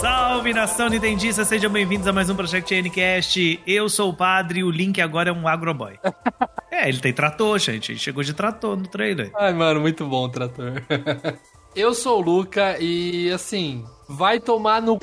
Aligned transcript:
Salve 0.00 0.52
nação 0.52 0.88
Nintendista, 0.88 1.44
sejam 1.44 1.70
bem-vindos 1.70 2.08
a 2.08 2.12
mais 2.12 2.28
um 2.28 2.34
Project 2.34 2.82
Ncast. 2.82 3.60
Eu 3.64 3.88
sou 3.88 4.10
o 4.10 4.16
padre 4.16 4.58
e 4.58 4.64
o 4.64 4.70
Link 4.72 5.00
agora 5.00 5.30
é 5.30 5.32
um 5.32 5.46
agroboy. 5.46 5.96
é, 6.72 6.88
ele 6.88 6.98
tem 6.98 7.12
trator, 7.12 7.56
gente. 7.60 7.92
Ele 7.92 8.00
chegou 8.00 8.24
de 8.24 8.34
trator 8.34 8.76
no 8.76 8.88
trailer. 8.88 9.30
Ai, 9.36 9.52
mano, 9.52 9.80
muito 9.80 10.04
bom 10.04 10.24
o 10.24 10.28
trator. 10.28 10.82
Eu 11.76 11.94
sou 11.94 12.18
o 12.18 12.20
Luca 12.20 12.76
e, 12.80 13.30
assim, 13.32 13.84
vai 14.08 14.38
tomar 14.40 14.80
no 14.82 14.98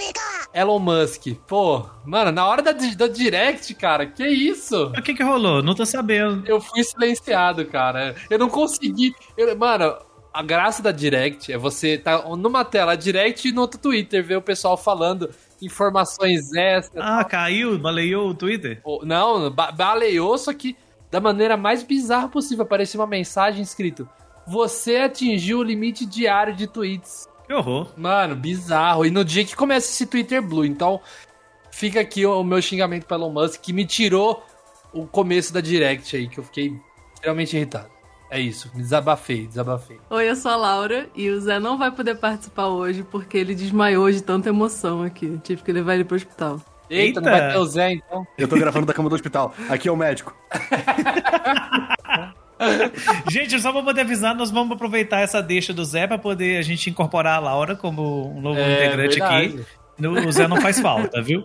Elon 0.54 0.80
Musk. 0.80 1.28
Pô, 1.48 1.86
mano, 2.06 2.32
na 2.32 2.46
hora 2.46 2.62
da, 2.62 2.72
da 2.72 3.08
Direct, 3.08 3.74
cara, 3.76 4.06
que 4.06 4.26
isso? 4.28 4.88
O 4.88 5.02
que 5.02 5.14
que 5.14 5.24
rolou? 5.24 5.62
Não 5.64 5.74
tô 5.76 5.86
sabendo. 5.86 6.46
Eu 6.48 6.60
fui 6.60 6.84
silenciado, 6.84 7.66
cara. 7.66 8.16
Eu 8.30 8.38
não 8.40 8.50
consegui. 8.50 9.14
eu- 9.38 9.56
mano, 9.58 9.96
a 10.34 10.42
graça 10.44 10.82
da 10.84 10.92
Direct 10.92 11.52
é 11.52 11.58
você 11.58 11.98
tá 11.98 12.24
numa 12.36 12.64
tela 12.66 12.96
Direct 12.96 13.48
e 13.48 13.52
no 13.52 13.62
outro 13.62 13.80
Twitter 13.80 14.24
ver 14.24 14.38
o 14.38 14.42
pessoal 14.42 14.78
falando 14.78 15.30
informações 15.62 16.54
extras. 16.54 17.04
Ah, 17.06 17.24
caiu? 17.24 17.78
Baleou 17.78 18.30
o 18.30 18.34
Twitter? 18.36 18.82
Não, 19.04 19.50
ba- 19.52 19.72
baleou, 19.72 20.38
só 20.38 20.54
que 20.54 20.76
da 21.10 21.20
maneira 21.20 21.56
mais 21.58 21.84
bizarra 21.84 22.28
possível. 22.30 22.64
Apareceu 22.64 23.00
uma 23.02 23.08
mensagem 23.08 23.62
escrito: 23.62 24.08
Você 24.48 24.98
atingiu 24.98 25.60
o 25.60 25.64
limite 25.64 26.06
diário 26.06 26.54
de 26.56 26.68
tweets. 26.68 27.28
Que 27.52 27.56
horror. 27.56 27.88
Mano, 27.98 28.34
bizarro. 28.34 29.06
E 29.06 29.12
no 29.12 29.26
dia 29.26 29.44
que 29.44 29.58
começa 29.58 29.92
esse 29.92 30.06
Twitter 30.06 30.42
Blue. 30.42 30.64
Então, 30.64 31.02
fica 31.70 32.00
aqui 32.00 32.26
o, 32.26 32.42
meu 32.46 32.62
xingamento 32.62 33.06
para 33.06 33.18
Elon 33.18 33.30
Musk, 33.30 33.60
que 33.60 33.74
me 33.74 33.86
tirou 33.86 34.42
o 34.94 35.06
começo 35.06 35.54
da 35.54 35.60
Direct 35.60 36.16
aí, 36.16 36.30
que 36.30 36.38
eu 36.38 36.46
fiquei 36.46 36.74
extremamente 37.14 37.58
irritado. 37.58 37.90
É 38.30 38.40
isso, 38.40 38.72
me 38.74 38.82
desabafei, 38.82 39.48
desabafei. 39.48 40.00
Oi, 40.10 40.30
eu 40.30 40.36
sou 40.38 40.50
a 40.50 40.56
Laura 40.56 41.10
e 41.14 41.30
o 41.30 41.42
Zé 41.42 41.60
não 41.60 41.78
vai 41.78 41.92
poder 41.92 42.16
participar 42.16 42.68
hoje 42.68 43.04
porque 43.04 43.38
ele 43.38 43.54
desmaiou 43.54 44.10
de 44.10 44.24
tanta 44.24 44.48
emoção 44.48 45.04
aqui. 45.04 45.38
Tive 45.44 45.62
que 45.62 45.74
levar 45.74 45.96
ele 45.96 46.06
pro 46.06 46.16
hospital. 46.16 46.62
Eita, 46.90 47.20
não 47.20 47.28
Eita. 47.30 47.42
vai 47.42 47.52
ter 47.52 47.60
o 47.60 47.66
Zé, 47.66 47.92
então? 47.92 48.26
Eu 48.38 48.48
tô 48.48 48.56
gravando 48.56 48.86
da 48.86 48.94
cama 48.94 49.10
do 49.10 49.16
hospital. 49.16 49.54
Aqui 49.68 49.90
é 49.90 49.92
o 49.92 49.98
médico. 49.98 50.34
Gente, 53.30 53.60
só 53.60 53.72
pra 53.72 53.82
poder 53.84 54.02
avisar, 54.02 54.36
nós 54.36 54.52
vamos 54.52 54.74
aproveitar 54.76 55.20
essa 55.20 55.42
deixa 55.42 55.74
do 55.74 55.84
Zé 55.86 56.08
pra 56.08 56.18
poder 56.18 56.58
a 56.58 56.62
gente 56.62 56.90
incorporar 56.90 57.36
a 57.38 57.40
Laura 57.40 57.76
como 57.76 58.36
um 58.36 58.42
novo 58.42 58.60
É, 58.60 58.86
integrante 58.86 59.22
aqui. 59.22 59.48
verdade. 59.48 59.66
No- 59.98 60.28
O 60.28 60.32
Zé 60.32 60.48
não 60.48 60.58
faz 60.62 60.80
falta, 60.80 61.22
viu? 61.22 61.44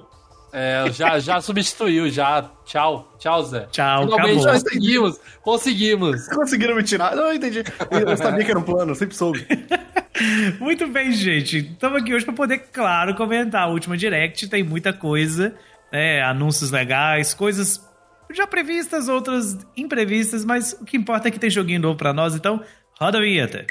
É, 0.53 0.85
já, 0.93 1.19
já 1.19 1.41
substituiu, 1.41 2.09
já. 2.09 2.49
Tchau, 2.65 3.13
tchau, 3.19 3.43
Zé. 3.45 3.67
Tchau, 3.71 4.05
Finalmente 4.05 4.39
acabou. 4.41 4.53
conseguimos, 4.63 5.21
conseguimos. 5.43 6.29
Conseguiram 6.29 6.77
me 6.77 6.83
tirar? 6.83 7.15
Não, 7.15 7.25
eu 7.27 7.35
entendi. 7.35 7.63
Eu 7.91 8.17
sabia 8.17 8.43
que 8.45 8.51
era 8.51 8.59
um 8.59 8.63
plano, 8.63 8.93
eu 8.93 8.95
sempre 8.95 9.15
soube. 9.17 9.47
Muito 10.59 10.87
bem, 10.87 11.13
gente. 11.13 11.59
Estamos 11.59 12.01
aqui 12.01 12.15
hoje 12.15 12.25
para 12.25 12.33
poder, 12.35 12.59
claro, 12.73 13.15
comentar 13.15 13.65
a 13.65 13.67
última 13.67 13.97
Direct. 13.97 14.49
Tem 14.49 14.63
muita 14.63 14.93
coisa, 14.93 15.55
né? 15.93 16.23
Anúncios 16.23 16.71
legais, 16.71 17.35
coisas 17.35 17.85
já 18.33 18.47
previstas, 18.47 19.09
outras 19.09 19.59
imprevistas, 19.77 20.45
mas 20.45 20.73
o 20.75 20.85
que 20.85 20.97
importa 20.97 21.29
é 21.29 21.31
que 21.31 21.39
tem 21.39 21.51
joguinho 21.51 21.81
novo 21.81 21.97
para 21.97 22.13
nós, 22.13 22.35
então 22.35 22.63
roda 22.99 23.19
a 23.19 23.21
vinheta. 23.21 23.67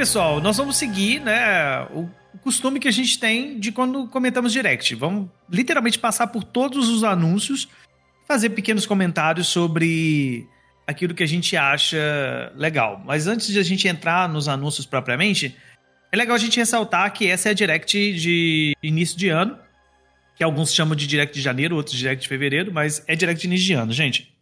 Pessoal, 0.00 0.40
nós 0.40 0.56
vamos 0.56 0.78
seguir, 0.78 1.20
né, 1.20 1.82
o 1.92 2.08
costume 2.40 2.80
que 2.80 2.88
a 2.88 2.90
gente 2.90 3.18
tem 3.18 3.60
de 3.60 3.70
quando 3.70 4.06
comentamos 4.06 4.50
Direct. 4.50 4.94
Vamos 4.94 5.28
literalmente 5.46 5.98
passar 5.98 6.28
por 6.28 6.42
todos 6.42 6.88
os 6.88 7.04
anúncios, 7.04 7.68
fazer 8.26 8.48
pequenos 8.48 8.86
comentários 8.86 9.48
sobre 9.48 10.46
aquilo 10.86 11.12
que 11.12 11.22
a 11.22 11.26
gente 11.26 11.54
acha 11.54 12.50
legal. 12.56 13.02
Mas 13.04 13.26
antes 13.26 13.48
de 13.48 13.58
a 13.58 13.62
gente 13.62 13.86
entrar 13.88 14.26
nos 14.26 14.48
anúncios 14.48 14.86
propriamente, 14.86 15.54
é 16.10 16.16
legal 16.16 16.34
a 16.34 16.38
gente 16.40 16.58
ressaltar 16.58 17.12
que 17.12 17.28
essa 17.28 17.50
é 17.50 17.52
a 17.52 17.54
Direct 17.54 18.14
de 18.14 18.74
início 18.82 19.18
de 19.18 19.28
ano, 19.28 19.58
que 20.34 20.42
alguns 20.42 20.72
chamam 20.72 20.96
de 20.96 21.06
Direct 21.06 21.34
de 21.34 21.42
janeiro, 21.42 21.76
outros 21.76 21.94
de 21.94 22.00
Direct 22.00 22.22
de 22.22 22.28
fevereiro, 22.28 22.72
mas 22.72 23.04
é 23.06 23.14
Direct 23.14 23.42
de 23.42 23.46
início 23.48 23.66
de 23.66 23.74
ano, 23.74 23.92
gente. 23.92 24.34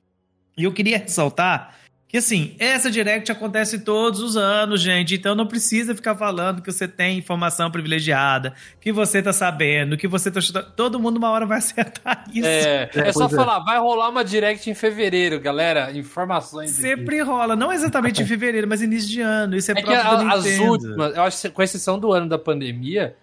E 0.56 0.62
eu 0.62 0.72
queria 0.72 0.98
ressaltar 0.98 1.76
que 2.08 2.16
assim, 2.16 2.56
essa 2.58 2.90
Direct 2.90 3.30
acontece 3.30 3.80
todos 3.80 4.20
os 4.20 4.34
anos, 4.34 4.80
gente. 4.80 5.14
Então 5.14 5.34
não 5.34 5.46
precisa 5.46 5.94
ficar 5.94 6.16
falando 6.16 6.62
que 6.62 6.72
você 6.72 6.88
tem 6.88 7.18
informação 7.18 7.70
privilegiada, 7.70 8.54
que 8.80 8.90
você 8.90 9.20
tá 9.22 9.30
sabendo, 9.30 9.94
que 9.94 10.08
você 10.08 10.30
tá 10.30 10.40
chutando. 10.40 10.68
Todo 10.74 10.98
mundo 10.98 11.18
uma 11.18 11.28
hora 11.30 11.44
vai 11.44 11.58
acertar 11.58 12.24
isso. 12.32 12.46
É, 12.48 12.88
é, 12.94 13.12
só 13.12 13.28
pois 13.28 13.32
é. 13.34 13.36
falar, 13.36 13.58
vai 13.60 13.78
rolar 13.78 14.08
uma 14.08 14.24
Direct 14.24 14.70
em 14.70 14.74
fevereiro, 14.74 15.38
galera. 15.38 15.92
Informações. 15.92 16.72
aqui. 16.72 16.80
Sempre 16.80 17.20
rola, 17.20 17.54
não 17.54 17.70
exatamente 17.70 18.22
em 18.22 18.24
fevereiro, 18.26 18.66
mas 18.66 18.80
início 18.80 19.10
de 19.10 19.20
ano. 19.20 19.54
Isso 19.54 19.70
é, 19.70 19.72
É 19.72 19.76
que 19.76 19.82
próprio 19.82 20.02
da 20.16 20.24
a- 20.32 20.34
as 20.34 20.44
Nintendo. 20.46 20.70
últimas, 20.70 21.14
eu 21.16 21.22
acho 21.22 21.42
que 21.42 21.50
com 21.50 21.62
exceção 21.62 21.98
do 21.98 22.10
ano 22.10 22.26
da 22.26 22.38
pandemia, 22.38 23.14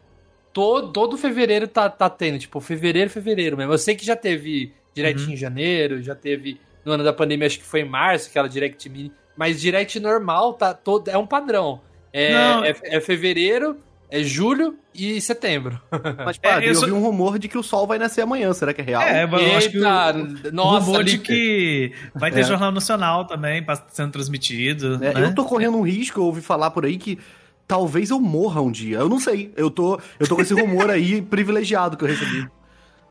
todo, 0.54 0.92
todo 0.94 1.18
fevereiro 1.18 1.68
tá, 1.68 1.90
tá 1.90 2.08
tendo, 2.10 2.38
tipo, 2.38 2.60
fevereiro, 2.60 3.10
fevereiro 3.10 3.58
mesmo. 3.58 3.74
Eu 3.74 3.78
sei 3.80 3.96
que 3.96 4.06
já 4.06 4.16
teve 4.16 4.74
Direct 4.94 5.24
Uhum. 5.24 5.32
em 5.34 5.36
janeiro, 5.36 6.02
já 6.04 6.14
teve 6.14 6.60
no 6.86 6.92
ano 6.94 7.04
da 7.04 7.12
pandemia, 7.12 7.48
acho 7.48 7.58
que 7.60 7.66
foi 7.66 7.82
em 7.82 7.90
março, 7.90 8.30
aquela 8.30 8.48
Direct 8.48 8.88
Mini, 8.90 9.12
mas 9.36 9.60
Direct 9.60 10.00
normal 10.00 10.54
tá 10.54 10.74
todo, 10.74 11.10
é 11.10 11.18
um 11.18 11.26
padrão. 11.26 11.82
É, 12.14 12.32
Não. 12.34 12.64
é, 12.64 12.74
é 12.84 13.02
fevereiro, 13.02 13.76
é 14.10 14.24
julho 14.24 14.76
e 14.94 15.20
setembro. 15.20 15.82
Mas, 16.24 16.38
padre, 16.38 16.68
É, 16.68 16.70
eu 16.70 16.76
sou- 16.76 16.86
vi 16.86 16.94
um 16.94 17.02
rumor 17.02 17.38
de 17.38 17.50
que 17.50 17.58
o 17.58 17.64
sol 17.64 17.86
vai 17.86 17.98
nascer 17.98 18.22
amanhã. 18.22 18.54
Será 18.54 18.74
que 18.74 18.80
é 18.80 18.84
real? 18.86 19.02
É, 19.02 19.24
eu 19.26 19.58
acho 19.58 19.70
que 19.72 19.78
o, 19.80 19.82
Eita, 19.84 20.52
nossa, 20.54 20.86
rumor 20.86 21.04
de 21.04 21.18
que 21.18 21.92
vai 22.14 22.32
ter 22.32 22.42
É. 22.42 22.44
Jornal 22.44 22.72
Nacional 22.72 23.26
também 23.26 23.66
sendo 23.90 24.12
transmitido. 24.12 25.04
É, 25.04 25.14
né? 25.14 25.24
Eu 25.26 25.36
tô 25.36 25.44
correndo 25.44 25.76
um 25.78 25.82
risco, 25.82 26.20
eu 26.22 26.24
ouvi 26.26 26.40
falar 26.40 26.72
por 26.72 26.86
aí 26.86 26.96
que 26.98 27.20
talvez 27.68 28.12
eu 28.12 28.20
morra 28.22 28.62
um 28.62 28.72
dia. 28.72 29.00
Eu 29.00 29.10
não 29.10 29.20
sei. 29.20 29.52
Eu 29.58 29.70
tô, 29.70 30.00
eu 30.20 30.26
tô 30.28 30.36
com 30.38 30.42
esse 30.42 30.54
rumor 30.54 30.90
aí 30.90 31.20
privilegiado 31.24 31.98
que 31.98 32.04
eu 32.06 32.08
recebi. 32.08 32.48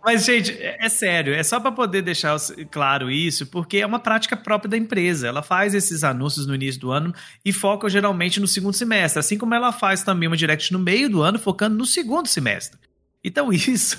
Mas, 0.04 0.26
gente, 0.26 0.52
é, 0.52 0.76
é 0.78 0.88
sério, 0.90 1.32
é 1.32 1.42
só 1.42 1.58
pra 1.58 1.72
poder 1.72 2.02
deixar 2.02 2.36
claro 2.70 3.10
isso, 3.10 3.46
porque 3.46 3.78
é 3.78 3.86
uma 3.86 3.98
prática 3.98 4.36
própria 4.36 4.68
da 4.68 4.76
empresa. 4.76 5.26
Ela 5.26 5.42
faz 5.42 5.74
esses 5.74 6.04
anúncios 6.04 6.46
no 6.46 6.54
início 6.54 6.78
do 6.78 6.92
ano 6.92 7.14
e 7.42 7.54
foca 7.54 7.88
geralmente 7.88 8.38
no 8.38 8.46
segundo 8.46 8.74
semestre, 8.74 9.18
assim 9.18 9.38
como 9.38 9.54
ela 9.54 9.72
faz 9.72 10.02
também 10.02 10.26
uma 10.26 10.36
direct 10.36 10.70
no 10.74 10.78
meio 10.78 11.08
do 11.08 11.22
ano, 11.22 11.38
focando 11.38 11.74
no 11.74 11.86
segundo 11.86 12.26
semestre. 12.26 12.78
Então 13.24 13.50
isso 13.50 13.98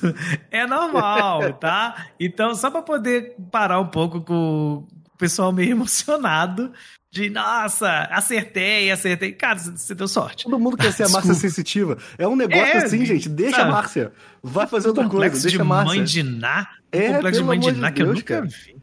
é 0.51 0.67
normal, 0.67 1.53
tá? 1.53 2.09
Então, 2.19 2.53
só 2.53 2.69
pra 2.69 2.83
poder 2.83 3.35
parar 3.51 3.79
um 3.79 3.87
pouco 3.87 4.21
com 4.21 4.85
o 5.11 5.17
pessoal 5.17 5.51
meio 5.51 5.71
emocionado 5.71 6.71
de, 7.15 7.29
nossa, 7.29 7.89
acertei, 8.11 8.91
acertei. 8.91 9.31
Cara, 9.31 9.57
você 9.57 9.95
deu 9.95 10.07
sorte. 10.07 10.43
Todo 10.43 10.59
mundo 10.59 10.75
quer 10.75 10.91
ser 10.91 11.03
a 11.03 11.09
Márcia 11.09 11.33
sensitiva. 11.33 11.97
É 12.17 12.27
um 12.27 12.35
negócio 12.35 12.61
É, 12.63 12.77
assim, 12.77 13.05
gente. 13.05 13.29
Deixa 13.29 13.55
sabe? 13.55 13.69
a 13.69 13.71
Márcia. 13.71 14.11
Vai 14.43 14.67
fazer 14.67 14.89
outra 14.89 15.03
coisa. 15.03 15.13
complexo 15.15 15.41
Deixa 15.43 15.57
de 15.57 15.61
a 15.61 15.65
Márcia. 15.65 15.95
mãe 15.95 16.03
de 16.03 16.23
Ná. 16.23 16.67
Um 16.93 16.97
É, 16.99 17.13
complexo 17.13 17.39
de 17.39 17.45
mãe 17.47 17.59
de 17.59 17.71
Ná 17.71 17.91
que 17.91 18.01
eu 18.01 18.05
Deus, 18.07 18.17
nunca 18.19 18.35
cara. 18.35 18.45
vi. 18.45 18.75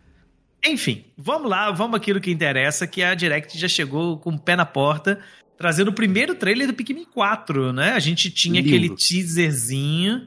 Enfim, 0.64 1.04
vamos 1.18 1.50
lá, 1.50 1.70
vamos 1.72 1.96
àquilo 1.96 2.20
que 2.20 2.30
interessa, 2.30 2.86
que 2.86 3.02
a 3.02 3.14
Direct 3.14 3.58
já 3.58 3.68
chegou 3.68 4.16
com 4.18 4.30
o 4.30 4.38
pé 4.38 4.54
na 4.56 4.64
porta, 4.64 5.18
trazendo 5.58 5.88
o 5.88 5.92
primeiro 5.92 6.34
trailer 6.36 6.68
do 6.68 6.72
Pikmin 6.74 7.04
4, 7.04 7.72
né? 7.72 7.92
A 7.92 7.98
gente 7.98 8.30
tinha 8.30 8.60
Lindo. 8.60 8.68
aquele 8.68 8.88
teaserzinho, 8.96 10.26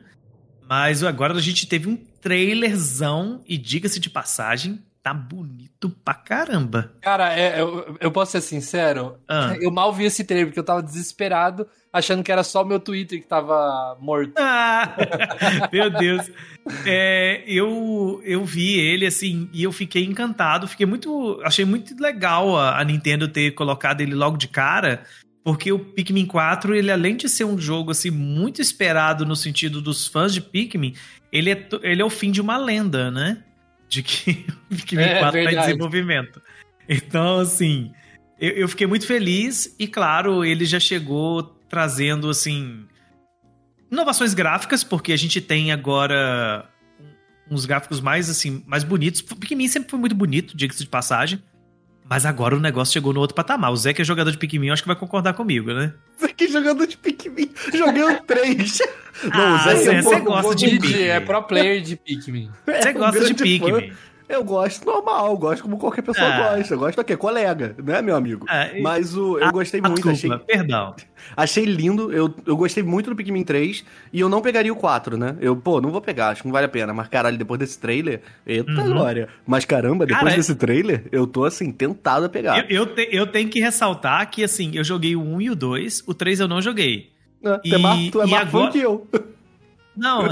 mas 0.69 1.01
agora 1.03 1.33
a 1.33 1.41
gente 1.41 1.65
teve 1.65 1.87
um 1.87 1.95
trailerzão, 2.21 3.41
e 3.47 3.57
diga-se 3.57 3.99
de 3.99 4.09
passagem, 4.09 4.79
tá 5.05 5.13
bonito 5.13 5.87
pra 6.03 6.15
caramba. 6.15 6.91
Cara, 6.99 7.31
é- 7.37 7.61
eu, 7.61 7.95
eu 7.99 8.11
posso 8.11 8.31
ser 8.31 8.41
sincero? 8.41 9.19
Ah. 9.27 9.55
Eu 9.61 9.69
mal 9.69 9.93
vi 9.93 10.05
esse 10.05 10.23
trailer, 10.23 10.47
porque 10.47 10.59
eu 10.59 10.63
tava 10.63 10.81
desesperado, 10.81 11.67
achando 11.93 12.23
que 12.23 12.31
era 12.31 12.43
só 12.43 12.63
o 12.63 12.65
meu 12.65 12.79
Twitter 12.79 13.21
que 13.21 13.27
tava 13.27 13.95
morto. 14.01 14.33
Ah, 14.37 14.95
meu 15.71 15.91
Deus. 15.91 16.31
É, 16.85 17.43
eu, 17.45 18.19
eu, 18.23 18.43
vi 18.43 18.79
ele, 18.79 19.05
assim, 19.05 19.47
e 19.53 19.61
eu 19.63 19.71
fiquei 19.71 20.03
encantado. 20.03 20.67
Fiquei 20.67 20.87
muito. 20.87 21.39
Achei 21.43 21.65
muito 21.65 21.95
legal 22.01 22.57
a, 22.57 22.79
a 22.79 22.83
Nintendo 22.83 23.27
ter 23.27 23.51
colocado 23.51 24.01
ele 24.01 24.15
logo 24.15 24.37
de 24.37 24.47
cara. 24.47 25.03
Porque 25.43 25.71
o 25.71 25.77
Pikmin 25.77 26.25
4, 26.25 26.73
ele 26.73 26.91
além 26.91 27.15
de 27.15 27.29
ser 27.29 27.43
um 27.43 27.59
jogo 27.59 27.91
assim 27.91 28.09
muito 28.09 28.59
esperado 28.59 29.23
no 29.23 29.35
sentido 29.35 29.79
dos 29.79 30.07
fãs 30.07 30.33
de 30.33 30.41
Pikmin, 30.41 30.95
ele 31.31 31.51
é, 31.51 31.67
ele 31.83 32.01
é 32.01 32.05
o 32.05 32.09
fim 32.09 32.31
de 32.31 32.41
uma 32.41 32.57
lenda, 32.57 33.11
né? 33.11 33.43
De 33.87 34.03
que 34.03 34.45
o 34.71 34.75
Pikmin 34.75 35.03
É, 35.03 35.19
4 35.19 35.43
tá 35.43 35.51
em 35.51 35.59
desenvolvimento. 35.59 36.41
Então, 36.87 37.39
assim, 37.39 37.91
eu, 38.39 38.51
eu 38.51 38.67
fiquei 38.67 38.87
muito 38.87 39.07
feliz 39.07 39.75
e, 39.79 39.87
claro, 39.87 40.43
ele 40.43 40.65
já 40.65 40.79
chegou 40.79 41.43
trazendo, 41.69 42.29
assim, 42.29 42.85
inovações 43.91 44.33
gráficas, 44.33 44.83
porque 44.83 45.11
a 45.11 45.17
gente 45.17 45.41
tem 45.41 45.71
agora 45.71 46.69
uns 47.49 47.65
gráficos 47.65 47.99
mais, 47.99 48.29
assim, 48.29 48.63
mais 48.65 48.83
bonitos. 48.83 49.21
O 49.21 49.35
Pikmin 49.35 49.67
sempre 49.67 49.89
foi 49.89 49.99
muito 49.99 50.15
bonito, 50.15 50.55
diga-se 50.55 50.83
de 50.83 50.89
passagem. 50.89 51.41
Mas 52.07 52.25
agora 52.25 52.55
o 52.55 52.59
negócio 52.59 52.93
chegou 52.93 53.11
no 53.11 53.19
outro 53.19 53.35
patamar. 53.35 53.71
O 53.71 53.75
Zé, 53.75 53.91
que 53.93 54.01
é 54.01 54.05
jogador 54.05 54.31
de 54.31 54.37
Pikmin, 54.37 54.67
eu 54.67 54.73
acho 54.73 54.83
que 54.83 54.87
vai 54.87 54.95
concordar 54.95 55.33
comigo, 55.33 55.73
né? 55.73 55.91
Você 56.17 56.27
que 56.33 56.47
jogador 56.47 56.85
de 56.85 56.97
Pikmin. 56.97 57.51
Joguei 57.73 58.03
o 58.03 58.21
3. 58.21 58.81
Ah, 59.31 59.63
Zé 59.63 59.75
Zé, 59.77 59.95
é 59.95 59.99
um 59.99 60.03
você 60.03 60.19
gosta 60.19 60.55
de 60.55 60.69
Pikmin. 60.79 61.01
é 61.01 61.19
pro 61.19 61.41
player 61.43 61.81
de 61.81 61.95
Pikmin. 61.95 62.51
Você 62.65 62.89
É, 62.89 62.91
um 62.91 62.93
gosta 62.93 63.33
de 63.33 63.33
grande 63.33 63.59
fã. 63.89 63.95
Eu 64.27 64.43
gosto 64.43 64.85
normal, 64.85 65.37
gosto 65.37 65.61
como 65.61 65.77
qualquer 65.77 66.01
pessoa 66.01 66.27
Ah. 66.27 66.55
gosta. 66.57 66.73
Eu 66.73 66.79
gosto 66.79 66.99
aqui, 67.01 67.15
colega, 67.15 67.75
né, 67.83 68.01
meu 68.01 68.15
amigo? 68.15 68.45
Ah, 68.49 68.67
e- 68.75 68.81
Mas 68.81 69.15
o, 69.15 69.37
eu 69.37 69.51
gostei 69.51 69.79
Ah, 69.83 69.87
muito, 69.89 70.01
desculpa, 70.11 70.35
achei, 70.43 70.45
perdão. 70.57 70.95
achei 71.37 71.65
lindo. 71.65 72.11
Eu, 72.11 72.33
eu 72.45 72.57
gostei 72.57 72.81
muito 72.81 73.09
do 73.11 73.15
Pikmin 73.15 73.43
3 73.43 73.85
e 74.11 74.19
eu 74.19 74.27
não 74.27 74.41
pegaria 74.41 74.73
o 74.73 74.75
4, 74.75 75.15
né? 75.17 75.35
Eu, 75.39 75.55
pô, 75.55 75.79
não 75.79 75.91
vou 75.91 76.01
pegar, 76.01 76.29
acho 76.29 76.41
que 76.41 76.47
não 76.47 76.53
vale 76.53 76.65
a 76.65 76.69
pena. 76.69 76.93
Mas 76.93 77.07
caralho, 77.07 77.37
depois 77.37 77.59
desse 77.59 77.77
trailer, 77.79 78.21
eita 78.47 78.71
Uhum. 78.71 78.91
glória. 78.93 79.29
Mas 79.45 79.63
caramba, 79.63 80.05
depois 80.05 80.23
Cara, 80.25 80.35
desse 80.35 80.55
trailer, 80.55 81.05
eu 81.11 81.27
tô 81.27 81.43
assim, 81.45 81.71
tentado 81.71 82.25
a 82.25 82.29
pegar. 82.29 82.65
Eu, 82.69 82.77
eu, 82.83 82.85
te- 82.95 83.09
eu 83.11 83.27
tenho 83.27 83.47
que 83.49 83.59
ressaltar 83.59 84.29
que, 84.31 84.43
assim, 84.43 84.71
eu 84.73 84.83
joguei 84.83 85.15
o 85.15 85.21
1 85.21 85.41
e 85.41 85.49
o 85.51 85.55
2, 85.55 86.03
o 86.07 86.13
3 86.15 86.39
eu 86.39 86.47
não 86.47 86.61
joguei. 86.61 87.11
Ah, 87.45 87.59
e- 87.63 87.69
tu 87.69 87.75
é 87.75 87.77
mais, 87.77 88.09
tu 88.11 88.21
é 88.21 88.25
mais 88.25 88.49
fã 88.49 88.57
agora- 88.57 88.71
que 88.71 88.79
eu. 88.79 89.07
Não. 89.95 90.27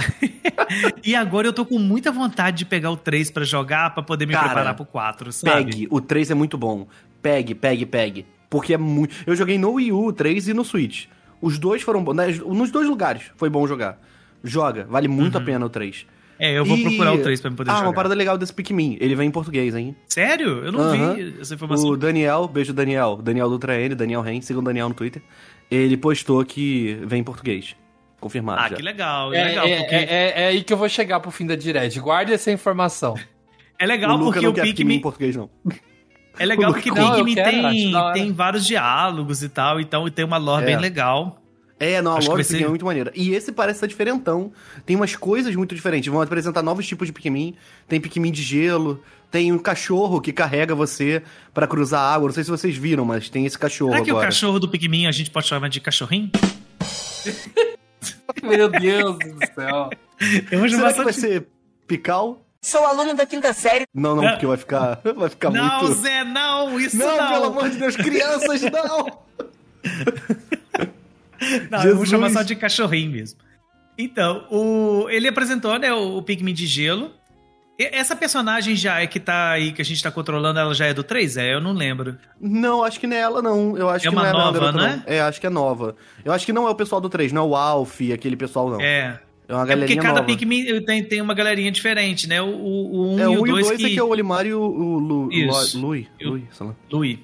e 1.04 1.16
agora 1.16 1.48
eu 1.48 1.54
tô 1.54 1.66
com 1.66 1.80
muita 1.80 2.12
vontade 2.12 2.58
de 2.58 2.66
pegar 2.66 2.92
o 2.92 2.98
3 2.98 3.32
pra 3.32 3.44
jogar, 3.44 3.94
pra 3.94 4.04
poder 4.04 4.26
me 4.26 4.34
Cara, 4.34 4.46
preparar 4.48 4.76
pro 4.76 4.86
4, 4.86 5.32
sabe? 5.32 5.66
Pegue, 5.66 5.88
o 5.90 6.02
3 6.02 6.32
é 6.32 6.34
muito 6.34 6.58
bom. 6.58 6.88
Pegue, 7.22 7.56
pegue, 7.56 7.86
pegue. 7.86 8.26
Porque 8.50 8.74
é 8.74 8.78
muito. 8.78 9.16
Eu 9.26 9.36
joguei 9.36 9.58
no 9.58 9.72
Wii 9.74 9.92
U, 9.92 10.08
o 10.08 10.14
3 10.14 10.50
e 10.50 10.54
no 10.54 10.64
Switch. 10.64 11.06
Os 11.42 11.58
dois 11.58 11.82
foram 11.82 12.04
bons. 12.04 12.14
né? 12.16 12.28
Nos 12.46 12.72
dois 12.72 12.88
lugares 12.88 13.24
foi 13.36 13.50
bom 13.50 13.66
jogar. 13.68 13.98
Joga, 14.44 14.86
vale 14.90 15.08
muito 15.08 15.38
a 15.38 15.42
pena 15.42 15.66
o 15.66 15.70
3. 15.70 16.06
É, 16.40 16.58
eu 16.58 16.66
vou 16.66 16.76
E- 16.78 16.84
procurar 16.84 17.14
o 17.14 17.20
3 17.20 17.40
pra 17.40 17.50
me 17.50 17.56
poder 17.56 17.70
ah, 17.72 17.76
jogar. 17.76 17.88
uma 17.88 17.94
parada 17.94 18.14
legal 18.16 18.38
desse 18.38 18.52
Pikmin. 18.54 18.98
Ele 19.00 19.16
vem 19.16 19.28
em 19.28 19.32
português, 19.32 19.74
hein? 19.76 19.96
Sério? 20.10 20.66
Eu 20.66 20.72
não 20.72 20.80
Aham. 20.82 21.14
vi 21.14 21.36
essa 21.40 21.54
informação. 21.54 21.90
O 21.90 21.96
Daniel, 21.98 22.48
beijo 22.48 22.74
Daniel. 22.74 23.20
Daniel 23.24 23.50
Dutra 23.50 23.80
N, 23.80 23.96
Daniel 23.96 24.22
Ren, 24.22 24.42
sigam 24.42 24.62
o 24.62 24.66
Daniel 24.66 24.90
no 24.90 24.96
Twitter. 24.96 25.22
Ele 25.72 25.96
postou 25.96 26.44
que 26.44 26.98
vem 27.06 27.22
em 27.22 27.24
português. 27.24 27.76
Confirmado 28.24 28.62
Ah, 28.62 28.70
já. 28.70 28.76
que 28.78 28.82
legal, 28.82 29.34
é, 29.34 29.44
legal, 29.44 29.66
é- 29.68 29.78
porque... 29.82 29.96
é- 29.96 30.04
é- 30.04 30.42
é 30.44 30.48
aí 30.48 30.64
que 30.64 30.72
eu 30.72 30.78
vou 30.78 30.88
chegar 30.88 31.20
pro 31.20 31.30
fim 31.30 31.46
da 31.46 31.56
Direct. 31.56 32.00
Guarde 32.00 32.32
essa 32.34 32.50
informação. 32.52 33.16
É 33.78 33.86
legal 33.86 34.12
o 34.12 34.18
Luca 34.18 34.26
porque 34.34 34.46
não 34.46 34.52
o 34.52 34.54
quer 34.54 34.62
Pikmin 34.62 34.96
em 34.96 35.02
português, 35.02 35.36
não. 35.36 35.50
É 36.40 36.46
legal 36.46 36.70
o 36.72 36.74
porque 36.74 36.90
eu 36.90 36.94
Pikmin 36.96 37.36
tem, 37.36 37.92
tem 38.14 38.32
vários 38.32 38.66
diálogos 38.66 39.44
e 39.44 39.50
tal, 39.50 39.78
então 39.82 40.08
e 40.08 40.12
tem 40.12 40.24
uma 40.24 40.38
lore 40.38 40.64
É. 40.64 40.68
bem 40.68 40.78
legal. 40.78 41.42
É, 41.80 42.02
não, 42.02 42.14
a 42.14 42.20
Acho 42.20 42.28
vai 42.30 42.38
do 42.38 42.44
Pikmin 42.44 42.60
ser- 42.60 42.66
é 42.66 42.70
muito 42.70 42.86
maneira. 42.86 43.12
E 43.14 43.34
esse 43.34 43.52
parece 43.52 43.78
estar 43.78 43.88
diferentão. 43.88 44.54
Tem 44.86 44.96
umas 44.96 45.16
coisas 45.18 45.54
muito 45.54 45.76
diferentes. 45.76 46.10
Vão 46.10 46.22
apresentar 46.22 46.62
novos 46.62 46.88
tipos 46.88 47.08
de 47.08 47.12
Pikmin. 47.12 47.56
Tem 47.88 48.00
Pikmin 48.00 48.32
de 48.32 48.42
gelo. 48.42 49.04
Tem 49.30 49.52
um 49.52 49.58
cachorro 49.58 50.22
que 50.22 50.32
carrega 50.32 50.74
você 50.74 51.22
pra 51.54 51.68
cruzar 51.68 52.00
a 52.00 52.14
água. 52.14 52.28
Não 52.28 52.34
sei 52.34 52.44
se 52.46 52.52
vocês 52.52 52.78
viram, 52.78 53.04
mas 53.04 53.28
tem 53.28 53.46
esse 53.46 53.58
cachorro 53.60 53.92
Será 53.92 54.04
que 54.04 54.12
o 54.12 54.14
agora. 54.14 54.28
cachorro 54.28 54.60
do 54.60 54.70
Pikmin 54.70 55.08
a 55.08 55.12
gente 55.12 55.30
pode 55.30 55.48
chamar 55.48 55.68
de 55.68 55.82
cachorrinho? 55.82 56.30
Meu 58.44 58.70
Deus 58.70 59.18
do 59.20 59.40
céu. 59.56 59.90
Eu 60.52 60.60
vou 60.60 60.70
Será 60.70 60.94
que 60.94 61.04
vai 61.04 61.14
de- 61.14 61.20
ser 61.20 61.48
pical? 61.88 62.40
Sou 62.62 62.86
aluno 62.86 63.14
da 63.14 63.26
quinta 63.26 63.52
série. 63.52 63.86
Não, 63.94 64.16
não, 64.16 64.24
Não. 64.24 64.32
porque 64.32 64.46
vai 64.46 64.58
ficar, 64.58 65.02
vai 65.16 65.30
ficar 65.30 65.50
Não, 65.52 65.82
muito... 65.84 65.96
Zé, 65.96 66.24
não, 66.24 66.80
isso 66.80 66.96
Não, 66.98 67.18
não. 67.18 67.30
pelo 67.34 67.46
amor 67.46 67.70
de 67.70 67.78
Deus, 67.78 67.96
crianças, 67.98 68.62
não! 68.72 69.06
Não, 71.70 71.80
eu 71.84 71.96
vou 71.96 72.06
Jesus. 72.06 72.10
chamar 72.10 72.30
só 72.30 72.42
de 72.42 72.56
cachorrinho 72.56 73.12
mesmo. 73.12 73.40
Então, 73.98 74.48
o... 74.50 75.08
ele 75.10 75.28
apresentou, 75.28 75.78
né, 75.78 75.92
o 75.94 76.22
Pikmin 76.22 76.54
de 76.54 76.66
gelo. 76.66 77.12
Essa 77.80 78.16
personagem 78.16 78.76
já 78.76 79.02
é 79.02 79.08
que 79.08 79.20
tá 79.20 79.52
aí, 79.52 79.72
que 79.72 79.82
a 79.82 79.86
gente 79.86 80.02
tá 80.02 80.12
controlando, 80.12 80.60
ela 80.60 80.74
já 80.76 80.86
é 80.86 80.94
do 80.94 81.04
3? 81.04 81.38
É, 81.38 81.54
eu 81.56 81.60
não 81.62 81.74
lembro. 81.74 82.16
Não, 82.40 82.84
acho 82.84 83.00
que 83.00 83.08
não 83.08 83.16
é 83.16 83.20
ela, 83.20 83.42
não. 83.42 83.76
Eu 83.76 83.90
acho 83.90 84.08
É 84.08 84.10
que 84.10 84.16
não 84.16 84.24
é 84.26 84.32
nova, 84.32 84.60
garota, 84.60 84.78
né? 84.78 85.04
não. 85.08 85.14
É, 85.14 85.22
acho 85.22 85.42
que 85.42 85.48
é 85.48 85.50
nova. 85.50 85.96
Eu 86.24 86.32
acho 86.32 86.46
que 86.46 86.54
não 86.54 86.68
é 86.68 86.70
o 86.70 86.76
pessoal 86.76 87.02
do 87.02 87.10
3, 87.10 87.32
não 87.34 87.42
é 87.42 87.46
o 87.48 87.56
Alf, 87.56 88.00
aquele 88.14 88.36
pessoal, 88.36 88.70
não. 88.70 88.80
É, 88.80 89.20
É. 89.48 89.54
uma 89.54 89.64
É 89.64 89.66
porque 89.66 89.76
galerinha 89.76 90.02
cada 90.02 90.14
nova. 90.22 90.26
Pikmin 90.28 90.82
tem, 90.86 91.04
tem 91.04 91.20
uma 91.20 91.34
galerinha 91.34 91.72
diferente, 91.72 92.28
né? 92.30 92.42
O, 92.42 92.46
o, 92.46 92.96
o 92.96 93.16
1 93.16 93.20
É, 93.20 93.24
e 93.24 93.26
o 93.28 93.32
o 93.32 93.44
1 93.44 93.48
e 93.48 93.50
o 93.50 93.54
2 93.54 93.68
2 93.68 93.78
que... 93.80 93.86
é 93.86 93.90
que 93.90 94.00
é 94.00 94.04
o 94.04 94.08
Olimar 94.10 94.46
e 94.46 94.54
o, 94.54 94.62
o 94.62 95.00
Lu, 95.00 95.30
Isso. 95.34 95.80
Lu, 95.80 95.88
Lui, 95.88 96.08
Eu- 96.20 96.30
Lui, 96.30 96.48
sei 96.52 96.68
lá. 96.68 96.76
Louis. 96.92 97.20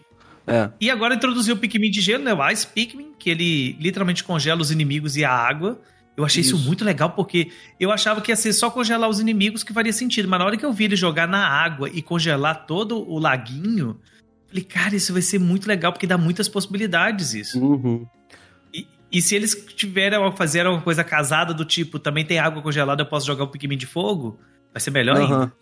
É. 0.47 0.69
E 0.81 0.89
agora 0.89 1.13
introduziu 1.13 1.53
o 1.53 1.57
Pikmin 1.59 1.91
de 1.91 2.01
gelo, 2.01 2.23
né? 2.23 2.33
O 2.33 2.49
Ice 2.49 2.65
Pikmin, 2.65 3.11
que 3.19 3.29
ele 3.29 3.73
literalmente 3.79 4.23
congela 4.23 4.59
os 4.61 4.71
inimigos 4.71 5.15
e 5.15 5.23
a 5.23 5.31
água. 5.31 5.79
Eu 6.19 6.25
achei 6.25 6.41
isso. 6.41 6.57
Isso. 6.57 6.67
muito 6.67 6.83
legal, 6.83 7.11
porque 7.11 7.49
eu 7.79 7.93
achava 7.93 8.19
que 8.19 8.29
ia 8.29 8.35
ser 8.35 8.51
só 8.51 8.69
congelar 8.69 9.09
os 9.09 9.21
inimigos 9.21 9.63
que 9.63 9.71
faria 9.71 9.93
sentido. 9.93 10.27
Mas 10.27 10.37
na 10.37 10.45
hora 10.45 10.57
que 10.57 10.65
eu 10.65 10.73
vi 10.73 10.83
ele 10.83 10.97
jogar 10.97 11.25
na 11.25 11.47
água 11.47 11.89
e 11.89 12.01
congelar 12.01 12.65
todo 12.65 13.09
o 13.09 13.17
laguinho, 13.17 13.97
falei, 14.49 14.63
cara, 14.65 14.95
isso 14.97 15.13
vai 15.13 15.21
ser 15.21 15.39
muito 15.39 15.65
legal, 15.65 15.93
porque 15.93 16.05
dá 16.05 16.17
muitas 16.17 16.49
possibilidades 16.49 17.33
isso. 17.33 17.63
Uhum. 17.63 18.05
E, 18.73 18.85
e 19.09 19.21
se 19.21 19.33
eles 19.33 19.55
tiverem 19.77 20.21
a 20.21 20.31
fazer 20.33 20.65
alguma 20.65 20.83
coisa 20.83 21.05
casada 21.05 21.53
do 21.53 21.63
tipo, 21.63 21.97
também 21.97 22.25
tem 22.25 22.37
água 22.37 22.61
congelada, 22.61 23.01
eu 23.01 23.05
posso 23.05 23.25
jogar 23.25 23.45
o 23.45 23.47
Pikmin 23.47 23.77
de 23.77 23.85
fogo, 23.85 24.37
vai 24.73 24.81
ser 24.81 24.91
melhor 24.91 25.15
ainda. 25.15 25.53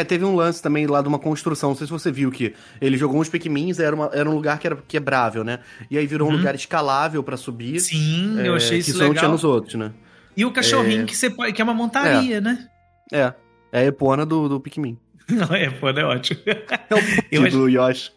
É, 0.00 0.04
teve 0.04 0.24
um 0.24 0.34
lance 0.34 0.62
também 0.62 0.86
lá 0.86 1.02
de 1.02 1.08
uma 1.08 1.18
construção, 1.18 1.70
não 1.70 1.76
sei 1.76 1.86
se 1.86 1.92
você 1.92 2.10
viu 2.12 2.30
que 2.30 2.54
ele 2.80 2.96
jogou 2.96 3.20
uns 3.20 3.28
Pikmins, 3.28 3.78
era, 3.78 3.94
uma- 3.96 4.10
era 4.12 4.28
um 4.28 4.34
lugar 4.34 4.58
que 4.58 4.66
era 4.66 4.76
quebrável, 4.86 5.42
né? 5.44 5.58
E 5.90 5.98
aí 5.98 6.06
virou 6.06 6.28
um 6.28 6.30
Uhum. 6.32 6.36
lugar 6.38 6.54
escalável 6.54 7.22
pra 7.22 7.36
subir. 7.36 7.80
Sim, 7.80 8.38
é, 8.40 8.48
eu 8.48 8.54
achei 8.54 8.78
que 8.78 8.80
isso 8.82 8.90
isso 8.90 8.98
não 8.98 9.06
tinha 9.10 9.22
legal. 9.22 9.30
nos 9.32 9.44
outros, 9.44 9.74
né? 9.74 9.92
E 10.36 10.44
o 10.44 10.50
cachorrinho 10.52 11.04
que, 11.04 11.16
você 11.16 11.28
pode, 11.30 11.52
que 11.52 11.60
é 11.60 11.64
uma 11.64 11.74
montaria, 11.74 12.40
né? 12.40 12.68
É. 13.12 13.32
É 13.72 13.80
a 13.80 13.84
epona 13.84 14.24
do, 14.24 14.48
do 14.48 14.60
Pikmin. 14.60 14.96
Não, 15.28 15.54
é, 15.54 15.68
pô, 15.68 15.88
é 15.90 16.04
ótimo. 16.04 16.40
É 16.46 16.94
o 16.94 16.98
Eu 17.30 17.50
do 17.50 17.68
Yoshi. 17.68 18.12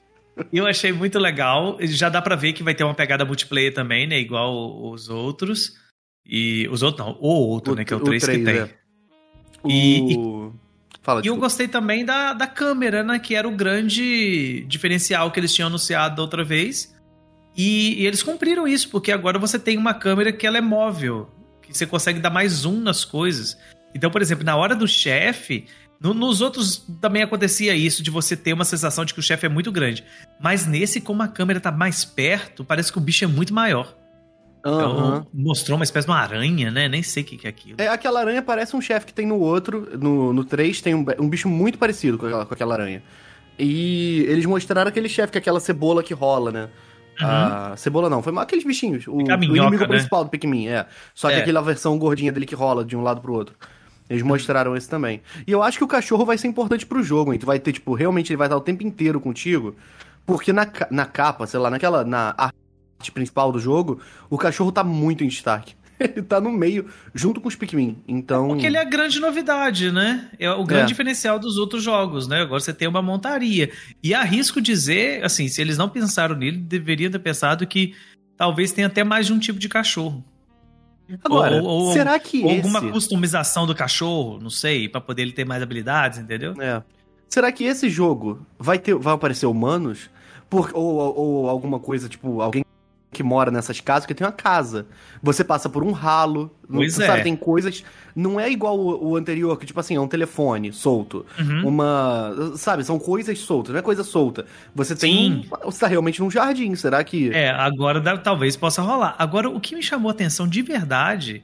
Eu 0.53 0.65
achei 0.65 0.93
muito 0.93 1.19
legal. 1.19 1.77
Já 1.81 2.07
dá 2.09 2.21
pra 2.21 2.35
ver 2.37 2.53
que 2.53 2.63
vai 2.63 2.73
ter 2.73 2.83
uma 2.85 2.93
pegada 2.93 3.25
multiplayer 3.25 3.73
também, 3.73 4.07
né? 4.07 4.17
Igual 4.19 4.81
os 4.91 5.09
outros. 5.09 5.73
E 6.25 6.67
os 6.71 6.83
outros 6.83 7.05
não, 7.05 7.17
o 7.19 7.27
outro, 7.27 7.75
né? 7.75 7.83
Que 7.83 7.93
é 7.93 7.97
o 7.97 7.99
3 7.99 8.23
que 8.25 8.37
tem. 8.39 8.57
é. 8.59 8.69
E- 9.67 10.15
O... 10.17 10.53
Fala, 11.01 11.21
E 11.23 11.27
eu 11.27 11.35
gostei 11.35 11.67
também 11.67 12.05
da, 12.05 12.33
da 12.33 12.45
câmera, 12.47 13.03
né? 13.03 13.17
Que 13.19 13.35
era 13.35 13.47
o 13.47 13.51
grande 13.51 14.63
diferencial 14.67 15.31
que 15.31 15.39
eles 15.39 15.53
tinham 15.53 15.67
anunciado 15.67 16.15
da 16.15 16.21
outra 16.21 16.43
vez. 16.43 16.93
E, 17.57 18.01
e 18.01 18.05
eles 18.07 18.21
cumpriram 18.23 18.67
isso, 18.67 18.89
porque 18.89 19.11
agora 19.11 19.37
você 19.39 19.57
tem 19.59 19.77
uma 19.77 19.93
câmera 19.93 20.31
que 20.31 20.45
ela 20.45 20.57
é 20.57 20.61
móvel. 20.61 21.29
Que 21.61 21.75
você 21.75 21.85
consegue 21.85 22.19
dar 22.19 22.29
mais 22.29 22.51
zoom 22.53 22.79
nas 22.79 23.03
coisas. 23.03 23.57
Então, 23.95 24.09
por 24.11 24.21
exemplo, 24.21 24.45
na 24.45 24.55
hora 24.55 24.75
do 24.75 24.87
chefe. 24.87 25.65
no- 25.99 26.13
nos 26.13 26.41
outros 26.41 26.83
também 26.99 27.21
acontecia 27.23 27.75
isso, 27.75 28.01
de 28.01 28.09
você 28.09 28.35
ter 28.35 28.53
uma 28.53 28.65
sensação 28.65 29.03
de 29.05 29.13
que 29.13 29.19
o 29.19 29.23
chefe 29.23 29.45
é 29.45 29.49
muito 29.49 29.71
grande. 29.71 30.03
Mas 30.39 30.65
nesse, 30.65 30.99
como 31.01 31.21
a 31.21 31.27
câmera 31.27 31.59
tá 31.59 31.71
mais 31.71 32.03
perto, 32.05 32.63
parece 32.65 32.91
que 32.91 32.97
o 32.97 33.01
bicho 33.01 33.23
é 33.23 33.27
muito 33.27 33.53
maior. 33.53 33.95
Então, 34.61 34.97
Aham. 34.97 35.25
mostrou 35.33 35.75
uma 35.75 35.83
espécie 35.83 36.05
de 36.05 36.11
uma 36.11 36.19
aranha, 36.19 36.69
né? 36.69 36.87
Nem 36.87 37.01
sei 37.01 37.23
o 37.23 37.25
que 37.25 37.35
que 37.37 37.47
é 37.47 37.49
aquilo. 37.49 37.75
É, 37.79 37.87
aquela 37.87 38.19
aranha 38.19 38.41
parece 38.43 38.75
um 38.75 38.81
chefe 38.81 39.07
que 39.07 39.13
tem 39.13 39.25
no 39.25 39.39
outro. 39.39 39.87
No, 39.99 40.31
no 40.31 40.43
3 40.45 40.81
tem 40.81 40.93
um, 40.93 41.03
um 41.19 41.27
bicho 41.27 41.49
muito 41.49 41.79
parecido 41.79 42.17
com 42.17 42.27
aquela, 42.27 42.45
com 42.45 42.53
aquela 42.53 42.75
aranha. 42.75 43.01
E 43.57 44.23
eles 44.27 44.45
mostraram 44.45 44.89
aquele 44.89 45.09
chefe, 45.09 45.31
que 45.31 45.37
é 45.37 45.41
aquela 45.41 45.59
cebola 45.59 46.03
que 46.03 46.13
rola, 46.13 46.51
né? 46.51 46.69
A 47.19 47.75
cebola 47.75 48.09
não, 48.09 48.23
foi 48.23 48.35
aqueles 48.37 48.63
bichinhos. 48.63 49.05
O, 49.07 49.11
a 49.11 49.35
o 49.35 49.37
minhoca, 49.39 49.45
inimigo 49.45 49.77
né? 49.83 49.87
principal 49.87 50.23
do 50.23 50.29
Pikmin, 50.29 50.67
é. 50.69 50.85
Só 51.13 51.29
que 51.29 51.35
É. 51.35 51.39
aquela 51.39 51.61
versão 51.61 51.97
gordinha 51.97 52.31
dele 52.31 52.45
que 52.45 52.55
rola 52.55 52.83
de 52.85 52.95
um 52.95 53.01
lado 53.01 53.21
pro 53.21 53.33
outro. 53.33 53.55
Eles 54.09 54.23
mostraram 54.23 54.75
esse 54.75 54.89
também. 54.89 55.21
E 55.45 55.51
eu 55.51 55.61
acho 55.63 55.77
que 55.77 55.83
o 55.83 55.87
cachorro 55.87 56.25
vai 56.25 56.37
ser 56.37 56.47
importante 56.47 56.85
pro 56.85 57.01
jogo, 57.03 57.31
hein? 57.31 57.39
Tu 57.39 57.45
vai 57.45 57.59
ter, 57.59 57.71
tipo, 57.73 57.93
realmente 57.93 58.31
ele 58.31 58.37
vai 58.37 58.47
estar 58.47 58.57
o 58.57 58.61
tempo 58.61 58.83
inteiro 58.83 59.19
contigo. 59.21 59.75
Porque 60.25 60.51
na, 60.51 60.67
na 60.89 61.05
capa, 61.05 61.45
sei 61.47 61.59
lá, 61.59 61.69
naquela. 61.69 62.03
Na 62.03 62.33
arte 62.37 62.55
principal 63.09 63.53
do 63.53 63.59
jogo, 63.59 64.01
o 64.29 64.37
cachorro 64.37 64.69
tá 64.73 64.83
muito 64.83 65.23
em 65.23 65.29
destaque. 65.29 65.75
Ele 65.97 66.23
tá 66.23 66.41
no 66.41 66.51
meio, 66.51 66.87
junto 67.13 67.39
com 67.39 67.47
os 67.47 67.55
Pikmin. 67.55 67.99
Então. 68.07 68.47
Porque 68.49 68.65
ele 68.65 68.75
é 68.75 68.81
a 68.81 68.83
grande 68.83 69.19
novidade, 69.19 69.91
né? 69.91 70.29
É 70.39 70.49
o 70.51 70.63
grande 70.65 70.83
É. 70.83 70.87
diferencial 70.87 71.37
dos 71.37 71.57
outros 71.57 71.83
jogos, 71.83 72.27
né? 72.27 72.41
Agora 72.41 72.59
você 72.59 72.73
tem 72.73 72.87
uma 72.87 73.03
montaria. 73.03 73.71
E 74.03 74.11
arrisco 74.11 74.59
dizer, 74.59 75.23
assim, 75.23 75.47
se 75.47 75.61
eles 75.61 75.77
não 75.77 75.87
pensaram 75.87 76.35
nele, 76.35 76.57
deveriam 76.57 77.11
ter 77.11 77.19
pensado 77.19 77.67
que 77.67 77.93
talvez 78.35 78.71
tenha 78.71 78.87
até 78.87 79.03
mais 79.03 79.27
de 79.27 79.33
um 79.33 79.37
tipo 79.37 79.59
de 79.59 79.69
cachorro. 79.69 80.25
Agora, 81.23 81.61
Ou- 81.61 81.65
ou- 81.87 81.93
será 81.93 82.17
que 82.17 82.41
Ou 82.41 82.47
esse... 82.49 82.55
alguma 82.57 82.91
customização 82.91 83.67
do 83.67 83.75
cachorro, 83.75 84.39
não 84.41 84.49
sei, 84.49 84.89
pra 84.89 85.01
poder 85.01 85.21
ele 85.23 85.33
ter 85.33 85.45
mais 85.45 85.61
habilidades, 85.61 86.17
entendeu? 86.19 86.53
É. 86.59 86.81
Será 87.29 87.51
que 87.51 87.63
esse 87.63 87.89
jogo 87.89 88.43
vai 88.57 88.79
ter, 88.79 88.95
vai 88.95 89.13
aparecer 89.13 89.45
humanos? 89.45 90.09
Por, 90.49 90.71
ou, 90.73 90.95
ou- 90.95 91.15
ou 91.17 91.49
alguma 91.49 91.79
coisa, 91.79 92.09
tipo, 92.09 92.41
alguém 92.41 92.63
que 93.11 93.21
mora 93.23 93.51
nessas 93.51 93.81
casas, 93.81 94.05
que 94.05 94.13
tem 94.15 94.25
uma 94.25 94.31
casa. 94.31 94.87
Você 95.21 95.43
passa 95.43 95.67
por 95.69 95.83
um 95.83 95.91
ralo. 95.91 96.49
não- 96.69 96.77
Pois 96.79 96.93
sabe, 96.93 97.19
é. 97.19 97.23
tem 97.23 97.35
coisas. 97.35 97.83
Não 98.15 98.39
é 98.39 98.49
igual 98.49 98.79
o, 98.79 99.09
o 99.09 99.15
anterior, 99.17 99.57
que, 99.59 99.65
tipo 99.65 99.79
assim, 99.79 99.95
é 99.95 99.99
um 99.99 100.07
telefone 100.07 100.71
solto. 100.71 101.25
Uhum. 101.37 101.67
Uma. 101.67 102.53
Sabe, 102.55 102.83
são 102.85 102.97
coisas 102.97 103.37
soltas, 103.39 103.73
não 103.73 103.79
é 103.79 103.81
coisa 103.81 104.03
solta. 104.03 104.45
Você 104.73 104.95
tem. 104.95 105.43
Sim. 105.43 105.49
Você 105.65 105.79
tá 105.81 105.87
realmente 105.87 106.21
num 106.21 106.31
jardim. 106.31 106.73
Será 106.75 107.03
que. 107.03 107.29
É, 107.33 107.49
agora 107.49 107.99
dá- 107.99 108.17
talvez 108.17 108.55
possa 108.55 108.81
rolar. 108.81 109.15
Agora, 109.19 109.49
o 109.49 109.59
que 109.59 109.75
me 109.75 109.83
chamou 109.83 110.09
a 110.09 110.13
atenção 110.13 110.47
de 110.47 110.61
verdade 110.61 111.43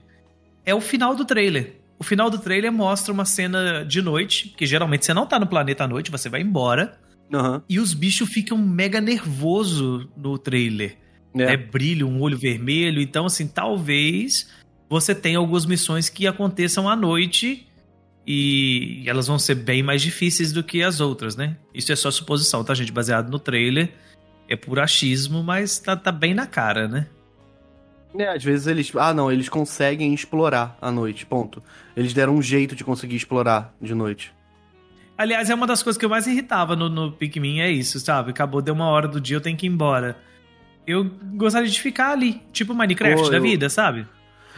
é 0.66 0.74
o 0.74 0.80
final 0.82 1.16
do 1.16 1.26
trailer. 1.26 1.76
O 2.00 2.04
final 2.04 2.30
do 2.30 2.38
trailer 2.38 2.72
mostra 2.72 3.12
uma 3.12 3.26
cena 3.26 3.84
de 3.84 4.02
noite, 4.02 4.54
que 4.56 4.66
geralmente 4.66 5.04
você 5.06 5.14
não 5.14 5.26
tá 5.26 5.38
no 5.40 5.48
planeta 5.48 5.84
à 5.84 5.88
noite, 5.88 6.12
você 6.12 6.30
vai 6.30 6.42
embora, 6.42 6.98
Aham. 7.34 7.62
e 7.68 7.80
os 7.80 7.94
bichos 7.94 8.30
ficam 8.30 8.56
mega 8.58 9.02
nervoso 9.02 10.08
no 10.16 10.38
trailer. 10.38 10.96
É. 11.44 11.46
né, 11.46 11.58
brilho, 11.58 12.08
um 12.08 12.22
olho 12.22 12.38
vermelho. 12.38 13.02
Então, 13.02 13.26
assim, 13.26 13.48
talvez 13.48 14.50
você 14.90 15.14
tenha 15.14 15.38
algumas 15.38 15.66
missões 15.66 16.10
que 16.10 16.28
aconteçam 16.28 16.90
à 16.90 16.96
noite 16.96 17.68
e 18.26 19.04
elas 19.06 19.28
vão 19.28 19.40
ser 19.40 19.56
bem 19.56 19.82
mais 19.82 20.02
difíceis 20.02 20.52
do 20.52 20.64
que 20.64 20.84
as 20.84 21.00
outras, 21.00 21.36
né? 21.36 21.56
Isso 21.74 21.92
é 21.92 21.96
só 21.96 22.12
suposição, 22.12 22.64
tá, 22.64 22.74
gente? 22.74 22.92
Baseado 22.92 23.30
no 23.30 23.40
trailer. 23.40 23.90
É 24.50 24.56
por 24.56 24.80
achismo, 24.80 25.44
mas 25.44 25.80
tá, 25.80 25.96
tá 25.96 26.12
bem 26.12 26.34
na 26.34 26.46
cara, 26.46 26.88
né? 26.88 27.08
É, 28.18 28.30
às 28.30 28.44
vezes 28.44 28.68
eles. 28.68 28.92
Ah, 28.96 29.14
não, 29.14 29.32
eles 29.32 29.50
conseguem 29.50 30.14
explorar 30.14 30.78
à 30.82 30.92
noite, 30.92 31.26
ponto. 31.26 31.62
Eles 31.96 32.14
deram 32.14 32.36
um 32.36 32.42
jeito 32.42 32.76
de 32.76 32.84
conseguir 32.84 33.16
explorar 33.16 33.74
de 33.82 33.94
noite. 33.94 34.34
Aliás, 35.18 35.50
é 35.50 35.56
uma 35.56 35.66
das 35.66 35.82
coisas 35.82 35.98
que 35.98 36.06
eu 36.06 36.10
mais 36.10 36.28
irritava 36.28 36.76
no, 36.76 36.90
no 36.90 37.12
Pikmin, 37.12 37.60
é 37.60 37.72
isso, 37.72 38.00
sabe? 38.00 38.32
Acabou, 38.32 38.62
deu 38.62 38.74
uma 38.74 38.88
hora 38.88 39.08
do 39.08 39.20
dia, 39.20 39.38
eu 39.38 39.42
tenho 39.42 39.58
que 39.58 39.66
ir 39.66 39.70
embora. 39.70 40.18
Eu 40.88 41.04
gostaria 41.36 41.70
de 41.70 41.80
ficar 41.82 42.12
ali, 42.12 42.42
tipo 42.54 42.74
Minecraft 42.74 43.24
Pô, 43.24 43.30
da 43.30 43.38
eu- 43.38 43.42
vida, 43.44 43.70
sabe? 43.70 44.08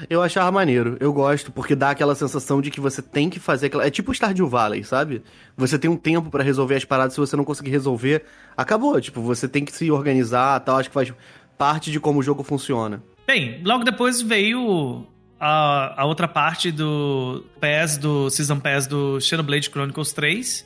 Eu 0.09 0.21
achava 0.21 0.49
maneiro, 0.49 0.95
eu 1.01 1.11
gosto, 1.11 1.51
porque 1.51 1.75
dá 1.75 1.89
aquela 1.89 2.15
sensação 2.15 2.61
de 2.61 2.71
que 2.71 2.79
você 2.79 3.01
tem 3.01 3.29
que 3.29 3.37
fazer 3.37 3.65
aquela. 3.65 3.85
É 3.85 3.89
tipo 3.89 4.11
o 4.11 4.13
Stardew 4.15 4.47
Valley, 4.47 4.81
sabe? 4.83 5.21
Você 5.57 5.77
tem 5.77 5.89
um 5.91 5.97
tempo 5.97 6.29
pra 6.29 6.41
resolver 6.41 6.75
as 6.75 6.85
paradas, 6.85 7.13
se 7.15 7.19
você 7.19 7.35
não 7.35 7.43
conseguir 7.43 7.71
resolver, 7.71 8.23
acabou. 8.55 9.01
Tipo, 9.01 9.21
você 9.21 9.45
tem 9.45 9.65
que 9.65 9.73
se 9.73 9.91
organizar 9.91 10.57
tal. 10.61 10.77
Acho 10.77 10.87
que 10.89 10.93
faz 10.93 11.11
parte 11.57 11.91
de 11.91 11.99
como 11.99 12.19
o 12.19 12.23
jogo 12.23 12.43
funciona. 12.43 13.03
Bem, 13.27 13.61
logo 13.65 13.83
depois 13.83 14.21
veio 14.21 15.05
a, 15.37 16.01
a 16.01 16.05
outra 16.05 16.29
parte 16.29 16.71
do 16.71 17.43
PES, 17.59 17.97
do 17.97 18.29
Season 18.29 18.57
Pass 18.57 18.87
do 18.87 19.19
Xenoblade 19.19 19.69
Chronicles 19.69 20.13
3, 20.13 20.65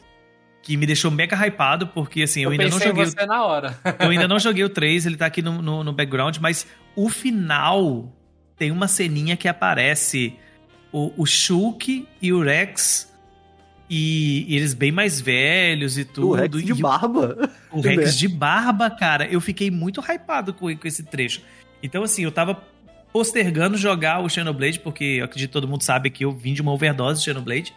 que 0.63 0.75
me 0.77 0.85
deixou 0.87 1.11
mega 1.11 1.35
hypado, 1.45 1.87
porque 1.87 2.23
assim, 2.23 2.41
eu, 2.41 2.47
Eu, 2.47 2.51
ainda 2.53 2.69
não 2.69 2.79
joguei. 2.79 3.03
o- 3.03 3.05
você 3.05 3.25
na 3.25 3.43
hora. 3.45 3.77
Eu 3.99 4.09
ainda 4.09 4.27
não 4.27 4.39
joguei 4.39 4.63
o 4.63 4.69
3, 4.69 5.05
ele 5.05 5.17
tá 5.17 5.25
aqui 5.25 5.41
no, 5.41 5.61
no, 5.61 5.83
no 5.83 5.91
background, 5.93 6.37
mas 6.39 6.65
o 6.95 7.09
final 7.09 8.11
tem 8.57 8.71
uma 8.71 8.87
ceninha 8.87 9.35
que 9.35 9.47
aparece 9.47 10.33
o, 10.91 11.11
o 11.17 11.25
Shulk 11.25 12.07
e 12.21 12.31
o 12.33 12.41
Rex. 12.41 13.11
E, 13.89 14.45
e 14.47 14.55
eles 14.55 14.73
bem 14.73 14.91
mais 14.91 15.19
velhos 15.19 15.97
e 15.97 16.05
tudo. 16.05 16.29
o 16.29 16.33
Rex 16.33 16.55
e 16.57 16.63
de 16.63 16.73
barba. 16.73 17.51
o 17.69 17.81
Rex 17.81 17.97
né? 17.97 18.11
de 18.11 18.27
barba, 18.29 18.89
cara, 18.89 19.27
eu 19.27 19.41
fiquei 19.41 19.69
muito 19.69 19.99
hypado 20.01 20.53
com, 20.53 20.73
com 20.75 20.87
esse 20.87 21.03
trecho. 21.03 21.41
Então, 21.83 22.01
assim, 22.03 22.23
eu 22.23 22.31
tava 22.31 22.55
postergando 23.11 23.77
jogar 23.77 24.19
o 24.23 24.29
Xenoblade, 24.29 24.79
porque 24.79 25.03
eu 25.19 25.25
acredito 25.25 25.49
que 25.49 25.53
todo 25.53 25.67
mundo 25.67 25.83
sabe 25.83 26.09
que 26.09 26.23
eu 26.25 26.31
vim 26.31 26.53
de 26.53 26.61
uma 26.61 26.71
overdose 26.71 27.19
de 27.19 27.25
Xenoblade. 27.25 27.73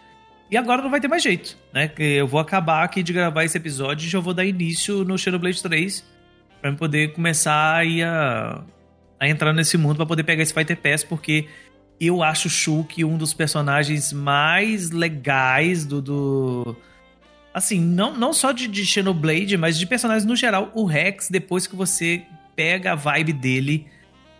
E 0.51 0.57
agora 0.57 0.83
não 0.83 0.91
vai 0.91 1.01
ter 1.01 1.09
mais 1.09 1.23
jeito, 1.23 1.57
né? 1.73 1.89
Que 1.89 2.03
Eu 2.03 2.27
vou 2.27 2.39
acabar 2.39 2.85
aqui 2.85 3.03
de 3.03 3.13
gravar 3.13 3.45
esse 3.45 3.57
episódio 3.57 4.07
e 4.07 4.11
já 4.11 4.21
vou 4.21 4.33
dar 4.33 4.45
início 4.45 5.05
no 5.05 5.19
Xenoblade 5.19 5.63
3 5.63 6.05
pra 6.61 6.71
eu 6.71 6.77
poder 6.77 7.13
começar 7.13 7.83
a, 7.85 8.63
a 9.19 9.29
entrar 9.29 9.53
nesse 9.53 9.77
mundo 9.77 9.97
pra 9.97 10.07
poder 10.07 10.23
pegar 10.23 10.43
esse 10.43 10.55
Fighter 10.55 10.77
Pass, 10.77 11.03
porque 11.03 11.49
eu 12.01 12.23
acho 12.23 12.49
o 12.49 12.51
Shulk 12.51 13.05
um 13.05 13.17
dos 13.17 13.33
personagens 13.35 14.13
mais 14.13 14.91
legais 14.91 15.85
do. 15.85 16.01
do 16.01 16.77
assim, 17.53 17.81
não, 17.81 18.17
não 18.17 18.33
só 18.33 18.53
de, 18.53 18.69
de 18.69 18.85
Xenoblade, 18.85 19.57
mas 19.57 19.79
de 19.79 19.87
personagens 19.87 20.25
no 20.25 20.37
geral. 20.37 20.71
O 20.75 20.85
Rex, 20.85 21.29
depois 21.29 21.67
que 21.67 21.75
você 21.75 22.23
pega 22.55 22.93
a 22.93 22.95
vibe 22.95 23.33
dele, 23.33 23.87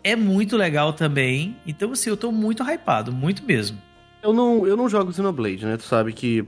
é 0.05 0.15
muito 0.15 0.57
legal 0.57 0.93
também. 0.93 1.57
Então, 1.67 1.93
assim, 1.93 2.11
eu 2.11 2.17
tô 2.17 2.31
muito 2.31 2.63
hypado, 2.63 3.13
muito 3.13 3.45
mesmo. 3.45 3.86
Eu 4.27 4.33
não, 4.33 4.67
eu 4.67 4.77
não 4.77 4.89
jogo 4.89 5.13
Xenoblade, 5.13 5.65
né? 5.65 5.77
Tu 5.77 5.85
sabe 5.85 6.13
que 6.13 6.45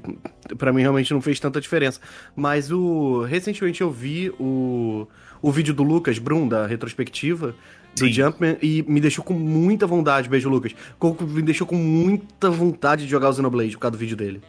pra 0.57 0.73
mim 0.73 0.83
realmente 0.83 1.13
não 1.15 1.21
fez 1.21 1.39
tanta 1.39 1.61
diferença. 1.61 2.01
Mas 2.35 2.73
o 2.73 3.23
recentemente 3.23 3.81
eu 3.83 3.91
vi 3.91 4.31
o, 4.39 5.07
o 5.41 5.53
vídeo 5.53 5.73
do 5.73 5.85
Lucas 5.85 6.19
Brum, 6.19 6.49
da 6.49 6.67
retrospectiva 6.67 7.55
do 7.95 8.07
Sim. 8.07 8.13
Jumpman, 8.13 8.57
e 8.61 8.85
me 8.87 9.01
deixou 9.01 9.25
com 9.25 9.35
muita 9.35 9.87
vontade, 9.87 10.29
beijo 10.29 10.49
Lucas, 10.49 10.73
me 11.21 11.43
deixou 11.43 11.67
com 11.67 11.77
muita 11.77 12.51
vontade 12.51 13.05
de 13.05 13.11
jogar 13.11 13.29
o 13.29 13.33
Xenoblade 13.33 13.73
por 13.73 13.81
causa 13.81 13.93
do 13.93 13.99
vídeo 13.99 14.17
dele. 14.17 14.41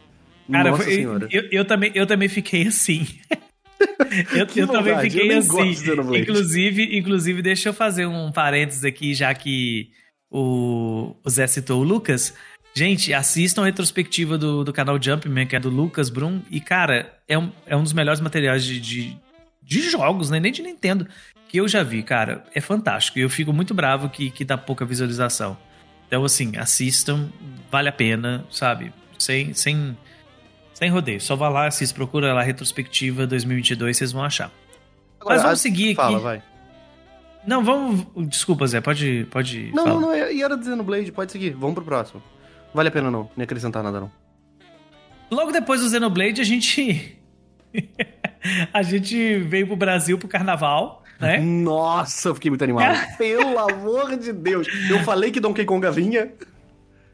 Cara, 0.52 0.72
Nossa 0.72 0.84
foi- 0.84 0.94
senhora. 0.94 1.28
eu, 1.32 1.44
eu 1.52 1.66
também, 1.66 1.92
eu 1.94 2.08
também 2.08 2.28
fiquei 2.30 2.68
assim. 2.68 3.06
eu 4.34 4.48
eu 4.56 4.68
também 4.68 5.00
fiquei 5.02 5.32
eu 5.32 5.38
assim. 5.38 5.76
Inclusive, 6.18 6.98
inclusive, 6.98 7.42
deixa 7.44 7.70
eu 7.70 7.74
fazer 7.74 8.08
um 8.08 8.32
parênteses 8.32 8.84
aqui, 8.84 9.14
já 9.14 9.34
que 9.36 9.92
o, 10.30 11.16
o 11.24 11.30
Zé 11.30 11.46
citou 11.48 11.82
o 11.82 11.84
Lucas. 11.84 12.34
Gente, 12.74 13.14
assistam 13.14 13.64
a 13.64 13.66
retrospectiva 13.66 14.38
do, 14.38 14.64
do 14.64 14.72
canal 14.72 15.02
Jumpman, 15.02 15.46
que 15.46 15.56
é 15.56 15.60
do 15.60 15.70
Lucas 15.70 16.10
Brum. 16.10 16.42
E, 16.50 16.62
cara, 16.62 17.14
é 17.28 17.38
um, 17.38 17.52
é 17.66 17.76
um 17.76 17.84
dos 17.84 17.94
melhores 17.94 18.22
materiais 18.22 18.64
de, 18.64 18.80
de, 18.80 19.18
de 19.62 19.82
jogos, 19.90 20.30
né? 20.30 20.40
Nem 20.40 20.52
de 20.52 20.62
Nintendo, 20.62 21.08
que 21.48 21.58
eu 21.60 21.68
já 21.68 21.84
vi, 21.84 22.04
cara. 22.04 22.44
É 22.54 22.62
fantástico. 22.62 23.20
E 23.20 23.22
eu 23.22 23.30
fico 23.30 23.52
muito 23.52 23.74
bravo 23.74 24.10
que, 24.10 24.30
que 24.30 24.46
dá 24.46 24.58
pouca 24.58 24.86
visualização. 24.86 25.58
Então, 26.08 26.24
assim, 26.24 26.56
assistam, 26.58 27.30
vale 27.72 27.90
a 27.90 27.92
pena, 27.92 28.46
sabe? 28.50 28.94
Sem, 29.18 29.54
sem, 29.54 29.98
sem 30.74 30.90
rodeio. 30.90 31.20
Só 31.20 31.36
vá 31.36 31.50
lá, 31.50 31.68
assista, 31.68 31.94
procura 31.94 32.34
lá 32.34 32.42
retrospectiva 32.42 33.28
2022, 33.28 33.98
vocês 33.98 34.12
vão 34.12 34.24
achar. 34.24 34.52
Agora, 35.20 35.36
Mas 35.36 35.44
vamos 35.44 35.60
seguir 35.60 35.88
aqui. 35.88 35.96
Fala, 35.96 36.20
vai. 36.20 36.44
Não, 37.46 37.64
vamos. 37.64 38.06
Desculpa, 38.28 38.66
Zé, 38.68 38.80
pode. 38.80 39.28
pode 39.30 39.72
Não, 39.74 39.84
falar. 39.84 40.00
não, 40.00 40.02
não, 40.02 40.32
e 40.32 40.42
era 40.42 40.58
dizendo 40.58 40.84
Blade, 40.84 41.12
pode 41.12 41.32
seguir, 41.32 41.52
vamos 41.52 41.76
pro 41.76 41.84
próximo. 41.84 42.22
Vale 42.74 42.90
a 42.90 42.92
pena 42.92 43.10
não, 43.12 43.30
nem 43.36 43.44
acrescentar 43.44 43.84
nada 43.84 44.00
não. 44.00 44.12
Logo 45.32 45.52
depois 45.52 45.82
do 45.82 45.90
Xenoblade, 45.90 46.42
a 46.42 46.44
gente. 46.44 47.18
a 48.74 48.82
gente 48.82 49.38
veio 49.40 49.68
pro 49.68 49.76
Brasil 49.76 50.18
pro 50.18 50.28
carnaval, 50.28 51.04
né? 51.20 51.38
Nossa, 51.40 52.30
eu 52.30 52.36
fiquei 52.36 52.50
muito 52.50 52.64
animado. 52.64 52.98
Pelo 53.18 53.58
amor 53.60 54.18
de 54.18 54.34
Deus. 54.34 54.68
Eu 54.90 55.00
falei 55.04 55.32
que 55.32 55.40
Donkey 55.40 55.66
Kong 55.66 55.90
vinha. 55.92 56.32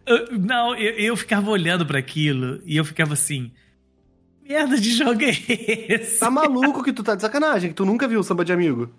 Eu- 0.06 0.38
Não, 0.40 0.76
eu, 0.76 0.94
eu 0.94 1.18
ficava 1.18 1.50
olhando 1.50 1.86
pra 1.86 2.00
aquilo 2.00 2.62
e 2.66 2.78
eu 2.78 2.86
ficava 2.86 3.14
assim. 3.14 3.52
Merda 4.48 4.78
de 4.80 4.92
jogo 4.92 5.24
é 5.24 5.30
esse? 5.92 6.20
Tá 6.20 6.30
maluco 6.30 6.84
que 6.84 6.94
tu 6.94 7.02
tá 7.04 7.16
de 7.16 7.22
sacanagem, 7.22 7.72
que 7.72 7.76
tu 7.76 7.84
nunca 7.84 8.08
viu 8.08 8.20
o 8.20 8.24
Samba 8.24 8.46
de 8.46 8.54
Amigo. 8.54 8.92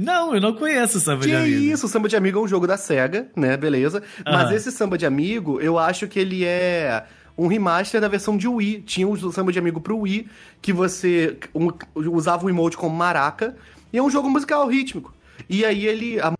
Não, 0.00 0.34
eu 0.34 0.40
não 0.40 0.54
conheço 0.54 0.96
o 0.96 1.00
Samba 1.00 1.22
Que 1.22 1.28
de 1.28 1.36
Amigo. 1.36 1.56
isso, 1.74 1.86
o 1.86 1.88
Samba 1.88 2.08
de 2.08 2.16
Amigo 2.16 2.38
é 2.38 2.42
um 2.42 2.48
jogo 2.48 2.66
da 2.66 2.76
SEGA, 2.78 3.28
né? 3.36 3.56
Beleza. 3.58 4.02
Mas 4.24 4.50
esse 4.50 4.72
Samba 4.72 4.96
de 4.96 5.04
Amigo, 5.04 5.60
eu 5.60 5.78
acho 5.78 6.08
que 6.08 6.18
ele 6.18 6.44
é 6.44 7.04
um 7.36 7.46
remaster 7.46 8.00
da 8.00 8.08
versão 8.08 8.36
de 8.36 8.48
Wii. 8.48 8.82
Tinha 8.86 9.06
o 9.06 9.32
Samba 9.32 9.52
de 9.52 9.58
Amigo 9.58 9.80
pro 9.82 9.98
Wii, 9.98 10.26
que 10.62 10.72
você 10.72 11.36
um- 11.54 11.70
usava 12.10 12.46
o 12.46 12.50
emote 12.50 12.76
como 12.76 12.96
maraca. 12.96 13.54
E 13.92 13.98
é 13.98 14.02
um 14.02 14.08
jogo 14.10 14.30
musical 14.30 14.66
rítmico. 14.66 15.12
E 15.48 15.62
aí 15.64 15.86
ele. 15.86 16.18
a 16.20 16.32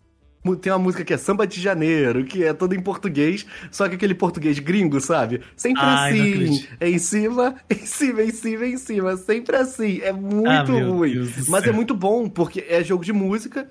tem 0.61 0.73
uma 0.73 0.79
música 0.79 1.05
que 1.05 1.15
é 1.15 1.17
Samba 1.17 1.47
de 1.47 1.61
Janeiro, 1.61 2.25
que 2.25 2.43
é 2.43 2.53
toda 2.53 2.75
em 2.75 2.81
português, 2.81 3.47
só 3.71 3.89
que 3.89 3.95
aquele 3.95 4.15
português 4.15 4.59
gringo, 4.59 5.01
sabe? 5.01 5.41
Sempre 5.57 5.83
Ai, 5.85 6.13
assim. 6.13 6.67
Em 6.81 6.99
cima, 6.99 7.55
em 7.71 7.87
cima, 7.87 8.23
em 8.23 8.31
cima, 8.31 8.67
em 8.67 8.77
cima. 8.77 9.17
Sempre 9.17 9.57
assim. 9.57 10.01
É 10.03 10.13
muito 10.13 10.49
Ah, 10.49 10.63
ruim. 10.63 11.31
Mas 11.49 11.65
é 11.65 11.73
muito 11.73 11.95
bom, 11.95 12.29
porque 12.29 12.65
é 12.69 12.83
jogo 12.83 13.05
de 13.05 13.13
música 13.13 13.69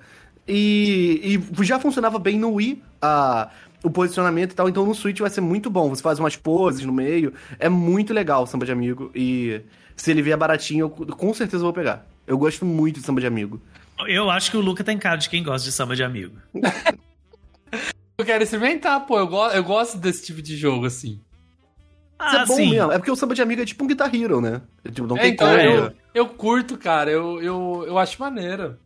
e, 0.48 1.38
e 1.58 1.64
já 1.64 1.78
funcionava 1.78 2.18
bem 2.18 2.38
no 2.38 2.54
Wii 2.54 2.82
a, 3.00 3.50
o 3.84 3.90
posicionamento 3.90 4.52
e 4.52 4.54
tal, 4.54 4.68
então 4.68 4.86
no 4.86 4.94
Switch 4.94 5.20
vai 5.20 5.30
ser 5.30 5.40
muito 5.40 5.68
bom. 5.70 5.88
Você 5.90 6.02
faz 6.02 6.18
umas 6.18 6.36
poses 6.36 6.84
no 6.84 6.92
meio, 6.92 7.32
é 7.58 7.68
muito 7.68 8.12
legal 8.12 8.44
o 8.44 8.46
Samba 8.46 8.64
de 8.64 8.72
Amigo. 8.72 9.10
E 9.14 9.60
se 9.96 10.10
ele 10.10 10.22
vier 10.22 10.36
baratinho, 10.36 10.84
eu 10.84 10.90
com 10.90 11.34
certeza 11.34 11.62
vou 11.62 11.72
pegar. 11.72 12.06
Eu 12.26 12.38
gosto 12.38 12.64
muito 12.64 13.00
de 13.00 13.06
Samba 13.06 13.20
de 13.20 13.26
Amigo. 13.26 13.60
Eu 14.08 14.30
acho 14.30 14.50
que 14.50 14.56
o 14.56 14.60
Luca 14.60 14.82
tem 14.84 14.98
cara 14.98 15.16
de 15.16 15.28
quem 15.28 15.42
gosta 15.42 15.64
de 15.64 15.72
samba 15.72 15.94
de 15.96 16.02
amigo. 16.04 16.36
Eu 18.18 18.24
quero 18.26 18.44
experimentar, 18.44 19.04
pô. 19.06 19.18
Eu, 19.18 19.26
go 19.26 19.46
eu 19.48 19.64
gosto 19.64 19.98
desse 19.98 20.24
tipo 20.26 20.40
de 20.42 20.56
jogo, 20.56 20.86
assim. 20.86 21.12
Isso 21.14 22.36
Ah, 22.36 22.42
é 22.42 22.46
bom 22.46 22.54
sim. 22.54 22.70
mesmo. 22.70 22.92
É 22.92 22.98
porque 22.98 23.10
o 23.10 23.16
Samba 23.16 23.34
de 23.34 23.42
Amigo 23.42 23.62
é 23.62 23.64
tipo 23.64 23.82
um 23.82 23.86
Guitar 23.88 24.14
Hero, 24.14 24.40
né? 24.40 24.62
É 24.84 24.90
tipo 24.90 25.08
Donkey 25.08 25.24
É, 25.24 25.28
então, 25.28 25.48
Kong. 25.48 25.64
eu, 25.64 25.92
eu 26.14 26.28
curto, 26.28 26.76
cara. 26.78 27.10
Eu, 27.10 27.42
eu, 27.42 27.84
eu 27.88 27.98
acho 27.98 28.20
maneiro. 28.20 28.78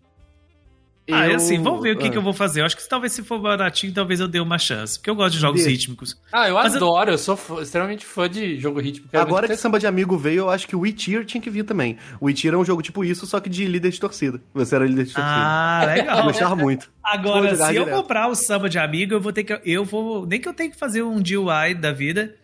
Ah, 1.10 1.26
é 1.28 1.32
Eu- 1.32 1.36
assim, 1.36 1.62
vamos 1.62 1.82
ver 1.82 1.94
o 1.94 1.98
que, 1.98 2.08
ah. 2.08 2.10
que 2.10 2.18
eu 2.18 2.22
vou 2.22 2.32
fazer. 2.32 2.62
Eu 2.62 2.66
acho 2.66 2.76
que 2.76 2.88
talvez 2.88 3.12
se 3.12 3.22
for 3.22 3.38
baratinho, 3.38 3.92
talvez 3.92 4.18
eu 4.18 4.26
dê 4.26 4.40
uma 4.40 4.58
chance. 4.58 4.98
Porque 4.98 5.08
eu 5.08 5.14
gosto 5.14 5.34
de 5.34 5.38
jogos 5.40 5.62
Dê. 5.62 5.70
rítmicos. 5.70 6.20
Ah, 6.32 6.48
eu 6.48 6.54
Mas 6.54 6.72
eu- 6.74 6.78
adoro, 6.78 7.12
eu 7.12 7.18
sou 7.18 7.36
fã- 7.36 7.62
extremamente 7.62 8.04
fã 8.04 8.28
de 8.28 8.58
jogo 8.58 8.80
rítmico. 8.80 9.16
Agora 9.16 9.46
que 9.46 9.56
Samba 9.56 9.78
de 9.78 9.86
Amigo 9.86 10.18
veio, 10.18 10.40
eu 10.40 10.50
acho 10.50 10.66
que 10.66 10.74
o 10.74 10.80
Witcher 10.80 11.24
tinha 11.24 11.40
que 11.40 11.48
vir 11.48 11.62
também. 11.64 11.96
O 12.20 12.26
Witcher 12.26 12.54
é 12.54 12.56
um 12.56 12.64
jogo 12.64 12.82
tipo 12.82 13.04
isso, 13.04 13.24
só 13.26 13.38
que 13.38 13.48
de 13.48 13.64
líder 13.66 13.90
de 13.90 14.00
torcida. 14.00 14.40
Você 14.52 14.74
era 14.74 14.84
líder 14.84 15.04
de 15.04 15.12
torcida. 15.14 15.32
Ah, 15.32 15.80
Eu 15.84 15.94
legal. 15.94 16.22
gostava 16.24 16.56
muito. 16.56 16.90
Agora, 17.04 17.54
se 17.54 17.62
eu 17.76 17.84
direto. 17.84 17.90
comprar 17.96 18.26
o 18.28 18.34
samba 18.34 18.68
de 18.68 18.78
amigo, 18.78 19.14
eu 19.14 19.20
vou 19.20 19.32
ter 19.32 19.44
que. 19.44 19.60
Eu 19.64 19.84
vou. 19.84 20.26
Nem 20.26 20.40
que 20.40 20.48
eu 20.48 20.54
tenha 20.54 20.70
que 20.70 20.76
fazer 20.76 21.02
um 21.02 21.20
DIY 21.22 21.74
da 21.80 21.92
vida 21.92 22.34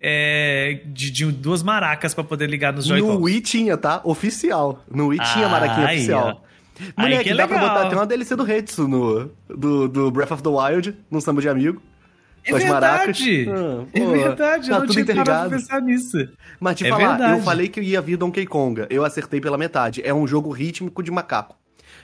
é, 0.00 0.80
de, 0.86 1.10
de 1.10 1.26
duas 1.32 1.62
maracas 1.62 2.14
pra 2.14 2.24
poder 2.24 2.48
ligar 2.48 2.72
nos 2.72 2.88
No 2.88 2.96
Joy-Cons. 2.98 3.20
Wii 3.22 3.40
tinha, 3.40 3.76
tá? 3.76 4.00
Oficial. 4.04 4.84
No 4.90 5.08
Wii 5.08 5.18
tinha 5.32 5.46
Ah, 5.46 5.48
maraquinha 5.48 5.86
aí, 5.88 5.96
oficial. 5.98 6.28
Aí 6.28 6.51
Moleque, 6.96 7.24
que 7.24 7.30
é 7.30 7.34
dá 7.36 7.46
pra 7.46 7.56
legal. 7.60 7.74
botar 7.74 7.86
até 7.86 7.96
uma 7.96 8.06
DLC 8.06 8.34
do 8.36 8.50
Hetsu 8.50 8.88
no, 8.88 9.30
do, 9.48 9.88
do 9.88 10.10
Breath 10.10 10.30
of 10.32 10.42
the 10.42 10.48
Wild, 10.48 10.96
no 11.10 11.20
Samba 11.20 11.40
de 11.40 11.48
Amigo. 11.48 11.82
É 12.44 12.50
com 12.50 12.56
as 12.56 12.64
maracas. 12.64 13.18
verdade! 13.20 13.50
Ah, 13.50 13.86
é 13.92 14.00
verdade, 14.06 14.68
tá 14.68 14.74
eu 14.74 14.78
não 14.78 14.80
tudo 14.80 14.92
tinha 14.92 15.02
interligado. 15.02 15.48
pra 15.48 15.58
pensar 15.58 15.80
nisso. 15.80 16.16
Mas 16.58 16.76
te 16.76 16.86
É 16.86 16.88
falar, 16.88 17.08
verdade. 17.16 17.38
eu 17.38 17.44
falei 17.44 17.68
que 17.68 17.80
ia 17.80 18.00
vir 18.00 18.16
Donkey 18.16 18.46
Konga. 18.46 18.86
Eu 18.90 19.04
acertei 19.04 19.40
pela 19.40 19.56
metade. 19.56 20.02
É 20.04 20.12
um 20.12 20.26
jogo 20.26 20.50
rítmico 20.50 21.02
de 21.04 21.10
macaco. 21.12 21.56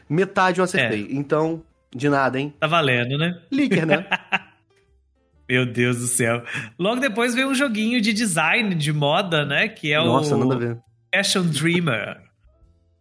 Metade 0.08 0.58
eu 0.58 0.64
acertei. 0.64 1.08
É. 1.10 1.14
Então, 1.14 1.60
de 1.92 2.08
nada, 2.08 2.38
hein? 2.38 2.54
Tá 2.60 2.66
valendo, 2.68 3.18
né? 3.18 3.36
Licker, 3.50 3.84
né? 3.84 4.06
Meu 5.48 5.64
Deus 5.66 5.96
do 5.98 6.06
céu. 6.06 6.42
Logo 6.78 7.00
depois 7.00 7.34
veio 7.34 7.48
um 7.48 7.54
joguinho 7.54 8.00
de 8.00 8.12
design, 8.12 8.74
de 8.74 8.92
moda, 8.92 9.44
né? 9.44 9.66
Que 9.66 9.92
é 9.92 9.98
Nossa, 9.98 10.36
o 10.36 10.38
nada 10.44 10.54
a 10.54 10.58
ver. 10.58 10.78
Fashion 11.14 11.46
Dreamer. 11.46 12.18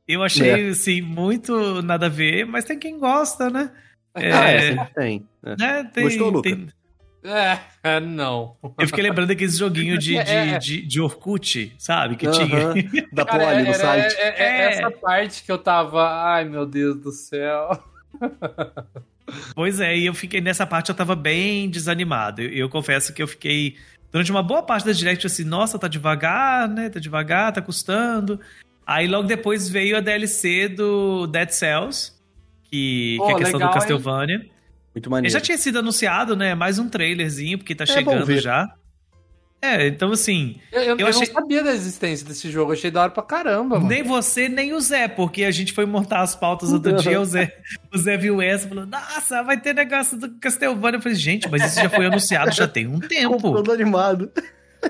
Eu 0.08 0.24
achei, 0.24 0.68
É. 0.68 0.70
assim, 0.70 1.02
muito 1.02 1.82
nada 1.82 2.06
a 2.06 2.10
ver, 2.10 2.46
mas 2.46 2.64
tem 2.66 2.80
quem 2.80 2.98
gosta, 2.98 3.50
né? 3.50 3.72
É, 4.16 4.32
Ah, 4.32 4.50
é, 4.50 4.62
sempre 4.70 4.94
tem. 4.96 5.28
É. 5.46 5.56
né? 5.60 5.84
Tem- 5.94 6.04
Gostou, 6.06 6.30
Luca? 6.30 6.50
tem- 6.50 6.68
É, 7.24 7.60
é, 7.84 8.00
não. 8.00 8.56
Eu 8.80 8.88
fiquei 8.88 9.04
lembrando 9.04 9.28
daqueles 9.28 9.58
joguinhos 9.58 10.02
de, 10.02 10.12
de, 10.14 10.18
É. 10.56 10.58
de, 10.60 10.82
de 10.82 11.02
Orkut, 11.02 11.74
sabe? 11.78 12.16
Que 12.16 12.26
Aham, 12.26 12.34
tinha. 12.74 13.08
Da 13.12 13.26
Cara, 13.26 13.46
Poli 13.48 13.64
no 13.64 13.70
era- 13.70 13.74
site. 13.74 14.16
é- 14.16 14.22
é- 14.30 14.44
é 14.44 14.62
É. 14.62 14.72
essa 14.72 14.92
parte 14.92 15.44
que 15.44 15.52
eu 15.52 15.58
tava. 15.58 16.08
Ai, 16.10 16.46
meu 16.46 16.66
Deus 16.66 16.96
do 17.02 17.12
céu. 17.12 17.84
Pois 19.54 19.80
é, 19.82 19.98
e 19.98 20.06
eu 20.06 20.14
fiquei 20.14 20.40
nessa 20.40 20.66
parte, 20.66 20.90
eu 20.90 20.96
tava 20.96 21.16
bem 21.16 21.70
desanimado. 21.70 22.42
Eu, 22.42 22.50
eu 22.50 22.70
confesso 22.70 23.12
que 23.14 23.22
eu 23.22 23.28
fiquei 23.28 23.76
durante 24.12 24.32
uma 24.32 24.42
boa 24.42 24.64
parte 24.64 24.86
da 24.86 24.94
direct 24.94 25.26
assim, 25.28 25.44
nossa, 25.44 25.78
tá 25.78 25.88
devagar, 25.90 26.68
né? 26.70 26.90
Tá 26.90 27.00
devagar, 27.00 27.52
tá 27.52 27.62
custando. 27.62 28.40
Aí 28.88 29.06
logo 29.08 29.28
depois 29.28 29.68
veio 29.68 29.98
a 29.98 30.00
DLC 30.00 30.70
do 30.70 31.28
Dead 31.28 31.50
Cells, 31.50 32.14
que, 32.64 33.16
que 33.16 33.18
Pô, 33.18 33.30
é 33.30 33.34
a 33.34 33.38
questão 33.38 33.54
legal, 33.60 33.60
do 33.60 33.74
hein? 33.74 33.80
Castlevania. 33.80 34.38
Muito 34.96 35.08
Ele 35.08 35.10
maneiro. 35.10 35.34
já 35.34 35.42
tinha 35.42 35.58
sido 35.58 35.80
anunciado, 35.80 36.36
né? 36.38 36.56
Mais 36.56 36.80
um 36.80 36.88
trailerzinho, 36.90 37.58
porque 37.58 37.76
tá 37.76 37.84
É, 37.84 37.88
bom 37.88 37.94
chegando 37.94 38.26
ver. 38.26 38.40
já. 38.42 38.68
É, 39.62 39.88
então 39.88 40.12
assim, 40.12 40.58
Eu, 40.72 40.82
eu- 40.84 40.98
eu 41.00 41.08
achei- 41.08 41.28
não 41.28 41.34
sabia 41.34 41.64
da 41.64 41.72
existência 41.74 42.26
desse 42.28 42.50
jogo, 42.52 42.70
eu 42.72 42.76
achei 42.78 42.92
da 42.92 43.02
hora 43.02 43.12
pra 43.12 43.24
caramba, 43.24 43.78
mano. 43.78 43.90
nem 43.90 44.04
você, 44.04 44.48
nem 44.48 44.72
o 44.74 44.80
Zé, 44.80 45.08
porque 45.08 45.44
a 45.44 45.52
gente 45.52 45.74
foi 45.74 45.84
montar 45.86 46.22
as 46.22 46.36
pautas 46.36 46.72
outro 46.72 46.96
dia, 46.98 47.20
o 47.20 47.26
Zé, 47.26 47.52
o 47.92 47.98
Zé 47.98 48.18
viu 48.18 48.40
essa 48.40 48.68
e 48.68 48.70
falou, 48.70 48.86
nossa, 48.86 49.42
vai 49.44 49.60
ter 49.60 49.74
negócio 49.74 50.16
do 50.18 50.30
Castlevania. 50.40 50.98
Eu 51.00 51.02
falei, 51.02 51.18
gente, 51.18 51.50
mas 51.50 51.66
isso 51.66 51.82
já 51.82 51.90
foi 51.90 52.06
anunciado 52.06 52.52
já 52.52 52.68
tem 52.68 52.86
um 52.88 53.00
tempo. 53.10 53.40
Todo 53.52 53.72
animado. 53.72 54.32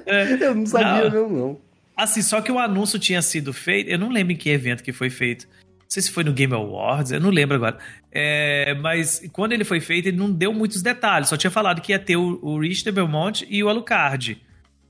É. 0.05 0.33
Eu 0.47 0.53
não 0.53 0.65
sabia, 0.65 1.09
Não. 1.09 1.29
não, 1.29 1.29
não. 1.29 1.66
Assim, 1.97 2.21
só 2.21 2.41
que 2.41 2.51
o 2.51 2.59
anúncio 2.59 2.99
tinha 2.99 3.23
sido 3.23 3.51
feito, 3.51 3.89
eu 3.89 3.97
não 3.97 4.09
lembro 4.09 4.31
em 4.31 4.35
que 4.35 4.51
evento 4.51 4.83
que 4.83 4.93
foi 4.93 5.09
feito. 5.09 5.47
Não 5.47 5.89
sei 5.89 6.03
se 6.03 6.11
foi 6.11 6.23
no 6.23 6.31
Game 6.31 6.53
Awards, 6.53 7.11
eu 7.11 7.19
não 7.19 7.31
lembro 7.31 7.55
agora. 7.55 7.79
É, 8.11 8.75
mas 8.75 9.27
quando 9.33 9.53
ele 9.53 9.63
foi 9.63 9.79
feito, 9.79 10.07
ele 10.07 10.17
não 10.17 10.31
deu 10.31 10.53
muitos 10.53 10.83
detalhes, 10.83 11.29
só 11.29 11.35
tinha 11.35 11.49
falado 11.49 11.81
que 11.81 11.91
ia 11.91 11.97
ter 11.97 12.15
o, 12.15 12.39
o 12.43 12.59
Richter 12.59 12.93
Belmont 12.93 13.47
e 13.49 13.63
o 13.63 13.69
Alucard. 13.69 14.39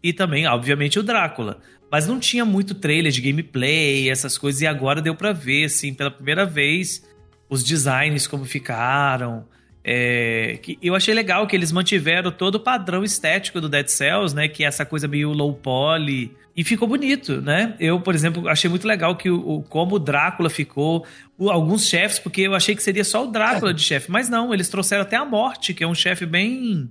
E 0.03 0.11
também, 0.11 0.45
obviamente, 0.47 0.99
o 0.99 1.03
Drácula. 1.03 1.61
Mas 1.89 2.05
não 2.05 2.19
tinha 2.19 2.43
muito 2.43 2.75
trailer 2.75 3.11
de 3.11 3.21
gameplay, 3.21 4.09
essas 4.09 4.37
coisas, 4.37 4.61
e 4.61 4.67
agora 4.67 5.01
deu 5.01 5.15
pra 5.15 5.31
ver, 5.31 5.65
assim, 5.65 5.93
pela 5.93 6.11
primeira 6.11 6.45
vez, 6.45 7.07
os 7.49 7.63
designs 7.63 8.27
como 8.27 8.43
ficaram. 8.43 9.45
É, 9.89 10.59
que 10.61 10.77
eu 10.81 10.93
achei 10.95 11.13
legal 11.13 11.47
que 11.47 11.55
eles 11.55 11.71
mantiveram 11.71 12.29
todo 12.29 12.55
o 12.55 12.59
padrão 12.59 13.05
estético 13.05 13.61
do 13.61 13.69
Dead 13.69 13.87
Cells, 13.87 14.35
né? 14.35 14.49
Que 14.49 14.65
é 14.65 14.67
essa 14.67 14.85
coisa 14.85 15.07
meio 15.07 15.31
low 15.31 15.53
poly. 15.53 16.35
E 16.53 16.61
ficou 16.61 16.87
bonito, 16.89 17.39
né? 17.41 17.73
Eu, 17.79 18.01
por 18.01 18.13
exemplo, 18.13 18.49
achei 18.49 18.69
muito 18.69 18.85
legal 18.85 19.15
que 19.15 19.29
o, 19.29 19.61
como 19.69 19.95
o 19.95 19.99
Drácula 19.99 20.49
ficou, 20.49 21.05
o- 21.37 21.49
alguns 21.49 21.87
chefes, 21.87 22.19
porque 22.19 22.41
eu 22.41 22.53
achei 22.53 22.75
que 22.75 22.83
seria 22.83 23.05
só 23.05 23.23
o 23.23 23.31
Drácula 23.31 23.73
de 23.73 23.81
chefe, 23.81 24.11
mas 24.11 24.27
não, 24.27 24.53
eles 24.53 24.67
trouxeram 24.67 25.03
até 25.03 25.15
a 25.15 25.23
Morte, 25.23 25.73
que 25.73 25.83
é 25.85 25.87
um 25.87 25.95
chefe 25.95 26.25
bem 26.25 26.89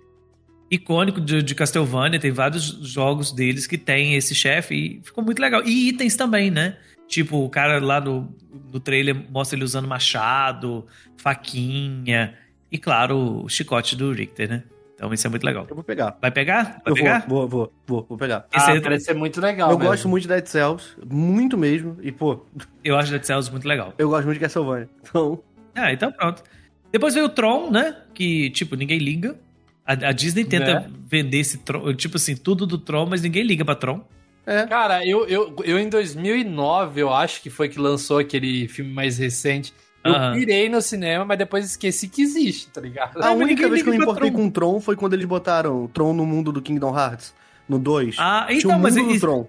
icônico 0.71 1.21
de, 1.21 1.43
de 1.43 1.55
Castlevania, 1.55 2.19
tem 2.19 2.31
vários 2.31 2.65
jogos 2.65 3.31
deles 3.31 3.67
que 3.67 3.77
tem 3.77 4.15
esse 4.15 4.35
chefe 4.35 4.75
e 4.75 5.01
ficou 5.05 5.23
muito 5.23 5.39
legal. 5.41 5.63
E 5.67 5.89
itens 5.91 6.17
também, 6.17 6.51
né? 6.51 6.77
Tipo, 7.07 7.45
o 7.45 7.51
cara 7.51 7.79
lá 7.79 8.01
no, 8.01 8.35
no 8.73 8.81
trailer 8.81 9.15
mostra 9.31 9.57
ele 9.59 9.65
usando 9.65 9.87
machado, 9.87 10.87
faquinha 11.19 12.35
e, 12.71 12.79
claro, 12.79 13.45
o 13.45 13.49
chicote 13.49 13.95
do 13.97 14.13
Richter, 14.13 14.49
né? 14.49 14.63
Então 14.95 15.13
isso 15.13 15.27
é 15.27 15.31
muito 15.31 15.45
legal. 15.45 15.67
Eu 15.69 15.75
vou 15.75 15.85
pegar. 15.85 16.17
Vai 16.23 16.31
pegar? 16.31 16.81
Vai 16.83 16.83
Eu 16.87 16.95
pegar? 16.95 17.27
vou, 17.29 17.47
vou, 17.47 17.73
vou, 17.87 18.07
vou, 18.09 18.17
pegar. 18.19 18.47
Esse 18.53 18.71
Ah, 18.71 18.73
aí- 18.75 18.81
parece 18.81 19.05
ser 19.05 19.15
muito 19.15 19.41
legal. 19.41 19.71
eu 19.71 19.77
mesmo. 19.79 19.91
gosto 19.91 20.09
muito 20.09 20.23
de 20.23 20.29
Dead 20.29 20.47
Cells, 20.47 20.87
muito 21.11 21.59
mesmo. 21.59 21.99
E, 22.03 22.11
pô, 22.11 22.45
Eu 22.83 22.97
acho 22.97 23.11
Dead 23.11 23.23
Cells 23.25 23.51
muito 23.51 23.69
legal. 23.69 23.93
eu 23.99 24.09
gosto 24.09 24.25
muito 24.25 24.39
de 24.39 24.41
Castlevania. 24.41 24.89
Então, 25.05 25.43
Ah, 25.75 25.93
então 25.93 26.11
pronto. 26.11 26.43
Depois 26.91 27.13
veio 27.13 27.27
o 27.27 27.29
Tron, 27.29 27.71
né? 27.71 27.95
Que, 28.15 28.49
tipo, 28.51 28.75
ninguém 28.75 28.99
liga. 28.99 29.37
A, 29.85 29.93
a 29.93 30.13
Disney 30.13 30.45
tenta 30.47 30.81
Né? 30.81 30.91
vender 31.07 31.39
esse 31.41 31.59
Tron, 31.59 31.93
tipo 31.95 32.17
assim, 32.17 32.35
tudo 32.35 32.67
do 32.67 32.79
Tron, 32.79 33.05
mas 33.05 33.21
ninguém 33.21 33.43
liga 33.43 33.65
pra 33.67 33.75
Tron. 33.75 34.03
é. 34.47 34.67
Cara, 34.67 35.05
eu, 35.07 35.27
eu, 35.29 35.55
eu 35.65 35.79
em 35.79 35.91
2009, 35.91 37.03
eu 37.03 37.13
acho 37.13 37.43
que 37.43 37.51
foi 37.51 37.69
que 37.69 37.79
lançou 37.79 38.19
aquele 38.19 38.67
filme 38.69 38.91
mais 38.93 39.19
recente. 39.19 39.75
Eu 40.09 40.39
pirei 40.39 40.69
no 40.69 40.81
cinema, 40.83 41.25
mas 41.25 41.39
depois 41.39 41.65
esqueci 41.65 42.09
que 42.09 42.23
existe, 42.23 42.69
tá 42.69 42.81
ligado? 42.81 43.17
A 43.23 43.31
mas 43.31 43.39
única 43.39 43.69
vez 43.69 43.83
que 43.83 43.89
eu 43.89 43.95
me 43.95 44.01
importei 44.01 44.31
Tron. 44.31 44.39
com 44.41 44.47
o 44.47 44.51
Tron 44.51 44.81
foi 44.81 44.97
quando 44.97 45.15
eles 45.15 45.27
botaram 45.27 45.87
Tron 45.89 46.13
no 46.13 46.25
mundo 46.27 46.53
do 46.53 46.61
Kingdom 46.63 46.97
Hearts. 46.97 47.35
No 47.69 47.79
2. 47.79 48.17
Ah, 48.19 48.45
Tinha 48.49 48.59
então, 48.59 48.79
o 48.79 48.81
mas 48.81 48.95
mundo 48.97 49.09
do 49.09 49.13
isso, 49.15 49.21
Tron. 49.21 49.49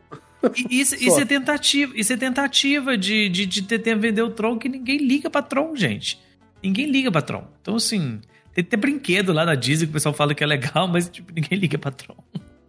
Isso, 0.70 0.96
isso 1.04 1.20
é 1.20 1.26
tentativa, 1.26 1.93
isso 1.96 2.13
é 2.13 2.17
tentativa 2.17 2.98
de, 2.98 3.30
de, 3.30 3.46
de 3.46 3.62
tentar 3.62 3.96
vender 3.96 4.22
o 4.24 4.30
Tron 4.32 4.58
que 4.58 4.67
ninguém 4.67 4.98
liga 4.98 5.30
pra 5.30 5.41
Tron, 5.41 5.76
gente. 5.76 6.20
Ninguém 6.63 6.89
liga 6.89 7.12
pra 7.12 7.22
Tron. 7.22 7.48
Então, 7.62 7.76
assim, 7.76 8.20
tem 8.54 8.63
até 8.63 8.76
brinquedo 8.76 9.32
lá 9.32 9.46
na 9.46 9.54
Disney 9.54 9.86
que 9.86 9.91
o 9.91 9.93
pessoal 9.93 10.13
fala 10.15 10.34
que 10.34 10.43
é 10.43 10.48
legal, 10.48 10.88
mas 10.89 11.08
tipo, 11.10 11.32
ninguém 11.32 11.60
liga 11.60 11.78
pra 11.78 11.91
Tron. 11.91 12.17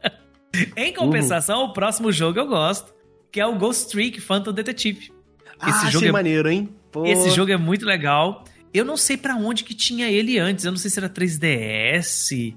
em 0.76 0.92
compensação, 0.92 1.64
o 1.64 1.72
próximo 1.72 2.12
jogo 2.12 2.38
eu 2.38 2.46
gosto, 2.46 2.92
que 3.32 3.40
é 3.40 3.46
o 3.46 3.54
Ghost 3.56 3.90
Trick 3.90 4.20
Phantom 4.20 4.52
Detective. 4.52 5.12
Ah, 5.58 5.70
esse 5.70 5.78
achei 5.78 5.90
jogo 5.92 6.06
é- 6.06 6.12
maneiro, 6.12 6.48
hein? 6.50 6.68
Pô. 6.92 7.04
Esse 7.06 7.30
jogo 7.30 7.52
é 7.52 7.56
muito 7.56 7.84
legal. 7.84 8.44
Eu 8.72 8.84
não 8.84 8.96
sei 8.96 9.16
pra 9.16 9.34
onde 9.36 9.64
que 9.64 9.74
tinha 9.74 10.10
ele 10.10 10.38
antes. 10.38 10.64
Eu 10.64 10.70
não 10.72 10.78
sei 10.78 10.90
se 10.90 10.98
era 10.98 11.08
3DS. 11.08 12.54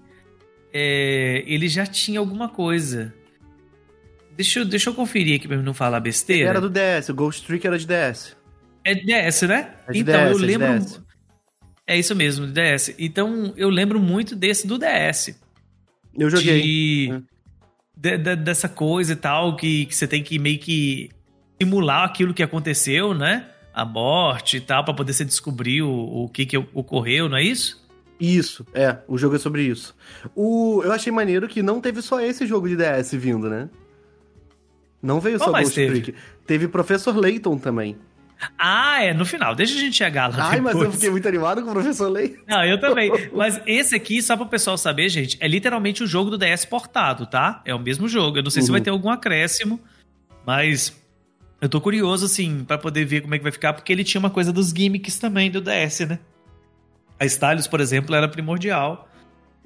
É, 0.73 1.43
ele 1.45 1.67
já 1.67 1.85
tinha 1.85 2.19
alguma 2.19 2.47
coisa. 2.49 3.13
Deixa 4.35 4.59
eu, 4.59 4.65
deixa 4.65 4.89
eu 4.89 4.93
conferir 4.93 5.35
aqui 5.37 5.47
pra 5.47 5.57
não 5.57 5.73
falar 5.73 5.99
besteira. 5.99 6.49
Era 6.49 6.61
do 6.61 6.69
DS, 6.69 7.09
o 7.09 7.13
Ghost 7.13 7.45
Trick 7.45 7.65
era 7.67 7.77
de 7.77 7.85
DS. 7.85 8.35
É 8.83 8.95
DS, 8.95 9.41
né? 9.43 9.73
É 9.87 9.91
de 9.91 9.99
então, 9.99 10.13
DS, 10.13 10.31
eu 10.31 10.35
é 10.35 10.39
de 10.39 10.45
lembro. 10.45 10.79
DS. 10.79 11.01
É 11.87 11.99
isso 11.99 12.15
mesmo, 12.15 12.47
de 12.47 12.53
DS. 12.53 12.95
Então, 12.97 13.53
eu 13.57 13.69
lembro 13.69 13.99
muito 13.99 14.35
desse 14.35 14.65
do 14.65 14.77
DS. 14.77 15.35
Eu 16.17 16.29
joguei. 16.29 16.61
De, 16.61 17.09
É. 17.11 17.21
de- 17.97 18.17
de- 18.17 18.35
dessa 18.37 18.69
coisa 18.69 19.13
e 19.13 19.15
tal, 19.15 19.55
que, 19.57 19.85
que 19.85 19.95
você 19.95 20.07
tem 20.07 20.23
que 20.23 20.39
meio 20.39 20.57
que 20.57 21.09
simular 21.61 22.05
aquilo 22.05 22.33
que 22.33 22.41
aconteceu, 22.41 23.13
né? 23.13 23.45
A 23.73 23.85
morte 23.85 24.57
e 24.57 24.61
tal, 24.61 24.83
pra 24.83 24.93
poder 24.93 25.13
você 25.13 25.23
descobrir 25.25 25.81
o, 25.81 25.89
o 26.23 26.29
que, 26.29 26.45
que 26.45 26.57
ocorreu, 26.57 27.29
não 27.29 27.37
é 27.37 27.43
isso? 27.43 27.81
Isso, 28.19 28.65
é, 28.73 28.97
o 29.07 29.17
jogo 29.17 29.35
é 29.35 29.39
sobre 29.39 29.63
isso. 29.63 29.95
O, 30.35 30.81
eu 30.83 30.91
achei 30.91 31.11
maneiro 31.11 31.47
que 31.47 31.63
não 31.63 31.81
teve 31.81 32.01
só 32.01 32.19
esse 32.21 32.45
jogo 32.45 32.67
de 32.69 32.75
DS 32.75 33.13
vindo, 33.15 33.49
né? 33.49 33.67
Não 35.01 35.19
veio 35.19 35.39
Qual 35.39 35.49
só 35.51 35.57
Ghost 35.59 35.73
teve? 35.73 36.01
Trick. 36.01 36.17
Teve 36.45 36.67
Professor 36.67 37.15
Layton 37.17 37.57
também. 37.57 37.97
Ah, 38.57 39.01
é, 39.03 39.13
no 39.13 39.25
final. 39.25 39.55
Deixa 39.55 39.75
a 39.75 39.79
gente 39.79 39.95
chegar 39.95 40.27
lá. 40.27 40.49
Ai, 40.49 40.59
mas 40.61 40.73
eu 40.73 40.79
depois. 40.81 40.95
fiquei 40.95 41.09
muito 41.11 41.27
animado 41.27 41.63
com 41.63 41.69
o 41.69 41.73
Professor 41.73 42.09
Layton. 42.11 42.41
Não, 42.47 42.63
eu 42.65 42.79
também. 42.79 43.11
Mas 43.33 43.61
esse 43.67 43.95
aqui, 43.95 44.19
só 44.21 44.35
para 44.35 44.45
o 44.45 44.49
pessoal 44.49 44.77
saber, 44.79 45.09
gente, 45.09 45.37
é 45.39 45.47
literalmente 45.47 46.03
o 46.03 46.07
jogo 46.07 46.31
do 46.31 46.37
DS 46.39 46.65
portado, 46.65 47.27
tá? 47.27 47.61
É 47.65 47.73
o 47.73 47.79
mesmo 47.79 48.07
jogo. 48.07 48.37
Eu 48.39 48.43
não 48.43 48.49
sei 48.49 48.63
se 48.63 48.69
Uhum. 48.69 48.73
vai 48.73 48.81
ter 48.81 48.89
algum 48.89 49.09
acréscimo, 49.11 49.79
mas 50.45 50.99
eu 51.61 51.69
tô 51.69 51.79
curioso, 51.79 52.25
assim, 52.25 52.63
para 52.65 52.77
poder 52.77 53.05
ver 53.05 53.21
como 53.21 53.35
é 53.35 53.37
que 53.37 53.43
vai 53.43 53.51
ficar, 53.51 53.73
porque 53.73 53.93
ele 53.93 54.03
tinha 54.03 54.19
uma 54.19 54.29
coisa 54.31 54.51
dos 54.51 54.71
gimmicks 54.71 55.17
também 55.19 55.49
do 55.51 55.61
DS, 55.61 56.01
né? 56.01 56.19
A 57.19 57.25
Stylus, 57.25 57.67
por 57.67 57.79
exemplo, 57.79 58.15
era 58.15 58.27
primordial 58.27 59.07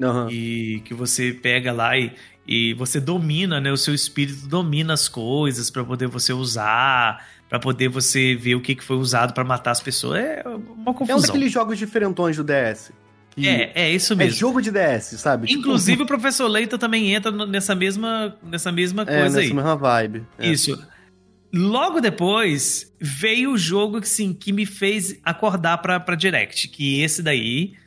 Aham. 0.01 0.27
e 0.29 0.81
que 0.85 0.93
você 0.93 1.31
pega 1.33 1.71
lá 1.71 1.97
e 1.97 2.11
e 2.47 2.75
você 2.75 2.99
domina, 2.99 3.59
né? 3.59 3.71
O 3.71 3.77
seu 3.77 3.91
espírito 3.95 4.47
domina 4.47 4.93
as 4.93 5.07
coisas 5.07 5.71
para 5.71 5.83
poder 5.83 6.07
você 6.07 6.31
usar, 6.31 7.25
para 7.49 7.57
poder 7.59 7.87
você 7.89 8.35
ver 8.35 8.53
o 8.53 8.61
que 8.61 8.75
que 8.75 8.83
foi 8.83 8.97
usado 8.97 9.33
para 9.33 9.43
matar 9.43 9.71
as 9.71 9.81
pessoas. 9.81 10.19
É 10.19 10.43
uma 10.45 10.53
É 10.85 10.89
um 10.91 10.93
confusão. 10.93 11.21
daqueles 11.21 11.51
jogos 11.51 11.75
diferentões 11.79 12.37
do 12.37 12.43
DS. 12.43 12.91
É, 13.37 13.85
é 13.85 13.91
isso 13.91 14.13
é 14.13 14.15
mesmo. 14.15 14.37
jogo 14.37 14.61
de 14.61 14.69
DS, 14.69 15.19
sabe? 15.19 15.47
Tipo, 15.47 15.59
Inclusive 15.61 16.03
o 16.03 16.05
professor 16.05 16.47
Leita 16.47 16.77
também 16.77 17.13
entra 17.15 17.31
nessa 17.47 17.73
mesma 17.73 18.37
nessa 18.43 18.71
mesma 18.71 19.01
é, 19.01 19.05
coisa 19.05 19.23
nessa 19.23 19.39
aí. 19.39 19.51
mesma 19.53 19.75
vibe. 19.75 20.23
É. 20.37 20.47
Isso. 20.47 20.87
Logo 21.57 22.01
depois 22.01 22.93
veio 22.99 23.53
o 23.53 23.57
jogo 23.57 24.01
que 24.01 24.09
sim, 24.09 24.33
que 24.33 24.51
me 24.51 24.65
fez 24.65 25.17
acordar 25.23 25.77
pra, 25.77 26.01
pra 26.01 26.13
Direct, 26.13 26.67
que 26.67 26.99
esse 26.99 27.23
daí 27.23 27.77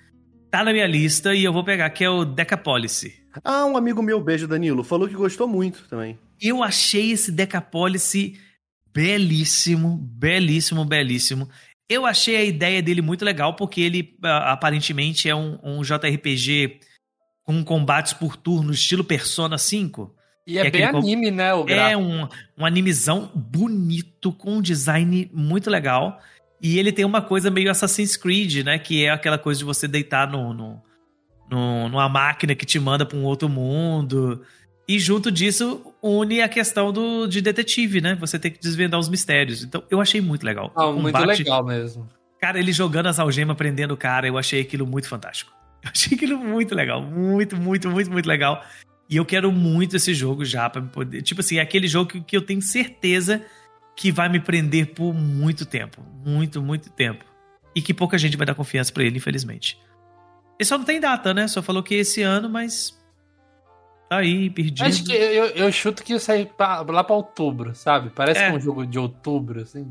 tá 0.51 0.65
na 0.65 0.73
minha 0.73 0.87
lista 0.87 1.35
e 1.35 1.45
eu 1.45 1.53
vou 1.53 1.63
pegar, 1.63 1.91
que 1.91 2.03
é 2.03 2.09
o 2.09 2.25
Decapolicy. 2.25 3.13
Ah, 3.45 3.67
um 3.67 3.77
amigo 3.77 4.03
meu, 4.03 4.23
beijo 4.23 4.49
Danilo, 4.49 4.83
falou 4.83 5.07
que 5.07 5.15
gostou 5.15 5.47
muito 5.47 5.85
também. 5.87 6.19
Eu 6.41 6.63
achei 6.63 7.11
esse 7.11 7.31
Decapolicy 7.31 8.41
belíssimo, 8.95 9.99
belíssimo, 9.99 10.83
belíssimo. 10.87 11.47
Eu 11.91 12.07
achei 12.07 12.37
a 12.37 12.45
ideia 12.45 12.81
dele 12.81 13.03
muito 13.03 13.23
legal, 13.23 13.55
porque 13.55 13.83
ele 13.83 14.17
aparentemente 14.23 15.29
é 15.29 15.35
um, 15.35 15.59
um 15.63 15.83
JRPG 15.83 16.81
com 17.43 17.63
combates 17.63 18.15
por 18.15 18.35
turno, 18.35 18.73
estilo 18.73 19.05
Persona 19.05 19.59
5. 19.59 20.15
E 20.49 20.59
é, 20.59 20.67
É 20.67 20.71
bem 20.71 20.83
anime, 20.85 21.31
né? 21.31 21.53
O 21.53 21.61
É 21.63 21.65
gráfico. 21.67 22.01
um, 22.01 22.27
um 22.57 22.65
animezão 22.65 23.31
bonito, 23.35 24.33
com 24.33 24.55
um 24.57 24.63
design 24.63 25.31
muito 25.33 25.69
legal. 25.69 26.19
E 26.61 26.79
ele 26.79 26.91
tem 26.91 27.05
uma 27.05 27.21
coisa 27.21 27.51
meio 27.51 27.71
Assassin's 27.71 28.17
Creed, 28.17 28.65
né? 28.65 28.79
Que 28.79 29.05
é 29.05 29.11
aquela 29.11 29.37
coisa 29.39 29.59
de 29.59 29.65
você 29.65 29.87
deitar 29.87 30.27
no, 30.27 30.55
no, 30.55 30.83
no- 31.51 31.89
numa 31.91 32.09
máquina 32.09 32.55
que 32.55 32.65
te 32.65 32.81
manda 32.81 33.05
pra 33.05 33.17
um 33.19 33.25
outro 33.25 33.49
mundo. 33.49 34.43
E 34.89 34.99
junto 34.99 35.31
disso, 35.31 35.83
une 36.03 36.41
a 36.41 36.49
questão 36.49 36.91
do, 36.91 37.27
de 37.27 37.43
detetive, 37.43 38.01
né? 38.01 38.15
Você 38.19 38.39
tem 38.39 38.51
que 38.51 38.59
desvendar 38.59 38.99
os 38.99 39.09
mistérios. 39.11 39.63
Então, 39.63 39.83
eu 39.91 40.01
achei 40.01 40.19
muito 40.21 40.45
legal. 40.47 40.73
Ah, 40.75 40.87
muito 40.91 41.13
combate- 41.15 41.39
legal 41.39 41.63
mesmo. 41.63 42.09
Cara, 42.41 42.59
ele 42.59 42.73
jogando 42.73 43.07
as 43.07 43.19
algemas, 43.19 43.55
prendendo 43.57 43.93
o 43.93 43.97
cara, 43.99 44.27
eu 44.27 44.39
achei 44.39 44.63
aquilo 44.63 44.87
muito 44.87 45.09
fantástico. 45.09 45.53
Eu 45.85 45.91
achei 45.93 46.17
aquilo 46.17 46.39
muito 46.39 46.75
legal. 46.75 47.01
Muito, 47.01 47.55
muito, 47.57 47.89
muito, 47.89 48.11
muito 48.11 48.27
legal. 48.27 48.65
E 49.09 49.17
eu 49.17 49.25
quero 49.25 49.51
muito 49.51 49.97
esse 49.97 50.13
jogo 50.13 50.45
já 50.45 50.71
me 50.77 50.89
poder. 50.89 51.23
Tipo 51.23 51.41
assim, 51.41 51.57
é 51.59 51.61
aquele 51.61 51.89
jogo 51.89 52.11
que, 52.11 52.21
que 52.21 52.37
eu 52.37 52.43
tenho 52.43 52.61
certeza 52.61 53.43
que 53.97 54.13
vai 54.13 54.29
me 54.29 54.39
prender 54.39 54.93
por 54.95 55.15
muito 55.15 55.65
tempo. 55.65 56.03
Muito, 56.25 56.61
muito 56.63 56.91
tempo. 56.91 57.25
E 57.75 57.81
que 57.81 57.95
pouca 57.95 58.19
gente 58.19 58.37
vai 58.37 58.47
dar 58.47 58.55
confiança 58.55 58.93
pra 58.93 59.03
ele, 59.05 59.17
infelizmente. 59.17 59.79
Ele 60.59 60.67
só 60.67 60.77
não 60.77 60.85
tem 60.85 61.01
data, 61.01 61.33
né? 61.33 61.49
Só 61.49 61.63
falou 61.63 61.83
que 61.83 61.95
esse 61.95 62.21
ano, 62.23 62.49
mas. 62.51 62.99
Tá 64.11 64.19
aí, 64.19 64.51
perdido. 64.51 64.85
Acho 64.87 65.05
que 65.05 65.13
eu, 65.13 65.47
eu 65.49 65.73
chuto 65.73 66.03
que 66.03 66.13
ia 66.13 66.19
sair 66.21 66.47
pra- 66.47 66.81
lá 66.83 67.03
pra 67.05 67.15
outubro, 67.17 67.75
sabe? 67.75 68.11
Parece 68.11 68.41
É. 68.41 68.47
que 68.49 68.53
é 68.55 68.57
um 68.57 68.61
jogo 68.61 68.87
de 68.87 68.99
outubro, 68.99 69.61
assim. 69.63 69.91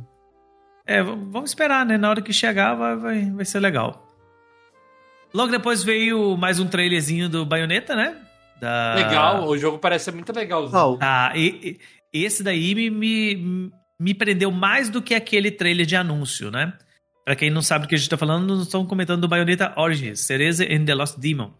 É, 0.85 1.01
vamos 1.03 1.51
esperar, 1.51 1.85
né? 1.85 1.97
Na 1.97 2.09
hora 2.09 2.21
que 2.21 2.31
chegar 2.33 2.73
vai, 2.75 2.95
vai, 2.95 3.31
vai 3.31 3.45
ser 3.45 3.59
legal. 3.59 4.07
Logo 5.33 5.51
depois 5.51 5.83
veio 5.83 6.35
mais 6.37 6.59
um 6.59 6.67
trailerzinho 6.67 7.27
do 7.29 7.45
Bayonetta, 7.45 7.95
né? 7.95 8.15
Da... 8.59 8.95
Legal, 8.95 9.47
o 9.47 9.57
jogo 9.57 9.77
parece 9.77 10.05
ser 10.05 10.11
muito 10.13 10.33
legalzinho. 10.33 10.71
Qual? 10.71 10.97
Ah, 11.01 11.31
e- 11.35 11.77
e- 12.13 12.23
esse 12.25 12.41
daí 12.43 12.73
me, 12.73 12.89
me, 12.89 13.71
me 13.99 14.13
prendeu 14.13 14.49
mais 14.51 14.89
do 14.89 15.01
que 15.01 15.13
aquele 15.13 15.51
trailer 15.51 15.85
de 15.85 15.95
anúncio, 15.95 16.49
né? 16.49 16.73
Pra 17.23 17.35
quem 17.35 17.49
não 17.49 17.61
sabe 17.61 17.85
do 17.85 17.89
que 17.89 17.95
a 17.95 17.97
gente 17.97 18.09
tá 18.09 18.17
falando, 18.17 18.47
nós 18.47 18.61
estamos 18.65 18.87
comentando 18.87 19.21
do 19.21 19.27
Bayonetta 19.27 19.73
Origins, 19.75 20.21
Cereza 20.21 20.63
and 20.63 20.85
the 20.85 20.95
Lost 20.95 21.17
Demon. 21.19 21.51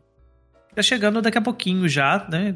Tá 0.74 0.82
chegando 0.82 1.22
daqui 1.22 1.38
a 1.38 1.42
pouquinho 1.42 1.88
já, 1.90 2.26
né? 2.30 2.56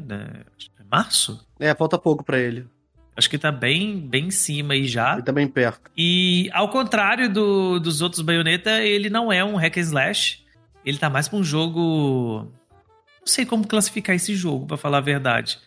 É 0.80 0.84
março? 0.90 1.46
É, 1.60 1.74
falta 1.74 1.98
pouco 1.98 2.24
pra 2.24 2.38
ele. 2.38 2.66
Acho 3.14 3.28
que 3.28 3.36
tá 3.36 3.52
bem, 3.52 3.98
bem 3.98 4.28
em 4.28 4.30
cima 4.30 4.72
aí 4.72 4.86
já. 4.86 5.12
Ele 5.14 5.22
tá 5.22 5.32
bem 5.32 5.46
perto. 5.46 5.90
E 5.96 6.48
ao 6.54 6.70
contrário 6.70 7.30
do- 7.30 7.78
dos 7.78 8.00
outros 8.00 8.22
Bayonetta, 8.22 8.80
ele 8.80 9.10
não 9.10 9.30
é 9.30 9.44
um 9.44 9.56
hack 9.56 9.76
and 9.76 9.80
slash. 9.80 10.38
Ele 10.84 10.96
tá 10.98 11.10
mais 11.10 11.28
pra 11.28 11.38
um 11.38 11.44
jogo. 11.44 12.50
Não 13.22 13.26
sei 13.26 13.46
como 13.46 13.66
classificar 13.66 14.14
esse 14.16 14.34
jogo, 14.34 14.66
pra 14.66 14.76
falar 14.76 14.98
a 14.98 15.00
verdade. 15.00 15.58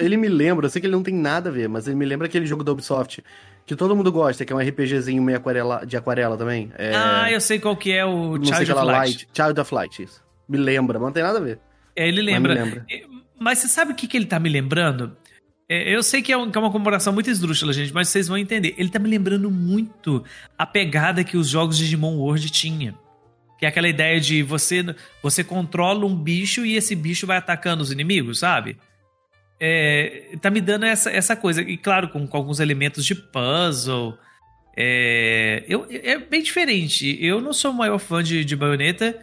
Ele 0.00 0.16
me 0.16 0.28
lembra, 0.28 0.64
eu 0.66 0.70
sei 0.70 0.80
que 0.80 0.86
ele 0.86 0.94
não 0.96 1.02
tem 1.02 1.12
nada 1.14 1.50
a 1.50 1.52
ver, 1.52 1.68
mas 1.68 1.86
ele 1.86 1.96
me 1.96 2.06
lembra 2.06 2.26
aquele 2.26 2.46
jogo 2.46 2.64
da 2.64 2.72
Ubisoft 2.72 3.22
que 3.66 3.76
todo 3.76 3.94
mundo 3.94 4.10
gosta, 4.10 4.42
que 4.44 4.50
é 4.52 4.56
um 4.56 4.58
RPGzinho 4.60 5.22
meio 5.22 5.36
aquarela, 5.36 5.84
de 5.84 5.94
aquarela 5.94 6.38
também. 6.38 6.72
É, 6.78 6.92
Ah, 6.96 7.30
eu 7.30 7.38
sei 7.40 7.58
qual 7.58 7.76
que 7.76 7.92
é 7.92 8.02
o 8.04 8.38
não 8.38 8.44
sei 8.46 8.54
Child 8.54 8.64
que 8.66 8.72
of 8.72 8.86
lá, 8.86 8.92
Light. 8.98 9.28
Child 9.34 9.60
of 9.60 9.74
Light, 9.74 10.02
isso. 10.02 10.22
Me 10.48 10.56
lembra, 10.56 10.98
mas 10.98 11.06
não 11.08 11.12
tem 11.12 11.22
nada 11.22 11.38
a 11.38 11.42
ver. 11.42 11.58
É, 11.94 12.08
ele 12.08 12.22
Mas 12.22 12.32
lembra. 12.32 12.54
me 12.54 12.60
lembra. 12.62 12.86
É, 12.90 13.04
Mas 13.38 13.58
você 13.58 13.68
sabe 13.68 13.92
o 13.92 13.94
que, 13.94 14.06
que 14.08 14.16
ele 14.16 14.24
tá 14.24 14.40
me 14.40 14.48
lembrando? 14.48 15.14
É, 15.68 15.94
eu 15.94 16.02
sei 16.02 16.22
que 16.22 16.32
é, 16.32 16.36
um- 16.38 16.50
que 16.50 16.56
é 16.56 16.60
uma 16.60 16.72
comparação 16.72 17.12
muito 17.12 17.28
esdrúxula, 17.28 17.74
gente, 17.74 17.92
mas 17.92 18.08
vocês 18.08 18.26
vão 18.26 18.38
entender. 18.38 18.74
Ele 18.78 18.88
tá 18.88 18.98
me 18.98 19.08
lembrando 19.10 19.50
muito 19.50 20.24
a 20.56 20.64
pegada 20.64 21.22
que 21.22 21.36
os 21.36 21.46
jogos 21.46 21.76
de 21.76 21.84
Digimon 21.84 22.16
World 22.16 22.48
tinha. 22.50 22.94
Que 23.58 23.66
é 23.66 23.68
aquela 23.68 23.88
ideia 23.88 24.20
de 24.20 24.42
você, 24.42 24.84
você 25.22 25.42
controla 25.42 26.06
um 26.06 26.14
bicho 26.14 26.64
e 26.64 26.76
esse 26.76 26.94
bicho 26.94 27.26
vai 27.26 27.36
atacando 27.36 27.82
os 27.82 27.90
inimigos, 27.90 28.38
sabe? 28.38 28.78
É, 29.60 30.36
tá 30.40 30.50
me 30.50 30.60
dando 30.60 30.86
essa, 30.86 31.10
essa 31.10 31.34
coisa. 31.34 31.62
E 31.62 31.76
claro, 31.76 32.08
com, 32.08 32.26
com 32.26 32.36
alguns 32.36 32.60
elementos 32.60 33.04
de 33.04 33.14
puzzle. 33.14 34.16
É, 34.76 35.64
eu, 35.68 35.86
é 35.90 36.18
bem 36.18 36.42
diferente. 36.42 37.18
Eu 37.20 37.40
não 37.40 37.52
sou 37.52 37.72
o 37.72 37.74
maior 37.74 37.98
fã 37.98 38.22
de, 38.22 38.44
de 38.44 38.54
Bayonetta, 38.54 39.18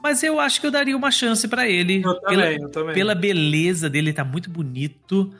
mas 0.00 0.22
eu 0.22 0.38
acho 0.38 0.60
que 0.60 0.66
eu 0.66 0.70
daria 0.70 0.96
uma 0.96 1.10
chance 1.10 1.48
pra 1.48 1.68
ele. 1.68 2.02
Eu 2.04 2.20
pela, 2.20 2.42
também, 2.42 2.60
eu 2.60 2.68
também. 2.68 2.94
pela 2.94 3.14
beleza 3.14 3.90
dele, 3.90 4.12
tá 4.12 4.24
muito 4.24 4.48
bonito. 4.48 5.34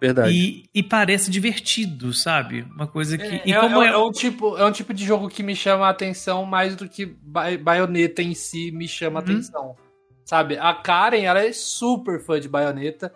Verdade. 0.00 0.32
E, 0.32 0.64
e 0.74 0.82
parece 0.82 1.30
divertido, 1.30 2.14
sabe? 2.14 2.62
Uma 2.74 2.86
coisa 2.86 3.18
que. 3.18 3.24
É, 3.24 3.42
e 3.44 3.52
é- 3.52 3.60
como 3.60 3.82
é- 3.82 3.88
é, 3.88 3.92
é 3.92 3.96
um 3.98 4.10
tipo, 4.10 4.56
é 4.56 4.64
um 4.64 4.72
tipo 4.72 4.94
de 4.94 5.04
jogo 5.04 5.28
que 5.28 5.42
me 5.42 5.54
chama 5.54 5.86
a 5.86 5.90
atenção 5.90 6.44
mais 6.46 6.74
do 6.74 6.88
que 6.88 7.04
ba 7.04 7.44
Bayonetta 7.62 8.22
em 8.22 8.34
si 8.34 8.70
me 8.72 8.88
chama 8.88 9.20
a 9.20 9.22
Uhum. 9.22 9.28
atenção. 9.30 9.76
Sabe? 10.24 10.56
A 10.58 10.72
Karen, 10.72 11.22
ela 11.22 11.44
é 11.44 11.52
super 11.52 12.18
fã 12.20 12.40
de 12.40 12.48
Bayonetta. 12.48 13.12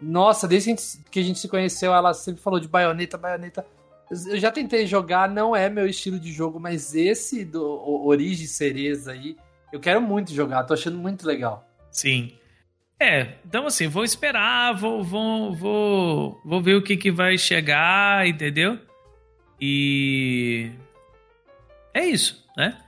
Nossa, 0.00 0.46
desde 0.46 0.66
que 0.66 0.72
a 0.72 0.76
gente- 0.76 1.04
que 1.10 1.20
a 1.20 1.22
gente 1.22 1.38
se 1.38 1.48
conheceu, 1.48 1.94
ela 1.94 2.12
sempre 2.12 2.42
falou 2.42 2.60
de 2.60 2.68
Bayonetta, 2.68 3.16
Bayonetta. 3.16 3.64
Eu 4.28 4.38
já 4.38 4.50
tentei 4.52 4.86
jogar, 4.86 5.28
não 5.28 5.56
é 5.56 5.68
meu 5.70 5.86
estilo 5.86 6.18
de 6.20 6.30
jogo, 6.32 6.60
mas 6.60 6.94
esse 6.94 7.44
do 7.44 7.62
Origem 8.06 8.46
Cereza 8.46 9.12
aí, 9.12 9.36
eu 9.72 9.80
quero 9.80 10.00
muito 10.02 10.32
jogar, 10.34 10.62
tô 10.64 10.74
achando 10.74 10.98
muito 10.98 11.26
legal. 11.26 11.66
Sim. 11.90 12.32
É, 12.98 13.34
então 13.44 13.66
assim, 13.66 13.88
vou 13.88 14.04
esperar, 14.04 14.72
vou, 14.74 15.04
vou, 15.04 15.54
vou, 15.54 16.40
vou 16.44 16.62
ver 16.62 16.76
o 16.76 16.82
que, 16.82 16.96
que 16.96 17.10
vai 17.10 17.36
chegar, 17.36 18.26
entendeu? 18.26 18.78
E. 19.60 20.70
É 21.92 22.04
isso, 22.04 22.44
né? 22.56 22.78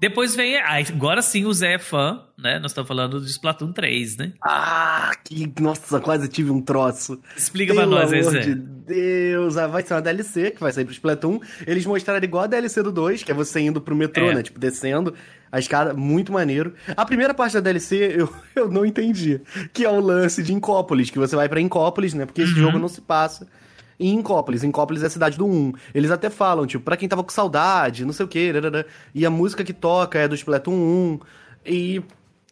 Depois 0.00 0.34
vem. 0.34 0.56
agora 0.58 1.20
sim 1.20 1.44
o 1.44 1.52
Zé 1.52 1.74
é 1.74 1.78
fã, 1.78 2.22
né? 2.38 2.58
Nós 2.58 2.70
estamos 2.70 2.88
falando 2.88 3.20
de 3.20 3.30
Splatoon 3.30 3.70
3, 3.72 4.16
né? 4.16 4.32
Ah, 4.42 5.12
que. 5.22 5.52
Nossa, 5.60 6.00
quase 6.00 6.26
tive 6.28 6.50
um 6.50 6.62
troço. 6.62 7.20
Explica 7.36 7.74
pra 7.74 7.84
nós 7.86 8.10
aí, 8.12 8.20
amor 8.20 8.32
Zé. 8.32 8.40
de 8.40 8.54
Deus, 8.54 9.56
ah, 9.58 9.66
vai 9.66 9.82
ser 9.82 9.94
uma 9.94 10.00
DLC 10.02 10.50
que 10.52 10.60
vai 10.60 10.72
sair 10.72 10.84
pro 10.84 10.92
Splatoon. 10.94 11.38
Eles 11.66 11.84
mostraram 11.84 12.24
igual 12.24 12.44
a 12.44 12.46
DLC 12.46 12.82
do 12.82 12.90
2, 12.90 13.22
que 13.22 13.30
é 13.30 13.34
você 13.34 13.60
indo 13.60 13.80
pro 13.80 13.94
metrô, 13.94 14.30
É. 14.30 14.34
né? 14.34 14.42
Tipo, 14.42 14.58
descendo 14.58 15.14
a 15.52 15.58
escada, 15.58 15.92
muito 15.92 16.32
maneiro. 16.32 16.74
A 16.96 17.04
primeira 17.04 17.34
parte 17.34 17.52
da 17.54 17.60
DLC 17.60 18.14
eu, 18.16 18.32
eu 18.56 18.70
não 18.70 18.86
entendi, 18.86 19.40
que 19.72 19.84
é 19.84 19.90
o 19.90 20.00
lance 20.00 20.42
de 20.42 20.52
Incópolis, 20.54 21.10
que 21.10 21.18
você 21.18 21.36
vai 21.36 21.48
pra 21.48 21.60
Incópolis, 21.60 22.14
né? 22.14 22.24
Porque 22.24 22.40
esse 22.42 22.52
Uhum. 22.54 22.58
jogo 22.60 22.78
não 22.78 22.88
se 22.88 23.00
passa 23.02 23.46
em 24.00 24.14
Incópolis. 24.14 24.64
Incópolis 24.64 25.02
é 25.02 25.06
a 25.06 25.10
cidade 25.10 25.36
do 25.36 25.46
1. 25.46 25.74
Eles 25.94 26.10
até 26.10 26.30
falam, 26.30 26.66
tipo, 26.66 26.82
pra 26.82 26.96
quem 26.96 27.08
tava 27.08 27.22
com 27.22 27.30
saudade, 27.30 28.04
não 28.04 28.14
sei 28.14 28.24
o 28.24 28.28
quê, 28.28 28.50
rarara. 28.50 28.86
e 29.14 29.26
a 29.26 29.30
música 29.30 29.62
que 29.62 29.74
toca 29.74 30.18
é 30.18 30.26
do 30.26 30.34
Splatoon 30.34 30.72
1. 30.74 31.20
E, 31.66 32.02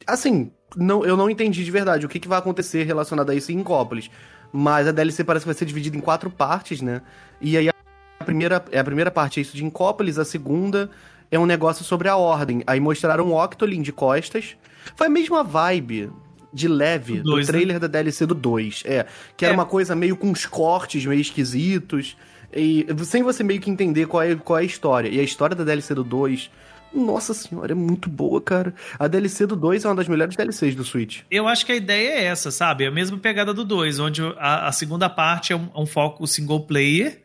assim, 0.07 0.53
não, 0.77 1.05
eu 1.07 1.17
não 1.17 1.31
entendi 1.31 1.65
de 1.65 1.71
verdade 1.71 2.05
o 2.05 2.09
que, 2.09 2.21
que 2.21 2.29
vai 2.29 2.39
acontecer 2.39 2.85
relacionado 2.85 3.31
a 3.31 3.35
isso 3.35 3.51
em 3.51 3.57
Incópolis. 3.57 4.11
Mas 4.53 4.87
a 4.87 4.93
DLC 4.93 5.25
parece 5.25 5.45
que 5.45 5.49
vai 5.49 5.55
ser 5.55 5.65
dividida 5.65 5.97
em 5.97 6.01
quatro 6.01 6.31
partes, 6.31 6.83
né? 6.83 7.01
E 7.41 7.57
aí 7.57 7.69
a 7.69 8.25
primeira, 8.25 8.57
a 8.57 8.85
primeira 8.85 9.11
parte 9.11 9.41
é 9.41 9.43
isso 9.43 9.57
de 9.57 9.65
Incópolis, 9.65 10.19
a 10.19 10.25
segunda 10.25 10.91
é 11.31 11.39
um 11.39 11.47
negócio 11.47 11.85
sobre 11.85 12.09
a 12.09 12.17
ordem. 12.17 12.63
Aí 12.67 12.79
mostraram 12.79 13.29
o 13.29 13.43
Octolin 13.43 13.81
de 13.81 13.93
costas. 13.93 14.57
Foi 14.95 15.07
a 15.07 15.11
mesma 15.11 15.43
vibe 15.43 16.11
de 16.53 16.67
leve 16.69 17.15
Do 17.19 17.23
do, 17.23 17.31
dois, 17.33 17.47
né? 17.47 17.53
trailer 17.53 17.79
da 17.81 17.87
DLC 17.87 18.25
do 18.27 18.35
2. 18.35 18.83
É, 18.87 19.07
que 19.37 19.45
era 19.45 19.53
É. 19.53 19.57
uma 19.57 19.67
coisa 19.67 19.95
meio 19.95 20.17
com 20.17 20.29
uns 20.29 20.47
cortes 20.47 21.05
meio 21.05 21.21
esquisitos. 21.21 22.17
E 22.53 22.87
sem 23.05 23.23
você 23.23 23.43
meio 23.45 23.61
que 23.61 23.71
entender 23.71 24.07
qual 24.07 24.23
é, 24.23 24.35
qual 24.35 24.59
é 24.59 24.63
a 24.63 24.65
história. 24.65 25.09
E 25.09 25.21
a 25.21 25.23
história 25.23 25.55
da 25.55 25.65
DLC 25.65 25.95
do 25.95 26.03
2, 26.03 26.51
nossa 26.95 27.35
senhora, 27.35 27.73
é 27.73 27.75
muito 27.75 28.09
boa, 28.09 28.41
cara. 28.41 28.75
A 28.99 29.07
DLC 29.07 29.47
do 29.47 29.55
2 29.55 29.85
é 29.85 29.89
uma 29.89 29.95
das 29.95 30.09
melhores 30.09 30.35
DLCs 30.35 30.75
do 30.75 30.83
Switch. 30.85 31.21
Eu 31.31 31.47
acho 31.47 31.67
que 31.67 31.73
a 31.73 31.77
ideia 31.77 32.09
é 32.13 32.25
essa, 32.25 32.51
sabe? 32.51 32.85
É 32.85 32.87
a 32.87 32.91
mesma 32.91 33.19
pegada 33.19 33.53
do 33.53 33.63
2, 33.65 33.99
onde 33.99 34.23
a, 34.39 34.67
a 34.69 34.73
segunda 34.73 35.11
parte 35.11 35.53
é 35.53 35.57
um, 35.57 35.69
é 35.75 35.79
um 35.81 35.85
foco 35.85 36.27
single 36.27 36.61
player 36.67 37.23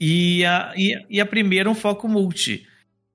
e 0.00 0.42
a, 0.46 0.72
e, 0.74 0.96
e 1.10 1.20
a 1.20 1.26
primeira 1.26 1.68
é 1.68 1.70
um 1.72 1.74
foco 1.74 2.08
multi. 2.08 2.66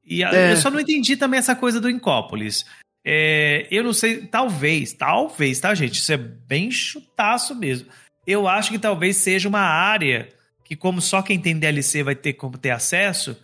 E 0.05 0.23
a- 0.23 0.31
É. 0.31 0.51
eu 0.53 0.57
só 0.57 0.69
não 0.69 0.79
entendi 0.79 1.17
também 1.17 1.39
essa 1.39 1.55
coisa 1.55 1.81
do 1.81 1.89
Incópolis. 1.89 2.63
É, 3.05 3.67
eu 3.71 3.83
não 3.83 3.93
sei, 3.93 4.25
talvez, 4.25 4.93
talvez, 4.93 5.59
tá, 5.59 5.73
gente? 5.73 5.95
Isso 5.95 6.11
é 6.11 6.17
bem 6.17 6.69
chutaço 6.69 7.55
mesmo. 7.55 7.89
Eu 8.27 8.47
acho 8.47 8.71
que 8.71 8.79
talvez 8.79 9.17
seja 9.17 9.47
uma 9.47 9.61
área 9.61 10.29
que, 10.63 10.75
como 10.75 11.01
só 11.01 11.21
quem 11.21 11.39
tem 11.39 11.57
DLC 11.57 12.03
vai 12.03 12.15
ter 12.15 12.33
como 12.33 12.57
ter 12.57 12.71
acesso, 12.71 13.35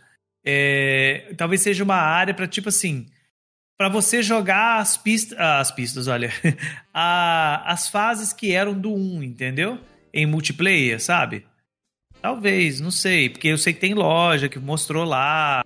é, 0.46 1.34
talvez 1.36 1.62
seja 1.62 1.84
uma 1.84 1.96
área 1.96 2.34
para 2.34 2.48
tipo 2.48 2.70
assim, 2.70 3.08
para 3.78 3.90
você 3.90 4.22
jogar 4.22 4.80
as 4.80 4.96
pistas, 4.96 5.38
as 5.40 5.72
pistas, 5.72 6.08
olha, 6.08 6.32
a, 6.94 7.64
as 7.72 7.90
fases 7.90 8.32
que 8.32 8.52
eram 8.52 8.80
do 8.80 8.94
1, 8.94 9.24
entendeu? 9.24 9.80
Em 10.14 10.26
multiplayer, 10.26 11.02
sabe? 11.02 11.46
Talvez, 12.22 12.80
não 12.80 12.92
sei, 12.92 13.30
porque 13.30 13.48
eu 13.48 13.58
sei 13.58 13.74
que 13.74 13.80
tem 13.80 13.94
loja 13.94 14.48
que 14.48 14.60
mostrou 14.60 15.04
lá. 15.04 15.65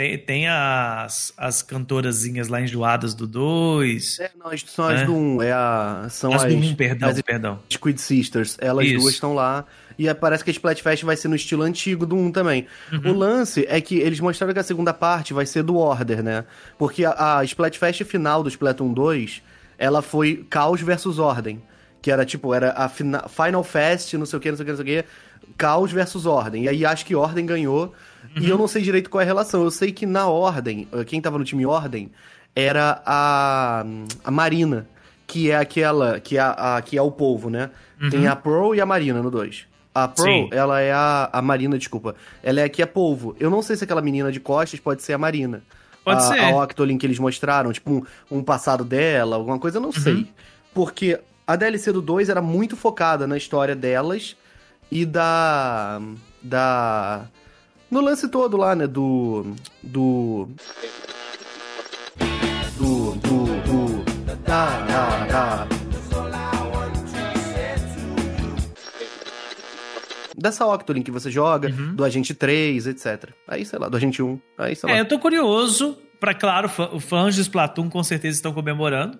Tem, 0.00 0.16
tem 0.16 0.48
as, 0.48 1.30
as 1.36 1.60
cantorazinhas 1.60 2.48
lá 2.48 2.58
enjoadas 2.62 3.12
do 3.12 3.26
2. 3.26 4.18
É, 4.18 4.30
não, 4.34 4.56
são 4.56 4.86
as 4.86 5.00
É. 5.02 5.04
do 5.04 5.14
1, 5.14 5.42
é 5.42 5.52
a, 5.52 6.06
são 6.08 6.32
As 6.32 6.44
as, 6.44 6.50
do 6.54 6.58
1, 6.58 6.74
perdão, 6.74 7.08
as 7.10 7.20
perdão. 7.20 7.58
Squid 7.70 8.00
Sisters. 8.00 8.56
Elas 8.62 8.86
Isso. 8.86 8.98
duas 9.00 9.12
estão 9.12 9.34
lá. 9.34 9.66
E 9.98 10.14
parece 10.14 10.42
que 10.42 10.48
a 10.48 10.52
Splatfest 10.52 11.04
vai 11.04 11.18
ser 11.18 11.28
no 11.28 11.36
estilo 11.36 11.64
antigo 11.64 12.06
do 12.06 12.16
1 12.16 12.32
também. 12.32 12.66
Uhum. 12.90 13.10
O 13.10 13.12
lance 13.12 13.66
é 13.68 13.78
que 13.82 13.98
eles 13.98 14.20
mostraram 14.20 14.54
que 14.54 14.60
a 14.60 14.62
segunda 14.62 14.94
parte 14.94 15.34
vai 15.34 15.44
ser 15.44 15.62
do 15.62 15.76
Order, 15.76 16.22
né? 16.22 16.46
Porque 16.78 17.04
a, 17.04 17.40
a 17.40 17.44
Splatfest 17.44 18.02
final 18.04 18.42
do 18.42 18.48
Splatoon 18.48 18.94
2, 18.94 19.42
ela 19.76 20.00
foi 20.00 20.46
Caos 20.48 20.80
versus 20.80 21.18
Ordem. 21.18 21.60
Que 22.00 22.10
era 22.10 22.24
tipo, 22.24 22.54
era 22.54 22.72
a 22.72 22.88
fina- 22.88 23.26
Final 23.28 23.62
Fest, 23.62 24.14
não 24.14 24.24
sei 24.24 24.38
o 24.38 24.40
que, 24.40 24.48
não 24.48 24.56
sei 24.56 24.62
o 24.62 24.66
que, 24.66 24.72
não 24.72 24.82
sei 24.82 24.98
o 25.00 25.02
que. 25.02 25.08
Caos 25.58 25.92
versus 25.92 26.24
Ordem. 26.24 26.64
E 26.64 26.68
aí 26.70 26.86
acho 26.86 27.04
que 27.04 27.14
Ordem 27.14 27.44
ganhou. 27.44 27.94
E 28.36 28.48
eu 28.48 28.56
não 28.56 28.68
sei 28.68 28.82
direito 28.82 29.10
qual 29.10 29.20
é 29.20 29.24
a 29.24 29.26
relação. 29.26 29.62
Eu 29.62 29.70
sei 29.70 29.92
que 29.92 30.06
na 30.06 30.28
Ordem, 30.28 30.86
eh, 30.92 31.04
quem 31.04 31.20
tava 31.20 31.38
no 31.38 31.44
time 31.44 31.66
Ordem 31.66 32.10
era 32.54 33.02
a, 33.04 33.84
a 34.24 34.30
Marina, 34.30 34.86
que 35.26 35.50
é 35.50 35.56
aquela, 35.56 36.20
que 36.20 36.36
é, 36.36 36.40
a, 36.40 36.82
que 36.84 36.96
é 36.96 37.02
o 37.02 37.10
povo, 37.10 37.50
né? 37.50 37.70
Tem 38.10 38.26
a 38.26 38.34
Pearl 38.34 38.74
e 38.74 38.80
a 38.80 38.86
Marina 38.86 39.22
no 39.22 39.30
2. 39.30 39.66
A 39.94 40.08
Pearl, 40.08 40.28
Sim. 40.28 40.48
ela 40.52 40.80
é 40.80 40.92
a, 40.92 41.28
a 41.32 41.42
Marina, 41.42 41.76
desculpa. 41.76 42.14
Ela 42.42 42.60
é 42.60 42.64
a 42.64 42.68
que 42.68 42.80
é 42.80 42.86
polvo. 42.86 43.36
Eu 43.38 43.50
não 43.50 43.60
sei 43.60 43.76
se 43.76 43.84
aquela 43.84 44.00
menina 44.00 44.32
de 44.32 44.40
costas 44.40 44.80
pode 44.80 45.02
ser 45.02 45.12
a 45.12 45.18
Marina. 45.18 45.62
Pode 46.02 46.22
a, 46.22 46.26
ser. 46.26 46.38
A 46.38 46.56
Octolin 46.62 46.96
que 46.96 47.06
eles 47.06 47.18
mostraram, 47.18 47.72
tipo 47.72 47.90
um, 47.90 48.38
um 48.38 48.42
passado 48.42 48.84
dela, 48.84 49.36
alguma 49.36 49.58
coisa, 49.58 49.76
eu 49.76 49.82
não 49.82 49.92
sei. 49.92 50.26
Porque 50.72 51.20
a 51.46 51.56
DLC 51.56 51.92
do 51.92 52.00
2 52.00 52.28
era 52.28 52.40
muito 52.40 52.76
focada 52.76 53.26
na 53.26 53.36
história 53.36 53.76
delas 53.76 54.36
e 54.90 55.04
da. 55.04 56.00
da. 56.42 57.26
No 57.90 58.00
lance 58.00 58.28
todo 58.28 58.56
lá, 58.56 58.76
né? 58.76 58.86
Do. 58.86 59.54
Do. 59.82 60.48
Do. 62.78 63.14
Do. 63.16 63.44
do 63.66 64.04
da, 64.46 64.80
da, 64.86 65.26
da. 65.26 65.68
Dessa 70.36 70.64
Octolin 70.66 71.02
que 71.02 71.10
você 71.10 71.30
joga, 71.30 71.68
do 71.68 72.02
Agente 72.02 72.32
3, 72.32 72.86
etc. 72.86 73.30
Aí, 73.46 73.64
sei 73.66 73.78
lá, 73.78 73.88
do 73.88 73.96
Agente 73.96 74.22
1. 74.22 74.40
Aí, 74.56 74.74
sei 74.74 74.88
lá. 74.88 74.96
É, 74.96 75.00
eu 75.00 75.04
tô 75.08 75.18
curioso. 75.18 75.98
Pra, 76.18 76.32
claro, 76.32 76.68
fãs 76.68 77.34
de 77.34 77.42
Splatoon 77.42 77.90
com 77.90 78.02
certeza 78.02 78.36
estão 78.38 78.52
comemorando. 78.52 79.18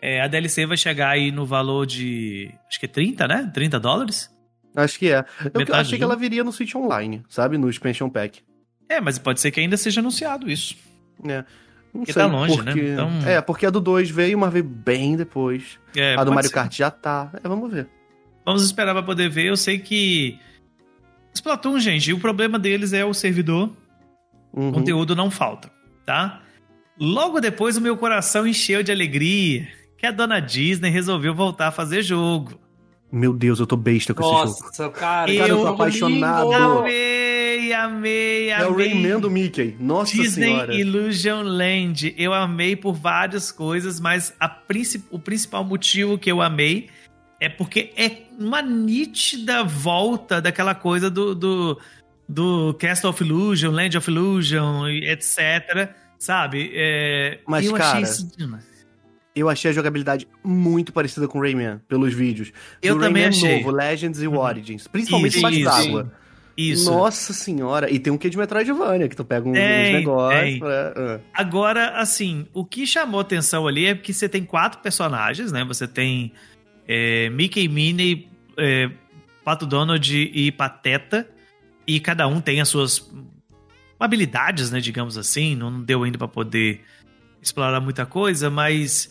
É, 0.00 0.20
a 0.20 0.26
DLC 0.26 0.66
vai 0.66 0.76
chegar 0.76 1.10
aí 1.10 1.30
no 1.30 1.44
valor 1.46 1.86
de. 1.86 2.50
Acho 2.68 2.80
que 2.80 2.86
é 2.86 2.88
30, 2.88 3.28
né? 3.28 3.50
30 3.52 3.78
dólares? 3.78 4.30
Acho 4.76 4.98
que 4.98 5.10
é. 5.10 5.24
Eu 5.42 5.50
Metade 5.60 5.80
achei 5.80 5.98
que 5.98 6.04
ela 6.04 6.14
viria 6.14 6.44
no 6.44 6.52
Switch 6.52 6.74
Online, 6.74 7.24
sabe? 7.28 7.56
No 7.58 7.68
Expansion 7.70 8.08
Pack. 8.10 8.40
É, 8.88 9.00
mas 9.00 9.18
pode 9.18 9.40
ser 9.40 9.50
que 9.50 9.58
ainda 9.58 9.76
seja 9.76 10.00
anunciado 10.00 10.48
isso. 10.50 10.76
É. 11.24 11.44
Não 11.92 12.02
Porque 12.02 12.12
sei, 12.12 12.22
tá 12.22 12.28
longe, 12.28 12.56
né? 12.58 12.72
porque... 12.72 12.88
Então- 12.88 13.10
É, 13.26 13.40
porque 13.40 13.66
a 13.66 13.70
do 13.70 13.80
2 13.80 14.10
veio, 14.10 14.38
mas 14.38 14.52
veio 14.52 14.64
bem 14.64 15.16
depois. 15.16 15.78
É, 15.96 16.14
a 16.14 16.22
do 16.22 16.32
Mario 16.32 16.48
ser. 16.50 16.54
Kart 16.54 16.76
já 16.76 16.90
tá. 16.90 17.30
É, 17.42 17.48
vamos 17.48 17.72
ver. 17.72 17.88
Vamos 18.44 18.62
esperar 18.62 18.92
pra 18.92 19.02
poder 19.02 19.28
ver. 19.30 19.46
Eu 19.46 19.56
sei 19.56 19.78
que. 19.78 20.38
Splatoon, 21.34 21.80
gente, 21.80 22.12
o 22.12 22.18
problema 22.20 22.58
deles 22.58 22.92
é 22.92 23.04
o 23.04 23.12
servidor. 23.14 23.70
Uhum. 24.52 24.72
Conteúdo 24.72 25.16
não 25.16 25.30
falta, 25.30 25.70
tá? 26.04 26.42
Logo 26.98 27.40
depois 27.40 27.76
o 27.76 27.80
meu 27.80 27.96
coração 27.96 28.46
encheu 28.46 28.82
de 28.82 28.90
alegria 28.92 29.68
que 29.98 30.06
a 30.06 30.10
dona 30.10 30.40
Disney 30.40 30.90
resolveu 30.90 31.34
voltar 31.34 31.68
a 31.68 31.72
fazer 31.72 32.02
jogo. 32.02 32.58
Meu 33.10 33.32
Deus, 33.32 33.60
eu 33.60 33.66
tô 33.66 33.76
besta 33.76 34.12
com 34.12 34.22
esse 34.22 34.30
jogo. 34.30 34.66
Nossa, 34.66 34.88
cara, 34.90 35.32
Eu 35.32 35.42
que 35.44 35.48
jogo 35.48 35.66
apaixonado. 35.68 36.50
lindo. 36.50 36.64
Amei, 36.80 37.72
amei, 37.72 38.52
amei. 38.52 38.64
É 38.64 38.66
o 38.68 38.76
Rayman 38.76 39.20
do 39.20 39.30
Mickey. 39.30 39.76
Nossa 39.78 40.12
Disney 40.12 40.46
senhora. 40.46 40.74
Illusion 40.74 41.42
Land. 41.42 42.14
Eu 42.18 42.34
amei 42.34 42.74
por 42.76 42.92
várias 42.94 43.52
coisas, 43.52 44.00
mas 44.00 44.34
a 44.40 44.48
princi- 44.48 45.04
o 45.10 45.18
principal 45.18 45.64
motivo 45.64 46.18
que 46.18 46.30
eu 46.30 46.42
amei 46.42 46.88
é 47.40 47.48
porque 47.48 47.92
é 47.96 48.22
uma 48.38 48.60
nítida 48.60 49.62
volta 49.62 50.40
daquela 50.40 50.74
coisa 50.74 51.08
do, 51.08 51.34
do, 51.34 51.78
do 52.28 52.74
Castle 52.74 53.10
of 53.10 53.22
Illusion, 53.22 53.70
Land 53.70 53.96
of 53.98 54.10
Illusion, 54.10 54.88
etc. 54.88 55.90
Sabe? 56.18 56.72
É, 56.74 57.38
Mas, 57.46 57.66
eu 57.66 57.72
cara, 57.74 57.90
achei 57.98 58.02
isso 58.02 58.36
demais. 58.36 58.64
Eu 59.36 59.50
achei 59.50 59.70
a 59.70 59.74
jogabilidade 59.74 60.26
muito 60.42 60.92
parecida 60.94 61.28
com 61.28 61.38
Rayman, 61.38 61.78
pelos 61.86 62.14
vídeos. 62.14 62.50
Eu 62.82 62.94
Do 62.94 63.02
também 63.02 63.24
Rayman 63.24 63.38
achei. 63.38 63.50
Uhum. 63.58 63.64
novo, 63.66 63.70
Legends 63.76 64.22
e 64.22 64.26
Origins. 64.26 64.88
Principalmente 64.88 65.38
embaixo 65.38 65.62
d'água. 65.62 66.12
Isso. 66.56 66.90
Nossa 66.90 67.34
senhora. 67.34 67.90
E 67.92 67.98
tem 67.98 68.10
um 68.10 68.16
quê 68.16 68.30
de 68.30 68.38
Metroidvania, 68.38 69.08
que 69.08 69.14
tu 69.14 69.26
pega 69.26 69.46
uns, 69.46 69.50
uns 69.52 69.58
Tem, 69.58 69.92
negócios. 69.92 70.40
tem. 70.42 70.58
pra- 70.58 70.94
ah. 70.96 71.20
Agora, 71.34 71.90
assim, 72.00 72.46
o 72.54 72.64
que 72.64 72.86
chamou 72.86 73.20
atenção 73.20 73.66
ali 73.68 73.84
é 73.84 73.94
que 73.94 74.14
você 74.14 74.26
tem 74.26 74.42
quatro 74.42 74.80
personagens, 74.80 75.52
né? 75.52 75.62
Você 75.66 75.86
tem 75.86 76.32
é, 76.88 77.28
Mickey, 77.28 77.68
Minnie, 77.68 78.26
é, 78.56 78.90
Pato 79.44 79.66
Donald 79.66 80.16
e 80.16 80.50
Pateta. 80.50 81.28
E 81.86 82.00
cada 82.00 82.26
um 82.26 82.40
tem 82.40 82.58
as 82.58 82.68
suas 82.70 83.06
habilidades, 84.00 84.70
né? 84.70 84.80
Digamos 84.80 85.18
assim. 85.18 85.54
Não 85.54 85.82
deu 85.82 86.04
ainda 86.04 86.16
pra 86.18 86.28
poder 86.28 86.80
explorar 87.42 87.80
muita 87.80 88.04
coisa, 88.06 88.48
mas 88.50 89.08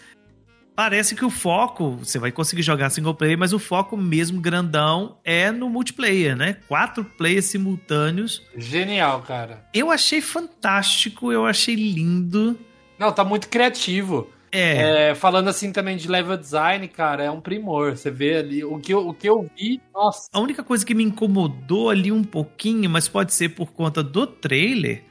parece 0.76 1.16
que 1.16 1.24
o 1.24 1.30
foco, 1.30 1.92
você 1.98 2.20
vai 2.20 2.32
conseguir 2.32 2.62
jogar 2.62 2.90
single 2.90 3.16
player, 3.16 3.38
mas 3.38 3.54
o 3.54 3.60
foco 3.60 3.96
mesmo 3.96 4.42
grandão 4.42 5.18
é 5.24 5.52
no 5.52 5.70
multiplayer, 5.70 6.36
né? 6.36 6.58
Quatro 6.68 7.04
players 7.04 7.46
simultâneos. 7.46 8.42
Genial, 8.58 9.22
cara. 9.22 9.64
Eu 9.74 9.90
achei 9.90 10.22
fantástico, 10.22 11.32
eu 11.32 11.46
achei 11.46 11.76
lindo. 11.76 12.60
Não, 13.00 13.12
tá 13.12 13.24
muito 13.24 13.50
criativo. 13.50 14.30
É, 14.52 15.10
É, 15.10 15.16
falando 15.16 15.50
assim 15.50 15.72
também 15.74 15.98
de 15.98 16.08
level 16.08 16.38
design, 16.38 16.88
cara, 16.88 17.24
é 17.24 17.32
um 17.32 17.42
primor. 17.42 17.92
Você 17.98 18.10
vê 18.10 18.38
ali 18.38 18.64
o 18.64 18.80
que 18.80 18.94
eu, 18.94 19.06
o 19.08 19.14
que 19.14 19.28
eu 19.28 19.50
vi, 19.58 19.82
nossa. 19.94 20.30
a 20.32 20.40
única 20.40 20.64
coisa 20.64 20.86
que 20.86 20.96
me 20.96 21.04
incomodou 21.04 21.90
ali 21.90 22.10
um 22.10 22.24
pouquinho, 22.24 22.90
mas 22.90 23.08
pode 23.08 23.34
ser 23.34 23.50
por 23.50 23.74
conta 23.74 24.02
do 24.02 24.26
trailer, 24.26 25.04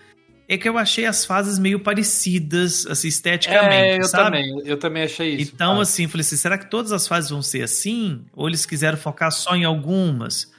é 0.48 0.59
que 0.59 0.68
eu 0.68 0.76
achei 0.76 1.07
as 1.07 1.24
fases 1.24 1.59
meio 1.59 1.80
parecidas, 1.80 2.87
assim, 2.87 3.09
esteticamente, 3.09 3.74
É, 3.74 3.98
eu 3.98 4.04
sabe? 4.04 4.24
também, 4.24 4.62
eu 4.64 4.76
também 4.78 5.02
achei 5.04 5.35
isso. 5.37 5.52
Então, 5.54 5.72
cara. 5.72 5.83
assim, 5.83 6.07
falei 6.09 6.20
assim, 6.22 6.37
será 6.37 6.59
que 6.59 6.70
todas 6.70 6.92
as 6.92 7.07
fases 7.09 7.30
vão 7.30 7.42
ser 7.42 7.62
assim? 7.62 8.24
Ou 8.35 8.48
eles 8.48 8.66
quiseram 8.66 8.98
focar 8.98 9.30
só 9.33 9.54
em 9.57 9.64
algumas? 9.64 10.52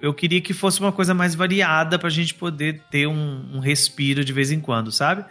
Eu 0.00 0.12
queria 0.12 0.40
que 0.40 0.52
fosse 0.52 0.80
uma 0.80 0.92
coisa 0.92 1.14
mais 1.14 1.34
variada 1.34 1.98
pra 1.98 2.10
gente 2.10 2.34
poder 2.34 2.82
ter 2.90 3.06
um, 3.06 3.48
um 3.54 3.58
respiro 3.60 4.22
de 4.24 4.32
vez 4.32 4.50
em 4.52 4.60
quando, 4.60 4.92
sabe? 4.92 5.24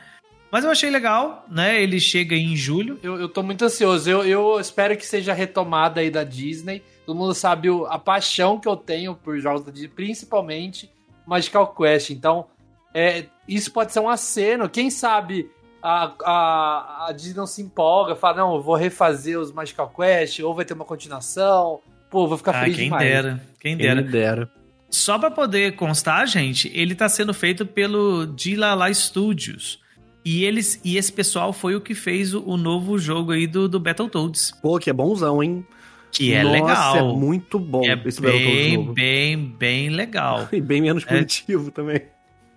Mas 0.51 0.63
eu 0.65 0.71
achei 0.71 0.89
legal, 0.89 1.45
né? 1.49 1.82
Ele 1.82 1.99
chega 1.99 2.36
em 2.36 2.56
julho. 2.56 2.99
Eu, 3.03 3.19
eu 3.19 3.27
tô 3.29 3.41
muito 3.43 3.65
ansioso. 3.65 4.10
Eu, 4.10 4.23
eu 4.23 4.60
espero 4.60 4.95
que 4.97 5.06
seja 5.06 5.34
retomada 5.34 5.99
aí 6.01 6.10
da 6.12 6.23
Disney. 6.23 6.82
Todo 7.06 7.15
mundo 7.17 7.34
sabe 7.34 7.69
o- 7.69 7.86
a 7.88 7.97
paixão 7.99 8.60
que 8.60 8.67
eu 8.67 8.75
tenho 8.75 9.15
por 9.15 9.39
jogos 9.39 9.65
da 9.65 9.71
Disney, 9.71 9.89
principalmente 9.89 10.89
Magical 11.27 11.73
Quest. 11.75 12.12
Então, 12.12 12.45
é, 12.93 13.25
isso 13.47 13.71
pode 13.71 13.91
ser 13.93 13.99
um 13.99 14.10
aceno. 14.10 14.69
Quem 14.69 14.89
sabe 14.89 15.49
a, 15.82 16.13
a, 16.23 17.06
a 17.10 17.12
Disney 17.12 17.36
não 17.36 17.47
se 17.47 17.62
empolga, 17.62 18.15
fala, 18.15 18.38
não, 18.38 18.56
eu 18.56 18.62
vou 18.62 18.75
refazer 18.75 19.39
os 19.39 19.51
Magical 19.51 19.89
Quest, 19.95 20.39
ou 20.39 20.53
vai 20.56 20.65
ter 20.65 20.73
uma 20.73 20.86
continuação. 20.86 21.79
Pô, 22.10 22.27
vou 22.27 22.38
ficar 22.38 22.51
Ah, 22.56 22.60
feliz 22.62 22.75
quem 22.75 22.86
demais. 22.86 23.03
dera, 23.10 23.43
quem 23.60 23.77
Quem 23.77 23.86
dera. 23.88 24.01
me 24.01 24.08
dera. 24.10 24.49
Só 24.89 25.17
pra 25.17 25.32
poder 25.32 25.75
constar, 25.75 26.27
gente, 26.27 26.71
ele 26.73 26.93
tá 26.93 27.10
sendo 27.10 27.34
feito 27.34 27.65
pelo 27.65 28.27
Dilala 28.27 28.93
Studios. 28.93 29.82
E 30.23 30.45
eles 30.45 30.79
e 30.86 30.95
esse 30.95 31.12
pessoal 31.12 31.51
foi 31.51 31.75
o 31.75 31.82
que 31.82 31.93
fez 31.95 32.34
o, 32.34 32.41
o 32.47 32.56
novo 32.56 32.97
jogo 32.97 33.32
aí 33.34 33.45
do, 33.45 33.67
do 33.67 33.79
Battletoads, 33.79 34.51
Pô, 34.62 34.77
que 34.79 34.89
é 34.89 34.93
bonzão, 34.93 35.43
hein? 35.43 35.65
que 36.12 36.32
é 36.32 36.43
Nossa, 36.43 36.53
legal. 36.53 36.97
é 36.97 37.01
muito 37.01 37.58
bom 37.60 37.82
é 37.84 37.93
esse 38.06 38.21
Battletoads 38.21 38.45
bem, 38.56 38.77
novo. 38.77 38.93
bem, 38.93 39.38
bem 39.58 39.89
legal. 39.89 40.47
E 40.53 40.62
bem 40.62 40.79
menos 40.82 41.03
punitivo 41.03 41.71
também. 41.71 42.03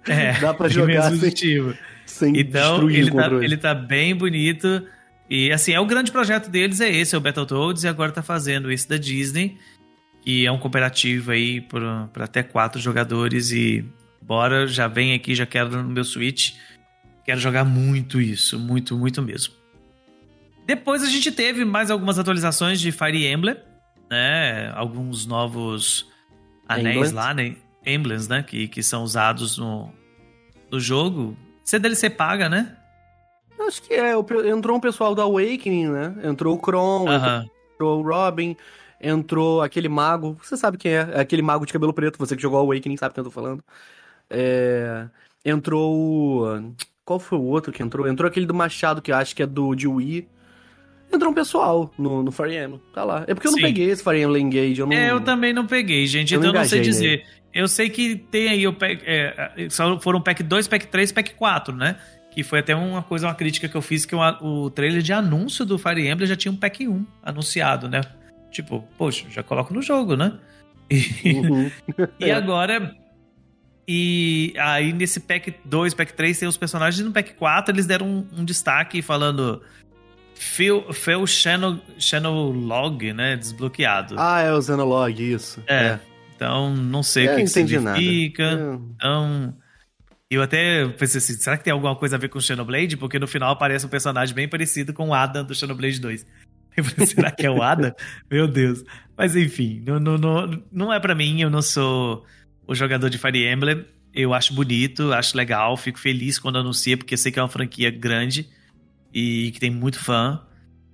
É, 0.08 0.32
Dá 0.40 0.54
pra 0.54 0.68
jogar 0.68 1.10
sem-. 1.12 1.74
Sem 2.06 2.38
Então, 2.38 2.88
ele 2.88 3.10
tá, 3.10 3.26
ele 3.42 3.56
tá 3.56 3.74
bem 3.74 4.14
bonito. 4.14 4.86
E 5.28 5.50
assim, 5.52 5.72
é 5.72 5.80
o 5.80 5.86
grande 5.86 6.12
projeto 6.12 6.48
deles, 6.48 6.80
é 6.80 6.88
esse, 6.88 7.14
é 7.14 7.18
o 7.18 7.20
Battletoads, 7.20 7.82
e 7.82 7.88
agora 7.88 8.12
tá 8.12 8.22
fazendo 8.22 8.70
esse 8.70 8.88
da 8.88 8.96
Disney, 8.96 9.58
que 10.22 10.46
é 10.46 10.52
um 10.52 10.58
cooperativo 10.58 11.32
aí 11.32 11.60
pra 11.60 12.08
pra 12.12 12.24
até 12.24 12.42
quatro 12.42 12.80
jogadores. 12.80 13.50
E 13.50 13.84
bora, 14.22 14.66
já 14.66 14.86
vem 14.86 15.14
aqui, 15.14 15.34
já 15.34 15.46
quero 15.46 15.82
no 15.82 15.88
meu 15.88 16.04
Switch. 16.04 16.54
Quero 17.24 17.40
jogar 17.40 17.64
muito 17.64 18.20
isso, 18.20 18.56
muito, 18.56 18.96
muito 18.96 19.20
mesmo. 19.20 19.52
Depois 20.64 21.02
a 21.02 21.08
gente 21.08 21.30
teve 21.32 21.64
mais 21.64 21.90
algumas 21.90 22.18
atualizações 22.18 22.80
de 22.80 22.92
Fire 22.92 23.26
Emblem, 23.26 23.56
né? 24.08 24.72
Alguns 24.74 25.26
novos 25.26 26.06
anéis 26.68 26.96
Emblems. 26.96 27.12
lá, 27.12 27.34
né? 27.34 27.56
Emblems, 27.86 28.28
né? 28.28 28.42
Que, 28.42 28.68
que 28.68 28.82
são 28.82 29.02
usados 29.02 29.56
no, 29.56 29.90
no 30.70 30.80
jogo. 30.80 31.36
Você 31.64 31.78
DLC 31.78 32.10
paga, 32.10 32.48
né? 32.48 32.76
Acho 33.66 33.82
que 33.82 33.94
é, 33.94 34.12
entrou 34.50 34.76
um 34.76 34.80
pessoal 34.80 35.14
do 35.14 35.22
Awakening, 35.22 35.88
né? 35.88 36.14
Entrou 36.24 36.54
o 36.54 36.58
Kron, 36.58 37.08
Aham. 37.08 37.46
entrou 37.74 38.00
o 38.00 38.02
Robin, 38.02 38.56
entrou 39.00 39.62
aquele 39.62 39.88
mago. 39.88 40.36
Você 40.42 40.56
sabe 40.56 40.76
quem 40.76 40.92
é? 40.92 41.08
É 41.12 41.20
aquele 41.20 41.42
mago 41.42 41.64
de 41.64 41.72
cabelo 41.72 41.92
preto, 41.92 42.18
você 42.18 42.36
que 42.36 42.42
jogou 42.42 42.60
Awakening 42.60 42.96
sabe 42.96 43.14
quem 43.14 43.20
eu 43.22 43.24
tô 43.24 43.30
falando. 43.30 43.64
É, 44.28 45.06
entrou 45.44 45.94
o. 45.94 46.74
Qual 47.04 47.18
foi 47.18 47.38
o 47.38 47.42
outro 47.44 47.72
que 47.72 47.82
entrou? 47.82 48.06
Entrou 48.06 48.28
aquele 48.28 48.46
do 48.46 48.54
Machado, 48.54 49.00
que 49.00 49.10
eu 49.10 49.16
acho 49.16 49.34
que 49.34 49.42
é 49.42 49.46
do 49.46 49.74
de 49.74 49.86
Wii. 49.86 50.28
Entrou 51.12 51.30
um 51.30 51.34
pessoal 51.34 51.90
no, 51.96 52.22
no 52.22 52.32
Fire 52.32 52.56
Emblem. 52.56 52.80
Tá 52.92 53.04
lá. 53.04 53.24
É 53.28 53.34
porque 53.34 53.46
eu 53.46 53.52
não 53.52 53.58
Sim. 53.58 53.64
peguei 53.64 53.90
esse 53.90 54.02
Fire 54.02 54.20
Emblem 54.20 54.46
Engage. 54.46 54.80
Eu 54.80 54.86
não... 54.86 54.92
É, 54.92 55.10
eu 55.12 55.20
também 55.20 55.52
não 55.52 55.66
peguei, 55.66 56.04
gente, 56.06 56.34
Eu 56.34 56.40
não 56.40 56.48
então 56.48 56.60
eu 56.60 56.62
não 56.62 56.68
sei 56.68 56.80
dizer. 56.80 57.24
Eu 57.56 57.66
sei 57.68 57.88
que 57.88 58.16
tem 58.16 58.50
aí 58.50 58.68
o 58.68 58.72
pack, 58.74 59.02
é, 59.06 59.66
só 59.70 59.98
foram 59.98 60.20
pack 60.20 60.42
2, 60.42 60.68
pack 60.68 60.88
3, 60.88 61.10
pack 61.10 61.34
4, 61.36 61.74
né? 61.74 61.96
Que 62.30 62.42
foi 62.42 62.58
até 62.58 62.76
uma 62.76 63.02
coisa, 63.02 63.26
uma 63.26 63.34
crítica 63.34 63.66
que 63.66 63.74
eu 63.74 63.80
fiz, 63.80 64.04
que 64.04 64.14
o, 64.14 64.20
o 64.42 64.68
trailer 64.68 65.00
de 65.00 65.10
anúncio 65.10 65.64
do 65.64 65.78
Fire 65.78 66.06
Emblem 66.06 66.26
já 66.26 66.36
tinha 66.36 66.52
um 66.52 66.56
pack 66.56 66.86
1 66.86 67.06
anunciado, 67.22 67.88
né? 67.88 68.02
Tipo, 68.50 68.86
poxa, 68.98 69.24
já 69.30 69.42
coloco 69.42 69.72
no 69.72 69.80
jogo, 69.80 70.16
né? 70.16 70.34
E, 70.90 71.32
Uhum. 71.32 71.70
e 72.20 72.30
agora. 72.30 72.94
E 73.88 74.52
aí 74.58 74.92
nesse 74.92 75.20
pack 75.20 75.54
2, 75.64 75.94
pack 75.94 76.12
3 76.12 76.38
tem 76.38 76.48
os 76.48 76.58
personagens, 76.58 77.02
no 77.02 77.10
pack 77.10 77.32
4 77.36 77.74
eles 77.74 77.86
deram 77.86 78.06
um, 78.06 78.40
um 78.40 78.44
destaque 78.44 79.00
falando. 79.00 79.62
Phil, 80.34 80.92
Phil 80.92 81.26
Channel, 81.26 81.78
Channel 81.98 82.50
Log, 82.50 83.14
né? 83.14 83.34
Desbloqueado. 83.34 84.16
Ah, 84.18 84.42
é 84.42 84.52
o 84.52 84.60
Xenolog, 84.60 85.18
isso. 85.18 85.64
É. 85.66 85.98
Então, 86.36 86.76
não 86.76 87.02
sei 87.02 87.26
o 87.26 87.36
que, 87.36 87.44
que 87.44 87.78
nada. 87.78 87.96
significa. 87.98 88.42
É. 88.42 88.78
Então, 88.94 89.56
eu 90.30 90.42
até 90.42 90.86
pensei 90.88 91.18
assim, 91.18 91.32
será 91.34 91.56
que 91.56 91.64
tem 91.64 91.72
alguma 91.72 91.96
coisa 91.96 92.16
a 92.16 92.18
ver 92.18 92.28
com 92.28 92.38
o 92.38 92.42
Xenoblade? 92.42 92.96
Porque 92.96 93.18
no 93.18 93.26
final 93.26 93.50
aparece 93.50 93.86
um 93.86 93.88
personagem 93.88 94.34
bem 94.34 94.46
parecido 94.46 94.92
com 94.92 95.08
o 95.08 95.14
Adam 95.14 95.44
do 95.44 95.54
Xenoblade 95.54 95.98
2. 95.98 96.26
Eu 96.76 96.84
falei, 96.84 97.06
será 97.08 97.30
que 97.30 97.46
é 97.46 97.50
o 97.50 97.62
Adam? 97.62 97.92
Meu 98.30 98.46
Deus. 98.46 98.84
Mas 99.16 99.34
enfim, 99.34 99.82
não, 99.86 99.98
não, 99.98 100.18
não, 100.18 100.62
não 100.70 100.92
é 100.92 101.00
pra 101.00 101.14
mim, 101.14 101.40
eu 101.40 101.48
não 101.48 101.62
sou 101.62 102.24
o 102.66 102.74
jogador 102.74 103.08
de 103.08 103.18
Fire 103.18 103.46
Emblem. 103.46 103.84
Eu 104.12 104.34
acho 104.34 104.54
bonito, 104.54 105.12
acho 105.12 105.36
legal, 105.36 105.76
fico 105.76 105.98
feliz 105.98 106.38
quando 106.38 106.58
anuncia, 106.58 106.96
porque 106.96 107.16
sei 107.16 107.30
que 107.30 107.38
é 107.38 107.42
uma 107.42 107.48
franquia 107.48 107.90
grande 107.90 108.48
e 109.12 109.50
que 109.52 109.60
tem 109.60 109.70
muito 109.70 109.98
fã, 109.98 110.42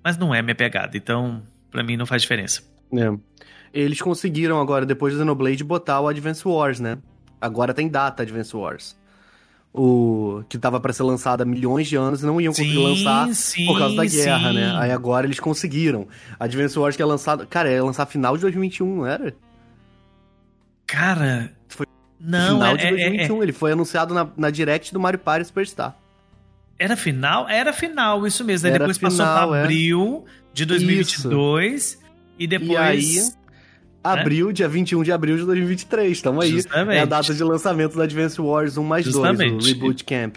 mas 0.04 0.16
não 0.16 0.34
é 0.34 0.42
minha 0.42 0.54
pegada. 0.54 0.96
Então, 0.96 1.42
pra 1.70 1.82
mim 1.82 1.96
não 1.96 2.06
faz 2.06 2.22
diferença. 2.22 2.62
É. 2.92 3.08
Eles 3.72 4.00
conseguiram 4.00 4.60
agora, 4.60 4.84
depois 4.84 5.14
do 5.14 5.18
Xenoblade, 5.18 5.64
botar 5.64 6.00
o 6.00 6.08
Advance 6.08 6.46
Wars, 6.46 6.78
né? 6.80 6.98
Agora 7.40 7.72
tem 7.72 7.88
data 7.88 8.22
Advance 8.22 8.54
Wars. 8.54 8.96
O 9.74 10.44
que 10.50 10.58
tava 10.58 10.78
pra 10.78 10.92
ser 10.92 11.02
lançado 11.02 11.40
há 11.40 11.44
milhões 11.46 11.88
de 11.88 11.96
anos 11.96 12.22
e 12.22 12.26
não 12.26 12.38
iam 12.38 12.52
conseguir 12.52 12.76
lançar 12.76 13.34
sim, 13.34 13.64
por 13.64 13.78
causa 13.78 13.96
da 13.96 14.04
guerra, 14.04 14.48
sim. 14.50 14.54
né? 14.56 14.76
Aí 14.76 14.90
agora 14.90 15.26
eles 15.26 15.40
conseguiram. 15.40 16.06
Advance 16.38 16.78
Wars 16.78 16.94
que 16.94 17.00
é 17.00 17.06
lançado. 17.06 17.46
Cara, 17.46 17.70
é 17.70 17.80
lançar 17.80 18.04
final 18.04 18.36
de 18.36 18.42
2021, 18.42 18.96
não 18.96 19.06
era? 19.06 19.34
Cara, 20.86 21.50
Foi 21.68 21.86
não, 22.20 22.56
final 22.56 22.74
é, 22.74 22.76
de 22.76 22.84
é- 22.84 22.86
é- 22.88 22.90
2021. 22.90 23.42
Ele 23.42 23.52
foi 23.52 23.72
anunciado 23.72 24.12
na, 24.12 24.28
na 24.36 24.50
direct 24.50 24.92
do 24.92 25.00
Mario 25.00 25.18
Party 25.18 25.46
Superstar. 25.46 25.96
era 26.78 26.96
final? 26.96 27.48
Era 27.48 27.72
final, 27.72 28.26
isso 28.26 28.44
mesmo. 28.44 28.66
Aí 28.66 28.74
Era 28.74 28.80
depois 28.80 28.98
passou 28.98 29.24
final, 29.24 29.48
pra 29.48 29.58
é. 29.58 29.62
abril 29.62 30.24
de 30.52 30.66
2022 30.66 31.98
e 32.38 32.46
depois... 32.46 32.70
E 32.70 32.76
aí, 32.76 33.32
abril, 34.02 34.52
dia 34.52 34.68
21 34.68 35.02
de 35.02 35.12
abril 35.12 35.36
de 35.36 35.44
2023. 35.44 36.20
Tamo 36.20 36.40
aí. 36.40 36.50
Justamente. 36.50 36.98
É 36.98 37.00
a 37.00 37.04
data 37.04 37.32
de 37.34 37.42
lançamento 37.42 37.94
do 37.94 38.02
Advance 38.02 38.40
Wars 38.40 38.76
1 38.76 38.84
mais 38.84 39.04
2, 39.04 39.16
o. 39.16 39.58
Reboot 39.66 40.04
Camp. 40.04 40.36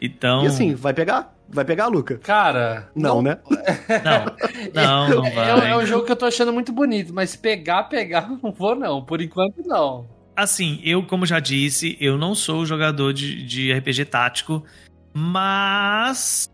Então... 0.00 0.44
E 0.44 0.46
assim, 0.48 0.74
vai 0.74 0.92
pegar? 0.92 1.32
Vai 1.48 1.64
pegar, 1.66 1.86
Luca? 1.88 2.16
Cara. 2.16 2.90
Não, 2.94 3.20
né? 3.20 3.38
Não, 4.74 5.08
não, 5.08 5.16
não 5.16 5.26
É, 5.26 5.30
vai. 5.30 5.70
é 5.70 5.76
um 5.76 5.84
jogo 5.84 6.06
que 6.06 6.12
eu 6.12 6.16
tô 6.16 6.24
achando 6.24 6.50
muito 6.52 6.72
bonito, 6.72 7.12
mas 7.12 7.36
pegar, 7.36 7.84
pegar, 7.84 8.26
não 8.42 8.50
vou 8.50 8.74
não. 8.74 9.04
Por 9.04 9.20
enquanto, 9.20 9.62
não. 9.66 10.08
Assim, 10.34 10.80
eu, 10.82 11.02
como 11.02 11.26
já 11.26 11.38
disse, 11.38 11.96
eu 12.00 12.16
não 12.16 12.34
sou 12.34 12.64
jogador 12.64 13.12
de, 13.12 13.44
de 13.44 13.70
RPG 13.70 14.06
tático, 14.06 14.64
mas 15.12 16.48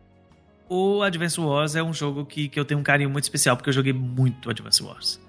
o 0.68 1.00
Advance 1.02 1.40
Wars 1.40 1.76
é 1.76 1.82
um 1.82 1.94
jogo 1.94 2.26
que, 2.26 2.48
que 2.48 2.58
eu 2.58 2.64
tenho 2.64 2.80
um 2.80 2.82
carinho 2.82 3.08
muito 3.08 3.24
especial, 3.24 3.56
porque 3.56 3.70
eu 3.70 3.74
joguei 3.74 3.92
muito 3.92 4.50
Advance 4.50 4.82
Wars. 4.82 5.20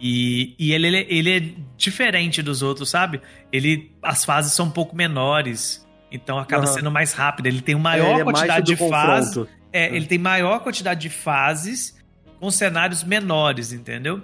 E, 0.00 0.54
e 0.58 0.72
ele, 0.72 0.86
ele, 0.86 1.06
ele 1.08 1.36
é 1.36 1.54
diferente 1.76 2.40
dos 2.42 2.62
outros, 2.62 2.88
sabe? 2.90 3.20
Ele, 3.52 3.90
as 4.02 4.24
fases 4.24 4.52
são 4.52 4.66
um 4.66 4.70
pouco 4.70 4.94
menores, 4.94 5.86
então 6.10 6.38
acaba 6.38 6.64
Aham. 6.64 6.72
sendo 6.72 6.90
mais 6.90 7.12
rápido. 7.12 7.46
Ele 7.46 7.60
tem 7.60 7.74
É, 7.74 7.78
maior 7.78 8.20
é 8.20 8.24
mais 8.24 8.36
quantidade 8.38 8.64
do 8.72 8.76
de 8.76 8.88
fases. 8.88 9.28
confronto. 9.34 9.50
É, 9.72 9.94
ele 9.94 10.06
tem 10.06 10.18
maior 10.18 10.60
quantidade 10.60 11.00
de 11.00 11.08
fases 11.10 11.98
com 12.40 12.50
cenários 12.50 13.02
menores, 13.02 13.72
entendeu? 13.72 14.22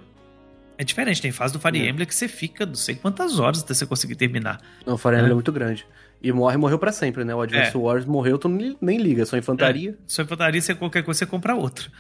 É 0.79 0.83
diferente, 0.85 1.21
tem 1.23 1.31
fase 1.33 1.53
do 1.53 1.61
Fire 1.61 1.79
É. 1.81 1.89
Emblem 1.89 2.07
que 2.07 2.15
você 2.15 2.27
fica 2.29 2.65
não 2.67 2.75
sei 2.75 2.95
quantas 2.95 3.39
horas 3.39 3.63
até 3.63 3.75
você 3.75 3.87
conseguir 3.87 4.17
terminar. 4.17 4.61
Não, 4.87 4.95
o 4.95 4.99
Fire 4.99 5.15
Emblem 5.15 5.29
É. 5.29 5.33
é 5.33 5.35
muito 5.35 5.53
grande. 5.53 5.87
E 6.23 6.33
morre, 6.33 6.57
morreu 6.57 6.79
pra 6.79 6.91
sempre, 6.93 7.25
né? 7.25 7.35
O 7.35 7.41
Advance 7.43 7.77
É. 7.77 7.79
Wars 7.79 8.07
morreu, 8.07 8.39
tu 8.39 8.49
nem 8.49 8.97
liga, 8.99 9.23
é 9.23 9.25
só 9.27 9.37
infantaria. 9.37 9.99
Se 10.07 10.21
eu 10.21 10.25
infantaria, 10.25 10.61
você 10.61 10.75
qualquer 10.75 11.03
coisa, 11.03 11.19
você 11.19 11.27
compra 11.27 11.55
outro. 11.55 11.91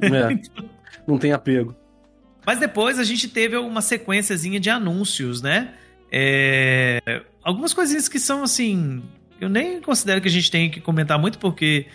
É. 0.00 0.38
Não 1.06 1.18
tem 1.18 1.32
apego. 1.32 1.74
Mas 2.44 2.58
depois 2.58 2.98
a 2.98 3.04
gente 3.04 3.28
teve 3.28 3.56
uma 3.56 3.80
sequenciazinha 3.80 4.58
de 4.58 4.68
anúncios, 4.70 5.40
né? 5.42 5.74
É, 6.10 7.22
Algumas 7.42 7.72
coisinhas 7.74 8.08
que 8.08 8.18
são 8.20 8.42
assim. 8.42 9.02
Eu 9.40 9.48
nem 9.48 9.80
considero 9.80 10.20
que 10.20 10.28
a 10.28 10.30
gente 10.30 10.50
tem 10.50 10.70
que 10.70 10.80
comentar 10.80 11.18
muito, 11.18 11.38
porque 11.38 11.86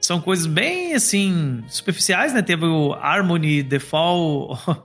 são 0.00 0.20
coisas 0.20 0.46
bem 0.46 0.94
assim. 0.94 1.64
superficiais, 1.68 2.32
né? 2.32 2.42
Teve 2.42 2.64
o 2.66 2.92
Harmony 2.94 3.62
The 3.64 3.78
Fall. 3.78 4.58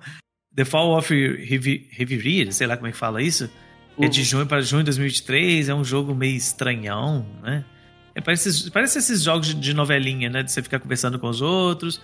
The 0.55 0.65
Fall 0.65 0.97
of 0.97 1.13
Revi- 1.13 1.87
Reverie, 1.91 2.51
sei 2.51 2.67
lá 2.67 2.75
como 2.75 2.87
é 2.87 2.91
que 2.91 2.97
fala 2.97 3.21
isso. 3.21 3.49
É 3.99 4.07
de 4.07 4.23
junho 4.23 4.45
para 4.45 4.61
junho 4.61 4.81
de 4.81 4.85
2023, 4.87 5.69
é 5.69 5.75
um 5.75 5.83
jogo 5.83 6.13
meio 6.15 6.35
estranhão, 6.35 7.25
né? 7.41 7.63
É, 8.15 8.19
parece, 8.19 8.69
parece 8.71 8.97
esses 8.99 9.21
jogos 9.23 9.53
de 9.53 9.73
novelinha, 9.73 10.29
né? 10.29 10.43
De 10.43 10.51
você 10.51 10.61
ficar 10.61 10.79
conversando 10.79 11.17
com 11.19 11.29
os 11.29 11.41
outros. 11.41 12.01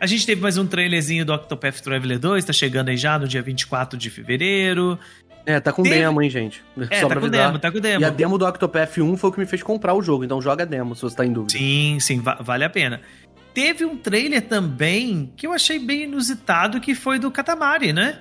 A 0.00 0.06
gente 0.06 0.24
teve 0.24 0.40
mais 0.40 0.56
um 0.56 0.66
trailerzinho 0.66 1.24
do 1.26 1.32
Octopath 1.34 1.80
Traveler 1.80 2.18
2, 2.18 2.44
tá 2.44 2.52
chegando 2.52 2.88
aí 2.88 2.96
já 2.96 3.18
no 3.18 3.28
dia 3.28 3.42
24 3.42 3.98
de 3.98 4.08
fevereiro. 4.08 4.98
É, 5.44 5.60
tá 5.60 5.72
com 5.72 5.82
Teve- 5.82 5.96
demo, 5.96 6.22
hein, 6.22 6.30
gente? 6.30 6.62
É, 6.90 7.00
Só 7.00 7.08
tá 7.08 7.08
pra 7.14 7.20
com 7.20 7.26
avisar. 7.26 7.46
demo, 7.48 7.58
tá 7.58 7.70
com 7.70 7.80
demo. 7.80 8.00
E 8.02 8.04
a 8.04 8.10
demo 8.10 8.38
do 8.38 8.46
Octopath 8.46 8.96
1 8.98 9.16
foi 9.16 9.30
o 9.30 9.32
que 9.32 9.40
me 9.40 9.46
fez 9.46 9.62
comprar 9.62 9.94
o 9.94 10.02
jogo, 10.02 10.24
então 10.24 10.40
joga 10.40 10.62
a 10.62 10.66
demo, 10.66 10.94
se 10.94 11.02
você 11.02 11.16
tá 11.16 11.24
em 11.26 11.32
dúvida. 11.32 11.52
Sim, 11.58 11.98
sim, 12.00 12.20
va- 12.20 12.38
vale 12.40 12.64
a 12.64 12.70
pena. 12.70 13.00
Teve 13.52 13.84
um 13.84 13.96
trailer 13.96 14.42
também 14.42 15.32
que 15.36 15.46
eu 15.46 15.52
achei 15.52 15.78
bem 15.78 16.04
inusitado, 16.04 16.80
que 16.80 16.94
foi 16.94 17.18
do 17.18 17.30
Katamari, 17.30 17.92
né? 17.92 18.20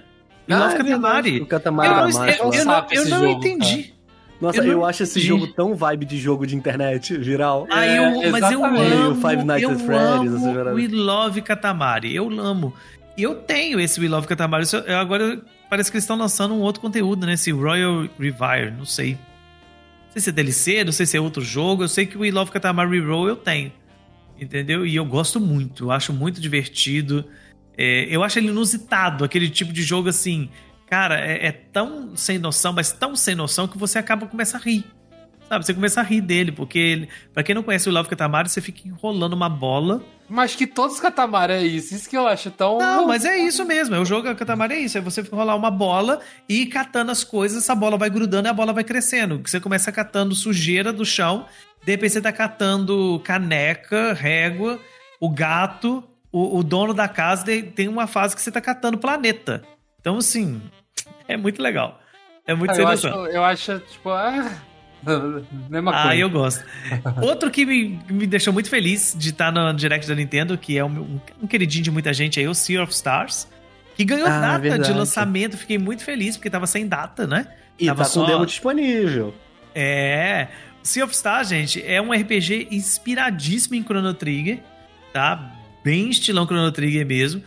We 0.49 0.57
Love 0.57 0.73
é 0.73 0.77
Katamari. 0.77 1.31
verdade, 1.31 1.41
O 1.43 1.45
Katamari 1.45 1.89
eu 1.89 1.95
não, 1.95 2.25
eu, 2.27 2.33
eu 2.91 3.03
eu 3.03 3.09
não 3.09 3.19
jogo, 3.19 3.39
entendi. 3.47 3.93
Nossa, 4.41 4.59
eu 4.59 4.71
eu, 4.71 4.85
acho 4.85 5.03
esse 5.03 5.19
jogo 5.19 5.47
tão 5.47 5.75
vibe 5.75 6.05
de 6.05 6.17
jogo 6.17 6.47
de 6.47 6.55
internet, 6.55 7.17
viral. 7.17 7.67
Ah, 7.69 7.85
É, 7.85 7.97
eu, 7.97 8.31
mas 8.31 8.51
eu 8.51 8.63
amo, 8.63 9.15
Five 9.15 9.43
Nights 9.43 9.63
eu 9.63 9.71
at 9.71 9.79
Freddy's, 9.79 10.33
amo. 10.43 10.73
We 10.75 10.87
Love 10.87 11.41
Katamari. 11.41 12.15
Eu 12.15 12.29
amo. 12.39 12.73
E 13.17 13.23
eu 13.23 13.35
tenho 13.35 13.79
esse 13.81 13.99
We 13.99 14.07
Love 14.07 14.27
Katamari. 14.27 14.63
Eu- 14.87 14.97
Agora 14.97 15.41
parece 15.69 15.91
que 15.91 15.97
eles 15.97 16.03
estão 16.05 16.17
lançando 16.17 16.53
um 16.53 16.59
outro 16.61 16.81
conteúdo, 16.81 17.25
né? 17.25 17.33
Esse 17.33 17.51
Royal 17.51 18.07
Revire, 18.17 18.71
não 18.77 18.85
sei. 18.85 19.13
Não 19.13 20.13
sei 20.13 20.21
se 20.21 20.29
é 20.29 20.31
DLC, 20.31 20.83
não 20.85 20.91
sei 20.93 21.05
se 21.05 21.17
é 21.17 21.21
outro 21.21 21.41
jogo. 21.41 21.83
Eu 21.83 21.89
sei 21.89 22.05
que 22.05 22.17
o 22.17 22.21
We 22.21 22.31
Love 22.31 22.49
Katamari 22.51 22.89
Reroll 22.99 23.27
eu 23.27 23.35
tenho. 23.35 23.71
Entendeu? 24.39 24.85
E 24.85 24.95
eu 24.95 25.03
gosto 25.05 25.37
muito. 25.39 25.85
Eu 25.85 25.91
acho 25.91 26.13
muito 26.13 26.39
divertido. 26.39 27.25
É, 27.77 28.07
eu 28.09 28.23
acho 28.23 28.39
ele 28.39 28.47
inusitado. 28.47 29.25
Aquele 29.25 29.49
tipo 29.49 29.73
de 29.73 29.81
jogo 29.83 30.07
assim... 30.07 30.49
Cara, 30.89 31.19
é, 31.19 31.47
é 31.47 31.51
tão 31.51 32.15
sem 32.15 32.39
noção, 32.39 32.73
mas 32.73 32.91
tão 32.91 33.15
sem 33.15 33.35
noção 33.35 33.67
que 33.67 33.77
você 33.77 33.99
acaba 33.99 34.25
começa 34.25 34.57
a 34.57 34.59
rir. 34.59 34.85
Sabe? 35.47 35.65
Você 35.65 35.73
começa 35.73 35.99
a 35.99 36.03
rir 36.03 36.21
dele, 36.21 36.51
porque 36.51 36.77
ele, 36.77 37.09
pra 37.33 37.43
quem 37.43 37.55
não 37.55 37.63
conhece 37.63 37.89
o 37.89 37.91
Love 37.91 38.09
Katamari, 38.09 38.49
você 38.49 38.61
fica 38.61 38.87
enrolando 38.87 39.33
uma 39.33 39.49
bola. 39.49 40.03
Mas 40.27 40.55
que 40.55 40.67
todos 40.67 40.95
os 40.95 41.01
Katamari 41.01 41.53
é 41.53 41.63
isso. 41.63 41.95
Isso 41.95 42.07
que 42.07 42.15
eu 42.15 42.27
acho 42.27 42.51
tão. 42.51 42.77
Não, 42.77 43.07
mas 43.07 43.25
é 43.25 43.37
isso 43.37 43.65
mesmo. 43.65 43.95
É 43.95 43.99
o 43.99 44.05
jogo 44.05 44.33
Katamari 44.35 44.75
é 44.75 44.79
isso. 44.79 44.97
É 44.97 45.01
você 45.01 45.21
enrolar 45.21 45.57
uma 45.57 45.71
bola 45.71 46.21
e 46.47 46.61
ir 46.61 46.65
catando 46.67 47.11
as 47.11 47.23
coisas, 47.23 47.63
essa 47.63 47.73
bola 47.73 47.97
vai 47.97 48.11
grudando 48.11 48.47
e 48.47 48.49
a 48.49 48.53
bola 48.53 48.73
vai 48.73 48.83
crescendo. 48.83 49.41
Você 49.43 49.59
começa 49.59 49.91
catando 49.91 50.35
sujeira 50.35 50.93
do 50.93 51.03
chão, 51.03 51.47
de 51.83 51.91
repente 51.91 52.13
você 52.13 52.21
tá 52.21 52.31
catando 52.31 53.19
caneca, 53.23 54.13
régua, 54.13 54.79
o 55.19 55.29
gato, 55.29 56.03
o, 56.31 56.59
o 56.59 56.63
dono 56.63 56.93
da 56.93 57.07
casa 57.07 57.45
tem 57.75 57.87
uma 57.87 58.05
fase 58.05 58.35
que 58.35 58.41
você 58.41 58.51
tá 58.51 58.61
catando 58.61 58.99
planeta. 58.99 59.63
Então, 59.99 60.17
assim, 60.17 60.61
é 61.27 61.35
muito 61.37 61.61
legal. 61.61 61.99
É 62.47 62.53
muito 62.53 62.73
sem 62.73 62.83
eu, 62.83 62.89
noção. 62.89 63.23
acho, 63.25 63.31
eu 63.31 63.43
acho, 63.43 63.79
tipo, 63.79 64.09
ah, 64.09 64.51
Mesma 65.69 65.91
coisa. 65.93 66.09
Ah, 66.09 66.15
eu 66.15 66.29
gosto. 66.29 66.63
Outro 67.21 67.49
que 67.49 67.65
me, 67.65 67.99
me 68.09 68.27
deixou 68.27 68.51
muito 68.51 68.69
feliz 68.69 69.15
de 69.17 69.29
estar 69.29 69.51
no 69.51 69.73
Direct 69.73 70.07
da 70.07 70.15
Nintendo, 70.15 70.57
que 70.57 70.77
é 70.77 70.83
um, 70.83 71.19
um 71.41 71.47
queridinho 71.47 71.83
de 71.85 71.91
muita 71.91 72.13
gente 72.13 72.39
aí, 72.39 72.47
o 72.47 72.53
Sea 72.53 72.83
of 72.83 72.91
Stars, 72.91 73.47
que 73.95 74.03
ganhou 74.03 74.27
Ah, 74.27 74.39
data 74.41 74.61
de 74.63 74.69
verdade. 74.69 74.93
lançamento. 74.93 75.57
Fiquei 75.57 75.77
muito 75.77 76.03
feliz, 76.03 76.35
porque 76.35 76.49
tava 76.49 76.67
sem 76.67 76.87
data, 76.87 77.25
né? 77.25 77.47
E 77.77 77.85
Tava 77.85 78.03
tá 78.03 78.09
com 78.09 78.13
só- 78.15 78.25
demo 78.25 78.45
disponível. 78.45 79.33
É. 79.73 80.47
Sea 80.83 81.05
of 81.05 81.13
Stars, 81.13 81.47
gente, 81.49 81.81
é 81.85 82.01
um 82.01 82.11
RPG 82.11 82.67
inspiradíssimo 82.71 83.75
em 83.75 83.83
Chrono 83.83 84.13
Trigger, 84.13 84.59
tá? 85.13 85.53
Bem 85.83 86.09
estilão 86.09 86.45
Chrono 86.45 86.71
Trigger 86.73 87.05
mesmo. 87.05 87.41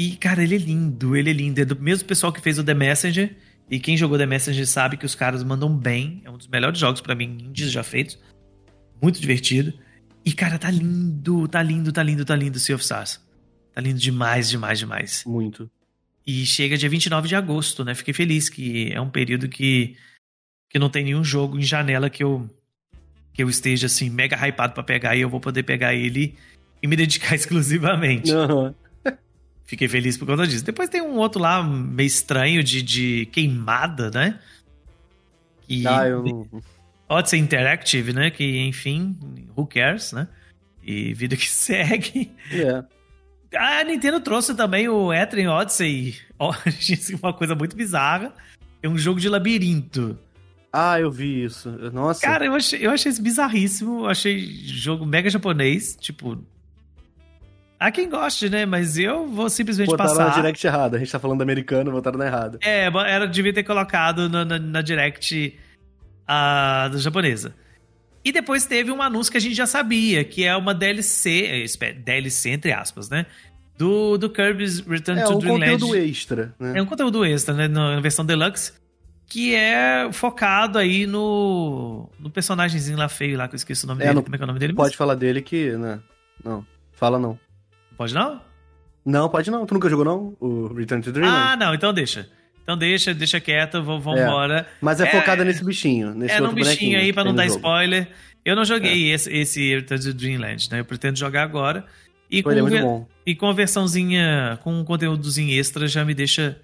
E, 0.00 0.16
cara, 0.16 0.42
ele 0.42 0.54
é 0.54 0.58
lindo, 0.58 1.14
ele 1.14 1.28
é 1.28 1.32
lindo. 1.34 1.60
É 1.60 1.64
do 1.66 1.78
mesmo 1.78 2.08
pessoal 2.08 2.32
que 2.32 2.40
fez 2.40 2.58
o 2.58 2.64
The 2.64 2.72
Messenger. 2.72 3.36
E 3.70 3.78
quem 3.78 3.98
jogou 3.98 4.16
The 4.16 4.24
Messenger 4.24 4.66
sabe 4.66 4.96
que 4.96 5.04
os 5.04 5.14
caras 5.14 5.44
mandam 5.44 5.76
bem. 5.76 6.22
É 6.24 6.30
um 6.30 6.38
dos 6.38 6.48
melhores 6.48 6.78
jogos 6.78 7.02
pra 7.02 7.14
mim, 7.14 7.36
indies 7.38 7.70
já 7.70 7.82
feitos. 7.82 8.18
Muito 9.02 9.20
divertido. 9.20 9.74
E, 10.24 10.32
cara, 10.32 10.58
tá 10.58 10.70
lindo, 10.70 11.46
tá 11.46 11.62
lindo, 11.62 11.92
tá 11.92 12.02
lindo, 12.02 12.24
tá 12.24 12.34
lindo 12.34 12.58
Sea 12.58 12.76
of 12.76 12.82
Stars. 12.82 13.20
Tá 13.74 13.82
lindo 13.82 13.98
demais, 13.98 14.48
demais, 14.48 14.78
demais. 14.78 15.22
Muito. 15.26 15.70
E 16.26 16.46
chega 16.46 16.78
dia 16.78 16.88
29 16.88 17.28
de 17.28 17.36
agosto, 17.36 17.84
né? 17.84 17.94
Fiquei 17.94 18.14
feliz 18.14 18.48
que 18.48 18.90
é 18.90 19.00
um 19.02 19.10
período 19.10 19.50
que, 19.50 19.98
que 20.70 20.78
não 20.78 20.88
tem 20.88 21.04
nenhum 21.04 21.22
jogo 21.22 21.58
em 21.58 21.62
janela 21.62 22.08
que 22.08 22.24
eu 22.24 22.48
que 23.34 23.42
eu 23.42 23.50
esteja 23.50 23.84
assim 23.84 24.08
mega 24.08 24.34
hypado 24.34 24.72
pra 24.72 24.82
pegar 24.82 25.14
e 25.14 25.20
eu 25.20 25.28
vou 25.28 25.40
poder 25.40 25.62
pegar 25.62 25.94
ele 25.94 26.36
e 26.82 26.86
me 26.86 26.96
dedicar 26.96 27.34
exclusivamente. 27.34 28.32
Aham. 28.32 28.74
Fiquei 29.70 29.86
feliz 29.86 30.18
por 30.18 30.26
conta 30.26 30.48
disso. 30.48 30.64
Depois 30.64 30.88
tem 30.88 31.00
um 31.00 31.14
outro 31.14 31.40
lá 31.40 31.62
meio 31.62 32.08
estranho 32.08 32.60
de, 32.60 32.82
de 32.82 33.26
queimada, 33.26 34.10
né? 34.10 34.40
Que 35.60 35.86
Ah, 35.86 36.08
eu. 36.08 36.44
Odyssey 37.08 37.38
Interactive, 37.38 38.12
né? 38.12 38.32
Que 38.32 38.66
enfim, 38.66 39.16
who 39.56 39.64
cares, 39.68 40.10
né? 40.10 40.26
E 40.82 41.14
vida 41.14 41.36
que 41.36 41.46
segue. 41.48 42.32
É. 42.52 42.82
A 43.56 43.84
Nintendo 43.84 44.20
trouxe 44.20 44.56
também 44.56 44.88
o 44.88 45.12
Etrian 45.12 45.52
Odyssey. 45.52 46.16
Ó, 46.36 46.52
uma 47.22 47.32
coisa 47.32 47.54
muito 47.54 47.76
bizarra. 47.76 48.34
É 48.82 48.88
um 48.88 48.98
jogo 48.98 49.20
de 49.20 49.28
labirinto. 49.28 50.18
Ah, 50.72 50.98
eu 50.98 51.12
vi 51.12 51.44
isso. 51.44 51.70
Nossa. 51.92 52.22
Cara, 52.22 52.44
eu 52.44 52.56
achei, 52.56 52.84
eu 52.84 52.90
achei 52.90 53.12
isso 53.12 53.22
bizarríssimo. 53.22 54.00
Eu 54.00 54.08
achei 54.08 54.40
jogo 54.66 55.06
mega 55.06 55.30
japonês. 55.30 55.94
Tipo. 55.94 56.44
Há 57.80 57.90
quem 57.90 58.10
goste, 58.10 58.50
né? 58.50 58.66
Mas 58.66 58.98
eu 58.98 59.26
vou 59.26 59.48
simplesmente 59.48 59.88
botaram 59.88 60.10
passar. 60.10 60.28
na 60.28 60.34
direct 60.34 60.66
errada. 60.66 60.96
A 60.98 61.00
gente 61.00 61.10
tá 61.10 61.18
falando 61.18 61.38
do 61.38 61.42
americano, 61.42 61.90
botaram 61.90 62.18
na 62.18 62.26
errada. 62.26 62.58
É, 62.62 62.84
era, 63.06 63.26
devia 63.26 63.54
ter 63.54 63.62
colocado 63.64 64.28
na, 64.28 64.44
na, 64.44 64.58
na 64.58 64.82
direct 64.82 65.58
a 66.28 66.88
da 66.92 66.98
japonesa. 66.98 67.54
E 68.22 68.32
depois 68.32 68.66
teve 68.66 68.90
um 68.92 69.00
anúncio 69.00 69.32
que 69.32 69.38
a 69.38 69.40
gente 69.40 69.54
já 69.54 69.66
sabia, 69.66 70.22
que 70.24 70.44
é 70.44 70.54
uma 70.54 70.74
DLC, 70.74 71.64
é, 71.80 71.92
DLC 71.94 72.50
entre 72.50 72.70
aspas, 72.70 73.08
né? 73.08 73.24
Do, 73.78 74.18
do 74.18 74.28
Kirby's 74.28 74.80
Return 74.80 75.18
É 75.22 75.24
to 75.24 75.36
um 75.36 75.38
Dreamland. 75.38 75.72
conteúdo 75.80 75.96
extra, 75.96 76.54
né? 76.60 76.78
É 76.78 76.82
um 76.82 76.86
conteúdo 76.86 77.24
extra, 77.24 77.54
né? 77.54 77.66
Na 77.66 77.98
versão 77.98 78.26
deluxe. 78.26 78.72
Que 79.26 79.54
é 79.54 80.10
focado 80.12 80.76
aí 80.76 81.06
no. 81.06 82.10
No 82.18 82.28
personagemzinho 82.28 82.98
lá 82.98 83.08
feio 83.08 83.38
lá, 83.38 83.48
que 83.48 83.54
eu 83.54 83.56
esqueci 83.56 83.84
o 83.84 83.86
nome 83.86 84.02
É, 84.02 84.06
dele. 84.08 84.16
não 84.16 84.22
Como 84.22 84.34
é 84.34 84.38
que 84.38 84.42
é 84.42 84.44
o 84.44 84.46
nome 84.48 84.58
dele? 84.58 84.74
Pode 84.74 84.88
mesmo? 84.88 84.98
falar 84.98 85.14
dele 85.14 85.40
que, 85.40 85.70
né? 85.78 85.98
Não. 86.44 86.66
Fala 86.92 87.18
não. 87.18 87.38
Pode 88.00 88.14
não? 88.14 88.40
Não, 89.04 89.28
pode 89.28 89.50
não. 89.50 89.66
Tu 89.66 89.74
nunca 89.74 89.90
jogou 89.90 90.06
não? 90.06 90.34
O 90.40 90.72
Return 90.72 91.04
to 91.04 91.12
Dreamland? 91.12 91.48
Ah, 91.52 91.54
não, 91.54 91.74
então 91.74 91.92
deixa. 91.92 92.30
Então 92.62 92.74
deixa, 92.74 93.12
deixa 93.12 93.38
quieto, 93.38 93.82
vamos 93.82 94.06
É. 94.18 94.22
embora. 94.24 94.66
Mas 94.80 95.02
é, 95.02 95.06
é- 95.06 95.10
focada 95.10 95.44
nesse 95.44 95.62
bichinho, 95.62 96.14
nesse 96.14 96.32
É 96.32 96.40
num 96.40 96.54
bichinho 96.54 96.98
aí 96.98 97.12
pra 97.12 97.24
que 97.24 97.28
não 97.28 97.36
dar 97.36 97.44
jogo. 97.46 97.56
spoiler. 97.58 98.08
Eu 98.42 98.56
não 98.56 98.64
joguei 98.64 99.12
esse, 99.12 99.30
esse 99.30 99.74
Return 99.74 100.02
to 100.02 100.14
Dreamland, 100.14 100.70
né? 100.70 100.80
Eu 100.80 100.84
pretendo 100.86 101.18
jogar 101.18 101.42
agora. 101.42 101.84
E 102.30 102.42
Pô, 102.42 102.50
ele 102.52 102.74
é 102.74 102.80
bom. 102.80 103.06
E 103.26 103.34
com 103.34 103.48
a 103.48 103.52
versãozinha, 103.52 104.58
com 104.62 104.72
um 104.80 104.82
conteúdozinho 104.82 105.60
extra, 105.60 105.86
já 105.86 106.02
me 106.02 106.14
deixa 106.14 106.58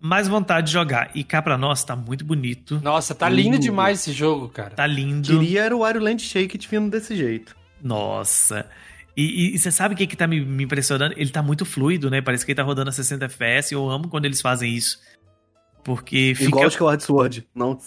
mais 0.00 0.26
vontade 0.26 0.66
de 0.66 0.72
jogar. 0.72 1.12
E 1.14 1.22
cá 1.22 1.40
pra 1.40 1.56
nós, 1.56 1.84
tá 1.84 1.94
muito 1.94 2.24
bonito. 2.24 2.80
Nossa, 2.82 3.14
tá 3.14 3.28
Lindo. 3.28 3.50
lindo 3.52 3.58
demais 3.60 4.00
esse 4.00 4.10
jogo, 4.10 4.48
cara. 4.48 4.70
Tá 4.70 4.84
lindo. 4.84 5.38
Queria 5.38 5.62
era 5.62 5.76
o 5.76 5.80
Wario 5.80 6.00
Land 6.02 6.20
Shake 6.24 6.58
vindo 6.68 6.90
desse 6.90 7.14
jeito. 7.14 7.54
Nossa. 7.80 8.66
E, 9.16 9.22
e- 9.22 9.54
e 9.54 9.58
você 9.58 9.70
sabe 9.72 9.94
o 9.94 9.96
que, 9.96 10.06
que 10.06 10.16
tá 10.16 10.26
me, 10.26 10.44
me 10.44 10.64
impressionando? 10.64 11.14
Ele 11.16 11.30
tá 11.30 11.42
muito 11.42 11.64
fluido, 11.64 12.10
né? 12.10 12.20
Parece 12.20 12.44
que 12.44 12.52
ele 12.52 12.56
tá 12.56 12.62
rodando 12.62 12.90
a 12.90 12.92
60 12.92 13.24
FPS. 13.24 13.72
Eu 13.72 13.88
amo 13.88 14.08
quando 14.08 14.26
eles 14.26 14.40
fazem 14.40 14.74
isso. 14.74 15.00
Porque 15.82 16.34
fica. 16.34 16.48
Igual 16.48 16.64
o 16.64 16.68
Skyward 16.68 17.02
Sword. 17.02 17.48
Não. 17.54 17.78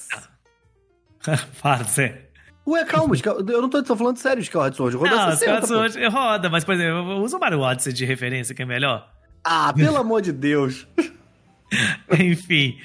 Para, 1.61 1.84
Zé. 1.88 2.25
Ué, 2.67 2.86
calma, 2.86 3.15
eu 3.25 3.61
não 3.61 3.69
tô, 3.69 3.82
tô 3.82 3.95
falando 3.95 4.17
sério, 4.17 4.41
Skyward 4.41 4.75
Sword. 4.75 4.95
Roda 4.97 5.15
Não, 5.15 5.32
60, 5.32 5.59
Skyward. 5.61 5.93
Sword 5.93 6.07
roda, 6.15 6.49
mas, 6.49 6.63
por 6.63 6.75
exemplo, 6.75 7.21
usa 7.21 7.38
o 7.38 7.39
Mario 7.39 7.59
Odyssey 7.61 7.91
de 7.93 8.05
referência, 8.05 8.53
que 8.53 8.61
é 8.61 8.65
melhor. 8.65 9.11
Ah, 9.43 9.73
pelo 9.77 9.97
amor 9.97 10.21
de 10.21 10.32
Deus. 10.32 10.88
Enfim. 12.19 12.77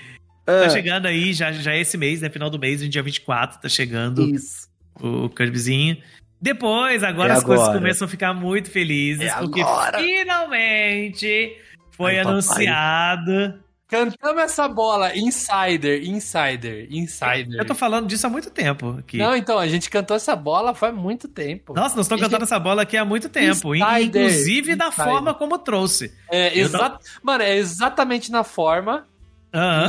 É, 0.47 0.63
Tá 0.65 0.71
chegando 0.71 1.07
aí, 1.07 1.33
já, 1.33 1.53
já 1.53 1.73
é 1.75 1.81
esse 1.81 1.97
mês, 1.97 2.21
né? 2.21 2.29
Final 2.31 2.51
do 2.51 2.59
mês, 2.59 2.83
no 2.83 2.89
dia 2.89 3.03
24, 3.03 3.61
tá 3.61 3.69
chegando 3.69 4.23
Isso. 4.29 4.69
o 5.01 5.29
Kirbyzinho. 5.31 5.97
Depois, 6.45 7.03
agora 7.03 7.33
É 7.33 7.37
as 7.39 7.43
coisas 7.43 7.65
agora. 7.65 7.79
começam 7.81 8.05
a 8.05 8.09
ficar 8.09 8.35
muito 8.35 8.71
felizes, 8.71 9.33
É 9.33 9.35
porque 9.39 9.63
agora. 9.63 9.99
finalmente 9.99 11.57
foi 11.93 12.19
Ai, 12.19 12.25
papai. 12.25 12.33
anunciado. 12.33 13.65
Cantamos 13.89 14.43
essa 14.43 14.69
bola, 14.69 15.17
Insider, 15.17 16.03
Insider, 16.07 16.87
Insider. 16.91 17.59
Eu 17.59 17.65
tô 17.65 17.75
falando 17.75 18.07
disso 18.09 18.27
há 18.27 18.31
muito 18.31 18.51
tempo. 18.51 18.97
Aqui. 18.99 19.17
Não, 19.17 19.35
então, 19.35 19.59
a 19.59 19.67
gente 19.67 19.89
cantou 19.89 20.15
essa 20.17 20.37
bola 20.37 20.75
faz 20.75 20.95
muito 20.95 21.29
tempo. 21.29 21.73
Nossa, 21.73 21.97
nós 21.97 22.05
estamos 22.05 22.21
Gente, 22.21 22.31
cantando 22.31 22.45
essa 22.45 22.59
bola 22.59 22.83
aqui 22.83 22.97
há 22.99 23.05
muito 23.07 23.31
tempo. 23.31 23.75
Insider, 23.75 24.03
inclusive 24.03 24.75
da 24.77 24.89
Insider. 24.89 25.05
forma 25.07 25.33
como 25.33 25.59
trouxe. 25.59 26.13
É, 26.31 26.59
exa... 26.59 26.99
Mano, 27.23 27.43
é 27.43 27.57
exatamente 27.57 28.31
na 28.31 28.45
forma. 28.45 29.07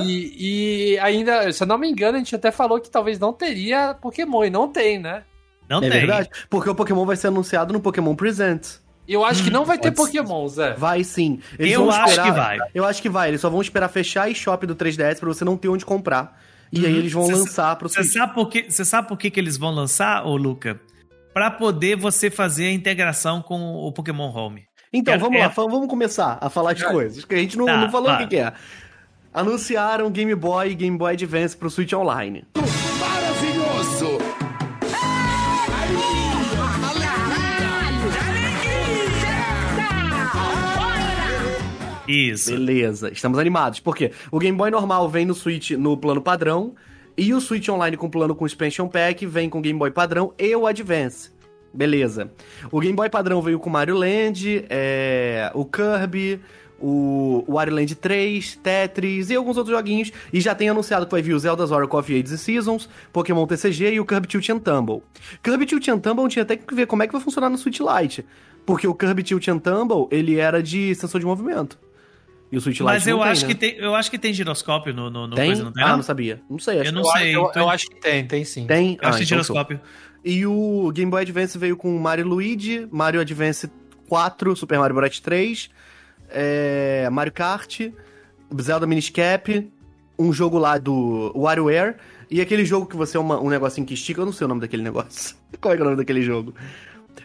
E, 0.06 0.94
e 0.94 1.00
ainda, 1.00 1.52
se 1.52 1.64
eu 1.64 1.68
não 1.68 1.78
me 1.78 1.90
engano, 1.90 2.16
a 2.16 2.20
gente 2.20 2.36
até 2.36 2.52
falou 2.52 2.80
que 2.80 2.90
talvez 2.90 3.18
não 3.20 3.34
teria 3.34 3.94
Pokémon, 3.96 4.44
e 4.46 4.50
não 4.50 4.68
tem, 4.72 5.00
né? 5.00 5.24
Não 5.70 5.78
é 5.78 5.82
tem. 5.82 5.90
verdade. 5.92 6.30
Porque 6.50 6.70
o 6.70 6.76
Pokémon 6.76 7.06
vai 7.06 7.16
ser 7.16 7.28
anunciado 7.28 7.74
no 7.74 7.80
Pokémon 7.80 8.16
Presents. 8.16 8.84
Eu 9.08 9.24
acho 9.24 9.44
que 9.44 9.50
não 9.52 9.66
vai 9.66 9.78
ter. 9.78 9.92
Pokémon, 9.92 10.48
Zé. 10.48 10.74
Vai 10.74 11.04
sim. 11.04 11.40
Eles 11.60 11.74
Eu 11.74 11.82
vão 11.82 11.92
acho 11.92 12.06
esperar- 12.10 12.26
que 12.26 12.32
vai. 12.32 12.58
Eu 12.74 12.86
acho 12.86 13.02
que 13.02 13.10
vai. 13.10 13.30
Eles 13.30 13.42
só 13.42 13.50
vão 13.50 13.62
esperar 13.62 13.88
fechar 13.90 14.24
a 14.24 14.30
eShop 14.30 14.66
do 14.66 14.76
3DS 14.76 15.20
pra 15.20 15.28
você 15.28 15.46
não 15.46 15.56
ter 15.56 15.68
onde 15.70 15.86
comprar. 15.86 16.40
E 16.72 16.86
aí 16.86 16.98
eles 16.98 17.12
vão 17.14 17.26
Cê- 17.28 17.34
lançar 17.36 17.76
pro 17.76 17.88
Você 17.88 18.02
Switch. 18.02 18.14
sabe 18.14 18.34
por 18.34 18.50
que, 18.50 18.64
você 18.70 18.84
sabe 18.84 19.08
por 19.08 19.18
que, 19.18 19.30
que 19.30 19.40
eles 19.40 19.58
vão 19.58 19.70
lançar, 19.72 20.26
ô 20.26 20.36
Luca? 20.36 20.80
Pra 21.34 21.52
poder 21.52 21.96
você 21.96 22.32
fazer 22.32 22.66
a 22.66 22.72
integração 22.72 23.42
com 23.44 23.76
o 23.76 23.92
Pokémon 23.92 24.30
Home. 24.34 24.64
Então, 24.92 25.14
É- 25.14 25.18
vamos 25.18 25.38
é- 25.40 25.44
lá, 25.44 25.48
vamos 25.50 25.88
começar 25.88 26.38
a 26.42 26.50
falar 26.50 26.74
de 26.74 26.84
coisas. 26.86 27.24
Que 27.26 27.36
a 27.36 27.38
gente 27.38 27.58
não, 27.58 27.66
Tá, 27.66 27.78
não 27.78 27.92
falou 27.92 28.08
vai. 28.08 28.16
o 28.16 28.20
que, 28.28 28.36
que 28.36 28.42
é. 28.42 28.52
Anunciaram 29.34 30.10
Game 30.10 30.34
Boy 30.34 30.72
e 30.72 30.76
Game 30.76 30.98
Boy 30.98 31.14
Advance 31.14 31.56
pro 31.56 31.70
Switch 31.70 31.94
Online. 31.94 32.44
Isso. 42.08 42.52
Beleza, 42.52 43.12
estamos 43.12 43.40
animados. 43.40 43.80
Por 43.80 43.96
quê? 43.96 44.12
O 44.32 44.40
Game 44.40 44.58
Boy 44.58 44.70
normal 44.70 45.10
vem 45.10 45.26
no 45.26 45.34
Switch 45.34 45.72
no 45.72 45.98
plano 45.98 46.22
padrão. 46.22 46.76
E 47.18 47.34
o 47.34 47.40
Switch 47.40 47.70
Online 47.70 47.96
com 47.96 48.10
plano 48.10 48.36
com 48.36 48.46
Expansion 48.46 48.90
Pack 48.90 49.26
vem 49.26 49.50
com 49.50 49.60
o 49.60 49.62
Game 49.62 49.80
Boy 49.80 49.90
padrão 49.90 50.34
e 50.38 50.54
o 50.56 50.68
Advance. 50.68 51.32
Beleza. 51.74 52.32
O 52.72 52.80
Game 52.80 52.96
Boy 52.96 53.10
padrão 53.10 53.42
veio 53.42 53.60
com 53.60 53.70
Mario 53.70 53.96
Land, 53.96 54.66
é, 54.70 55.52
o 55.54 55.66
Kirby, 55.66 56.42
o 56.80 57.44
Wario 57.48 57.74
Land 57.74 57.96
3, 57.96 58.58
Tetris 58.58 59.30
e 59.30 59.36
alguns 59.36 59.58
outros 59.58 59.76
joguinhos. 59.76 60.12
E 60.32 60.40
já 60.40 60.54
tem 60.54 60.70
anunciado 60.70 61.06
que 61.06 61.12
vai 61.12 61.22
vir 61.22 61.34
o 61.34 61.40
Zelda's 61.40 61.72
Oracle 61.72 62.00
of 62.00 62.14
Ages 62.14 62.32
e 62.32 62.38
Seasons, 62.38 62.90
Pokémon 63.12 63.46
TCG 63.46 63.94
e 63.94 64.00
o 64.00 64.06
Kirby 64.06 64.28
Tilt 64.28 64.48
Tumble. 64.64 65.02
Kirby 65.44 65.66
Tilt 65.66 65.86
Tumble 66.02 66.28
tinha 66.28 66.44
até 66.44 66.56
que 66.56 66.76
ver 66.76 66.86
como 66.86 67.04
é 67.04 67.08
que 67.08 67.14
vai 67.14 67.22
funcionar 67.22 67.50
no 67.50 67.58
Switch 67.58 67.80
Lite. 67.80 68.26
Porque 68.66 68.88
o 68.88 68.96
Kirby 68.96 69.24
Tilt 69.24 69.46
Tumble, 69.46 70.08
ele 70.12 70.38
era 70.38 70.62
de 70.62 70.94
sensor 70.96 71.20
de 71.20 71.26
movimento. 71.26 71.78
E 72.56 72.58
o 72.58 72.62
Switch 72.62 72.80
Lite 72.80 72.86
Mas 72.86 73.06
eu 73.06 73.18
não 73.18 73.24
tem, 73.24 73.32
acho 73.34 73.42
né? 73.42 73.48
que 73.50 73.56
tem, 73.60 73.76
eu 73.78 73.94
acho 73.96 74.10
que 74.10 74.18
tem 74.18 74.34
giroscópio 74.34 74.94
no, 74.94 75.10
no, 75.10 75.28
no 75.28 75.36
Tem? 75.36 75.48
coisa, 75.48 75.64
não 75.66 75.74
tem? 75.74 75.84
ah, 75.84 75.90
não? 75.90 75.96
não 75.98 76.04
sabia. 76.04 76.42
Não 76.50 76.58
sei, 76.58 76.80
acho 76.80 76.90
Eu 76.90 76.94
não 76.94 77.02
que... 77.04 77.10
sei. 77.18 77.36
eu, 77.36 77.44
então- 77.50 77.64
eu 77.64 77.70
acho 77.70 77.90
que 77.90 78.00
tem, 78.00 78.26
tem 78.26 78.46
sim. 78.46 78.66
Tem? 78.66 78.98
Eu 79.02 79.10
acho 79.10 79.18
ah, 79.18 79.20
que 79.22 79.28
tem 79.28 79.38
então 79.38 79.44
show. 79.44 79.56
giroscópio. 79.56 79.82
E 80.24 80.46
o 80.46 80.90
Game 80.94 81.12
Boy 81.12 81.22
Advance 81.24 81.58
veio 81.58 81.76
com 81.76 81.98
Mario 82.00 82.26
Luigi, 82.26 82.88
Mario 82.90 83.20
Advance 83.20 83.70
4, 84.08 84.56
Super 84.56 84.80
Mario 84.80 84.96
Bros 84.96 85.20
3, 85.20 85.70
é, 86.30 87.10
Mario 87.12 87.34
Kart, 87.34 87.82
Zelda 88.62 88.88
Miniscap, 88.88 89.70
um 90.18 90.32
jogo 90.32 90.58
lá 90.58 90.78
do 90.78 91.32
WarioWare, 91.36 91.96
e 92.32 92.40
aquele 92.42 92.64
jogo 92.64 92.86
que 92.86 92.96
você 92.96 93.18
é 93.18 93.20
uma- 93.20 93.40
um 93.40 93.50
negocinho 93.50 93.86
que 93.86 93.94
estica, 93.94 94.22
eu 94.22 94.26
não 94.26 94.32
sei 94.34 94.46
o 94.46 94.48
nome 94.48 94.62
daquele 94.62 94.82
negócio. 94.82 95.36
Qual 95.60 95.74
é, 95.74 95.78
é 95.78 95.82
o 95.82 95.84
nome 95.84 95.98
daquele 95.98 96.22
jogo? 96.22 96.56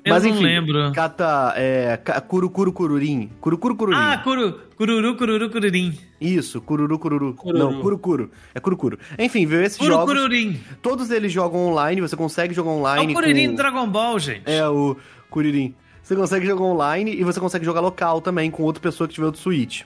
Eu 0.04 0.14
Mas 0.14 0.22
não 0.22 0.30
enfim, 0.30 0.42
lembro. 0.42 0.92
Cata, 0.92 1.52
é, 1.56 1.96
ca- 2.02 2.20
Curupuru 2.20 2.72
Cururim. 2.72 3.30
Curupuru 3.40 3.76
Cururim. 3.76 3.98
Ah, 3.98 4.18
curu, 4.18 4.58
cururu, 4.76 5.16
cururu, 5.16 5.50
cururim. 5.50 5.98
Isso, 6.20 6.60
Cururu 6.60 6.98
Cururu. 6.98 7.34
Cururu. 7.34 7.58
Não, 7.58 7.80
Curukuru. 7.82 8.30
É 8.54 8.60
Curukuru. 8.60 8.98
Enfim, 9.18 9.44
viu 9.46 9.62
esses 9.62 9.76
Curu, 9.78 9.90
jogos. 9.92 10.14
cururim. 10.14 10.58
Todos 10.80 11.10
eles 11.10 11.30
jogam 11.32 11.66
online, 11.68 12.00
você 12.00 12.16
consegue 12.16 12.54
jogar 12.54 12.70
É 12.70 12.74
online. 12.74 13.12
o 13.12 13.14
curirim 13.14 13.46
com... 13.46 13.50
do 13.52 13.56
Dragon 13.56 13.86
Ball, 13.88 14.18
gente. 14.18 14.42
É, 14.50 14.66
o 14.68 14.96
Kuririn. 15.28 15.74
Você 16.02 16.16
consegue 16.16 16.46
jogar 16.46 16.64
online 16.64 17.14
e 17.14 17.22
você 17.22 17.38
consegue 17.38 17.64
jogar 17.64 17.80
local 17.80 18.20
também 18.20 18.50
com 18.50 18.62
outra 18.62 18.80
pessoa 18.82 19.06
que 19.06 19.14
tiver 19.14 19.26
outro 19.26 19.40
Switch. 19.40 19.82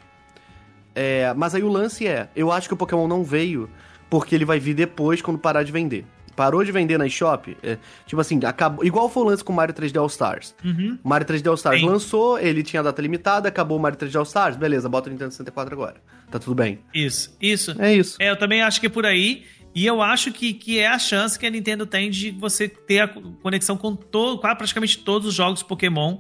É, 0.95 1.35
mas 1.35 1.55
aí 1.55 1.63
o 1.63 1.69
lance 1.69 2.07
é, 2.07 2.29
eu 2.37 2.53
acho 2.53 2.69
que 2.69 2.75
o 2.75 2.77
Pokémon 2.77 3.09
não 3.09 3.25
veio 3.25 3.69
porque 4.09 4.35
ele 4.35 4.45
vai 4.45 4.61
vir 4.61 4.75
depois 4.75 5.21
quando 5.21 5.39
parar 5.39 5.63
de 5.65 5.73
vender. 5.73 6.05
Parou 6.37 6.65
de 6.65 6.73
vender 6.73 6.99
na 6.99 7.07
eShop, 7.07 7.57
é, 7.63 7.79
tipo 8.07 8.21
assim, 8.21 8.41
acabou, 8.45 8.85
igual 8.85 9.09
foi 9.09 9.23
o 9.23 9.27
lance 9.27 9.45
com 9.45 9.53
o 9.53 9.57
Mario 9.57 9.75
3D 9.75 9.99
All 10.01 10.07
Stars. 10.07 10.55
Uhum. 10.65 10.99
Mario 11.05 11.27
3D 11.27 11.47
All 11.49 11.55
Stars 11.55 11.81
Sim. 11.81 11.87
lançou, 11.87 12.39
ele 12.39 12.63
tinha 12.63 12.83
data 12.83 13.01
limitada, 13.01 13.49
acabou 13.49 13.79
o 13.79 13.81
Mario 13.81 13.99
3D 13.99 14.17
All 14.17 14.23
Stars, 14.25 14.57
beleza, 14.57 14.89
bota 14.89 15.09
o 15.09 15.13
Nintendo 15.13 15.31
64 15.31 15.73
agora. 15.75 15.97
Tá 16.31 16.39
tudo 16.39 16.55
bem. 16.55 16.81
Isso, 16.93 17.37
isso. 17.41 17.81
É 17.81 17.95
isso. 17.95 18.17
É, 18.21 18.31
eu 18.31 18.37
também 18.37 18.63
acho 18.63 18.81
que 18.81 18.87
é 18.87 18.91
por 18.91 19.07
aí. 19.07 19.45
E 19.75 19.85
eu 19.87 20.01
acho 20.01 20.31
que, 20.33 20.53
que 20.55 20.79
é 20.79 20.87
a 20.87 20.99
chance 21.01 21.37
que 21.39 21.45
a 21.45 21.51
Nintendo 21.51 21.85
tem 21.85 22.09
de 22.09 22.31
você 22.31 22.69
ter 22.69 23.01
a 23.01 23.09
conexão 23.09 23.77
com 23.77 23.95
todo, 23.97 24.39
quase 24.41 24.57
praticamente 24.57 24.99
todos 24.99 25.27
os 25.29 25.35
jogos 25.35 25.63
Pokémon 25.65 26.19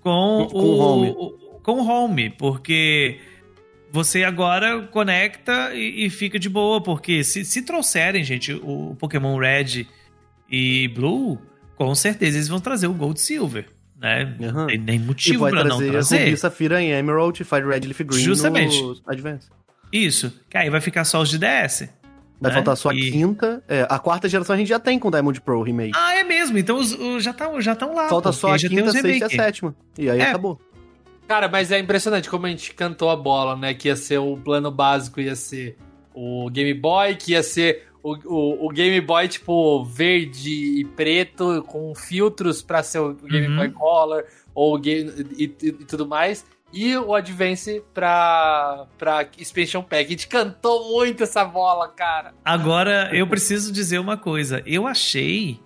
com, 0.00 0.48
Com 0.50 0.58
o, 0.58 0.64
o 0.64 0.78
home. 0.78 1.10
o- 1.16 1.30
com 1.62 1.80
o 1.80 1.86
home, 1.86 2.30
porque 2.30 3.20
você 3.90 4.24
agora 4.24 4.82
conecta 4.88 5.74
e, 5.74 6.06
e 6.06 6.10
fica 6.10 6.38
de 6.38 6.48
boa, 6.48 6.82
porque 6.82 7.22
se, 7.24 7.44
se 7.44 7.62
trouxerem, 7.62 8.22
gente, 8.24 8.52
o 8.52 8.96
Pokémon 8.98 9.38
Red 9.38 9.86
e 10.50 10.88
Blue, 10.88 11.38
com 11.76 11.94
certeza 11.94 12.36
eles 12.36 12.48
vão 12.48 12.60
trazer 12.60 12.86
o 12.86 12.92
Gold 12.94 13.20
Silver, 13.20 13.66
né? 14.00 14.34
Aham. 14.42 14.66
tem 14.66 14.78
nem 14.78 14.98
motivo 14.98 15.40
vai 15.40 15.50
pra 15.52 15.64
não 15.64 15.78
trazer. 15.78 16.24
Ruby, 16.24 16.36
Safira 16.36 16.82
em 16.82 16.90
Emerald, 16.90 17.42
Fire 17.44 17.66
Red 17.66 17.80
Leaf 17.80 18.00
Green 18.00 18.22
Justamente. 18.22 18.80
no 18.80 18.96
Advance. 19.06 19.48
Isso, 19.92 20.32
que 20.50 20.56
aí 20.58 20.68
vai 20.68 20.80
ficar 20.80 21.04
só 21.04 21.20
os 21.22 21.30
de 21.30 21.38
DS. 21.38 21.88
Vai 22.40 22.50
né? 22.52 22.54
faltar 22.54 22.76
só 22.76 22.90
a 22.90 22.94
E- 22.94 23.10
quinta. 23.10 23.64
É, 23.66 23.84
a 23.90 23.98
quarta 23.98 24.28
geração 24.28 24.54
a 24.54 24.58
gente 24.58 24.68
já 24.68 24.78
tem 24.78 24.96
com 24.96 25.10
Diamond 25.10 25.40
Pro 25.40 25.60
Remake. 25.62 25.90
Ah, 25.96 26.14
é 26.14 26.22
mesmo. 26.22 26.56
Então 26.56 26.76
os, 26.78 26.92
os 26.92 27.24
já 27.24 27.32
estão 27.32 27.60
já 27.60 27.74
tão 27.74 27.92
lá. 27.94 28.08
Falta 28.08 28.30
só 28.30 28.52
a 28.52 28.56
já 28.58 28.68
quinta, 28.68 28.92
sexta 28.92 29.08
e 29.08 29.22
a 29.24 29.28
sétima. 29.28 29.74
E 29.98 30.08
aí 30.08 30.20
É. 30.20 30.28
acabou. 30.28 30.60
Cara, 31.28 31.46
mas 31.48 31.70
é 31.70 31.78
impressionante 31.78 32.28
como 32.30 32.46
a 32.46 32.48
gente 32.48 32.72
cantou 32.74 33.10
a 33.10 33.16
bola, 33.16 33.54
né? 33.54 33.74
Que 33.74 33.88
ia 33.88 33.96
ser 33.96 34.18
o 34.18 34.36
plano 34.36 34.70
básico, 34.70 35.20
ia 35.20 35.36
ser 35.36 35.76
o 36.14 36.48
Game 36.50 36.72
Boy, 36.74 37.14
que 37.16 37.32
ia 37.32 37.42
ser 37.42 37.86
o, 38.02 38.14
o, 38.24 38.66
o 38.66 38.68
Game 38.70 38.98
Boy, 39.02 39.28
tipo, 39.28 39.84
verde 39.84 40.80
e 40.80 40.84
preto, 40.84 41.62
com 41.68 41.94
filtros 41.94 42.62
pra 42.62 42.82
ser 42.82 43.00
o 43.00 43.12
Game 43.14 43.46
Uhum. 43.48 43.56
Boy 43.56 43.70
Color, 43.70 44.24
ou 44.54 44.78
game, 44.78 45.12
e, 45.36 45.44
e- 45.44 45.68
e 45.68 45.72
tudo 45.84 46.06
mais. 46.08 46.46
E 46.72 46.96
o 46.96 47.14
Advance 47.14 47.82
pra, 47.94 48.86
pra 48.98 49.26
Expansion 49.38 49.82
Pack. 49.82 50.04
A 50.06 50.10
gente 50.10 50.28
cantou 50.28 50.92
muito 50.92 51.22
essa 51.22 51.42
bola, 51.44 51.88
cara. 51.88 52.34
Agora, 52.44 53.10
eu 53.14 53.26
preciso 53.26 53.72
dizer 53.72 53.98
uma 53.98 54.16
coisa. 54.18 54.62
Eu 54.66 54.86
achei. 54.86 55.60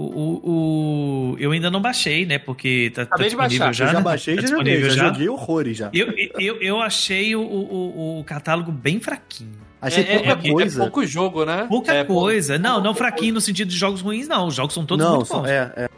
O, 0.00 0.02
o, 0.02 1.32
o- 1.32 1.36
eu 1.40 1.50
ainda 1.50 1.70
não 1.70 1.80
baixei, 1.80 2.24
né? 2.24 2.38
Porque 2.38 2.90
tá, 2.94 3.04
tá 3.04 3.14
Acabei 3.16 3.24
de 3.26 3.30
disponível 3.34 3.66
baixar. 3.66 3.72
já. 3.72 3.84
eu 3.84 3.92
já 3.92 3.98
né? 3.98 4.04
baixei 4.04 4.34
e 4.34 4.36
tá 4.36 4.42
já 4.42 4.48
joguei. 4.48 4.64
disponível 4.64 4.90
Já 4.96 5.02
já. 5.02 5.08
joguei 5.12 5.28
horrores 5.28 5.76
já. 5.76 5.90
Eu, 5.92 6.14
eu, 6.38 6.56
eu 6.62 6.80
achei 6.80 7.34
o, 7.34 7.40
o, 7.40 8.20
o 8.20 8.24
catálogo 8.24 8.70
bem 8.70 9.00
fraquinho. 9.00 9.58
Achei 9.82 10.04
é, 10.04 10.18
pouca 10.18 10.28
é- 10.28 10.48
é 10.48 10.52
coisa. 10.52 10.80
pouco 10.82 11.04
jogo, 11.06 11.44
né? 11.44 11.66
Pouca 11.68 11.92
É, 11.92 12.04
pouco- 12.04 12.22
coisa. 12.22 12.58
Não, 12.58 12.76
não 12.76 12.82
pouco- 12.84 12.98
fraquinho 12.98 13.34
no 13.34 13.40
sentido 13.40 13.68
de 13.68 13.76
jogos 13.76 14.00
ruins, 14.00 14.28
não. 14.28 14.46
Os 14.46 14.54
jogos 14.54 14.72
são 14.74 14.86
todos 14.86 15.04
não, 15.04 15.16
muito 15.16 15.26
só- 15.28 15.40
bons. 15.40 15.48
é, 15.48 15.72
é. 15.76 15.88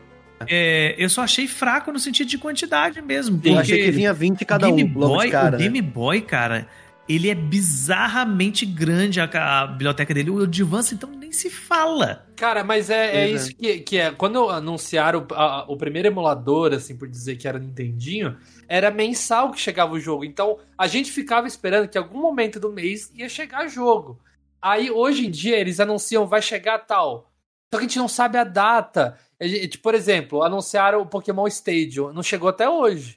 É, 0.49 0.95
eu 0.97 1.09
só 1.11 1.21
achei 1.23 1.47
fraco 1.47 1.93
no 1.93 1.99
sentido 1.99 2.27
de 2.29 2.39
quantidade 2.39 3.03
mesmo. 3.03 3.37
Eu 3.37 3.41
porque 3.41 3.59
achei 3.59 3.85
que 3.85 3.91
vinha 3.91 4.15
20 4.15 4.43
cada 4.47 4.69
o 4.69 4.73
um, 4.73 4.77
Game 4.77 4.95
logo 4.95 5.15
Boy, 5.17 5.27
de 5.27 5.33
cara. 5.33 5.49
O 5.49 5.51
né? 5.53 5.59
Game 5.59 5.83
Boy, 5.83 6.21
cara, 6.23 6.67
ele 7.13 7.29
é 7.31 7.35
bizarramente 7.35 8.65
grande 8.65 9.21
a, 9.21 9.25
a 9.63 9.67
biblioteca 9.67 10.13
dele. 10.15 10.31
O 10.31 10.43
Advance, 10.43 10.95
então, 10.95 11.11
nem 11.11 11.33
se 11.33 11.51
fala. 11.51 12.27
Cara, 12.37 12.63
mas 12.63 12.89
é, 12.91 13.07
é 13.07 13.11
Pois 13.29 13.31
é. 13.31 13.35
isso 13.45 13.57
que, 13.57 13.79
que 13.81 13.99
é. 13.99 14.11
Quando 14.11 14.49
anunciaram 14.49 15.27
a- 15.33 15.65
o 15.69 15.77
primeiro 15.77 16.09
emulador, 16.09 16.73
assim, 16.73 16.97
por 16.97 17.09
dizer 17.09 17.37
que 17.37 17.49
era 17.49 17.59
Nintendinho, 17.59 18.37
era 18.69 18.91
mensal 18.91 19.51
que 19.51 19.61
chegava 19.61 19.93
o 19.93 20.01
jogo. 20.01 20.25
Então 20.25 20.59
a 20.79 20.87
gente 20.87 21.11
ficava 21.11 21.47
esperando 21.47 21.89
que 21.89 21.99
em 21.99 22.01
algum 22.01 22.21
momento 22.21 22.61
do 22.61 22.71
mês 22.73 23.11
ia 23.15 23.29
chegar 23.29 23.69
jogo. 23.69 24.19
Aí 24.63 24.91
hoje 24.91 25.27
em 25.27 25.31
dia 25.31 25.57
eles 25.59 25.81
anunciam 25.81 26.27
vai 26.27 26.41
chegar 26.43 26.79
tal. 26.81 27.31
Só 27.73 27.79
que 27.79 27.85
a 27.85 27.89
gente 27.89 27.99
não 27.99 28.09
sabe 28.09 28.37
a 28.39 28.45
data. 28.45 29.17
A 29.41 29.47
gente- 29.47 29.79
Por 29.79 29.95
exemplo, 29.95 30.43
anunciaram 30.43 31.01
o 31.01 31.07
Pokémon 31.07 31.47
Stadium. 31.47 32.13
Não 32.13 32.23
chegou 32.23 32.49
até 32.49 32.69
hoje. 32.69 33.17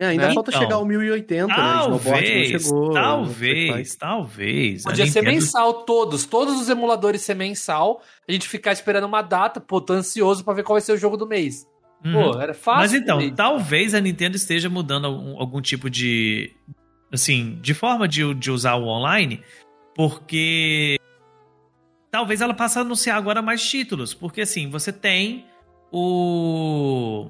É, 0.00 0.06
ainda 0.06 0.28
né? 0.28 0.34
falta 0.34 0.50
Então, 0.50 0.62
chegar 0.62 0.76
ao 0.76 0.84
1080, 0.84 1.46
né? 1.48 1.54
Talvez, 1.56 2.62
chegou. 2.62 2.92
talvez, 2.92 3.96
talvez. 3.96 4.82
Podia 4.84 5.06
ser 5.06 5.20
Nintendo- 5.20 5.34
mensal 5.34 5.72
todos. 5.82 6.24
Todos 6.24 6.60
os 6.60 6.68
emuladores 6.68 7.22
ser 7.22 7.34
mensal. 7.34 8.00
A 8.28 8.30
gente 8.30 8.48
ficar 8.48 8.70
esperando 8.72 9.04
uma 9.04 9.22
data. 9.22 9.60
Pô, 9.60 9.80
tô 9.80 9.94
ansioso 9.94 10.44
pra 10.44 10.54
ver 10.54 10.62
qual 10.62 10.74
vai 10.74 10.80
ser 10.80 10.92
o 10.92 10.96
jogo 10.96 11.16
do 11.16 11.26
mês. 11.26 11.66
Uhum. 12.04 12.12
Pô, 12.12 12.40
era 12.40 12.54
fácil. 12.54 12.80
Mas 12.80 12.94
então, 12.94 13.18
também. 13.18 13.34
talvez 13.34 13.92
a 13.92 14.00
Nintendo 14.00 14.36
esteja 14.36 14.68
mudando 14.68 15.06
algum, 15.06 15.36
algum 15.40 15.60
tipo 15.60 15.90
de. 15.90 16.54
Assim, 17.12 17.58
de 17.60 17.74
forma 17.74 18.06
de, 18.06 18.34
de 18.34 18.50
usar 18.52 18.74
o 18.76 18.86
online, 18.86 19.42
porque. 19.96 20.96
Talvez 22.10 22.40
ela 22.40 22.54
passe 22.54 22.78
a 22.78 22.82
anunciar 22.82 23.16
agora 23.18 23.42
mais 23.42 23.68
títulos. 23.68 24.14
Porque 24.14 24.42
assim, 24.42 24.70
você 24.70 24.92
tem 24.92 25.44
o. 25.90 27.28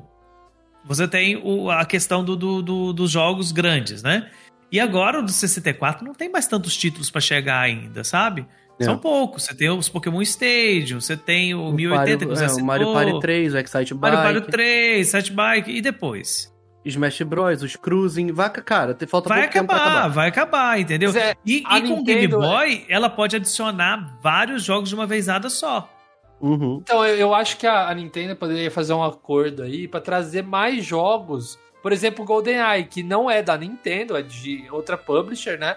Você 0.89 1.07
tem 1.07 1.37
o- 1.37 1.71
a 1.71 1.85
questão 1.85 2.25
do, 2.25 2.35
do- 2.35 2.63
do- 2.63 2.93
dos 2.93 3.11
jogos 3.11 3.53
grandes, 3.53 4.03
né? 4.03 4.31
E 4.73 4.81
agora 4.81 5.21
o 5.21 5.23
do 5.23 5.31
64 5.31 6.05
não 6.05 6.15
tem 6.15 6.29
mais 6.31 6.47
tantos 6.47 6.77
títulos 6.77 7.11
pra 7.11 7.21
chegar 7.21 7.61
ainda, 7.61 8.03
sabe? 8.03 8.47
É. 8.81 8.85
São 8.85 8.97
poucos. 8.99 9.45
Você 9.45 9.55
tem 9.55 9.71
os 9.71 9.89
Pokémon 9.89 10.23
Stadium, 10.23 11.01
você 11.01 11.17
tem 11.17 11.55
o, 11.55 11.73
1080 11.73 12.25
que 12.27 12.31
você 12.31 12.45
é, 12.45 12.49
o 12.49 12.65
Mario 12.65 12.93
Party 12.93 13.21
3, 13.21 13.55
o 13.55 13.59
Excite 13.59 13.95
Bike, 13.95 14.17
Mario 14.17 14.41
Party 14.41 14.51
3, 14.51 15.09
Set 15.09 15.33
Bike, 15.33 15.71
e 15.71 15.81
depois? 15.81 16.53
Smash 16.85 17.21
Bros, 17.23 17.63
os 17.63 17.77
Cruising, 17.77 18.33
vai, 18.33 18.49
cara, 18.51 18.97
falta 19.09 19.29
Vai 19.29 19.41
pouco 19.41 19.53
tempo 19.53 19.67
pra 19.67 19.77
acabar, 19.77 19.91
acabar. 19.99 20.09
vai 20.09 20.29
acabar, 20.29 20.81
entendeu? 20.81 21.11
É, 21.17 21.35
E, 21.45 21.63
a 21.67 21.79
e 21.79 21.83
com 21.83 21.89
o 21.89 21.97
Nintendo 21.99 22.05
Game 22.05 22.25
é- 22.25 22.29
Boy, 22.29 22.85
ela 22.89 23.11
pode 23.11 23.35
adicionar 23.37 24.17
vários 24.23 24.63
jogos 24.65 24.89
de 24.89 24.95
uma 24.95 25.07
vezada 25.07 25.51
só. 25.51 25.93
Uhum. 26.41 26.79
Então, 26.83 27.05
eu, 27.05 27.17
eu 27.17 27.35
acho 27.35 27.57
que 27.57 27.67
a, 27.67 27.89
a 27.89 27.95
Nintendo 27.95 28.37
poderia 28.37 28.71
fazer 28.71 28.93
um 28.93 29.03
acordo 29.03 29.63
aí 29.63 29.89
pra 29.89 30.01
trazer 30.01 30.43
mais 30.43 30.85
jogos. 30.85 31.59
Por 31.83 31.93
exemplo, 31.93 32.25
o 32.25 32.27
GoldenEye, 32.27 32.85
que 32.85 33.03
não 33.03 33.31
é 33.31 33.43
da 33.43 33.57
Nintendo, 33.57 34.17
é 34.17 34.23
de 34.23 34.65
outra 34.71 34.97
publisher, 34.97 35.59
né? 35.59 35.77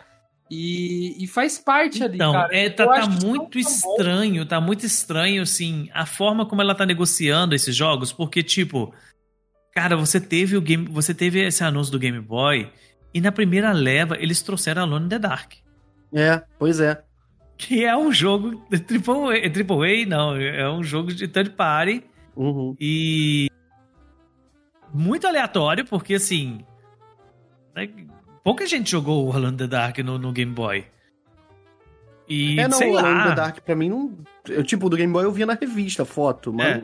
E, 0.49 1.23
e 1.23 1.27
faz 1.27 1.57
parte 1.57 2.03
ali, 2.03 2.15
Então, 2.15 2.33
cara. 2.33 2.55
é, 2.55 2.69
tá, 2.69 2.85
tá 2.85 3.07
muito 3.07 3.53
bom. 3.53 3.59
estranho, 3.59 4.45
tá 4.45 4.59
muito 4.59 4.85
estranho, 4.85 5.43
assim, 5.43 5.89
a 5.93 6.05
forma 6.05 6.45
como 6.45 6.61
ela 6.61 6.75
tá 6.75 6.85
negociando 6.85 7.55
esses 7.55 7.73
jogos, 7.73 8.11
porque, 8.11 8.43
tipo, 8.43 8.93
cara, 9.73 9.95
você 9.95 10.19
teve 10.19 10.57
o 10.57 10.61
game, 10.61 10.85
você 10.89 11.13
teve 11.13 11.39
esse 11.41 11.63
anúncio 11.63 11.91
do 11.93 11.97
Game 11.99 12.19
Boy, 12.19 12.69
e 13.13 13.21
na 13.21 13.31
primeira 13.31 13.71
leva 13.71 14.17
eles 14.19 14.41
trouxeram 14.41 14.81
Alone 14.81 15.05
in 15.05 15.09
the 15.09 15.19
Dark. 15.19 15.53
É, 16.13 16.41
pois 16.59 16.81
é. 16.81 17.01
Que 17.61 17.85
é 17.85 17.95
um 17.95 18.11
jogo 18.11 18.55
triple 18.87 19.45
A, 19.45 19.49
triple 19.49 20.03
A 20.03 20.05
não, 20.07 20.35
é 20.35 20.67
um 20.69 20.83
jogo 20.83 21.13
de 21.13 21.27
third 21.27 21.51
party 21.51 22.03
Uhum. 22.35 22.75
e 22.79 23.49
muito 24.93 25.27
aleatório, 25.27 25.85
porque 25.85 26.15
assim, 26.15 26.65
né, 27.75 27.89
pouca 28.43 28.65
gente 28.65 28.89
jogou 28.89 29.37
in 29.37 29.55
the 29.57 29.67
Dark 29.67 29.97
no, 29.99 30.17
no 30.17 30.31
Game 30.31 30.51
Boy. 30.51 30.85
E 32.27 32.59
é, 32.59 32.67
não, 32.67 32.77
sei 32.77 32.89
o 32.89 32.97
Alone 32.97 33.13
in 33.13 33.17
lá, 33.17 33.29
the 33.29 33.35
Dark 33.35 33.59
pra 33.59 33.75
mim 33.75 33.89
não... 33.89 34.17
Eu, 34.47 34.63
tipo, 34.63 34.89
do 34.89 34.95
Game 34.97 35.11
Boy 35.11 35.25
eu 35.25 35.31
via 35.31 35.45
na 35.45 35.53
revista, 35.53 36.03
foto, 36.05 36.51
mas... 36.53 36.83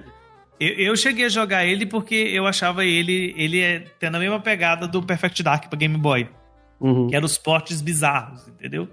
eu, 0.60 0.70
eu 0.76 0.96
cheguei 0.96 1.26
a 1.26 1.30
jogar 1.30 1.66
ele 1.66 1.86
porque 1.86 2.14
eu 2.16 2.46
achava 2.46 2.86
ele 2.86 3.34
ele 3.38 3.62
é, 3.62 3.80
tendo 4.00 4.16
a 4.18 4.20
mesma 4.20 4.40
pegada 4.40 4.88
do 4.88 5.02
Perfect 5.02 5.42
Dark 5.42 5.68
pra 5.70 5.80
Game 5.80 5.98
Boy, 5.98 6.30
Uhum. 6.80 7.08
que 7.08 7.16
eram 7.16 7.26
os 7.26 7.38
portes 7.38 7.82
bizarros, 7.82 8.48
entendeu? 8.50 8.88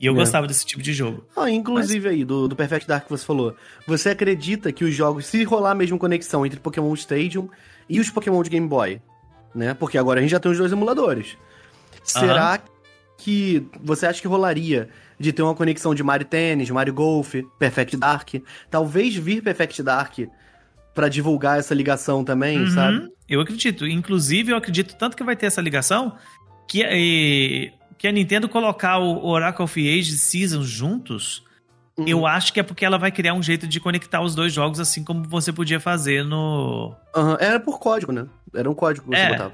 E 0.00 0.06
eu 0.06 0.12
É. 0.12 0.16
gostava 0.16 0.46
desse 0.46 0.64
tipo 0.64 0.80
de 0.82 0.92
jogo. 0.92 1.24
Ah, 1.36 1.50
inclusive 1.50 2.08
aí, 2.08 2.24
do, 2.24 2.46
do 2.46 2.54
Perfect 2.54 2.86
Dark 2.86 3.04
que 3.04 3.10
você 3.10 3.24
falou, 3.26 3.54
você 3.86 4.10
acredita 4.10 4.70
que 4.72 4.84
os 4.84 4.94
jogos, 4.94 5.26
se 5.26 5.42
rolar 5.44 5.72
a 5.72 5.74
mesma 5.74 5.98
conexão 5.98 6.46
entre 6.46 6.60
Pokémon 6.60 6.94
Stadium 6.94 7.48
e 7.88 7.98
os 7.98 8.08
Pokémon 8.08 8.42
de 8.42 8.50
Game 8.50 8.68
Boy, 8.68 9.00
né? 9.54 9.74
Porque 9.74 9.98
agora 9.98 10.20
a 10.20 10.22
gente 10.22 10.30
já 10.30 10.38
tem 10.40 10.52
os 10.52 10.58
dois 10.58 10.70
emuladores. 10.70 11.36
Será 12.04 12.60
que 13.16 13.66
você 13.82 14.06
acha 14.06 14.20
que 14.22 14.28
rolaria 14.28 14.88
de 15.18 15.32
ter 15.32 15.42
uma 15.42 15.54
conexão 15.54 15.94
de 15.94 16.02
Mario 16.02 16.26
Tennis, 16.26 16.70
Mario 16.70 16.94
Golf, 16.94 17.34
Perfect 17.58 17.96
Dark? 17.96 18.34
Talvez 18.70 19.16
vir 19.16 19.42
Perfect 19.42 19.82
Dark 19.82 20.18
pra 20.94 21.08
divulgar 21.08 21.58
essa 21.58 21.74
ligação 21.74 22.22
também, 22.24 22.60
Uhum, 22.60 22.70
sabe? 22.70 23.08
Eu 23.28 23.40
acredito. 23.40 23.86
Inclusive, 23.86 24.52
eu 24.52 24.56
acredito 24.56 24.94
tanto 24.96 25.16
que 25.16 25.24
vai 25.24 25.34
ter 25.36 25.46
essa 25.46 25.60
ligação 25.60 26.16
que, 26.68 26.82
eh, 26.84 27.72
que 27.98 28.06
a 28.08 28.12
Nintendo 28.12 28.48
colocar 28.48 28.98
o 28.98 29.26
Oracle 29.26 29.64
of 29.64 29.78
Age 29.98 30.16
Seasons 30.16 30.68
juntos 30.68 31.42
Eu 32.06 32.24
acho 32.28 32.52
que 32.52 32.60
é 32.60 32.62
porque 32.62 32.84
ela 32.84 32.96
vai 32.96 33.10
criar 33.10 33.34
um 33.34 33.42
jeito 33.42 33.66
de 33.66 33.80
conectar 33.80 34.20
os 34.22 34.32
dois 34.32 34.52
jogos, 34.52 34.78
assim 34.78 35.02
como 35.02 35.24
você 35.24 35.52
podia 35.52 35.80
fazer 35.80 36.24
no. 36.24 36.94
Aham, 37.14 37.36
Era 37.40 37.58
por 37.58 37.80
código, 37.80 38.12
né? 38.12 38.24
Era 38.54 38.70
um 38.70 38.74
código 38.74 39.10
que 39.10 39.16
você 39.16 39.22
É. 39.22 39.28
botava. 39.30 39.52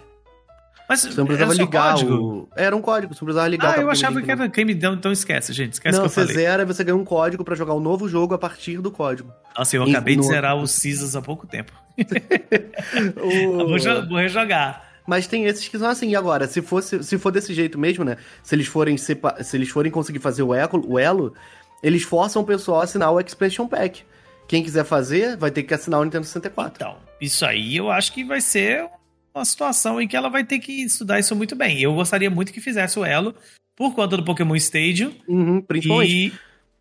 Mas 0.87 1.01
Você 1.01 1.15
não 1.17 1.25
precisava 1.25 1.55
ligar 1.55 1.93
código? 1.95 2.15
o. 2.15 2.49
Era 2.55 2.77
um 2.77 2.83
código, 2.83 3.15
você 3.15 3.21
não 3.23 3.25
precisava 3.27 3.49
ligar 3.49 3.75
Ah, 3.75 3.79
o 3.79 3.83
eu 3.85 3.91
achava 3.91 4.21
que 4.21 4.27
não. 4.27 4.35
era 4.35 4.51
crime, 4.51 4.75
então, 4.75 4.93
então 4.93 5.11
esquece, 5.11 5.51
gente. 5.55 5.73
Esquece 5.73 5.97
Não, 5.97 6.03
que 6.05 6.09
eu 6.09 6.11
você 6.11 6.21
falei. 6.27 6.35
zera 6.35 6.63
e 6.63 6.67
você 6.67 6.85
ganha 6.85 6.95
um 6.99 7.05
código 7.07 7.43
pra 7.43 7.55
jogar 7.55 7.73
o 7.73 7.81
novo 7.81 8.07
jogo 8.07 8.35
a 8.35 8.39
partir 8.39 8.77
do 8.83 8.91
código. 8.91 9.33
Nossa, 9.57 9.75
eu 9.75 9.87
Em- 9.87 9.91
acabei 9.93 10.15
de 10.15 10.21
no- 10.21 10.27
zerar 10.29 10.55
os 10.55 10.79
Caesars 10.83 11.17
há 11.17 11.23
pouco 11.23 11.47
tempo. 11.47 11.73
O- 13.17 14.07
vou 14.09 14.19
rejogar. 14.19 14.85
Mas 15.07 15.27
tem 15.27 15.45
esses 15.45 15.69
que 15.69 15.79
são 15.79 15.89
assim. 15.89 16.09
E 16.11 16.17
agora, 16.17 16.47
se, 16.47 16.63
fosse, 16.63 17.03
se 17.03 17.19
for 17.19 17.31
desse 17.31 17.53
jeito 17.53 17.79
mesmo, 17.79 18.05
né? 18.05 18.17
Se 18.43 18.55
eles 18.55 18.67
forem, 18.67 18.97
sepa- 18.97 19.43
se 19.43 19.57
eles 19.57 19.69
forem 19.69 19.93
conseguir 19.93 20.19
fazer 20.19 20.43
o 20.43 20.55
elo, 20.55 20.83
o 20.87 20.99
elo, 20.99 21.35
eles 21.83 22.03
forçam 22.03 22.43
o 22.43 22.45
pessoal 22.47 22.81
a 22.81 22.85
assinar 22.85 23.13
o 23.13 23.21
Expansion 23.21 23.67
Pack. 23.69 24.03
Quem 24.49 24.63
quiser 24.63 24.85
fazer, 24.85 25.37
vai 25.37 25.51
ter 25.51 25.63
que 25.63 25.75
assinar 25.75 26.01
o 26.01 26.05
Nintendo 26.05 26.25
64. 26.27 26.75
Então, 26.77 26.97
isso 27.21 27.45
aí 27.47 27.77
eu 27.77 27.91
acho 27.91 28.13
que 28.13 28.25
vai 28.25 28.41
ser 28.41 28.87
uma 29.35 29.45
situação 29.45 30.01
em 30.01 30.07
que 30.09 30.17
ela 30.17 30.29
vai 30.29 30.45
ter 30.45 30.59
que 30.59 30.73
estudar 30.85 31.19
isso 31.19 31.35
muito 31.35 31.57
bem. 31.57 31.81
Eu 31.81 31.95
gostaria 31.95 32.31
muito 32.31 32.53
que 32.53 32.61
fizesse 32.61 32.99
o 32.99 33.05
Elo 33.05 33.35
por 33.77 33.95
conta 33.95 34.17
do 34.17 34.25
Pokémon 34.25 34.55
Stadium. 34.57 35.13
Uhum, 35.27 35.61
principalmente. 35.61 36.13
E. 36.13 36.33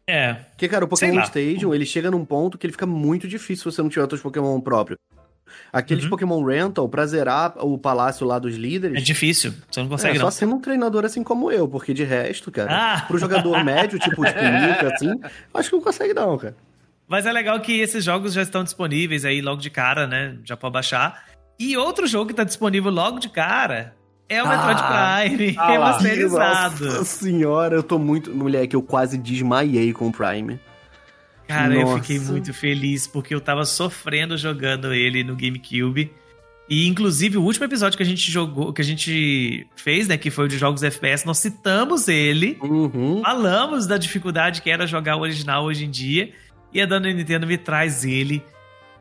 É. 0.05 0.33
Porque, 0.33 0.67
cara, 0.67 0.85
o 0.85 0.87
Pokémon. 0.87 1.21
Stadium, 1.23 1.73
ele 1.73 1.85
chega 1.85 2.11
num 2.11 2.23
ponto 2.25 2.57
que 2.57 2.65
ele 2.67 2.73
fica 2.73 2.85
muito 2.85 3.27
difícil 3.27 3.71
se 3.71 3.75
você 3.75 3.81
não 3.81 3.89
tiver 3.89 4.01
outros 4.01 4.21
Pokémon 4.21 4.59
próprios. 4.61 4.99
Aqueles 5.71 6.03
Uhum. 6.03 6.09
Pokémon 6.11 6.43
Rental, 6.43 6.87
pra 6.89 7.05
zerar 7.05 7.53
o 7.65 7.77
palácio 7.77 8.25
lá 8.25 8.39
dos 8.39 8.55
líderes, 8.55 8.97
É 8.97 9.01
difícil. 9.01 9.53
Você 9.69 9.79
não 9.81 9.89
consegue, 9.89 10.15
é 10.17 10.19
só 10.19 10.25
não. 10.25 10.31
sendo 10.31 10.55
um 10.55 10.59
treinador 10.61 11.05
assim 11.05 11.23
como 11.23 11.51
eu, 11.51 11.67
porque 11.67 11.93
de 11.93 12.03
resto, 12.03 12.51
cara, 12.51 12.69
Ah! 12.71 13.01
pro 13.07 13.17
jogador 13.17 13.63
médio, 13.63 13.99
tipo, 13.99 14.23
tipo 14.25 14.39
Nika, 14.39 14.93
assim, 14.93 15.19
acho 15.53 15.69
que 15.69 15.75
não 15.75 15.83
consegue 15.83 16.13
não, 16.13 16.37
cara. 16.37 16.55
Mas 17.07 17.25
é 17.25 17.31
legal 17.31 17.59
que 17.59 17.79
esses 17.79 18.03
jogos 18.03 18.33
já 18.33 18.41
estão 18.41 18.63
disponíveis 18.63 19.25
aí 19.25 19.41
logo 19.41 19.61
de 19.61 19.69
cara, 19.69 20.07
né? 20.07 20.35
Já 20.43 20.55
pode 20.57 20.73
baixar. 20.73 21.25
E 21.59 21.77
outro 21.77 22.07
jogo 22.07 22.27
que 22.27 22.33
tá 22.33 22.43
disponível 22.43 22.89
logo 22.91 23.19
de 23.19 23.29
cara 23.29 23.93
é 24.29 24.41
o 24.41 24.47
Metroid 24.47 24.79
Ah, 24.81 25.19
Prime 25.25 25.55
ah 25.57 25.67
remasterizado. 25.69 26.85
Nossa 26.85 27.05
senhora, 27.05 27.75
eu 27.75 27.83
tô 27.83 27.99
muito... 27.99 28.31
Moleque, 28.33 28.75
eu 28.75 28.81
quase 28.81 29.17
desmaiei 29.17 29.93
com 29.93 30.07
o 30.07 30.11
Prime. 30.11 30.59
Cara, 31.47 31.73
eu 31.75 31.81
Nossa. 31.81 32.01
fiquei 32.01 32.19
muito 32.19 32.53
feliz 32.53 33.05
porque 33.07 33.33
eu 33.35 33.41
tava 33.41 33.65
sofrendo 33.65 34.37
jogando 34.37 34.93
ele 34.93 35.23
no 35.23 35.35
GameCube. 35.35 36.11
E 36.69 36.87
inclusive 36.87 37.37
o 37.37 37.43
último 37.43 37.65
episódio 37.65 37.97
que 37.97 38.03
a 38.03 38.05
gente 38.05 38.31
jogou, 38.31 38.71
que 38.71 38.81
a 38.81 38.85
gente 38.85 39.67
fez, 39.75 40.07
né, 40.07 40.17
que 40.17 40.31
foi 40.31 40.45
o 40.45 40.47
de 40.47 40.57
jogos 40.57 40.81
FPS, 40.81 41.25
nós 41.25 41.37
citamos 41.39 42.07
ele, 42.07 42.57
Uhum. 42.61 43.21
falamos 43.21 43.85
da 43.85 43.97
dificuldade 43.97 44.61
que 44.61 44.69
era 44.69 44.87
jogar 44.87 45.17
o 45.17 45.21
original 45.21 45.65
hoje 45.65 45.83
em 45.85 45.89
dia, 45.91 46.31
e 46.73 46.81
a 46.81 46.85
dona 46.85 47.11
Nintendo 47.11 47.45
me 47.45 47.57
traz 47.57 48.05
ele 48.05 48.41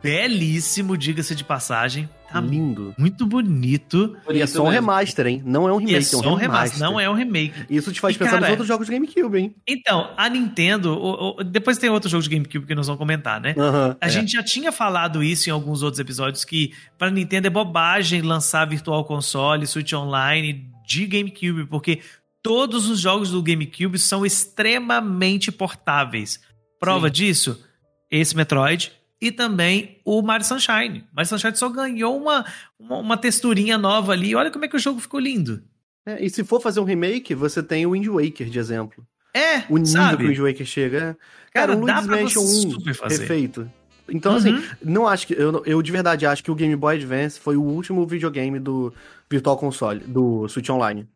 belíssimo, 0.03 0.97
diga-se 0.97 1.35
de 1.35 1.45
passagem. 1.45 2.09
Tá 2.33 2.41
Lindo. 2.41 2.95
muito 2.99 3.27
bonito. 3.27 4.17
E 4.31 4.41
é 4.41 4.47
só 4.47 4.65
um 4.65 4.69
remaster, 4.69 5.27
hein? 5.27 5.43
Não 5.45 5.69
é 5.69 5.73
um 5.73 5.77
E 5.81 5.85
remake, 5.87 5.95
é 5.95 5.99
é, 5.99 6.03
só 6.03 6.21
um 6.29 6.33
um 6.33 6.35
remaster. 6.35 6.79
não 6.81 6.99
é 6.99 7.09
um 7.11 7.15
remake. 7.15 7.55
Isso 7.69 7.93
te 7.93 8.01
faz 8.01 8.15
E, 8.17 8.19
pensar 8.19 8.31
cara, 8.33 8.41
nos 8.43 8.51
outros 8.51 8.69
jogos 8.69 8.87
do 8.87 8.93
GameCube, 8.93 9.39
hein? 9.39 9.55
Então, 9.69 10.11
a 10.17 10.29
Nintendo, 10.29 10.93
o- 10.95 11.39
o- 11.41 11.45
depois 11.45 11.79
tem 11.79 11.91
outro 11.91 12.09
jogo 12.09 12.23
de 12.23 12.31
GameCube 12.31 12.67
que 12.67 12.75
nós 12.75 12.87
vamos 12.87 12.99
comentar, 12.99 13.41
né? 13.41 13.55
A 14.01 14.07
é. 14.07 14.11
gente 14.11 14.33
já 14.33 14.43
tinha 14.43 14.73
falado 14.73 15.23
isso 15.23 15.49
em 15.49 15.53
alguns 15.53 15.83
outros 15.83 16.01
episódios 16.01 16.45
que 16.45 16.73
para 16.99 17.11
Nintendo 17.11 17.47
é 17.47 17.51
bobagem 17.51 18.23
lançar 18.23 18.67
Virtual 18.67 19.05
Console, 19.05 19.67
Switch 19.67 19.93
Online 19.93 20.67
de 20.87 21.07
GameCube, 21.07 21.67
porque 21.67 22.01
todos 22.43 22.89
os 22.89 22.99
jogos 23.01 23.31
do 23.31 23.43
GameCube 23.43 23.99
são 23.99 24.25
extremamente 24.27 25.53
portáveis. 25.53 26.41
Prova 26.81 27.11
disso, 27.11 27.63
esse 28.11 28.37
Metroid 28.37 28.91
e 29.23 29.31
também 29.33 30.01
o 30.05 30.21
Mario 30.21 30.45
Sunshine. 30.45 31.05
Mario 31.15 31.29
Sunshine 31.29 31.57
só 31.57 31.69
ganhou 31.69 32.21
uma, 32.21 32.45
uma, 32.79 32.99
uma 32.99 33.17
texturinha 33.17 33.79
nova 33.79 34.13
ali. 34.13 34.35
Olha 34.35 34.51
como 34.51 34.65
é 34.65 34.69
que 34.69 34.77
o 34.77 34.81
jogo 34.81 35.01
ficou 35.01 35.21
lindo. 35.21 35.63
É, 36.05 36.23
e 36.25 36.29
se 36.29 36.43
for 36.43 36.61
fazer 36.61 36.81
um 36.81 36.85
remake, 36.85 37.35
você 37.35 37.63
tem 37.63 37.87
o 37.87 37.93
Wind 37.93 38.07
Waker 38.09 38.49
de 38.51 38.59
exemplo. 38.59 39.07
É, 39.33 39.59
O 39.71 39.79
nível 39.79 39.87
sabe? 39.87 40.17
que 40.19 40.25
o 40.25 40.27
Wind 40.27 40.39
Waker 40.41 40.67
chega. 40.67 40.99
é- 40.99 41.51
Cara, 41.53 41.69
Cara, 41.69 41.77
o 41.77 41.87
dá 41.87 42.01
Luigi's 42.01 42.09
Mansion 42.37 42.43
você 42.43 42.67
1 42.67 42.71
super 42.73 42.95
fazer. 42.95 43.21
refeito. 43.21 43.71
Então, 44.09 44.33
Uhum. 44.33 44.39
assim, 44.39 44.63
não 44.83 45.07
acho 45.07 45.27
que. 45.29 45.35
Eu, 45.35 45.63
eu 45.65 45.81
de 45.81 45.93
verdade 45.93 46.27
acho 46.27 46.43
que 46.43 46.51
o 46.51 46.55
Game 46.57 46.75
Boy 46.75 46.97
Advance 46.97 47.39
foi 47.39 47.57
o 47.57 47.63
último 47.63 48.05
videogame 48.07 48.59
do 48.59 48.93
Virtual 49.31 49.57
Console, 49.57 50.01
do 50.01 50.49
Switch 50.49 50.69
Online. 50.69 51.07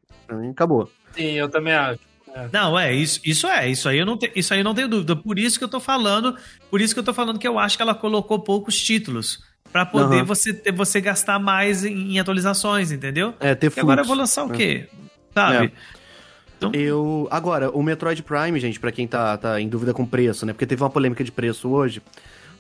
Acabou. 0.51 0.89
Sim, 1.15 1.33
eu 1.33 1.49
também 1.49 1.73
acho. 1.75 1.99
Não, 2.53 2.79
é, 2.79 2.93
isso, 2.95 3.21
isso 3.25 3.47
é, 3.47 3.69
isso 3.69 3.89
aí 3.89 3.99
eu 3.99 4.07
não 4.07 4.17
te, 4.17 4.31
isso 4.35 4.53
aí 4.53 4.61
eu 4.61 4.65
não 4.65 4.75
tenho 4.75 4.89
dúvida. 4.89 5.17
Por 5.17 5.39
isso 5.39 5.59
que 5.59 5.65
eu 5.65 5.69
tô 5.69 5.81
falando, 5.81 6.37
por 6.71 6.81
isso 6.81 6.95
que 6.95 7.01
eu 7.01 7.05
tô 7.05 7.15
falando 7.15 7.39
que 7.39 7.47
eu 7.49 7.59
acho 7.59 7.77
que 7.77 7.83
ela 7.83 7.95
colocou 7.95 8.39
poucos 8.41 8.81
títulos 8.83 9.43
Pra 9.73 9.85
poder 9.85 10.17
Aham. 10.19 10.25
você 10.25 10.55
ter, 10.55 10.73
você 10.73 11.01
gastar 11.01 11.39
mais 11.39 11.85
em, 11.85 12.13
em 12.15 12.19
atualizações, 12.21 12.93
entendeu? 12.93 13.35
É, 13.41 13.55
ter 13.55 13.67
E 13.77 13.81
agora 13.81 14.01
eu 14.01 14.05
fluxo. 14.05 14.09
vou 14.09 14.17
lançar 14.17 14.47
o 14.47 14.53
É. 14.53 14.57
quê? 14.57 14.89
Sabe? 15.35 15.67
É. 15.67 15.71
Então, 16.57 16.71
Eu. 16.73 17.29
Agora, 17.31 17.69
o 17.71 17.83
Metroid 17.83 18.23
Prime, 18.23 18.59
gente, 18.59 18.81
pra 18.81 18.91
quem 18.91 19.07
tá, 19.07 19.37
tá 19.37 19.61
em 19.61 19.69
dúvida 19.69 19.93
com 19.93 20.07
preço, 20.07 20.47
né? 20.47 20.53
Porque 20.53 20.65
teve 20.67 20.83
uma 20.83 20.89
polêmica 20.89 21.23
de 21.23 21.31
preço 21.31 21.69
hoje. 21.69 22.01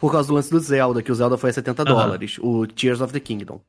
Por 0.00 0.12
causa 0.12 0.28
do 0.28 0.34
lance 0.34 0.50
do 0.50 0.58
Zelda, 0.60 1.02
que 1.02 1.10
o 1.10 1.14
Zelda 1.14 1.36
foi 1.38 1.50
a 1.50 1.52
70 1.52 1.82
Aham. 1.82 1.92
dólares, 1.94 2.36
o 2.40 2.66
Tears 2.66 3.00
of 3.00 3.12
the 3.12 3.20
Kingdom. 3.20 3.60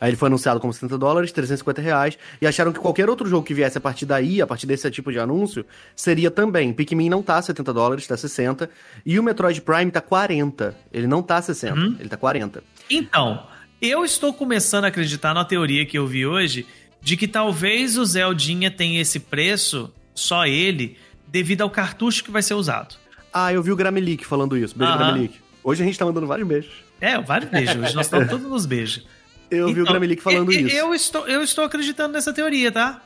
Aí 0.00 0.10
ele 0.10 0.16
foi 0.16 0.26
anunciado 0.26 0.58
como 0.58 0.72
70 0.72 0.98
dólares, 0.98 1.30
350 1.32 1.80
reais, 1.80 2.18
e 2.42 2.46
acharam 2.46 2.72
que 2.72 2.78
qualquer 2.80 3.08
outro 3.08 3.28
jogo 3.28 3.46
que 3.46 3.54
viesse 3.54 3.78
a 3.78 3.80
partir 3.80 4.04
daí, 4.04 4.42
a 4.42 4.46
partir 4.46 4.66
desse 4.66 4.90
tipo 4.90 5.12
de 5.12 5.18
anúncio, 5.18 5.64
seria 5.94 6.30
também. 6.30 6.72
Pikmin 6.72 7.08
não 7.08 7.22
tá 7.22 7.40
70 7.40 7.72
dólares, 7.72 8.06
tá 8.06 8.16
60, 8.16 8.68
e 9.04 9.18
o 9.18 9.22
Metroid 9.22 9.60
Prime 9.62 9.90
tá 9.90 10.00
40. 10.00 10.76
Ele 10.92 11.06
não 11.06 11.22
tá 11.22 11.40
60, 11.40 11.78
Uhum. 11.78 11.96
ele 12.00 12.08
tá 12.08 12.16
40. 12.16 12.62
Então, 12.90 13.46
eu 13.80 14.04
estou 14.04 14.32
começando 14.32 14.84
a 14.84 14.88
acreditar 14.88 15.32
na 15.34 15.44
teoria 15.44 15.86
que 15.86 15.96
eu 15.98 16.06
vi 16.06 16.26
hoje 16.26 16.66
de 17.00 17.16
que 17.16 17.28
talvez 17.28 17.96
o 17.96 18.04
Zeldinha 18.04 18.70
tenha 18.70 19.00
esse 19.00 19.20
preço, 19.20 19.92
só 20.14 20.46
ele, 20.46 20.96
devido 21.28 21.60
ao 21.62 21.70
cartucho 21.70 22.24
que 22.24 22.30
vai 22.30 22.42
ser 22.42 22.54
usado. 22.54 22.96
Ah, 23.32 23.52
eu 23.52 23.62
vi 23.62 23.70
o 23.70 23.76
Gramelic 23.76 24.24
falando 24.26 24.56
isso. 24.56 24.76
Beijo, 24.76 24.92
Aham. 24.94 25.04
Gramelic. 25.04 25.45
Hoje 25.66 25.82
a 25.82 25.86
gente 25.86 25.98
tá 25.98 26.04
mandando 26.04 26.28
vários 26.28 26.46
beijos. 26.46 26.70
É, 27.00 27.20
vários 27.20 27.50
beijos. 27.50 27.74
Hoje 27.74 27.96
nós 27.96 28.06
estamos 28.06 28.28
todos 28.30 28.48
nos 28.48 28.64
beijos. 28.64 29.04
Eu 29.50 29.66
vi 29.66 29.72
o 29.72 29.82
Então, 29.82 29.94
Gramelic 29.94 30.22
falando 30.22 30.52
eu, 30.52 30.60
isso. 30.60 30.76
Eu 30.76 30.94
estou, 30.94 31.26
eu 31.26 31.42
estou 31.42 31.64
acreditando 31.64 32.12
nessa 32.12 32.32
teoria, 32.32 32.70
tá? 32.70 33.02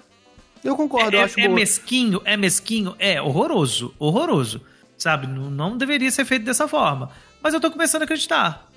Eu 0.63 0.77
concordo, 0.77 1.17
é, 1.17 1.21
eu 1.21 1.25
acho 1.25 1.41
é 1.41 1.45
boa. 1.45 1.55
mesquinho, 1.55 2.21
é 2.23 2.37
mesquinho, 2.37 2.95
é 2.99 3.21
horroroso, 3.23 3.95
horroroso. 3.99 4.61
Sabe? 4.99 5.27
Não, 5.27 5.51
não 5.51 5.79
deveria 5.79 6.11
ser 6.11 6.27
feito 6.27 6.45
dessa 6.45 6.69
forma. 6.69 7.11
Mas 7.43 7.55
eu 7.55 7.63
tô 7.63 7.71
começando 7.71 8.03
a 8.03 8.05
acreditar. 8.05 8.71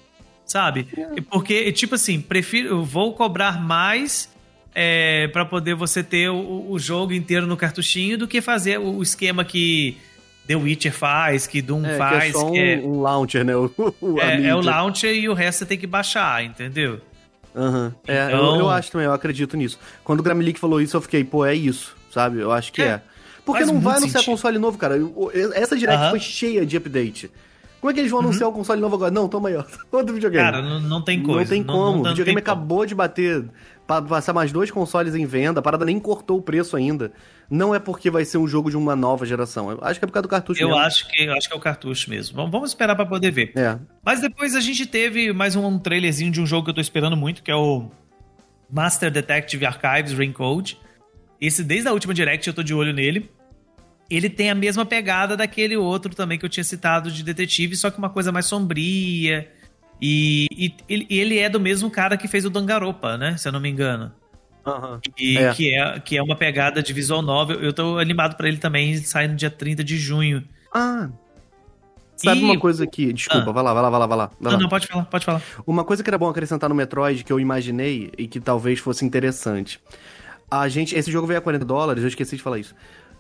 Sabe? 0.45 0.87
É. 0.95 1.19
Porque, 1.19 1.69
tipo 1.73 1.95
assim, 1.95 2.21
prefiro. 2.21 2.69
Eu 2.69 2.85
vou 2.85 3.13
cobrar 3.13 3.61
mais 3.61 4.33
é, 4.73 5.27
para 5.27 5.43
poder 5.43 5.75
você 5.75 6.01
ter 6.01 6.29
o, 6.29 6.71
o 6.71 6.79
jogo 6.79 7.11
inteiro 7.11 7.45
no 7.45 7.57
cartuchinho 7.57 8.17
do 8.17 8.29
que 8.29 8.39
fazer 8.39 8.79
o 8.79 9.03
esquema 9.03 9.43
que 9.43 9.97
The 10.47 10.55
Witcher 10.55 10.91
faz, 10.93 11.47
que 11.47 11.61
Doom 11.61 11.85
É, 11.85 11.91
que 11.91 11.97
faz, 11.97 12.23
é 12.25 12.31
só 12.31 12.47
um, 12.47 12.51
que 12.51 12.59
é, 12.59 12.77
um 12.83 13.01
launcher, 13.01 13.45
né? 13.45 13.53
O, 14.01 14.19
é- 14.19 14.47
é 14.47 14.55
o 14.55 14.61
launcher 14.61 15.13
e 15.15 15.29
o 15.29 15.33
resto 15.33 15.59
você 15.59 15.65
tem 15.65 15.77
que 15.77 15.87
baixar, 15.87 16.43
entendeu? 16.43 16.99
Aham. 17.55 17.93
É, 18.07 18.25
Então- 18.27 18.55
eu, 18.55 18.59
eu 18.61 18.69
acho 18.69 18.91
também, 18.91 19.05
eu 19.05 19.13
acredito 19.13 19.55
nisso. 19.55 19.79
Quando 20.03 20.19
o 20.19 20.23
Gramelic 20.23 20.59
falou 20.59 20.81
isso, 20.81 20.97
eu 20.97 21.01
fiquei, 21.01 21.23
pô, 21.23 21.45
é 21.45 21.53
isso, 21.55 21.95
sabe? 22.11 22.39
Eu 22.39 22.51
acho 22.51 22.73
que 22.73 22.81
É. 22.81 22.85
é. 22.85 23.01
Porque 23.45 23.61
Faz 23.63 23.71
não 23.71 23.79
vai 23.81 23.93
anunciar 23.97 24.21
sentido. 24.21 24.31
console 24.31 24.57
novo, 24.57 24.77
cara. 24.77 24.95
Essa 25.53 25.75
direct 25.77 26.01
Aham. 26.01 26.09
foi 26.11 26.19
cheia 26.19 26.65
de 26.65 26.77
update. 26.77 27.29
Como 27.81 27.91
é 27.91 27.93
que 27.93 27.99
eles 27.99 28.09
vão 28.09 28.21
anunciar 28.21 28.47
o 28.49 28.53
console 28.53 28.79
novo 28.79 28.95
agora? 28.95 29.11
Não, 29.11 29.27
toma 29.27 29.49
aí, 29.49 29.55
ó. 29.57 29.63
Outro 29.91 30.13
videogame. 30.13 30.45
Cara, 30.51 30.61
não, 30.61 30.79
não 30.79 31.01
tem 31.01 31.21
coisa. 31.21 31.41
Não 31.41 31.47
tem 31.49 31.63
não- 31.63 31.73
como. 31.73 31.91
não 31.97 32.01
o 32.05 32.09
videogame 32.09 32.41
tem 32.41 32.43
como. 32.45 32.57
acabou 32.61 32.85
de 32.85 32.95
bater, 32.95 33.43
pa- 33.85 34.01
passar 34.01 34.31
mais 34.31 34.53
dois 34.53 34.71
consoles 34.71 35.13
em 35.13 35.25
venda, 35.25 35.59
a 35.59 35.63
parada 35.63 35.83
nem 35.83 35.99
cortou 35.99 36.37
o 36.37 36.41
preço 36.41 36.77
ainda. 36.77 37.11
Não 37.53 37.75
é 37.75 37.77
porque 37.77 38.09
vai 38.09 38.25
ser 38.25 38.39
um 38.39 38.47
jogo 38.47 38.71
de 38.71 38.75
uma 38.75 38.95
nova 38.95 39.27
geração. 39.27 39.69
Eu 39.69 39.77
acho 39.83 39.99
que 39.99 40.05
é 40.05 40.07
por 40.07 40.13
causa 40.13 40.23
do 40.23 40.27
cartucho 40.27 40.59
Eu 40.59 40.69
mesmo. 40.69 40.81
acho 40.81 41.07
que 41.07 41.23
eu 41.23 41.33
acho 41.33 41.47
que 41.47 41.53
é 41.53 41.57
o 41.57 41.59
cartucho 41.59 42.09
mesmo. 42.09 42.35
Vamos, 42.35 42.51
vamos 42.51 42.71
esperar 42.71 42.95
pra 42.95 43.05
poder 43.05 43.29
ver. 43.29 43.51
É. 43.55 43.77
Mas 44.03 44.19
depois 44.21 44.55
a 44.55 44.59
gente 44.59 44.87
teve 44.87 45.31
mais 45.31 45.55
um 45.55 45.77
trailerzinho 45.77 46.31
de 46.31 46.41
um 46.41 46.47
jogo 46.47 46.63
que 46.63 46.71
eu 46.71 46.73
tô 46.73 46.81
esperando 46.81 47.15
muito, 47.15 47.43
que 47.43 47.51
é 47.51 47.55
o 47.55 47.91
Master 48.67 49.11
Detective 49.11 49.67
Archives 49.67 50.17
Raincode. 50.17 50.79
Esse, 51.39 51.63
desde 51.63 51.87
a 51.87 51.91
última 51.93 52.11
Direct, 52.11 52.47
eu 52.47 52.55
tô 52.55 52.63
de 52.63 52.73
olho 52.73 52.91
nele. 52.91 53.29
Ele 54.09 54.31
tem 54.31 54.49
a 54.49 54.55
mesma 54.55 54.83
pegada 54.83 55.37
daquele 55.37 55.77
outro 55.77 56.15
também 56.15 56.39
que 56.39 56.45
eu 56.45 56.49
tinha 56.49 56.63
citado 56.63 57.11
de 57.11 57.21
detetive, 57.21 57.75
só 57.75 57.91
que 57.91 57.99
uma 57.99 58.09
coisa 58.09 58.31
mais 58.31 58.47
sombria. 58.47 59.47
E, 60.01 60.47
e 60.51 60.73
ele, 60.89 61.05
ele 61.07 61.37
é 61.37 61.47
do 61.47 61.59
mesmo 61.59 61.91
cara 61.91 62.17
que 62.17 62.27
fez 62.27 62.45
o 62.45 62.49
Dangaropa, 62.49 63.15
né? 63.15 63.37
Se 63.37 63.47
eu 63.47 63.51
não 63.51 63.59
me 63.59 63.69
engano. 63.69 64.11
Aham. 64.65 64.99
E 65.17 65.37
É. 65.37 65.53
Que, 65.53 65.75
é, 65.75 65.99
que 65.99 66.17
é 66.17 66.23
uma 66.23 66.35
pegada 66.35 66.81
de 66.81 66.93
visual 66.93 67.21
novel. 67.21 67.61
Eu 67.61 67.73
tô 67.73 67.97
animado 67.97 68.35
pra 68.35 68.47
ele 68.47 68.57
também, 68.57 68.95
sai 68.97 69.27
no 69.27 69.35
dia 69.35 69.49
30 69.49 69.83
de 69.83 69.97
junho. 69.97 70.43
Ah. 70.73 71.09
Sabe 72.15 72.41
E- 72.41 72.43
uma 72.43 72.57
coisa 72.59 72.85
que. 72.87 73.11
Desculpa, 73.11 73.49
Ah. 73.49 73.53
vai 73.53 73.63
lá, 73.63 73.73
vai 73.73 73.83
lá, 73.83 73.89
vai 73.89 73.99
lá, 73.99 74.05
vai 74.07 74.17
lá. 74.17 74.25
vai 74.27 74.35
Não, 74.39 74.51
lá. 74.51 74.57
não, 74.59 74.69
pode 74.69 74.87
falar, 74.87 75.05
pode 75.05 75.25
falar. 75.25 75.41
Uma 75.67 75.83
coisa 75.83 76.03
que 76.03 76.09
era 76.09 76.17
bom 76.17 76.29
acrescentar 76.29 76.69
no 76.69 76.75
Metroid, 76.75 77.23
que 77.23 77.33
eu 77.33 77.39
imaginei 77.39 78.11
e 78.17 78.27
que 78.27 78.39
talvez 78.39 78.79
fosse 78.79 79.03
interessante. 79.05 79.79
A 80.49 80.67
gente. 80.69 80.95
Esse 80.95 81.11
jogo 81.11 81.27
veio 81.27 81.39
a 81.39 81.41
40 81.41 81.65
dólares, 81.65 82.03
eu 82.03 82.07
esqueci 82.07 82.37
de 82.37 82.43
falar 82.43 82.59
isso. 82.59 82.73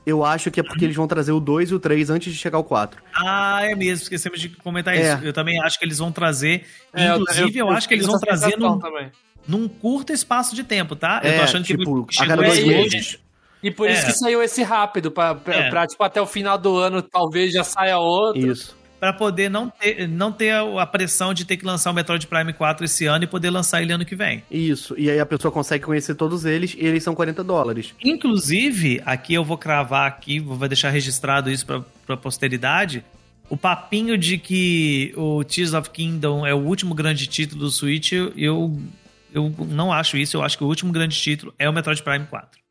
Eu 0.05 0.23
acho 0.23 0.51
que 0.51 0.59
é 0.59 0.63
porque 0.63 0.83
eles 0.85 0.95
vão 0.95 1.07
trazer 1.07 1.31
o 1.31 1.39
2 1.39 1.71
e 1.71 1.73
o 1.73 1.79
3 1.79 2.09
antes 2.09 2.31
de 2.33 2.37
chegar 2.37 2.57
ao 2.57 2.63
4. 2.63 3.01
Ah, 3.15 3.61
é 3.63 3.73
mesmo, 3.73 4.03
esquecemos 4.03 4.39
de 4.39 4.49
comentar 4.49 4.93
É. 4.95 5.15
isso. 5.15 5.23
Eu 5.25 5.33
também 5.33 5.61
acho 5.61 5.79
que 5.79 5.85
eles 5.85 5.97
vão 5.97 6.11
trazer. 6.11 6.65
É, 6.93 7.09
eu- 7.09 7.21
inclusive, 7.21 7.57
eu, 7.57 7.69
acho 7.71 7.87
que 7.87 7.93
eles 7.93 8.05
vão 8.05 8.19
trazer 8.19 8.57
num, 8.57 8.77
também. 8.79 9.09
Num 9.47 9.67
curto 9.67 10.11
espaço 10.13 10.55
de 10.55 10.63
tempo, 10.63 10.95
tá? 10.95 11.21
É, 11.23 11.29
eu 11.33 11.37
tô 11.37 11.41
achando 11.43 11.63
tipo, 11.65 12.05
que 12.05 12.21
a 12.21 12.27
cada 12.27 12.35
dois 12.43 12.57
esse- 12.57 12.67
meses. 12.67 13.19
E 13.61 13.71
por 13.71 13.89
isso 13.89 14.01
É. 14.03 14.05
que 14.07 14.11
saiu 14.13 14.43
esse 14.43 14.61
rápido, 14.61 15.09
pra, 15.09 15.33
pra, 15.35 15.55
É. 15.55 15.69
pra, 15.69 15.87
tipo, 15.87 16.03
até 16.03 16.21
o 16.21 16.25
final 16.27 16.57
do 16.57 16.75
ano 16.77 17.01
talvez 17.01 17.53
já 17.53 17.63
saia 17.63 17.97
outro. 17.97 18.51
Isso. 18.51 18.75
Pra 18.99 19.11
poder 19.13 19.49
não 19.49 19.69
ter, 19.69 20.07
não 20.07 20.31
ter 20.31 20.51
a 20.51 20.81
a 20.81 20.85
pressão 20.85 21.33
de 21.33 21.43
ter 21.43 21.57
que 21.57 21.65
lançar 21.65 21.91
o 21.91 21.93
Metroid 21.93 22.25
Prime 22.25 22.53
4 22.53 22.85
esse 22.85 23.05
ano 23.05 23.25
e 23.25 23.27
poder 23.27 23.49
lançar 23.49 23.81
ele 23.81 23.91
ano 23.91 24.05
que 24.05 24.15
vem. 24.15 24.43
Isso. 24.49 24.95
E 24.97 25.09
aí 25.09 25.19
a 25.19 25.25
pessoa 25.25 25.51
consegue 25.51 25.83
conhecer 25.83 26.15
todos 26.15 26.45
eles 26.45 26.73
e 26.77 26.85
eles 26.85 27.03
são 27.03 27.13
40 27.13 27.43
dólares. 27.43 27.93
Inclusive, 28.03 29.01
aqui 29.05 29.33
eu 29.33 29.43
vou 29.43 29.57
cravar 29.57 30.07
aqui, 30.07 30.39
vou 30.39 30.67
deixar 30.67 30.89
registrado 30.89 31.49
isso 31.51 31.65
pra, 31.65 31.81
pra 32.07 32.15
posteridade. 32.17 33.03
O 33.49 33.57
papinho 33.57 34.17
de 34.17 34.37
que 34.37 35.13
o 35.17 35.43
Tears 35.43 35.73
of 35.73 35.89
Kingdom 35.89 36.45
é 36.47 36.53
o 36.53 36.59
último 36.59 36.95
grande 36.95 37.27
título 37.27 37.61
do 37.65 37.69
Switch, 37.71 38.13
eu, 38.13 38.77
eu 39.33 39.53
não 39.67 39.91
acho 39.91 40.17
isso. 40.17 40.37
Eu 40.37 40.43
acho 40.43 40.57
que 40.57 40.63
o 40.63 40.67
último 40.67 40.91
grande 40.91 41.19
título 41.19 41.53
é 41.57 41.69
o 41.69 41.73
Metroid 41.73 42.01
Prime 42.03 42.25
4. 42.27 42.61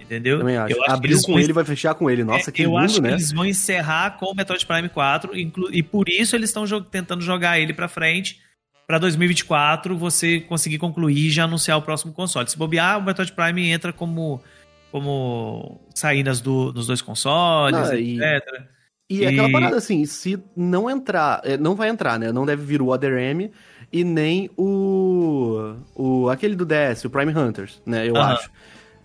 Entendeu? 0.00 0.38
Também 0.40 0.56
acho. 0.56 0.74
Eu 0.74 0.82
acho 0.82 0.92
Abriu 0.92 1.22
com 1.22 1.38
ele, 1.38 1.52
vai 1.52 1.64
fechar 1.64 1.94
com 1.94 2.10
ele. 2.10 2.24
Nossa, 2.24 2.50
é, 2.50 2.52
que 2.52 2.62
eu 2.62 2.70
lindo, 2.70 2.84
acho 2.84 3.00
né? 3.00 3.08
que 3.10 3.14
eles 3.14 3.32
vão 3.32 3.44
encerrar 3.44 4.18
com 4.18 4.26
o 4.26 4.34
Metroid 4.34 4.66
Prime 4.66 4.88
4 4.88 5.38
inclu- 5.38 5.72
e 5.72 5.82
por 5.82 6.08
isso 6.08 6.34
eles 6.34 6.50
estão 6.50 6.66
tentando 6.82 7.22
jogar 7.22 7.60
ele 7.60 7.72
pra 7.72 7.86
frente 7.86 8.40
pra 8.86 8.98
2024 8.98 9.96
você 9.96 10.40
conseguir 10.40 10.78
concluir 10.78 11.16
e 11.28 11.30
já 11.30 11.44
anunciar 11.44 11.78
o 11.78 11.82
próximo 11.82 12.12
console. 12.12 12.50
Se 12.50 12.58
bobear, 12.58 12.98
o 12.98 13.02
Metroid 13.02 13.32
Prime 13.32 13.68
entra 13.68 13.92
como 13.92 14.42
como 14.90 15.80
saídas 15.94 16.40
do, 16.40 16.72
nos 16.72 16.86
dois 16.86 17.02
consoles, 17.02 17.90
e- 17.90 18.20
etc. 18.22 18.64
E 19.10 19.24
é 19.24 19.28
aquela 19.28 19.48
E- 19.48 19.52
parada 19.52 19.76
assim, 19.76 20.04
se 20.06 20.38
não 20.56 20.88
entrar, 20.88 21.40
é, 21.44 21.56
não 21.56 21.74
vai 21.74 21.88
entrar, 21.88 22.18
né? 22.18 22.30
Não 22.32 22.46
deve 22.46 22.64
vir 22.64 22.80
o 22.80 22.88
Other 22.88 23.12
M 23.18 23.50
e 23.94 24.02
nem 24.02 24.50
o. 24.58 25.76
o 25.94 26.28
aquele 26.28 26.56
do 26.56 26.66
DS, 26.66 27.04
o 27.04 27.10
Prime 27.10 27.32
Hunters, 27.32 27.80
né? 27.86 28.08
Eu 28.08 28.16
acho. 28.16 28.50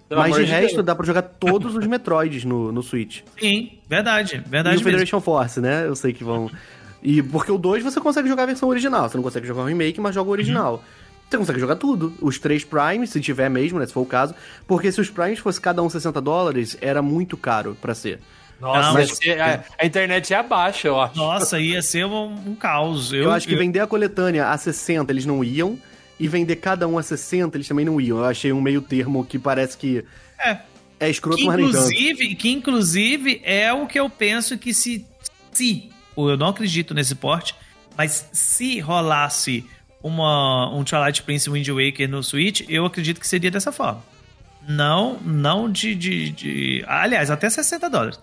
Pelo 0.09 0.21
Mas 0.21 0.35
de 0.35 0.43
resto, 0.45 0.77
Deus. 0.77 0.85
dá 0.87 0.95
pra 0.95 1.05
jogar 1.05 1.21
todos 1.21 1.75
os 1.75 1.85
Metroids 1.85 2.43
no, 2.43 2.71
no 2.71 2.81
Switch. 2.81 3.21
Sim, 3.39 3.73
verdade, 3.87 4.43
E 4.43 4.49
verdade 4.49 4.77
o 4.77 4.79
mesmo. 4.79 4.83
Federation 4.85 5.21
Force, 5.21 5.61
né? 5.61 5.85
Eu 5.85 5.95
sei 5.95 6.11
que 6.11 6.23
vão. 6.23 6.49
E 7.03 7.21
porque 7.21 7.51
o 7.51 7.59
2 7.59 7.83
você 7.83 8.01
consegue 8.01 8.27
jogar 8.27 8.43
a 8.43 8.45
versão 8.47 8.67
original. 8.67 9.07
Você 9.07 9.15
não 9.15 9.23
consegue 9.23 9.45
jogar 9.45 9.61
o 9.61 9.65
remake, 9.65 10.01
mas 10.01 10.15
joga 10.15 10.27
o 10.27 10.31
original. 10.33 10.83
Você 11.29 11.37
consegue 11.37 11.59
jogar 11.59 11.75
tudo. 11.75 12.11
Os 12.19 12.39
três 12.39 12.65
Primes, 12.65 13.11
se 13.11 13.21
tiver 13.21 13.47
mesmo, 13.47 13.77
né? 13.77 13.85
Se 13.85 13.93
for 13.93 14.01
o 14.01 14.05
caso. 14.07 14.33
Porque 14.65 14.91
se 14.91 14.99
os 14.99 15.11
Primes 15.11 15.37
fosse 15.37 15.61
cada 15.61 15.83
um 15.83 15.89
60 15.89 16.19
dólares, 16.19 16.75
era 16.81 17.03
muito 17.03 17.37
caro 17.37 17.77
pra 17.79 17.93
ser. 17.93 18.19
Nossa, 18.59 18.81
Não, 18.81 18.93
mas 18.93 19.19
mas- 19.25 19.39
a, 19.39 19.63
a 19.79 19.85
internet 19.85 20.33
é 20.33 20.37
abaixo, 20.37 20.87
eu 20.87 20.99
acho. 20.99 21.15
Nossa, 21.17 21.59
ia 21.59 21.81
ser 21.81 22.05
um, 22.05 22.33
um 22.47 22.55
caos. 22.55 23.13
Eu, 23.13 23.31
acho 23.31 23.47
que 23.47 23.55
vender 23.55 23.79
a 23.79 23.87
coletânea 23.87 24.49
a 24.49 24.57
60 24.57 25.11
eles 25.11 25.25
não 25.25 25.43
iam. 25.43 25.79
E 26.19 26.27
vender 26.27 26.57
cada 26.57 26.85
um 26.85 26.97
a 26.97 27.03
60 27.03 27.55
eles 27.55 27.67
também 27.67 27.85
não 27.85 28.01
iam. 28.01 28.17
Eu 28.17 28.25
achei 28.25 28.51
um 28.51 28.59
meio 28.59 28.81
termo 28.81 29.23
que 29.25 29.39
parece 29.39 29.77
que 29.77 30.03
É. 30.37 30.57
é 30.99 31.09
escroto, 31.09 31.37
que 31.37 31.45
mas 31.45 31.57
inclusive, 31.59 32.35
que 32.35 32.49
inclusive 32.49 33.41
é 33.45 33.71
o 33.71 33.87
que 33.87 33.97
eu 33.97 34.09
penso 34.09 34.57
que 34.57 34.73
se 34.73 35.05
se 35.53 35.89
eu 36.17 36.35
não 36.35 36.47
acredito 36.47 36.93
nesse 36.93 37.15
porte, 37.15 37.55
mas 37.97 38.27
se 38.33 38.79
rolasse 38.81 39.65
uma 40.03 40.69
um 40.75 40.83
Twilight 40.83 41.23
Princess 41.23 41.47
Wind 41.51 41.67
Waker 41.69 42.09
no 42.09 42.21
Switch, 42.21 42.61
eu 42.67 42.85
acredito 42.85 43.19
que 43.21 43.27
seria 43.27 43.49
dessa 43.49 43.71
forma. 43.71 44.03
Não, 44.67 45.17
não 45.23 45.71
de, 45.71 45.95
de, 45.95 46.29
de 46.31 46.83
aliás, 46.85 47.31
até 47.31 47.49
60 47.49 47.89
dólares. 47.89 48.19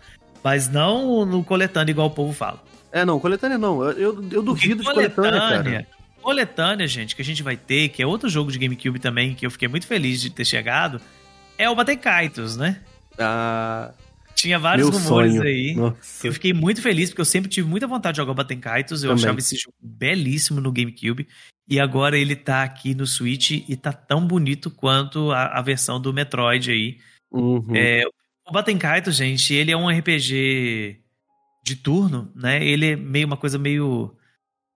Mas 0.47 0.69
não 0.69 1.27
no 1.27 1.43
coletânea 1.43 1.91
igual 1.91 2.07
o 2.07 2.11
povo 2.13 2.33
fala. 2.33 2.63
É, 2.93 3.05
não, 3.05 3.19
coletânea 3.19 3.59
não. 3.59 3.83
Eu, 3.83 4.23
eu, 4.31 4.43
duvido 4.45 4.77
de 4.77 4.85
Porque 4.85 5.09
coletânea, 5.11 5.41
cara. 5.41 5.87
coletânea, 6.23 6.87
gente, 6.87 7.17
que 7.17 7.23
a 7.23 7.25
gente 7.25 7.43
vai 7.43 7.57
ter, 7.57 7.89
que 7.89 8.01
é 8.01 8.07
outro 8.07 8.29
jogo 8.29 8.53
de 8.53 8.57
GameCube 8.57 9.01
também, 9.01 9.35
que 9.35 9.45
eu 9.45 9.51
fiquei 9.51 9.67
muito 9.67 9.89
feliz 9.89 10.21
de 10.21 10.31
ter 10.31 10.45
chegado, 10.45 11.01
é 11.59 11.69
o 11.69 11.75
Batecaitos, 11.75 12.57
né? 12.57 12.81
Ah, 13.19 13.93
Tinha 14.37 14.57
vários 14.57 14.89
meu 14.89 15.01
rumores 15.01 15.33
sonho. 15.33 15.43
aí. 15.43 15.75
Nossa. 15.75 16.25
Eu 16.25 16.33
fiquei 16.33 16.53
muito 16.53 16.81
feliz, 16.81 17.11
porque 17.11 17.23
eu 17.23 17.27
sempre 17.27 17.51
tive 17.51 17.69
muita 17.69 17.89
vontade 17.89 18.15
de 18.15 18.19
jogar 18.19 18.31
o 18.31 18.37
Baten 18.37 18.61
Kaitos. 18.61 19.03
Eu 19.03 19.11
Também. 19.11 19.25
achava 19.25 19.41
esse 19.41 19.57
jogo 19.57 19.75
belíssimo 19.83 20.61
no 20.61 20.71
GameCube. 20.71 21.27
E 21.69 21.81
agora 21.81 22.17
ele 22.17 22.37
tá 22.37 22.63
aqui 22.63 22.95
no 22.95 23.05
Switch 23.05 23.51
e 23.69 23.75
tá 23.75 23.93
tão 23.93 24.25
bonito 24.25 24.71
quanto 24.71 25.33
a, 25.33 25.59
a 25.59 25.61
versão 25.61 26.01
do 26.01 26.13
Metroid 26.13 26.71
aí. 26.71 26.99
Uhum. 27.33 27.75
É, 27.75 28.05
o 28.49 28.53
Baten 28.53 28.79
Kaitos, 28.79 29.17
gente, 29.17 29.53
ele 29.55 29.71
é 29.71 29.77
um 29.77 29.89
RPG 29.89 31.01
de 31.65 31.77
turno, 31.77 32.31
né? 32.35 32.65
Ele 32.65 32.93
é 32.93 32.97
meio 32.97 33.27
uma 33.27 33.37
coisa 33.37 33.59
meio 33.59 34.15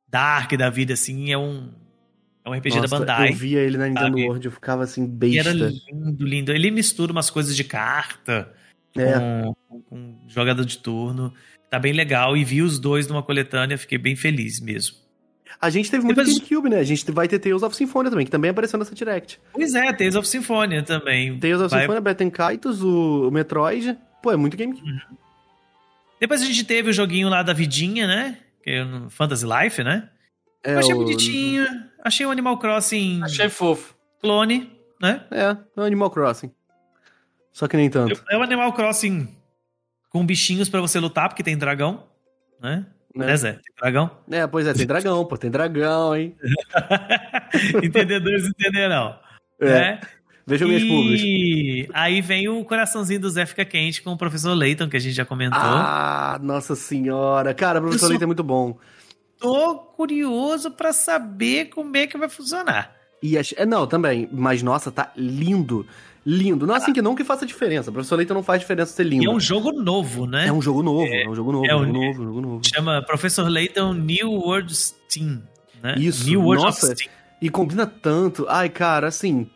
dark 0.09 0.53
da 0.55 0.69
vida, 0.71 0.95
assim. 0.95 1.31
É 1.33 1.39
um, 1.39 1.73
é 2.45 2.51
um 2.51 2.53
RPG 2.53 2.75
da 2.77 2.81
Nossa, 2.83 2.99
Bandai. 2.99 3.31
Eu 3.31 3.37
via 3.37 3.61
ele 3.61 3.79
na 3.79 3.87
Nintendo 3.89 4.09
sabe? 4.09 4.25
World, 4.27 4.47
eu 4.47 4.53
ficava 4.53 4.83
assim, 4.83 5.19
E 5.23 5.39
era 5.39 5.55
besta. 5.55 5.81
lindo, 5.93 6.27
lindo. 6.27 6.53
Ele 6.53 6.71
mistura 6.71 7.13
umas 7.13 7.31
coisas 7.31 7.55
de 7.57 7.63
carta 7.65 8.53
É. 8.97 9.13
com, 9.15 9.55
com, 9.69 9.83
com 9.83 10.29
jogador 10.29 10.65
de 10.65 10.79
turno. 10.79 11.33
Tá 11.71 11.79
bem 11.79 11.93
legal. 11.93 12.37
E 12.37 12.45
vi 12.45 12.63
os 12.63 12.81
dois 12.81 13.07
numa 13.07 13.23
coletânea, 13.23 13.79
fiquei 13.79 13.99
bem 13.99 14.17
feliz 14.17 14.59
mesmo. 14.61 14.97
A 15.61 15.69
gente 15.69 15.91
teve 15.91 16.03
muito 16.05 16.17
Depois- 16.17 16.39
GameCube, 16.39 16.71
né? 16.71 16.79
A 16.79 16.85
gente 16.85 17.11
vai 17.13 17.29
ter 17.29 17.39
Tales 17.39 17.63
of 17.63 17.77
Symphonia 17.77 18.11
também, 18.11 18.25
que 18.25 18.31
também 18.33 18.51
apareceu 18.51 18.79
nessa 18.79 18.95
Direct. 18.95 19.39
Pois 19.53 19.75
é, 19.75 19.93
Tales 19.93 20.15
of 20.17 20.27
Symphonia 20.27 20.83
também. 20.83 21.39
Tales 21.39 21.61
of 21.61 21.69
Vai- 21.71 21.81
Symphonia, 21.83 22.01
Battle 22.01 22.31
Kaitos, 22.31 22.83
o, 22.83 23.31
Metroid. 23.31 23.99
Pô, 24.23 24.33
é 24.33 24.37
muito 24.37 24.57
GameCube. 24.57 25.03
Depois 26.19 26.41
a 26.43 26.45
gente 26.47 26.65
teve 26.65 26.91
o 26.91 26.93
joguinho 26.93 27.29
lá 27.29 27.43
da 27.43 27.53
Vidinha, 27.53 28.07
né? 28.07 28.39
Que 28.63 28.71
é 28.71 28.85
no 28.85 29.11
Fantasy 29.11 29.45
Life, 29.47 29.83
né? 29.83 30.09
É, 30.65 30.75
Eu 30.75 30.79
achei 30.79 30.95
o- 30.95 30.99
bonitinho. 30.99 31.67
Achei 32.03 32.25
o 32.27 32.31
Animal 32.31 32.59
Crossing 32.59 33.23
Achei 33.23 33.49
fofo. 33.51 33.95
clone, 34.21 34.71
né? 35.01 35.25
É, 35.31 35.43
é 35.77 35.81
o 35.81 35.83
Animal 35.83 36.11
Crossing. 36.11 36.51
Só 37.53 37.67
que 37.69 37.77
nem 37.77 37.91
tanto. 37.91 38.23
É 38.31 38.37
o 38.37 38.43
Animal 38.43 38.73
Crossing 38.73 39.29
com 40.09 40.25
bichinhos 40.25 40.69
pra 40.71 40.81
você 40.81 40.99
lutar, 40.99 41.29
porque 41.29 41.43
tem 41.43 41.57
dragão, 41.57 42.07
né? 42.63 42.87
Né? 43.15 43.27
Né, 43.27 43.37
Zé? 43.37 43.53
Tem 43.55 43.61
dragão? 43.81 44.11
É, 44.31 44.47
pois 44.47 44.67
é, 44.67 44.73
tem 44.73 44.87
dragão, 44.87 45.25
pô, 45.25 45.37
tem 45.37 45.51
dragão, 45.51 46.15
hein? 46.15 46.37
Entendedores 47.83 48.47
entenderão. 48.47 49.17
É, 49.61 49.67
né? 49.67 50.01
vejam 50.47 50.69
minhas 50.69 50.83
públicas. 50.85 51.21
E 51.23 51.89
aí 51.93 52.21
vem 52.21 52.49
o 52.49 52.65
coraçãozinho 52.65 53.21
do 53.21 53.31
Zé 53.31 53.45
Fica 53.47 53.65
Quente 53.65 54.03
com 54.03 54.13
o 54.13 54.17
professor 54.19 54.55
Leighton, 54.55 54.89
que 54.89 54.97
a 54.97 55.01
gente 55.01 55.15
já 55.15 55.25
comentou. 55.25 55.59
Ah, 55.61 56.39
nossa 56.43 56.75
senhora. 56.75 57.53
Cara, 57.55 57.79
o 57.79 57.83
professor 57.83 58.07
sou- 58.13 58.23
é 58.23 58.27
muito 58.27 58.43
bom. 58.45 58.79
Tô 59.39 59.77
curioso 59.77 60.71
pra 60.71 60.93
saber 60.93 61.67
como 61.67 61.97
é 61.97 62.07
que 62.07 62.17
vai 62.19 62.29
funcionar. 62.29 62.95
E 63.23 63.37
ach- 63.39 63.55
é, 63.57 63.67
não, 63.67 63.87
também. 63.87 64.29
Mas, 64.33 64.63
nossa, 64.63 64.91
tá 64.91 65.13
lindo. 65.17 65.87
Lindo. 66.25 66.67
Não 66.67 66.75
assim 66.75 66.93
que 66.93 67.01
não 67.01 67.15
que 67.15 67.25
faça 67.25 67.47
diferença. 67.47 67.91
Professor 67.91 68.17
Leite 68.17 68.33
não 68.33 68.43
faz 68.43 68.61
diferença 68.61 68.93
ser 68.93 69.05
lindo. 69.05 69.25
E 69.25 69.27
é 69.27 69.31
um 69.31 69.41
jogo 69.41 69.73
novo, 69.73 70.27
né? 70.27 70.47
É 70.49 70.53
um 70.53 70.61
jogo 70.61 70.83
novo, 70.83 71.07
é, 71.07 71.29
um 71.29 71.35
jogo 71.35 71.51
novo, 71.53 71.67
é 71.67 71.75
um 71.75 71.79
um- 71.81 71.85
jogo 71.87 71.93
novo, 71.99 72.23
um 72.23 72.25
jogo 72.27 72.41
novo. 72.43 72.61
Chama 72.67 73.03
Professor 73.03 73.49
Leighton 73.49 73.95
New 73.95 74.31
World 74.33 74.75
Steam. 74.75 75.43
Né? 75.83 75.95
Isso, 75.99 76.29
New 76.29 76.43
World 76.43 76.65
nossa. 76.65 76.95
Steam. 76.95 77.11
E 77.41 77.49
combina 77.49 77.87
tanto. 77.87 78.45
Ai, 78.49 78.69
cara, 78.69 79.09
assim. 79.09 79.49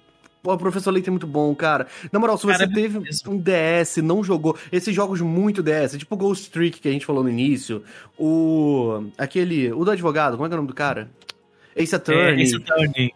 Pô, 0.43 0.53
o 0.55 0.59
professor 0.59 0.91
Leite 0.91 1.09
é 1.09 1.11
muito 1.11 1.27
bom, 1.27 1.55
cara. 1.55 1.87
Na 2.13 2.19
moral, 2.19 2.37
se 2.37 2.45
você 2.45 2.59
Cara, 2.59 2.71
é 2.71 2.75
teve 2.75 2.99
mesmo. 2.99 3.33
um 3.33 3.39
DS, 3.39 3.99
não 4.03 4.23
jogou. 4.25 4.57
Esses 4.71 4.95
jogos 4.95 5.21
muito 5.23 5.63
DS, 5.63 5.97
tipo 5.99 6.15
o 6.15 6.19
Ghost 6.19 6.51
Trick 6.51 6.81
que 6.81 6.89
a 6.89 6.93
gente 6.93 7.05
falou 7.07 7.23
no 7.23 7.31
início. 7.31 7.83
O. 8.19 9.05
Aquele. 9.19 9.73
O 9.73 9.85
do 9.85 9.91
advogado, 9.91 10.33
como 10.37 10.47
é 10.47 10.49
que 10.49 10.55
é 10.55 10.57
o 10.57 10.59
nome 10.59 10.69
do 10.69 10.75
cara? 10.75 11.11
Ace 11.77 11.95
É, 11.95 11.97
Attorney. 11.97 12.43
esse 12.43 12.57
Attorney. 12.57 13.13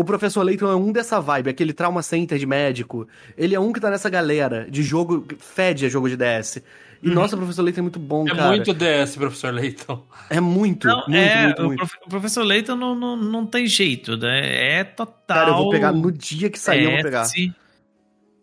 O 0.00 0.04
professor 0.04 0.42
Layton 0.42 0.70
é 0.70 0.74
um 0.74 0.90
dessa 0.92 1.20
vibe, 1.20 1.50
aquele 1.50 1.72
trauma 1.74 2.00
center 2.02 2.38
de 2.38 2.46
médico. 2.46 3.06
Ele 3.36 3.54
é 3.54 3.60
um 3.60 3.70
que 3.70 3.78
tá 3.80 3.90
nessa 3.90 4.08
galera 4.08 4.66
de 4.70 4.82
jogo. 4.82 5.26
Fede 5.38 5.84
a 5.84 5.88
jogo 5.90 6.08
de 6.08 6.16
DS. 6.16 6.62
E 7.02 7.08
Uhum. 7.08 7.14
nossa, 7.14 7.34
o 7.34 7.38
professor 7.38 7.62
Layton 7.62 7.80
é 7.80 7.82
muito 7.82 7.98
bom, 7.98 8.26
É 8.26 8.30
cara. 8.34 8.48
muito 8.48 8.72
DS, 8.72 9.16
professor 9.16 9.52
Leitão. 9.52 10.04
É 10.30 10.40
muito, 10.40 10.86
Não, 10.88 10.96
muito, 11.06 11.14
é, 11.16 11.44
muito, 11.44 11.62
o, 11.62 11.66
muito. 11.66 11.78
prof- 11.78 11.98
o 12.06 12.08
Professor 12.08 12.42
Leighton 12.44 12.76
não, 12.76 12.94
não, 12.94 13.16
não 13.16 13.44
tem 13.46 13.66
jeito, 13.66 14.16
né? 14.16 14.78
É 14.80 14.84
total. 14.84 15.14
Cara, 15.26 15.50
eu 15.50 15.56
vou 15.56 15.70
pegar 15.70 15.92
no 15.92 16.10
dia 16.10 16.48
que 16.48 16.58
sair, 16.58 16.84
eu 16.84 16.90
vou 16.92 17.02
pegar. 17.02 17.22
DS. 17.24 17.50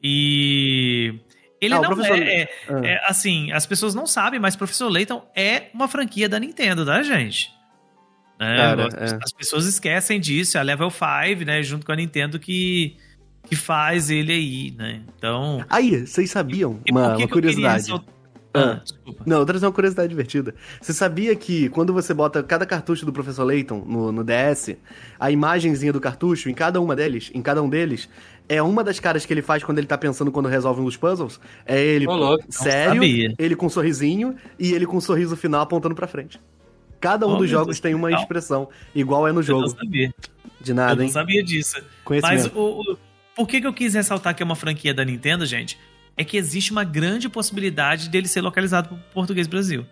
E. 0.03 1.15
Ele 1.59 1.73
Ah, 1.73 1.81
não 1.81 1.89
professor- 1.89 2.17
é, 2.21 2.41
é- 2.41 2.49
Ah. 2.69 2.81
é, 2.85 3.01
Assim, 3.07 3.51
as 3.51 3.65
pessoas 3.65 3.95
não 3.95 4.05
sabem, 4.05 4.39
mas 4.39 4.55
Professor 4.55 4.89
Layton 4.89 5.25
é 5.35 5.69
uma 5.73 5.87
franquia 5.87 6.29
da 6.29 6.39
Nintendo, 6.39 6.85
tá, 6.85 7.01
gente? 7.01 7.49
É, 8.39 8.57
Cara, 8.57 8.87
as, 8.87 9.13
é. 9.13 9.19
as 9.21 9.31
pessoas 9.31 9.65
esquecem 9.65 10.19
disso. 10.19 10.57
É 10.57 10.59
a 10.59 10.63
Level 10.63 10.89
5, 10.89 11.45
né? 11.45 11.63
Junto 11.63 11.85
com 11.85 11.91
a 11.91 11.95
Nintendo 11.95 12.39
que, 12.39 12.95
que 13.43 13.55
faz 13.55 14.09
ele 14.09 14.31
aí, 14.31 14.73
né? 14.77 15.01
Então. 15.17 15.63
Aí, 15.69 16.05
vocês 16.05 16.29
sabiam? 16.29 16.79
E 16.85 16.91
Uma, 16.91 17.15
que 17.15 17.21
uma 17.21 17.27
que 17.27 17.33
curiosidade. 17.33 17.91
Ah. 18.53 18.81
desculpa. 18.83 19.23
Não, 19.25 19.35
eu 19.35 19.39
vou 19.39 19.45
trazer 19.45 19.65
uma 19.65 19.71
curiosidade 19.71 20.09
divertida. 20.09 20.55
Você 20.81 20.93
sabia 20.93 21.35
que 21.35 21.69
quando 21.69 21.93
você 21.93 22.13
bota 22.13 22.41
cada 22.41 22.65
cartucho 22.65 23.05
do 23.05 23.13
Professor 23.13 23.43
Layton 23.43 23.83
no, 23.85 24.11
no 24.11 24.23
DS, 24.23 24.75
a 25.19 25.29
imagenzinha 25.29 25.93
do 25.93 25.99
cartucho, 25.99 26.49
em 26.49 26.53
cada 26.53 26.81
uma 26.81 26.95
deles, 26.95 27.29
em 27.33 27.41
cada 27.41 27.61
um 27.61 27.69
deles, 27.69 28.09
é 28.49 28.61
uma 28.61 28.83
das 28.83 28.99
caras 28.99 29.25
que 29.25 29.33
ele 29.33 29.41
faz 29.41 29.63
quando 29.63 29.77
ele 29.77 29.87
tá 29.87 29.97
pensando 29.97 30.31
quando 30.31 30.47
resolve 30.47 30.81
um 30.81 30.85
dos 30.85 30.97
puzzles? 30.97 31.39
É 31.65 31.79
ele 31.79 32.05
não 32.05 32.37
sério, 32.49 33.03
ele 33.37 33.55
com 33.55 33.65
um 33.67 33.69
sorrisinho 33.69 34.35
e 34.57 34.73
ele 34.73 34.85
com 34.85 34.97
um 34.97 35.01
sorriso 35.01 35.35
final 35.35 35.61
apontando 35.61 35.93
pra 35.93 36.07
frente. 36.07 36.39
Cada 36.99 37.27
um 37.27 37.33
Oh, 37.33 37.37
dos 37.37 37.49
jogos 37.49 37.67
Deus, 37.67 37.79
tem 37.79 37.93
uma 37.93 38.11
expressão 38.11 38.69
igual 38.95 39.27
é 39.27 39.31
no 39.31 39.41
Eu 39.41 39.55
não 39.59 39.61
jogo. 39.67 39.69
sabia. 39.69 40.13
De 40.59 40.71
Eu 40.71 40.75
nada, 40.75 40.95
não 40.95 41.03
hein? 41.03 41.09
sabia 41.11 41.43
disso. 41.43 41.77
Mas 42.21 42.45
o, 42.47 42.81
o- 42.81 42.97
por 43.35 43.47
que, 43.47 43.61
que 43.61 43.67
eu 43.67 43.73
quis 43.73 43.93
ressaltar 43.93 44.33
que 44.35 44.41
é 44.41 44.45
uma 44.45 44.55
franquia 44.55 44.93
da 44.93 45.05
Nintendo, 45.05 45.45
gente? 45.45 45.77
É 46.15 46.23
que 46.23 46.35
existe 46.37 46.71
uma 46.71 46.83
grande 46.83 47.29
possibilidade 47.29 48.09
dele 48.09 48.27
ser 48.27 48.41
localizado 48.41 48.89
pro 48.89 48.97
português 49.13 49.45
Brasil. 49.45 49.85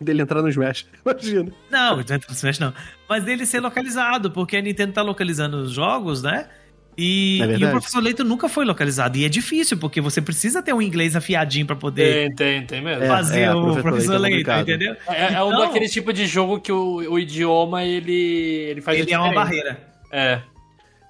Dele 0.00 0.22
entrar 0.22 0.40
no 0.42 0.48
Smash. 0.48 0.86
Imagina. 1.04 1.52
Não, 1.70 1.94
não 1.96 2.00
entra 2.02 2.20
no 2.28 2.34
Smash 2.34 2.58
não. 2.60 2.72
Mas 3.08 3.24
dele 3.24 3.44
ser 3.46 3.58
localizado, 3.60 4.30
porque 4.30 4.56
a 4.56 4.62
Nintendo 4.62 4.92
tá 4.92 5.02
localizando 5.02 5.56
os 5.56 5.72
jogos, 5.72 6.22
né? 6.22 6.48
E, 6.96 7.40
É 7.42 7.56
e 7.58 7.64
o 7.64 7.70
Professor 7.70 8.00
Leito 8.00 8.24
nunca 8.24 8.48
foi 8.48 8.64
localizado. 8.64 9.18
E 9.18 9.24
é 9.24 9.28
difícil, 9.28 9.76
porque 9.76 10.00
você 10.00 10.22
precisa 10.22 10.62
ter 10.62 10.72
um 10.72 10.80
inglês 10.80 11.16
afiadinho 11.16 11.66
pra 11.66 11.76
poder 11.76 12.28
Tem, 12.28 12.34
tem, 12.34 12.66
tem 12.66 12.82
mesmo. 12.82 13.04
É, 13.04 13.08
fazer 13.08 13.42
é, 13.42 13.54
o 13.54 13.82
Professor 13.82 14.14
é 14.14 14.18
Leito, 14.18 14.36
complicado. 14.36 14.62
entendeu? 14.62 14.96
É, 15.08 15.34
é 15.34 15.42
um 15.42 15.48
Então, 15.48 15.60
daquele 15.60 15.88
tipo 15.88 16.12
de 16.12 16.26
jogo 16.26 16.60
que 16.60 16.70
o, 16.72 16.96
o 17.12 17.18
idioma 17.18 17.84
ele, 17.84 18.12
ele 18.12 18.80
faz 18.80 18.98
a 18.98 19.00
Ele 19.02 19.12
é 19.12 19.18
uma 19.18 19.32
barreira. 19.32 19.78
É. 20.12 20.40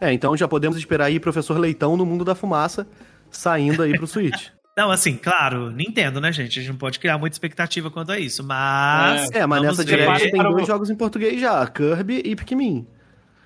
É, 0.00 0.12
então 0.12 0.36
já 0.36 0.48
podemos 0.48 0.76
esperar 0.76 1.06
aí 1.06 1.20
Professor 1.20 1.58
Leitão 1.58 1.96
no 1.96 2.04
mundo 2.04 2.24
da 2.24 2.34
fumaça, 2.34 2.86
saindo 3.30 3.82
aí 3.82 3.96
pro 3.96 4.06
Switch. 4.06 4.48
Não, 4.76 4.90
assim, 4.90 5.16
claro, 5.16 5.70
Nintendo, 5.70 6.20
né, 6.20 6.32
gente? 6.32 6.58
A 6.58 6.62
gente 6.62 6.72
não 6.72 6.78
pode 6.78 6.98
criar 6.98 7.16
muita 7.16 7.34
expectativa 7.34 7.92
quanto 7.92 8.10
a 8.10 8.18
isso, 8.18 8.42
mas. 8.42 9.30
É, 9.30 9.46
mas 9.46 9.62
nessa. 9.62 9.84
Direct 9.84 10.30
tem 10.30 10.40
Para 10.40 10.50
dois 10.50 10.66
jogos 10.66 10.90
em 10.90 10.96
português 10.96 11.40
já, 11.40 11.64
Kirby 11.64 12.22
e 12.24 12.34
Pikmin. 12.34 12.84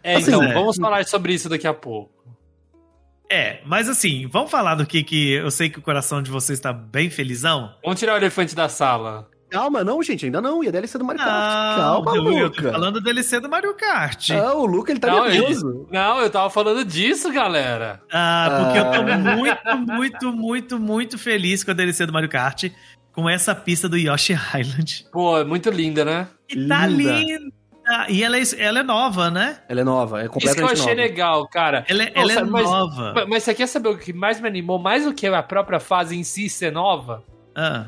É, 0.02 0.14
Assim, 0.14 0.30
então, 0.30 0.42
é. 0.42 0.54
vamos 0.54 0.76
falar 0.76 1.04
sobre 1.04 1.34
isso 1.34 1.48
daqui 1.48 1.66
a 1.66 1.74
pouco. 1.74 2.10
É, 3.30 3.60
mas 3.66 3.88
assim, 3.88 4.26
vamos 4.26 4.50
falar 4.50 4.74
do 4.74 4.86
que 4.86 5.02
que 5.02 5.32
eu 5.32 5.50
sei 5.50 5.68
que 5.68 5.78
o 5.78 5.82
coração 5.82 6.22
de 6.22 6.30
vocês 6.30 6.58
tá 6.58 6.72
bem 6.72 7.10
felizão. 7.10 7.74
Vamos 7.84 7.98
tirar 8.00 8.14
o 8.14 8.16
elefante 8.16 8.54
da 8.54 8.68
sala. 8.68 9.28
Calma, 9.50 9.82
não, 9.82 10.02
gente, 10.02 10.26
ainda 10.26 10.40
não. 10.42 10.62
E 10.62 10.68
a 10.68 10.70
DLC 10.70 10.98
do 10.98 11.04
Mario 11.06 11.22
Kart. 11.22 11.78
Não, 11.78 12.04
Calma, 12.04 12.16
eu, 12.16 12.38
eu 12.38 12.50
tô 12.50 12.60
Luca. 12.60 12.72
falando 12.72 12.94
do 12.94 13.00
DLC 13.02 13.40
do 13.40 13.48
Mario 13.48 13.74
Kart. 13.74 14.30
Ah, 14.30 14.52
o 14.54 14.66
Luca, 14.66 14.92
ele 14.92 15.00
tá 15.00 15.06
Não, 15.08 15.26
ele- 15.26 15.38
nervoso. 15.40 15.86
Não, 15.90 16.20
eu 16.20 16.28
tava 16.30 16.50
falando 16.50 16.84
disso, 16.84 17.32
galera. 17.32 18.02
Ah, 18.12 18.60
porque 18.64 18.78
eu 18.78 18.84
tô 18.84 19.10
Ah. 19.10 19.36
muito, 19.36 19.92
muito, 19.94 20.32
muito, 20.32 20.78
muito 20.78 21.18
feliz 21.18 21.64
com 21.64 21.70
a 21.70 21.74
DLC 21.74 22.04
do 22.04 22.12
Mario 22.12 22.28
Kart, 22.28 22.64
com 23.12 23.28
essa 23.28 23.54
pista 23.54 23.88
do 23.88 23.96
Yoshi 23.96 24.34
Island. 24.58 25.06
Pô, 25.10 25.38
é 25.38 25.44
muito 25.44 25.70
linda, 25.70 26.04
né? 26.04 26.28
E 26.48 26.66
tá 26.66 26.86
Linda. 26.86 27.12
linda. 27.18 27.52
E 28.08 28.22
ela 28.22 28.36
é, 28.38 28.42
ela 28.58 28.80
é 28.80 28.82
nova, 28.82 29.30
né? 29.30 29.58
Ela 29.68 29.80
é 29.80 29.84
nova, 29.84 30.20
é 30.20 30.24
Isso 30.24 30.30
que 30.32 30.36
eu 30.38 30.50
completamente 30.50 30.72
achei 30.80 30.94
nova. 30.94 31.00
legal, 31.08 31.48
cara. 31.48 31.84
Ela, 31.88 32.02
é- 32.04 32.12
Não, 32.14 32.22
ela 32.22 32.32
é 32.32 32.34
sabe, 32.34 32.50
mas- 32.50 32.64
nova. 32.64 33.26
Mas, 33.28 33.42
você 33.44 33.54
quer 33.54 33.66
saber 33.66 33.88
o 33.88 33.98
que 33.98 34.12
mais 34.12 34.40
me 34.40 34.48
animou? 34.48 34.78
Mais 34.78 35.04
do 35.04 35.14
que 35.14 35.26
a 35.26 35.42
própria 35.42 35.80
fase 35.80 36.16
em 36.16 36.22
si 36.24 36.48
ser 36.48 36.72
nova? 36.72 37.22
Ah, 37.54 37.86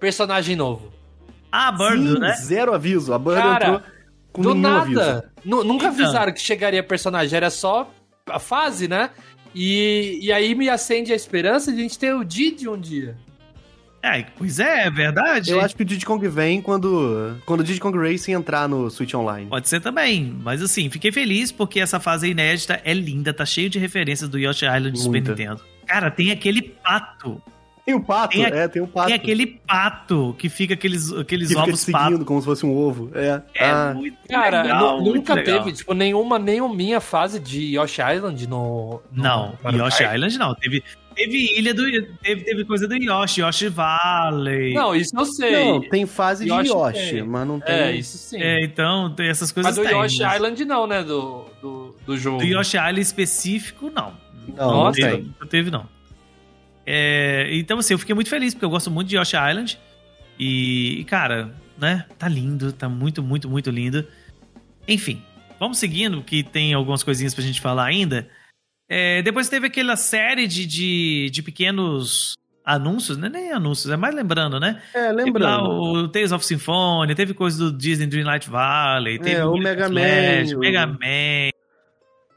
Personagem 0.00 0.56
novo. 0.56 0.92
ah 1.50 1.70
Bird, 1.72 2.12
Sim, 2.14 2.18
né? 2.18 2.32
zero 2.36 2.74
aviso. 2.74 3.12
A 3.14 3.18
Bird 3.18 3.40
Cara, 3.40 3.64
entrou 3.66 3.82
com 4.32 4.42
do 4.42 4.54
nenhum 4.54 4.76
aviso. 4.76 5.00
nada. 5.00 5.30
Nu- 5.44 5.64
nunca 5.64 5.86
Então. 5.86 6.04
avisaram 6.04 6.32
que 6.32 6.40
chegaria 6.40 6.82
personagem, 6.82 7.36
era 7.36 7.50
só 7.50 7.88
a 8.28 8.38
fase, 8.38 8.88
né? 8.88 9.10
E, 9.54 10.18
e 10.22 10.32
aí 10.32 10.54
me 10.54 10.68
acende 10.68 11.12
a 11.12 11.16
esperança 11.16 11.70
de 11.72 11.78
a 11.78 11.82
gente 11.82 11.98
ter 11.98 12.12
o 12.14 12.24
Didi 12.24 12.68
um 12.68 12.78
dia. 12.78 13.16
É, 14.06 14.24
pois 14.36 14.58
é, 14.60 14.86
é 14.86 14.90
verdade. 14.90 15.50
Eu 15.50 15.60
acho 15.60 15.74
que 15.74 15.82
o 15.82 15.84
Diddy 15.84 16.04
Kong 16.04 16.28
vem 16.28 16.60
quando, 16.60 17.36
quando 17.46 17.60
o 17.60 17.64
Diddy 17.64 17.80
Kong 17.80 17.96
Racing 17.98 18.32
entrar 18.32 18.68
no 18.68 18.90
Switch 18.90 19.14
Online. 19.14 19.48
Pode 19.48 19.66
ser 19.68 19.80
também, 19.80 20.36
mas 20.42 20.60
assim, 20.60 20.90
fiquei 20.90 21.10
feliz 21.10 21.50
porque 21.50 21.80
essa 21.80 21.98
fase 21.98 22.28
inédita 22.28 22.80
é 22.84 22.92
linda, 22.92 23.32
tá 23.32 23.46
cheio 23.46 23.70
de 23.70 23.78
referências 23.78 24.28
do 24.28 24.38
Yoshi 24.38 24.66
Island 24.66 24.90
do 24.92 24.98
Super. 24.98 25.22
Nintendo. 25.22 25.60
Cara, 25.86 26.10
tem 26.10 26.30
aquele 26.30 26.60
pato, 26.62 27.40
Tem 27.86 27.94
o 27.94 28.00
pato, 28.00 28.30
Tem 28.36 28.46
a- 28.46 28.48
é, 28.48 28.66
tem 28.68 28.80
o 28.80 28.86
pato. 28.86 29.08
tem 29.08 29.14
aquele 29.16 29.46
pato 29.46 30.34
que 30.38 30.48
fica 30.48 30.72
aqueles, 30.72 31.12
aqueles 31.12 31.48
que 31.48 31.54
fica 31.54 31.66
ovos 31.68 31.80
seguindo 31.80 32.12
pato. 32.12 32.24
como 32.24 32.40
se 32.40 32.46
fosse 32.46 32.64
um 32.64 32.74
ovo. 32.74 33.10
É. 33.14 33.42
É 33.54 33.70
ah, 33.70 33.92
muito 33.94 34.16
Cara, 34.26 34.62
legal, 34.62 35.00
muito 35.02 35.16
nunca 35.16 35.34
legal. 35.34 35.58
teve, 35.64 35.76
tipo, 35.76 35.92
nenhuma, 35.92 36.38
nenhuma 36.38 37.00
fase 37.00 37.38
de 37.38 37.76
Yoshi 37.76 38.00
Island 38.00 38.46
no. 38.48 39.02
no 39.12 39.22
Não, 39.22 39.58
Yoshi. 39.70 40.02
Island 40.02 40.38
não. 40.38 40.54
Teve, 40.54 40.82
teve 41.14 41.58
ilha 41.58 41.72
do. 41.72 41.84
Teve, 42.22 42.44
teve 42.44 42.64
coisa 42.64 42.86
do 42.86 42.94
Yoshi, 42.94 43.40
Yoshi 43.40 43.68
Valley. 43.68 44.74
Não, 44.74 44.94
isso 44.94 45.16
eu 45.16 45.24
sei. 45.24 45.52
Não, 45.52 45.80
tem 45.80 46.06
fase 46.06 46.48
Yoshi 46.48 46.62
de 46.62 46.68
Yoshi, 46.68 47.10
tem. 47.10 47.22
mas 47.22 47.46
não 47.46 47.60
tem. 47.60 47.74
É, 47.74 47.96
isso 47.96 48.18
sim. 48.18 48.40
É, 48.40 48.64
então, 48.64 49.10
tem 49.14 49.28
essas 49.28 49.50
coisas 49.52 49.76
Mas 49.76 49.84
do 49.84 49.88
tem, 49.88 49.98
Yoshi 49.98 50.22
mas 50.22 50.34
Island 50.34 50.64
não, 50.64 50.86
né? 50.86 51.02
Do, 51.02 51.46
do, 51.62 51.96
do 52.06 52.16
jogo. 52.16 52.38
Do 52.38 52.44
Yoshi 52.44 52.76
Island 52.76 53.00
específico, 53.00 53.90
não. 53.94 54.14
Não, 54.56 54.84
não 54.84 54.92
teve, 54.92 55.10
tem. 55.10 55.34
Não 55.40 55.46
teve, 55.46 55.70
não. 55.70 55.88
É, 56.86 57.48
então, 57.52 57.78
assim, 57.78 57.94
eu 57.94 57.98
fiquei 57.98 58.14
muito 58.14 58.28
feliz, 58.28 58.54
porque 58.54 58.64
eu 58.64 58.70
gosto 58.70 58.90
muito 58.90 59.08
de 59.08 59.16
Yoshi 59.16 59.36
Island. 59.36 59.78
E, 60.38 61.00
e, 61.00 61.04
cara, 61.04 61.54
né? 61.78 62.04
Tá 62.18 62.28
lindo, 62.28 62.72
tá 62.72 62.88
muito, 62.88 63.22
muito, 63.22 63.48
muito 63.48 63.70
lindo. 63.70 64.06
Enfim, 64.86 65.22
vamos 65.58 65.78
seguindo, 65.78 66.22
que 66.22 66.42
tem 66.42 66.74
algumas 66.74 67.02
coisinhas 67.02 67.34
pra 67.34 67.42
gente 67.42 67.60
falar 67.60 67.84
ainda. 67.84 68.28
É, 68.88 69.22
depois 69.22 69.48
teve 69.48 69.66
aquela 69.66 69.96
série 69.96 70.46
de, 70.46 70.66
de, 70.66 71.30
de 71.30 71.42
pequenos 71.42 72.34
anúncios, 72.64 73.16
né? 73.18 73.28
Nem 73.28 73.52
anúncios, 73.52 73.92
é 73.92 73.96
mais 73.96 74.14
lembrando, 74.14 74.58
né? 74.60 74.82
É, 74.94 75.10
lembrando. 75.12 75.68
o 75.70 76.08
Tales 76.08 76.32
of 76.32 76.44
Symphonia, 76.44 77.14
teve 77.14 77.34
coisa 77.34 77.58
do 77.70 77.76
Disney 77.76 78.06
Dreamlight 78.06 78.48
Valley, 78.48 79.18
teve 79.18 79.36
É, 79.36 79.44
o 79.44 79.56
Mega 79.56 79.88
Flash, 79.88 80.50
Man, 80.52 80.56
o- 80.56 80.60
Mega 80.60 80.86
Man, 80.86 81.50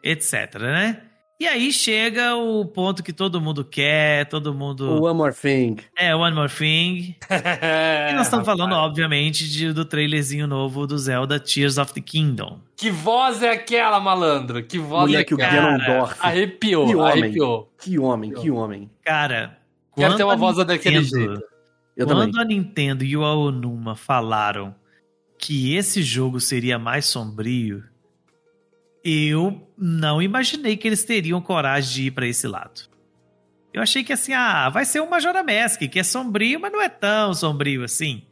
etc, 0.03 0.55
né? 0.61 1.01
E 1.39 1.45
aí 1.45 1.71
chega 1.71 2.35
o 2.35 2.65
ponto 2.65 3.03
que 3.03 3.13
todo 3.13 3.39
mundo 3.39 3.63
quer, 3.63 4.25
todo 4.27 4.55
mundo... 4.55 4.89
O 4.99 5.03
One 5.03 5.15
More 5.15 5.35
Thing. 5.35 5.75
É, 5.95 6.15
One 6.15 6.35
More 6.35 6.51
Thing. 6.51 7.15
E 8.09 8.13
nós 8.13 8.25
estamos 8.25 8.43
falando, 8.43 8.73
obviamente, 8.73 9.47
de- 9.47 9.71
do 9.71 9.85
trailerzinho 9.85 10.47
novo 10.47 10.87
do 10.87 10.97
Zelda 10.97 11.39
Tears 11.39 11.77
of 11.77 11.93
the 11.93 12.01
Kingdom. 12.01 12.59
Que 12.75 12.89
voz 12.89 13.43
é 13.43 13.51
aquela, 13.51 13.99
malandro? 13.99 14.63
Que 14.63 14.79
voz 14.79 15.11
Moleque, 15.11 15.33
é 15.33 15.35
o 15.37 15.39
aquela? 15.43 15.77
Ganondorf. 15.77 16.15
Arrepiou, 16.19 16.87
Que 16.87 16.95
homem. 16.95 17.23
arrepiou. 17.23 17.71
Que 17.83 17.99
homem, 17.99 18.33
que 18.33 18.49
homem. 18.49 18.89
Cara, 19.05 19.59
Quero 19.95 20.15
ter 20.17 20.23
uma 20.23 20.33
a 20.33 20.37
voz 20.37 20.57
daquele 20.57 21.01
Nintendo- 21.01 21.25
jeito. 21.35 21.43
Eu 21.95 22.05
quando 22.07 22.31
também. 22.31 22.41
a 22.41 22.45
Nintendo 22.45 23.03
e 23.03 23.15
o 23.15 23.23
Aonuma 23.23 23.95
falaram 23.95 24.73
que 25.37 25.75
esse 25.75 26.01
jogo 26.01 26.39
seria 26.39 26.79
mais 26.79 27.05
sombrio, 27.05 27.83
eu 29.09 29.67
não 29.77 30.21
imaginei 30.21 30.75
que 30.77 30.87
eles 30.87 31.03
teriam 31.03 31.39
coragem 31.41 31.93
de 31.93 32.03
ir 32.07 32.11
pra 32.11 32.27
esse 32.27 32.47
lado. 32.47 32.81
Eu 33.73 33.81
achei 33.81 34.03
que 34.03 34.11
assim, 34.13 34.33
ah, 34.33 34.69
vai 34.69 34.85
ser 34.85 35.01
um 35.01 35.09
Majora 35.09 35.43
Mask, 35.43 35.81
que 35.81 35.99
é 35.99 36.03
sombrio, 36.03 36.59
mas 36.59 36.71
não 36.71 36.81
é 36.81 36.89
tão 36.89 37.33
sombrio 37.33 37.83
assim. 37.83 38.23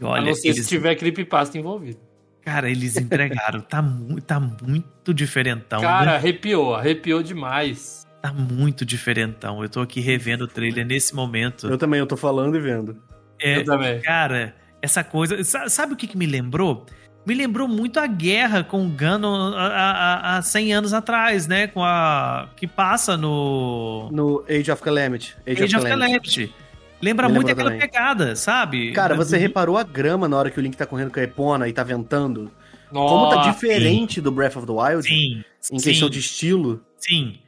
E 0.00 0.04
a 0.04 0.08
olha, 0.08 0.26
não 0.26 0.34
ser 0.34 0.48
eles, 0.48 0.62
se 0.64 0.68
tiver 0.68 0.94
creepypasta 0.96 1.56
envolvido. 1.56 1.98
cara, 2.42 2.68
eles 2.70 2.96
entregaram. 2.96 3.60
tá, 3.60 3.80
mu 3.80 4.20
tá 4.20 4.38
muito 4.40 5.14
diferentão. 5.14 5.80
Cara, 5.80 6.10
né? 6.12 6.16
arrepiou, 6.16 6.74
arrepiou 6.74 7.22
demais. 7.22 8.04
Tá 8.20 8.32
muito 8.32 8.84
diferentão. 8.84 9.62
Eu 9.62 9.68
tô 9.68 9.80
aqui 9.80 10.00
revendo 10.00 10.44
o 10.44 10.48
trailer 10.48 10.84
nesse 10.86 11.14
momento. 11.14 11.66
Eu 11.68 11.78
também, 11.78 12.00
eu 12.00 12.06
tô 12.06 12.16
falando 12.16 12.56
e 12.56 12.60
vendo. 12.60 12.96
É, 13.40 13.58
Eu 13.58 13.64
também. 13.64 14.00
Cara, 14.00 14.54
essa 14.80 15.04
coisa. 15.04 15.42
sa- 15.44 15.68
Sabe 15.68 15.92
o 15.92 15.96
que, 15.96 16.06
que 16.06 16.16
me 16.16 16.26
lembrou? 16.26 16.86
Me 17.26 17.34
lembrou 17.34 17.66
muito 17.66 17.98
a 17.98 18.06
guerra 18.06 18.62
com 18.62 18.86
o 18.86 18.90
Ganon 18.90 19.54
há, 19.54 19.66
há, 19.66 20.36
há 20.38 20.42
100 20.42 20.74
anos 20.74 20.92
atrás, 20.92 21.46
né? 21.46 21.66
Com 21.66 21.82
a. 21.82 22.48
Que 22.56 22.66
passa 22.66 23.16
no. 23.16 24.10
No 24.12 24.44
Age 24.48 24.70
of 24.70 24.82
Calamity. 24.82 25.34
Age, 25.46 25.62
Age 25.64 25.76
of 25.76 25.86
Calamity. 25.86 26.30
Calamity. 26.48 26.54
Lembra 27.00 27.28
Me 27.28 27.34
muito 27.34 27.50
aquela 27.50 27.70
também. 27.70 27.80
pegada, 27.86 28.36
sabe? 28.36 28.92
Cara, 28.92 29.14
você 29.14 29.36
do- 29.36 29.40
reparou 29.40 29.76
a 29.78 29.82
grama 29.82 30.28
na 30.28 30.36
hora 30.36 30.50
que 30.50 30.58
o 30.58 30.62
Link 30.62 30.76
tá 30.76 30.86
correndo 30.86 31.10
com 31.10 31.20
a 31.20 31.22
Epona 31.22 31.68
e 31.68 31.72
tá 31.72 31.82
ventando? 31.82 32.50
Como 32.90 33.28
tá 33.30 33.36
Nossa, 33.36 33.50
diferente 33.50 34.20
do 34.20 34.30
Breath 34.30 34.56
of 34.56 34.66
the 34.66 34.72
Wild 34.72 35.02
Sim. 35.08 35.42
em 35.72 35.78
sim, 35.78 35.88
questão 35.90 36.08
de 36.08 36.20
estilo? 36.20 36.84
Sim. 36.98 37.38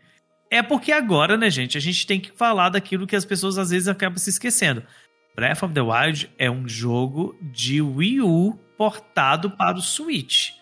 É 0.50 0.62
porque 0.62 0.90
agora, 0.90 1.36
né, 1.36 1.48
gente, 1.50 1.78
a 1.78 1.80
gente 1.80 2.06
tem 2.06 2.18
que 2.18 2.32
falar 2.32 2.68
daquilo 2.70 3.06
que 3.06 3.14
as 3.14 3.24
pessoas 3.24 3.56
às 3.56 3.70
vezes 3.70 3.88
acabam 3.88 4.18
se 4.18 4.30
esquecendo. 4.30 4.82
Breath 5.36 5.62
of 5.62 5.72
the 5.72 5.80
Wild 5.82 6.30
é 6.38 6.50
um 6.50 6.66
jogo 6.68 7.36
de 7.40 7.80
Wii 7.80 8.22
U 8.22 8.58
portado 8.76 9.50
para 9.50 9.76
o 9.76 9.82
Switch. 9.82 10.52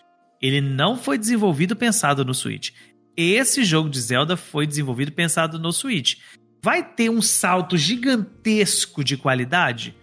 Ele 0.41 0.61
não 0.61 0.97
foi 0.97 1.17
desenvolvido 1.17 1.75
pensado 1.75 2.23
no 2.23 2.33
Switch. 2.33 2.71
Esse 3.15 3.63
jogo 3.63 3.89
de 3.89 3.99
Zelda 3.99 4.35
foi 4.35 4.67
desenvolvido 4.67 5.11
pensado 5.11 5.57
no 5.57 5.71
Switch. 5.71 6.17
Vai 6.61 6.83
ter 6.83 7.09
um 7.09 7.21
salto 7.21 7.77
gigantesco 7.77 9.03
de 9.03 9.15
qualidade? 9.15 9.95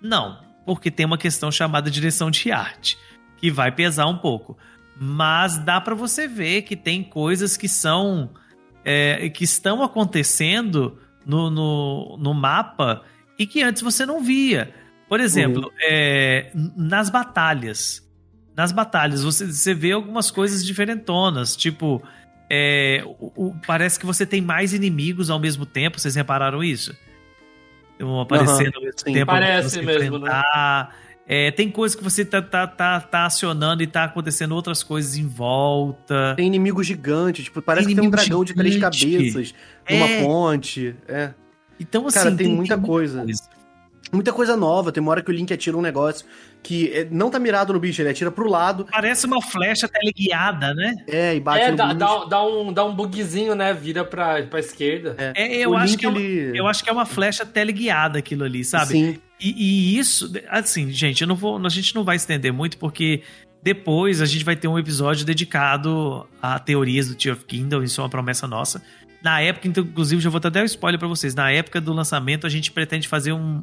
Não, 0.00 0.38
porque 0.64 0.90
tem 0.90 1.06
uma 1.06 1.18
questão 1.18 1.50
chamada 1.50 1.90
direção 1.90 2.30
de 2.30 2.52
arte, 2.52 2.98
que 3.36 3.50
vai 3.50 3.72
pesar 3.72 4.06
um 4.06 4.18
pouco. 4.18 4.56
Mas 5.00 5.58
dá 5.58 5.80
para 5.80 5.94
você 5.94 6.28
ver 6.28 6.62
que 6.62 6.76
tem 6.76 7.02
coisas 7.02 7.56
que 7.56 7.68
são 7.68 8.30
é, 8.84 9.28
que 9.30 9.44
estão 9.44 9.82
acontecendo 9.82 10.98
no, 11.24 11.50
no, 11.50 12.16
no 12.18 12.34
mapa 12.34 13.02
e 13.38 13.46
que 13.46 13.62
antes 13.62 13.82
você 13.82 14.04
não 14.04 14.22
via. 14.22 14.74
Por 15.10 15.20
exemplo, 15.20 15.70
é, 15.82 16.50
n- 16.54 16.72
nas 16.76 17.10
batalhas. 17.10 18.08
Nas 18.56 18.72
batalhas, 18.72 19.22
você, 19.22 19.44
você 19.46 19.74
vê 19.74 19.92
algumas 19.92 20.30
coisas 20.30 20.64
diferentonas, 20.64 21.54
tipo. 21.56 22.02
é, 22.52 23.02
o- 23.04 23.32
o- 23.48 23.54
parece 23.66 23.98
que 24.00 24.04
você 24.06 24.24
tem 24.26 24.40
mais 24.40 24.72
inimigos 24.72 25.30
ao 25.30 25.38
mesmo 25.38 25.64
tempo, 25.66 26.00
vocês 26.00 26.14
repararam 26.16 26.64
isso? 26.64 26.92
Um 28.00 28.20
aparecendo 28.20 28.74
ao 28.76 28.82
mesmo 28.82 28.98
sim. 28.98 29.12
tempo. 29.12 29.26
Parece 29.26 29.70
você 29.70 29.82
mesmo, 29.82 30.18
né? 30.18 30.30
É, 31.28 31.52
tem 31.52 31.70
coisas 31.70 31.94
que 31.96 32.02
você 32.02 32.24
tá, 32.24 32.42
tá, 32.42 32.66
tá, 32.66 33.00
tá 33.00 33.24
acionando 33.26 33.84
e 33.84 33.86
tá 33.86 34.02
acontecendo 34.04 34.52
outras 34.52 34.82
coisas 34.82 35.16
em 35.16 35.28
volta. 35.28 36.34
Tem 36.36 36.46
inimigo 36.48 36.82
gigante, 36.82 37.44
tipo, 37.44 37.62
parece 37.62 37.86
Tem 37.86 37.94
que 37.94 38.00
tem 38.00 38.08
um 38.08 38.10
dragão 38.10 38.42
de 38.44 38.52
três 38.52 38.74
gigante. 38.74 38.98
cabeças 39.06 39.54
numa 39.88 40.06
É. 40.08 40.22
ponte. 40.24 40.96
É. 41.06 41.30
Então, 41.78 42.04
assim, 42.08 42.18
Cara, 42.18 42.34
tem 42.34 42.48
muita 42.48 42.76
coisa. 42.76 43.22
coisa. 43.22 43.42
Muita 44.12 44.32
coisa 44.32 44.56
nova. 44.56 44.90
Tem 44.90 45.00
uma 45.00 45.12
hora 45.12 45.22
que 45.22 45.30
o 45.30 45.34
Link 45.34 45.52
atira 45.52 45.76
um 45.76 45.80
negócio 45.82 46.26
que 46.62 46.90
é, 46.92 47.06
não 47.10 47.30
tá 47.30 47.38
mirado 47.38 47.72
no 47.72 47.78
bicho, 47.78 48.02
ele 48.02 48.08
atira 48.10 48.30
pro 48.30 48.48
lado, 48.48 48.84
Parece 48.90 49.24
uma 49.26 49.40
flecha 49.40 49.86
teleguiada, 49.88 50.74
né? 50.74 50.94
é, 51.06 51.34
e 51.36 51.40
bate 51.40 51.64
É, 51.64 51.70
no 51.70 51.76
dá, 51.76 51.86
bicho. 51.86 51.98
dá, 51.98 52.24
dá 52.24 52.42
um, 52.44 52.72
dá 52.72 52.84
um 52.84 52.94
bugzinho, 52.94 53.54
né? 53.54 53.72
Vira 53.72 54.04
pra, 54.04 54.42
pra 54.42 54.58
esquerda. 54.60 55.14
É. 55.16 55.32
É, 55.36 55.56
eu, 55.64 55.70
O 55.70 55.76
acho 55.76 55.92
Link, 55.92 56.00
que 56.00 56.06
é 56.06 56.08
uma, 56.08 56.18
ele- 56.20 56.58
eu 56.58 56.66
acho 56.66 56.82
que 56.84 56.90
é 56.90 56.92
uma 56.92 57.06
flecha 57.06 57.46
teleguiada 57.46 58.18
aquilo 58.18 58.44
ali, 58.44 58.64
sabe? 58.64 58.92
Sim. 58.92 59.18
E, 59.40 59.54
e 59.94 59.98
isso, 59.98 60.30
assim, 60.48 60.90
gente, 60.90 61.22
eu 61.22 61.28
não 61.28 61.36
vou, 61.36 61.56
a 61.64 61.68
gente 61.70 61.94
não 61.94 62.02
vai 62.04 62.16
estender 62.16 62.52
muito 62.52 62.76
porque 62.78 63.22
depois 63.62 64.20
a 64.20 64.26
gente 64.26 64.44
vai 64.44 64.56
ter 64.56 64.68
um 64.68 64.78
episódio 64.78 65.24
dedicado 65.24 66.26
a 66.42 66.58
teorias 66.58 67.08
do 67.08 67.14
Tear 67.14 67.36
of 67.36 67.44
Kingdom, 67.44 67.82
isso 67.82 68.00
é 68.00 68.04
uma 68.04 68.10
promessa 68.10 68.46
nossa. 68.46 68.82
Na 69.22 69.40
época, 69.40 69.68
então, 69.68 69.84
inclusive, 69.84 70.22
já 70.22 70.30
vou 70.30 70.38
até 70.38 70.50
dar 70.50 70.62
um 70.62 70.64
spoiler 70.64 70.98
pra 70.98 71.08
vocês. 71.08 71.34
Na 71.34 71.50
época 71.50 71.80
do 71.80 71.92
lançamento, 71.92 72.46
a 72.46 72.50
gente 72.50 72.72
pretende 72.72 73.06
fazer 73.06 73.32
um 73.32 73.62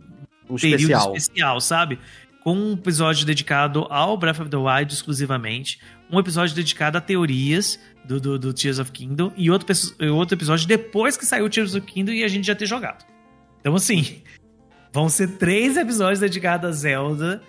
Um 0.50 0.56
período 0.56 0.82
especial. 0.82 1.16
especial, 1.16 1.62
sabe? 1.62 2.00
Com 2.44 2.56
um 2.56 2.74
episódio 2.74 3.26
dedicado 3.26 3.86
ao 3.90 4.16
Breath 4.18 4.40
of 4.40 4.50
the 4.50 4.58
Wild 4.58 4.94
exclusivamente, 4.94 5.80
um 6.12 6.20
episódio 6.20 6.56
dedicado 6.56 6.98
a 6.98 7.02
teorias 7.02 7.80
do, 8.06 8.20
do, 8.20 8.40
do 8.40 8.54
Tears 8.54 8.80
of 8.80 8.92
Kingdom 8.92 9.34
e 9.36 9.52
outro, 9.52 9.68
outro 10.14 10.36
episódio 10.38 10.68
depois 10.68 11.18
que 11.18 11.26
saiu 11.26 11.46
o 11.46 11.50
Tears 11.50 11.76
of 11.76 11.86
Kingdom 11.86 12.14
e 12.14 12.24
a 12.24 12.28
gente 12.28 12.46
já 12.48 12.56
ter 12.56 12.66
jogado. 12.66 13.04
Então, 13.60 13.76
assim, 13.76 14.22
vão 14.94 15.10
ser 15.10 15.38
três 15.38 15.76
episódios 15.76 16.20
dedicados 16.20 16.70
a 16.70 16.72
Zelda 16.72 17.42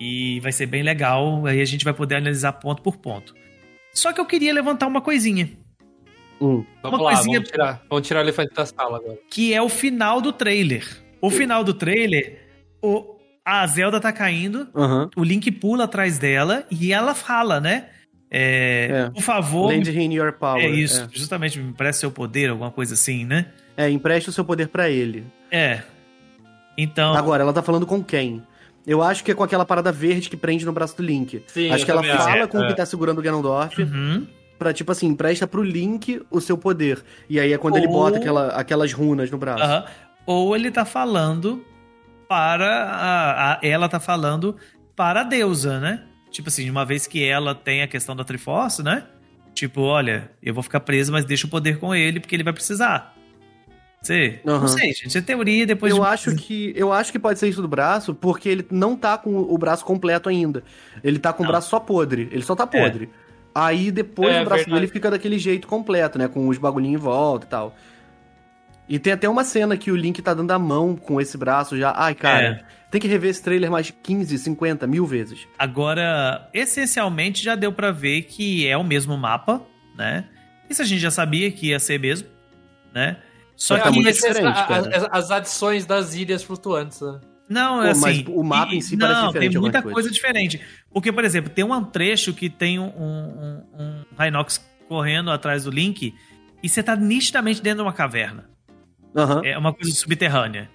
e 0.00 0.40
vai 0.40 0.50
ser 0.50 0.66
bem 0.66 0.82
legal. 0.82 1.46
Aí 1.46 1.60
a 1.60 1.64
gente 1.64 1.84
vai 1.84 1.94
poder 1.94 2.16
analisar 2.16 2.52
ponto 2.54 2.82
por 2.82 2.96
ponto. 2.96 3.34
Só 3.94 4.12
que 4.12 4.20
eu 4.20 4.26
queria 4.26 4.52
levantar 4.52 4.86
uma 4.88 5.02
coisinha. 5.02 5.50
Vamos 6.82 6.98
Uma 6.98 7.02
lá, 7.02 7.12
coisinha- 7.14 7.38
vamos 7.38 7.50
tirar, 7.50 7.82
vamos 7.88 8.06
tirar 8.06 8.20
o 8.20 8.22
elefante 8.22 8.54
da 8.54 8.66
sala 8.66 8.96
agora. 8.98 9.18
que 9.30 9.54
é 9.54 9.60
o 9.62 9.68
final 9.68 10.20
do 10.20 10.32
trailer. 10.32 10.86
O 11.20 11.30
final 11.30 11.62
do 11.62 11.72
trailer, 11.72 12.38
o, 12.82 13.16
a 13.44 13.66
Zelda 13.66 14.00
tá 14.00 14.12
caindo, 14.12 14.66
Aham. 14.74 15.08
o 15.16 15.22
Link 15.22 15.50
pula 15.52 15.84
atrás 15.84 16.18
dela 16.18 16.64
e 16.70 16.92
ela 16.92 17.14
fala, 17.14 17.60
né? 17.60 17.86
É, 18.30 18.88
É. 18.90 19.10
Por 19.10 19.22
favor. 19.22 19.68
Lend 19.68 19.88
in 19.90 20.12
your 20.14 20.32
power. 20.32 20.62
é 20.64 20.68
isso, 20.68 21.08
justamente, 21.12 21.58
me 21.60 21.72
parece 21.72 22.00
seu 22.00 22.10
poder, 22.10 22.50
alguma 22.50 22.70
coisa 22.70 22.94
assim, 22.94 23.24
né? 23.24 23.46
É, 23.76 23.84
é 23.86 23.90
empreste 23.90 24.30
o 24.30 24.32
seu 24.32 24.44
poder 24.44 24.68
pra 24.68 24.88
ele. 24.90 25.24
É. 25.50 25.82
Então. 26.76 27.14
Agora, 27.14 27.42
ela 27.42 27.52
tá 27.52 27.62
falando 27.62 27.86
com 27.86 28.02
quem? 28.02 28.42
Eu 28.86 29.02
acho 29.02 29.22
que 29.22 29.30
é 29.30 29.34
com 29.34 29.44
aquela 29.44 29.64
parada 29.64 29.92
verde 29.92 30.28
que 30.28 30.36
prende 30.36 30.64
no 30.66 30.72
braço 30.72 30.96
do 30.96 31.02
Link. 31.04 31.42
Sim, 31.46 31.70
acho 31.70 31.84
que 31.84 31.90
ela 31.90 32.02
fala 32.02 32.40
acho. 32.40 32.48
com 32.48 32.58
o 32.58 32.66
que 32.66 32.72
É. 32.72 32.74
tá 32.76 32.84
segurando 32.86 33.18
o 33.18 33.22
Ganondorf 33.22 33.80
Uhum. 33.80 34.26
Pra, 34.62 34.72
tipo 34.72 34.92
assim, 34.92 35.06
empresta 35.08 35.46
pro 35.46 35.62
Link 35.62 36.22
o 36.30 36.40
seu 36.40 36.56
poder. 36.56 37.02
E 37.28 37.40
aí 37.40 37.52
é 37.52 37.58
quando 37.58 37.76
ele 37.76 37.86
Ou- 37.86 37.92
bota 37.92 38.18
aquela, 38.18 38.48
aquelas 38.48 38.92
runas 38.92 39.30
no 39.30 39.38
braço. 39.38 39.84
Ou 40.24 40.54
ele 40.54 40.70
tá 40.70 40.84
falando 40.84 41.64
para. 42.28 42.84
A, 42.84 43.52
a- 43.54 43.58
ela 43.62 43.88
tá 43.88 43.98
falando 43.98 44.56
para 44.94 45.22
a 45.22 45.24
deusa, 45.24 45.80
né? 45.80 46.02
Tipo 46.30 46.48
assim, 46.48 46.68
uma 46.70 46.84
vez 46.84 47.06
que 47.06 47.22
ela 47.24 47.54
tem 47.54 47.82
a 47.82 47.88
questão 47.88 48.14
da 48.16 48.24
Triforce, 48.24 48.82
né? 48.82 49.04
Tipo, 49.54 49.82
olha, 49.82 50.30
eu 50.42 50.54
vou 50.54 50.62
ficar 50.62 50.80
preso, 50.80 51.12
mas 51.12 51.24
deixa 51.26 51.46
o 51.46 51.50
poder 51.50 51.78
com 51.78 51.94
ele, 51.94 52.20
porque 52.20 52.34
ele 52.34 52.42
vai 52.44 52.52
precisar. 52.54 53.14
Sei. 54.00 54.40
Não 54.44 54.54
Aham. 54.54 54.68
sei, 54.68 54.92
gente. 54.94 55.16
É 55.16 55.20
teoria 55.20 55.64
depois 55.66 55.92
eu 55.94 56.00
de- 56.00 56.06
acho 56.08 56.34
que 56.34 56.72
eu 56.74 56.92
acho 56.92 57.12
que 57.12 57.18
pode 57.18 57.38
ser 57.38 57.48
isso 57.48 57.62
do 57.62 57.68
braço, 57.68 58.14
porque 58.14 58.48
ele 58.48 58.66
não 58.70 58.96
tá 58.96 59.16
com 59.18 59.36
o 59.36 59.56
braço 59.58 59.84
completo 59.84 60.28
ainda. 60.28 60.64
Ele 61.04 61.18
tá 61.18 61.32
com 61.32 61.42
o 61.42 61.46
Não. 61.46 61.52
braço 61.52 61.68
só 61.68 61.78
podre. 61.78 62.28
Ele 62.32 62.42
só 62.42 62.56
tá 62.56 62.66
podre. 62.66 63.10
Aí 63.54 63.90
depois 63.90 64.34
É, 64.34 64.40
o 64.40 64.44
braço 64.44 64.64
verdade. 64.64 64.80
dele 64.80 64.86
fica 64.92 65.10
daquele 65.10 65.38
jeito 65.38 65.66
completo, 65.68 66.18
né? 66.18 66.26
Com 66.28 66.48
os 66.48 66.58
bagulhinhos 66.58 67.00
em 67.00 67.04
volta 67.04 67.46
e 67.46 67.48
tal. 67.48 67.76
E 68.88 68.98
tem 68.98 69.12
até 69.12 69.28
uma 69.28 69.44
cena 69.44 69.76
que 69.76 69.90
o 69.90 69.96
Link 69.96 70.20
tá 70.22 70.34
dando 70.34 70.50
a 70.50 70.58
mão 70.58 70.96
com 70.96 71.20
esse 71.20 71.36
braço 71.38 71.76
já. 71.78 71.92
Ai, 71.96 72.14
cara, 72.14 72.44
É. 72.46 72.64
tem 72.90 73.00
que 73.00 73.06
rever 73.08 73.30
esse 73.30 73.42
trailer 73.42 73.70
mais 73.70 73.90
15, 74.02 74.36
50, 74.38 74.86
mil 74.86 75.06
vezes. 75.06 75.46
Agora, 75.58 76.48
essencialmente 76.52 77.42
já 77.42 77.54
deu 77.54 77.72
pra 77.72 77.90
ver 77.90 78.22
que 78.22 78.66
é 78.66 78.76
o 78.76 78.82
mesmo 78.84 79.16
mapa, 79.16 79.62
né? 79.96 80.24
Isso 80.68 80.82
a 80.82 80.84
gente 80.84 81.00
já 81.00 81.10
sabia 81.10 81.50
que 81.50 81.68
ia 81.68 81.78
ser 81.78 81.98
mesmo, 82.00 82.28
né? 82.94 83.18
Só 83.54 83.74
Só 83.76 83.78
que 83.78 83.84
tá 83.84 83.92
muito 83.92 84.12
diferente, 84.12 84.46
a- 84.58 84.64
cara. 84.66 84.96
as, 84.96 85.04
as 85.24 85.30
adições 85.30 85.86
das 85.86 86.14
ilhas 86.14 86.42
flutuantes, 86.42 87.00
né? 87.00 87.20
Não, 87.52 87.76
Pô, 87.78 87.82
é 87.84 87.90
assim. 87.90 88.00
mas 88.00 88.24
o 88.28 88.42
mapa 88.42 88.72
e- 88.72 88.78
em 88.78 88.80
si 88.80 88.96
parece 88.96 89.20
não, 89.20 89.26
diferente 89.28 89.52
Tem 89.52 89.60
muita 89.60 89.82
coisa. 89.82 89.94
coisa. 89.94 90.10
diferente. 90.10 90.60
Porque, 90.92 91.12
por 91.12 91.24
exemplo, 91.24 91.50
tem 91.50 91.64
um 91.64 91.84
trecho 91.84 92.32
que 92.32 92.48
tem 92.50 92.78
um, 92.78 92.84
um, 92.86 93.62
um 93.78 94.04
Rhinox 94.18 94.64
correndo 94.88 95.30
atrás 95.30 95.64
do 95.64 95.70
Link 95.70 96.14
e 96.62 96.68
você 96.68 96.82
tá 96.82 96.94
nitidamente 96.96 97.62
dentro 97.62 97.78
de 97.78 97.82
uma 97.82 97.92
caverna. 97.92 98.48
Aham. 99.16 99.42
É 99.44 99.56
uma 99.58 99.72
coisa 99.72 99.92
subterrânea, 99.94 100.70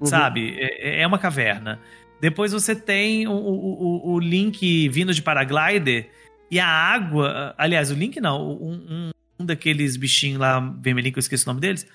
Uhum. 0.00 0.06
sabe? 0.06 0.56
É, 0.58 1.02
é 1.02 1.06
uma 1.06 1.18
caverna. 1.18 1.80
Depois 2.20 2.52
você 2.52 2.74
tem 2.74 3.26
o, 3.28 3.32
o, 3.32 4.12
o- 4.14 4.18
Link 4.20 4.88
vindo 4.88 5.14
de 5.14 5.22
paraglider 5.22 6.10
e 6.50 6.58
a 6.58 6.66
água. 6.66 7.54
Aliás, 7.56 7.90
o 7.90 7.94
Link 7.94 8.20
não, 8.20 8.42
um, 8.60 8.72
um, 8.72 9.10
um 9.40 9.46
daqueles 9.46 9.96
bichinhos 9.96 10.38
lá 10.40 10.58
vermelhinho 10.80 11.12
que 11.12 11.18
eu 11.18 11.20
esqueci 11.20 11.44
o 11.44 11.48
nome 11.48 11.60
deles. 11.60 11.86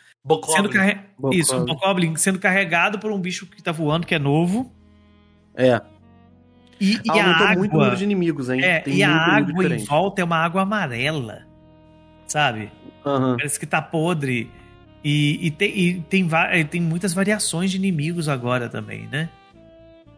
Sendo 0.47 0.69
carre... 0.69 0.99
Bokoblin. 1.17 1.39
Isso, 1.39 1.55
um 1.57 1.65
Bokoblin 1.65 2.15
sendo 2.15 2.39
carregado 2.39 2.97
por 2.97 3.11
um 3.11 3.19
bicho 3.19 3.45
que 3.45 3.61
tá 3.61 3.71
voando, 3.74 4.07
que 4.07 4.15
é 4.15 4.19
novo. 4.19 4.71
É. 5.55 5.82
E, 6.80 6.99
e 7.03 7.09
a 7.19 7.26
água, 7.26 7.55
muito 7.55 7.71
o 7.76 7.78
número 7.78 7.95
de 7.97 8.03
inimigos, 8.05 8.49
hein? 8.49 8.63
é, 8.63 8.80
Tem 8.80 8.95
e 8.95 9.03
a 9.03 9.11
água 9.13 9.65
em 9.65 9.86
volta 9.86 10.21
é 10.21 10.24
uma 10.24 10.38
água 10.38 10.61
amarela, 10.61 11.43
sabe? 12.28 12.71
Aham. 13.05 13.36
Parece 13.38 13.59
que 13.59 13.65
tá 13.65 13.82
podre. 13.82 14.49
E, 15.03 15.45
e, 15.47 15.51
tem, 15.51 15.78
e 15.78 15.93
tem, 16.01 16.28
tem 16.69 16.82
muitas 16.82 17.13
variações 17.13 17.69
de 17.71 17.78
inimigos 17.78 18.30
agora 18.30 18.69
também, 18.69 19.07
né? 19.11 19.30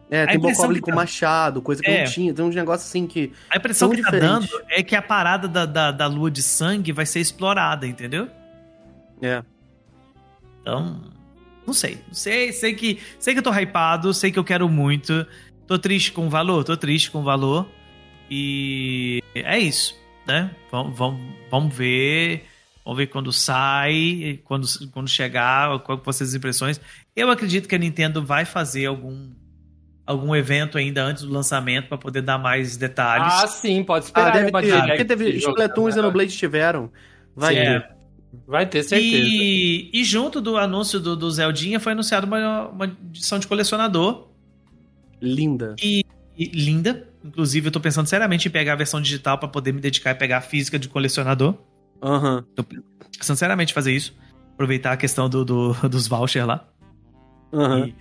É, 0.08 0.22
A 0.22 0.26
tem 0.28 0.38
Bokoblin 0.38 0.76
que 0.76 0.80
com 0.82 0.90
tá- 0.90 0.96
machado, 0.96 1.60
coisa 1.60 1.82
que 1.82 1.90
É. 1.90 2.04
não 2.04 2.10
tinha. 2.12 2.32
Tem 2.32 2.44
uns 2.44 2.54
negócios 2.54 2.88
assim 2.88 3.08
que. 3.08 3.32
A 3.50 3.56
impressão 3.56 3.88
São 3.88 3.96
que 3.96 4.02
tá 4.02 4.10
diferentes. 4.12 4.48
dando 4.50 4.62
é 4.70 4.82
que 4.84 4.94
a 4.94 5.02
parada 5.02 5.48
da, 5.48 5.66
da, 5.66 5.90
da 5.90 6.06
lua 6.06 6.30
de 6.30 6.42
sangue 6.42 6.92
vai 6.92 7.04
ser 7.04 7.18
explorada, 7.18 7.88
entendeu? 7.88 8.28
É. 9.20 9.42
Então, 10.66 11.00
não 11.64 11.72
sei. 11.72 12.00
Não 12.08 12.14
sei, 12.14 12.50
sei 12.52 12.74
que, 12.74 12.98
sei 13.20 13.32
que 13.34 13.38
eu 13.38 13.42
tô 13.44 13.52
hypado, 13.56 14.12
sei 14.12 14.32
que 14.32 14.38
eu 14.38 14.42
quero 14.42 14.68
muito. 14.68 15.24
Tô 15.64 15.78
triste 15.78 16.10
com 16.10 16.26
o 16.26 16.28
valor, 16.28 16.64
tô 16.64 16.76
triste 16.76 17.08
com 17.08 17.20
o 17.20 17.22
valor. 17.22 17.68
E 18.28 19.22
é 19.32 19.58
isso, 19.60 19.96
né? 20.26 20.50
Vamos, 20.72 20.98
vamos, 20.98 21.20
vamos 21.48 21.72
ver. 21.74 22.44
Vamos 22.84 22.98
ver 22.98 23.06
quando 23.06 23.32
sai, 23.32 24.40
quando, 24.44 24.66
quando 24.92 25.08
chegar, 25.08 25.78
qual 25.80 25.98
que 25.98 26.04
vão 26.04 26.12
ser 26.12 26.24
as 26.24 26.34
impressões. 26.34 26.80
Eu 27.14 27.30
acredito 27.30 27.68
que 27.68 27.74
a 27.74 27.78
Nintendo 27.78 28.24
vai 28.24 28.44
fazer 28.44 28.86
algum, 28.86 29.30
algum 30.04 30.34
evento 30.34 30.78
ainda 30.78 31.04
antes 31.04 31.24
do 31.24 31.32
lançamento 31.32 31.88
para 31.88 31.98
poder 31.98 32.22
dar 32.22 32.38
mais 32.38 32.76
detalhes. 32.76 33.32
Ah, 33.42 33.46
sim, 33.46 33.82
pode 33.84 34.04
Ah, 34.04 34.06
esperar. 34.06 34.32
deve 34.32 34.50
uma 34.50 34.62
ter. 34.62 34.82
Porque 34.86 35.04
teve. 35.04 35.36
Splatoon 35.36 35.82
e 35.82 35.86
né? 35.86 35.92
Xenoblade 35.94 36.36
tiveram. 36.36 36.90
Vai 37.34 37.54
Sim, 37.54 37.60
é. 37.60 37.95
Vai 38.46 38.66
ter 38.66 38.82
certeza. 38.82 39.16
E, 39.16 39.90
e 39.92 40.04
junto 40.04 40.40
do 40.40 40.56
anúncio 40.56 40.98
do, 41.00 41.14
do 41.16 41.30
Zeldinha 41.30 41.78
foi 41.80 41.92
anunciado 41.92 42.26
uma, 42.26 42.68
uma 42.68 42.84
edição 42.86 43.38
de 43.38 43.46
colecionador 43.46 44.28
Linda. 45.20 45.74
e 45.82 46.04
linda. 46.38 47.08
Inclusive, 47.24 47.68
eu 47.68 47.72
tô 47.72 47.80
pensando 47.80 48.06
seriamente 48.06 48.46
em 48.48 48.50
pegar 48.50 48.74
a 48.74 48.76
versão 48.76 49.00
digital 49.00 49.38
para 49.38 49.48
poder 49.48 49.72
me 49.72 49.80
dedicar 49.80 50.10
e 50.12 50.14
pegar 50.14 50.38
a 50.38 50.40
física 50.40 50.78
de 50.78 50.88
colecionador. 50.88 51.54
Aham. 52.02 52.44
Tô 52.54 52.62
pensando 52.62 53.36
seriamente 53.36 53.72
em 53.72 53.74
fazer 53.74 53.92
isso. 53.94 54.14
Aproveitar 54.54 54.92
a 54.92 54.96
questão 54.96 55.28
do, 55.28 55.44
do- 55.44 55.72
dos 55.88 56.06
vouchers 56.06 56.46
lá. 56.46 56.68
Aham. 57.52 57.86
E- 57.88 57.94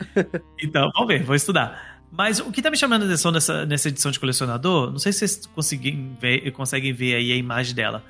então, 0.63 0.91
vamos 0.93 1.07
ver, 1.07 1.23
vou 1.23 1.35
estudar. 1.35 1.95
Mas 2.11 2.39
o 2.39 2.51
que 2.51 2.61
tá 2.61 2.69
me 2.69 2.77
chamando 2.77 3.03
a 3.03 3.05
atenção 3.05 3.31
nessa, 3.31 3.65
nessa 3.65 3.89
edição 3.89 4.11
de 4.11 4.19
colecionador, 4.19 4.91
não 4.91 4.99
sei 4.99 5.11
se 5.11 5.19
vocês 5.19 5.45
conseguem 5.47 6.15
ver, 6.21 6.51
conseguem 6.51 6.93
ver 6.93 7.15
aí 7.15 7.31
a 7.31 7.35
imagem 7.35 7.73
dela. 7.73 8.03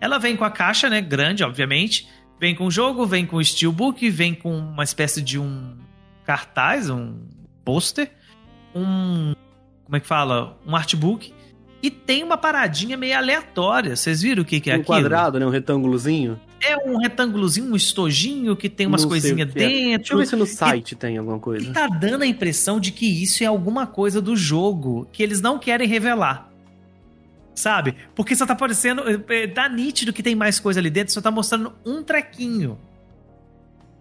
Ela 0.00 0.18
vem 0.18 0.36
com 0.36 0.44
a 0.44 0.50
caixa, 0.50 0.88
né? 0.88 1.00
Grande, 1.00 1.42
obviamente. 1.42 2.08
Vem 2.40 2.54
com 2.54 2.66
o 2.66 2.70
jogo, 2.70 3.04
vem 3.04 3.26
com 3.26 3.36
o 3.36 3.44
steelbook, 3.44 4.08
vem 4.10 4.34
com 4.34 4.56
uma 4.56 4.84
espécie 4.84 5.20
de 5.20 5.38
um 5.38 5.76
cartaz, 6.24 6.88
um 6.88 7.18
pôster, 7.64 8.10
um. 8.74 9.34
Como 9.84 9.96
é 9.96 10.00
que 10.00 10.06
fala? 10.06 10.58
Um 10.66 10.76
artbook. 10.76 11.34
E 11.82 11.90
tem 11.90 12.24
uma 12.24 12.36
paradinha 12.36 12.96
meio 12.96 13.16
aleatória. 13.16 13.94
Vocês 13.94 14.20
viram 14.20 14.42
o 14.42 14.44
que, 14.44 14.60
que 14.60 14.70
é 14.70 14.74
um 14.74 14.80
aquilo? 14.80 14.86
quadrado, 14.86 15.38
né? 15.38 15.46
Um 15.46 15.50
retângulozinho. 15.50 16.38
É 16.60 16.76
um 16.76 16.98
retângulozinho, 16.98 17.72
um 17.72 17.76
estojinho 17.76 18.56
que 18.56 18.68
tem 18.68 18.86
umas 18.86 19.04
coisinhas 19.04 19.48
o 19.48 19.52
que 19.52 19.62
é. 19.62 19.66
Deixa 19.66 19.84
eu 19.84 19.98
dentro. 19.98 20.18
ver 20.18 20.26
se 20.26 20.36
no 20.36 20.46
site 20.46 20.96
tem 20.96 21.16
alguma 21.16 21.38
coisa. 21.38 21.68
E 21.68 21.72
tá 21.72 21.86
dando 21.86 22.22
a 22.22 22.26
impressão 22.26 22.80
de 22.80 22.90
que 22.90 23.06
isso 23.06 23.44
é 23.44 23.46
alguma 23.46 23.86
coisa 23.86 24.20
do 24.20 24.36
jogo 24.36 25.08
que 25.12 25.22
eles 25.22 25.40
não 25.40 25.58
querem 25.58 25.86
revelar. 25.86 26.50
Sabe? 27.58 27.96
Porque 28.14 28.36
só 28.36 28.46
tá 28.46 28.54
parecendo. 28.54 29.02
eh, 29.28 29.46
Tá 29.48 29.68
nítido 29.68 30.12
que 30.12 30.22
tem 30.22 30.36
mais 30.36 30.60
coisa 30.60 30.78
ali 30.78 30.88
dentro, 30.90 31.12
só 31.12 31.20
tá 31.20 31.28
mostrando 31.30 31.72
um 31.84 32.04
trequinho. 32.04 32.78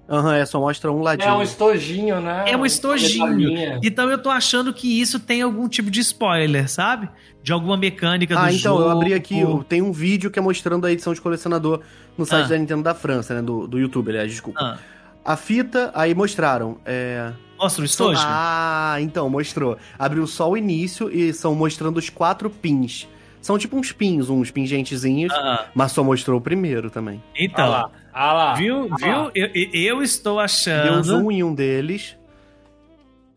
Aham, 0.09 0.35
é, 0.35 0.45
só 0.45 0.59
mostra 0.59 0.89
um 0.91 1.01
ladinho. 1.01 1.27
É 1.27 1.33
um 1.33 1.41
estojinho, 1.41 2.21
né? 2.21 2.43
É 2.47 2.55
um 2.55 2.65
estojinho. 2.65 3.79
Então 3.83 4.09
eu 4.09 4.17
tô 4.21 4.29
achando 4.29 4.71
que 4.73 5.01
isso 5.01 5.19
tem 5.19 5.41
algum 5.41 5.67
tipo 5.67 5.89
de 5.91 5.99
spoiler, 5.99 6.69
sabe? 6.69 7.09
De 7.43 7.51
alguma 7.51 7.75
mecânica 7.75 8.33
do 8.35 8.39
Ah, 8.39 8.53
então, 8.53 8.77
jogo. 8.77 8.83
eu 8.87 8.89
abri 8.91 9.13
aqui, 9.13 9.41
tem 9.67 9.81
um 9.81 9.91
vídeo 9.91 10.29
que 10.31 10.37
é 10.39 10.41
mostrando 10.41 10.85
a 10.85 10.91
edição 10.91 11.13
de 11.13 11.19
colecionador 11.19 11.81
no 12.17 12.25
site 12.25 12.45
Ah. 12.45 12.49
da 12.49 12.57
Nintendo 12.57 12.83
da 12.83 12.93
França, 12.93 13.33
né? 13.33 13.41
Do, 13.41 13.67
do 13.67 13.77
YouTube, 13.79 14.09
aliás, 14.09 14.31
desculpa. 14.31 14.59
Ah, 14.61 14.77
A 15.25 15.35
fita, 15.35 15.91
aí 15.93 16.15
mostraram. 16.15 16.77
É... 16.85 17.33
mostra 17.59 17.81
o 17.81 17.85
estojo? 17.85 18.21
Ah, 18.23 18.95
então, 19.01 19.29
mostrou. 19.29 19.77
Abriu 19.99 20.25
só 20.27 20.49
o 20.49 20.55
início 20.55 21.09
e 21.13 21.33
são 21.33 21.53
mostrando 21.53 21.97
os 21.97 22.09
quatro 22.09 22.49
pins. 22.49 23.07
São 23.41 23.57
tipo 23.57 23.77
uns 23.77 23.91
pins, 23.91 24.29
uns 24.29 24.51
pingentezinhos, 24.51 25.31
Ah, 25.33 25.67
mas 25.73 25.91
só 25.91 26.03
mostrou 26.03 26.38
o 26.39 26.41
primeiro 26.41 26.89
também. 26.89 27.21
então, 27.38 27.65
Ah 27.65 27.69
lá. 27.69 27.91
Ah 28.13 28.33
lá. 28.33 28.53
viu? 28.55 28.88
Ah 28.91 28.95
viu? 28.97 29.07
lá. 29.23 29.31
Eu, 29.35 29.49
eu- 29.53 29.69
eu 29.73 30.03
estou 30.03 30.33
Deu 30.35 30.39
achando. 30.39 31.03
zoom 31.03 31.31
em 31.31 31.43
um 31.43 31.53
deles, 31.53 32.17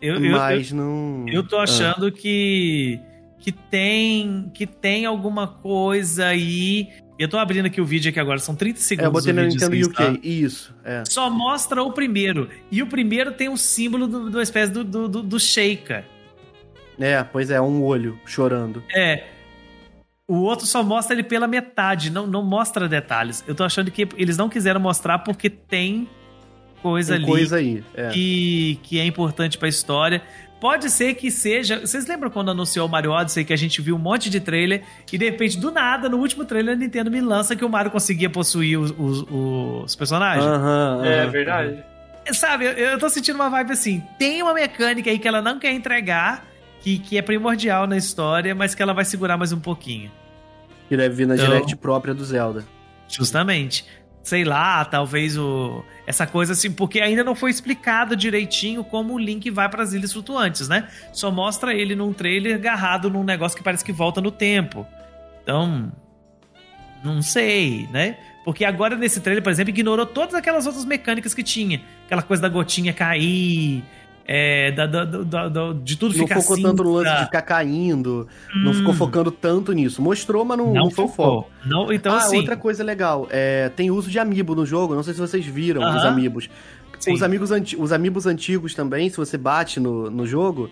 eu, 0.01 0.14
eu, 0.16 0.24
eu, 0.24 0.32
mas 0.32 0.72
não. 0.72 1.26
eu 1.28 1.46
tô 1.46 1.59
Ah. 1.59 1.64
achando 1.64 2.11
que 2.11 2.98
que 3.38 3.53
tem 3.53 4.51
que 4.55 4.66
tem 4.66 5.07
alguma 5.07 5.46
coisa 5.46 6.26
aí. 6.26 6.88
Eu 7.18 7.28
tô 7.28 7.36
abrindo 7.36 7.66
aqui 7.66 7.80
o 7.82 7.84
vídeo 7.84 8.09
aqui 8.09 8.18
agora, 8.18 8.38
são 8.38 8.55
30 8.55 8.78
É, 8.78 8.82
segundos. 8.82 9.05
eu 9.07 9.12
botei 9.12 9.32
o 9.32 9.36
no 9.36 9.42
vídeo, 9.42 9.55
Nintendo 9.68 9.76
assim, 9.76 9.90
UK. 10.12 10.20
tá? 10.20 10.26
Isso, 10.26 10.74
é. 10.82 11.03
Só 11.07 11.28
mostra 11.28 11.82
o 11.82 11.92
primeiro. 11.92 12.48
E 12.70 12.82
o 12.82 12.86
primeiro 12.86 13.32
tem 13.32 13.48
o 13.51 13.59
símbolo 13.59 14.07
do, 14.09 14.30
do 14.30 14.40
espécie 14.40 14.72
do, 14.72 14.82
do, 14.82 15.07
do, 15.09 15.22
do 15.22 15.38
Sheikah. 15.38 16.03
É, 16.98 17.22
pois 17.22 17.51
é, 17.51 17.61
um 17.61 17.82
olho 17.82 18.18
chorando. 18.24 18.82
É. 18.94 19.24
O 20.33 20.43
outro 20.43 20.64
só 20.66 20.83
mostra 20.83 21.14
ele 21.14 21.24
pela 21.24 21.49
metade, 21.49 22.09
não, 22.09 22.24
não 22.26 22.43
mostra 22.45 22.89
detalhes. 22.89 23.43
Eu 23.49 23.55
tô 23.55 23.64
achando 23.64 23.91
que 23.91 24.07
eles 24.16 24.37
não 24.37 24.49
quiseram 24.49 24.78
mostrar 24.78 25.18
porque 25.18 25.51
tem 25.51 26.09
coisa 26.81 27.14
Tem 27.14 27.24
ali 27.24 27.33
coisa 27.33 27.57
aí. 27.57 27.83
É. 27.95 28.11
que, 28.11 28.78
que 28.83 29.01
é 29.01 29.05
importante 29.05 29.59
pra 29.59 29.68
história. 29.68 30.22
Pode 30.61 30.89
ser 30.91 31.14
que 31.14 31.31
seja. 31.31 31.81
Vocês 31.81 32.07
lembram 32.07 32.31
quando 32.31 32.51
anunciou 32.51 32.87
o 32.87 32.89
Mario 32.89 33.11
Odyssey 33.11 33.45
que 33.45 33.53
a 33.53 33.57
gente 33.57 33.81
viu 33.83 33.97
um 33.97 33.99
monte 33.99 34.31
de 34.31 34.39
trailer 34.41 34.83
e 35.11 35.18
de 35.18 35.24
repente, 35.24 35.59
do 35.59 35.70
nada, 35.72 36.09
no 36.09 36.18
último 36.18 36.45
trailer, 36.45 36.74
a 36.74 36.78
Nintendo 36.78 37.11
me 37.11 37.20
lança 37.20 37.57
que 37.57 37.64
o 37.64 37.68
Mario 37.68 37.91
conseguia 37.91 38.31
possuir 38.31 38.78
os, 38.78 38.95
os, 38.97 39.24
os 39.28 39.97
personagens? 39.97 40.45
Aham, 40.47 41.01
É 41.05 41.22
aham. 41.22 41.31
verdade. 41.31 41.85
Sabe, 42.33 42.66
eu, 42.66 42.72
eu 42.72 42.99
tô 42.99 43.09
sentindo 43.09 43.35
uma 43.37 43.49
vibe 43.51 43.72
assim. 43.72 44.03
Tem 44.18 44.43
uma 44.43 44.55
mecânica 44.55 45.11
aí 45.11 45.18
que 45.18 45.26
ela 45.26 45.43
não 45.43 45.59
quer 45.59 45.72
entregar, 45.72 46.47
que, 46.81 46.99
que 46.99 47.18
é 47.18 47.22
primordial 47.22 47.87
na 47.87 47.97
história, 47.97 48.55
mas 48.55 48.74
que 48.74 48.83
ela 48.83 48.93
vai 48.93 49.05
segurar 49.05 49.37
mais 49.37 49.53
um 49.53 49.61
pouquinho. 49.61 50.11
Que 50.89 50.97
deve 50.97 51.14
vir 51.14 51.26
na 51.26 51.35
Então- 51.35 51.47
direct 51.47 51.76
própria 51.76 52.12
do 52.14 52.24
Zelda. 52.24 52.64
Justamente. 53.09 53.85
Sei 54.22 54.45
lá, 54.45 54.85
talvez 54.85 55.39
o 55.39 55.83
essa 56.07 56.26
coisa 56.26 56.53
assim, 56.53 56.70
porque 56.70 57.01
ainda 57.01 57.24
não 57.24 57.35
foi 57.35 57.51
explicado 57.51 58.14
direitinho 58.14 58.85
como 58.85 59.14
o 59.14 59.18
Link 59.18 59.51
vai 59.51 59.68
para 59.68 59.83
as 59.83 59.93
ilhas 59.95 60.12
flutuantes, 60.12 60.68
né? 60.68 60.89
Só 61.12 61.31
mostra 61.31 61.72
ele 61.72 61.95
num 61.95 62.12
trailer 62.12 62.57
agarrado 62.57 63.09
num 63.09 63.24
negócio 63.24 63.57
que 63.57 63.64
parece 63.64 63.83
que 63.85 63.93
volta 63.93 64.20
no 64.20 64.31
tempo. 64.31 64.87
Então, 65.43 65.91
não 67.03 67.22
sei, 67.22 67.89
né? 67.91 68.18
Porque 68.45 68.64
agora 68.64 68.95
nesse 68.97 69.20
trailer, 69.20 69.43
por 69.43 69.51
exemplo, 69.51 69.70
ignorou 69.70 70.05
todas 70.05 70.35
aquelas 70.35 70.66
outras 70.66 70.85
mecânicas 70.85 71.33
que 71.33 71.43
tinha. 71.43 71.81
Aquela 72.07 72.22
coisa 72.22 72.43
da 72.43 72.49
gotinha 72.49 72.93
cair, 72.93 73.83
é, 74.33 74.70
da, 74.70 74.87
da- 74.87 75.49
da- 75.49 75.72
de 75.72 75.97
tudo 75.97 76.16
Não 76.16 76.22
ficar 76.24 76.41
focou 76.41 76.62
tanto 76.62 76.85
no 76.85 76.93
lance 76.93 77.12
de 77.16 77.24
ficar 77.24 77.43
caindo. 77.43 78.28
Não 78.62 78.70
Hum. 78.70 78.74
ficou 78.74 78.95
focando 78.95 79.33
tanto 79.33 79.72
nisso. 79.72 80.01
Mostrou, 80.01 80.45
mas 80.45 80.57
não, 80.57 80.66
Não, 80.66 80.83
não 80.85 80.91
focou. 80.91 81.51
Não, 81.66 81.93
então, 81.93 82.14
ah, 82.14 82.18
assim, 82.18 82.37
outra 82.37 82.57
coisa 82.57 82.85
legal. 82.85 83.26
É, 83.28 83.70
tem 83.70 83.91
uso 83.91 84.09
de 84.09 84.20
amiibo 84.20 84.55
no 84.55 84.64
jogo. 84.64 84.95
Não 84.95 85.03
sei 85.03 85.14
se 85.14 85.20
vocês 85.20 85.45
viram 85.45 85.81
os 85.83 85.97
Aham. 85.97 86.09
amigos. 86.09 86.49
Sim. 87.01 87.12
Os 87.14 87.22
amigos, 87.24 87.51
anti 87.51 87.76
os 87.76 87.91
amigos 87.93 88.24
antigos 88.26 88.72
também, 88.72 89.09
se 89.11 89.16
você 89.16 89.37
bate 89.37 89.81
no, 89.81 90.09
no 90.11 90.24
jogo, 90.24 90.70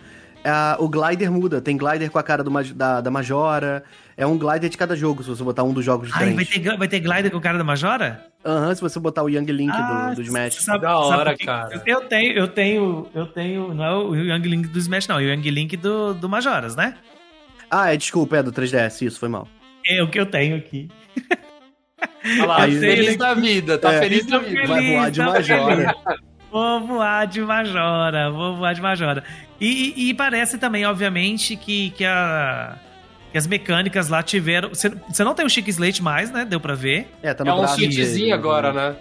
é, 0.48 0.76
o 0.78 0.88
glider 0.88 1.30
muda. 1.30 1.60
Tem 1.60 1.76
glider 1.76 2.10
com 2.10 2.18
a 2.18 2.22
cara 2.22 2.42
do, 2.42 2.50
da, 2.74 3.00
da 3.00 3.10
Majora. 3.10 3.84
É 4.16 4.26
um 4.26 4.36
glider 4.38 4.68
de 4.68 4.76
cada 4.76 4.96
jogo, 4.96 5.22
se 5.22 5.28
você 5.28 5.42
botar 5.44 5.62
um 5.62 5.72
dos 5.72 5.84
jogos 5.84 6.10
Ai, 6.12 6.32
vai 6.34 6.44
ter, 6.44 6.76
vai 6.76 6.88
ter 6.88 7.00
glider 7.00 7.30
com 7.30 7.38
o 7.38 7.40
cara 7.40 7.56
da 7.58 7.62
Majora? 7.64 8.24
Aham, 8.44 8.74
se 8.74 8.80
você 8.80 8.98
botar 8.98 9.22
o 9.22 9.28
Young 9.28 9.46
Link 9.52 9.70
Ah, 9.72 10.10
do, 10.10 10.16
do 10.16 10.22
Smash. 10.22 10.54
sabe- 10.56 10.80
Da 10.80 10.98
hora, 10.98 11.36
quê? 11.36 11.44
cara. 11.44 11.82
Eu 11.86 12.00
tenho, 12.02 12.32
eu 12.32 12.48
tenho, 12.48 13.06
eu 13.14 13.26
tenho. 13.26 13.74
Não 13.74 13.84
é 13.84 13.94
o 13.96 14.14
Young 14.16 14.42
Link 14.48 14.68
do 14.68 14.78
Smash, 14.78 15.06
não. 15.06 15.20
É 15.20 15.24
o 15.24 15.32
Young 15.32 15.50
Link 15.50 15.76
do, 15.76 16.14
do 16.14 16.28
Majoras, 16.28 16.74
né? 16.74 16.94
Ah, 17.70 17.92
é, 17.92 17.96
desculpa, 17.96 18.38
é 18.38 18.42
do 18.42 18.50
3DS, 18.52 19.02
isso, 19.06 19.20
foi 19.20 19.28
mal. 19.28 19.46
É 19.86 20.02
o 20.02 20.08
que 20.08 20.18
eu 20.18 20.26
tenho 20.26 20.56
aqui. 20.56 20.88
Olha 22.24 22.46
lá, 22.46 22.60
feliz 22.62 23.16
da 23.16 23.34
vida, 23.34 23.78
tá 23.78 23.92
É. 23.94 23.98
feliz 24.00 24.26
da 24.26 24.38
vida. 24.38 24.66
Vai 24.66 24.92
voar 24.92 25.10
de 25.10 25.18
tá 25.20 25.26
Majora. 25.26 25.94
Vou 26.50 26.80
voar 26.80 27.26
de 27.26 27.40
Majora, 27.40 28.30
vou 28.30 28.56
voar 28.56 28.74
de 28.74 28.80
Majora. 28.80 29.22
E, 29.60 29.92
e- 29.96 30.08
e 30.10 30.14
parece 30.14 30.56
também, 30.58 30.86
obviamente, 30.86 31.56
que, 31.56 31.90
que, 31.90 32.04
a, 32.04 32.76
que 33.32 33.36
as 33.38 33.46
mecânicas 33.46 34.08
lá 34.08 34.22
tiveram. 34.22 34.70
Você 34.70 34.90
não 35.24 35.34
tem 35.34 35.44
o 35.44 35.50
Chique 35.50 35.70
Slate 35.70 36.02
mais, 36.02 36.30
né? 36.30 36.44
Deu 36.44 36.58
pra 36.60 36.74
ver. 36.74 37.12
É, 37.22 37.34
tá 37.34 37.44
no 37.44 37.50
É 37.50 37.54
um 37.54 37.66
cheatzinho 37.68 38.28
né? 38.28 38.32
agora, 38.32 38.72
né? 38.72 38.96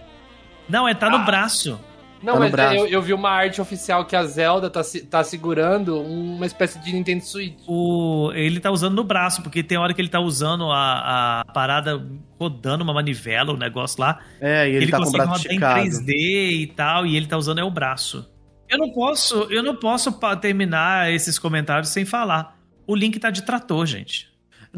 Não, 0.67 0.87
é 0.87 0.93
tá 0.93 1.09
no 1.09 1.17
Ah. 1.17 1.19
braço. 1.19 1.79
Não, 2.21 2.33
Tá 2.33 2.39
mas 2.39 2.51
braço. 2.51 2.75
eu, 2.75 2.87
eu 2.87 3.01
vi 3.01 3.13
uma 3.13 3.29
arte 3.29 3.61
oficial 3.61 4.05
que 4.05 4.15
a 4.15 4.23
Zelda 4.23 4.69
tá, 4.69 4.81
tá 5.09 5.23
segurando 5.23 6.01
uma 6.01 6.45
espécie 6.45 6.79
de 6.79 6.91
Nintendo 6.93 7.23
Switch. 7.23 7.57
O, 7.67 8.31
ele 8.33 8.59
tá 8.59 8.71
usando 8.71 8.95
no 8.95 9.03
braço, 9.03 9.41
porque 9.41 9.63
tem 9.63 9.77
hora 9.77 9.93
que 9.93 10.01
ele 10.01 10.09
tá 10.09 10.19
usando 10.19 10.71
a, 10.71 11.41
a 11.41 11.45
parada 11.53 12.05
rodando 12.39 12.83
uma 12.83 12.93
manivela, 12.93 13.51
o 13.53 13.57
negócio 13.57 14.01
lá. 14.01 14.19
É, 14.41 14.67
e 14.67 14.75
ele, 14.75 14.85
ele 14.85 14.91
tá 14.91 14.97
com 14.97 15.03
o 15.03 15.05
consegue 15.05 15.25
braço 15.25 15.43
rodar 15.43 15.51
em 15.51 15.85
esticado. 15.85 16.05
3D 16.05 16.61
e 16.61 16.67
tal, 16.67 17.05
e 17.05 17.15
ele 17.15 17.27
tá 17.27 17.37
usando 17.37 17.59
é 17.59 17.63
o 17.63 17.71
braço. 17.71 18.27
Eu 18.69 18.77
não 18.77 18.89
posso, 18.91 19.47
eu 19.49 19.63
não 19.63 19.75
posso 19.75 20.11
terminar 20.41 21.11
esses 21.11 21.39
comentários 21.39 21.89
sem 21.89 22.03
falar. 22.03 22.57
O 22.85 22.95
Link 22.95 23.17
tá 23.19 23.29
de 23.29 23.43
trator, 23.43 23.85
gente. 23.85 24.29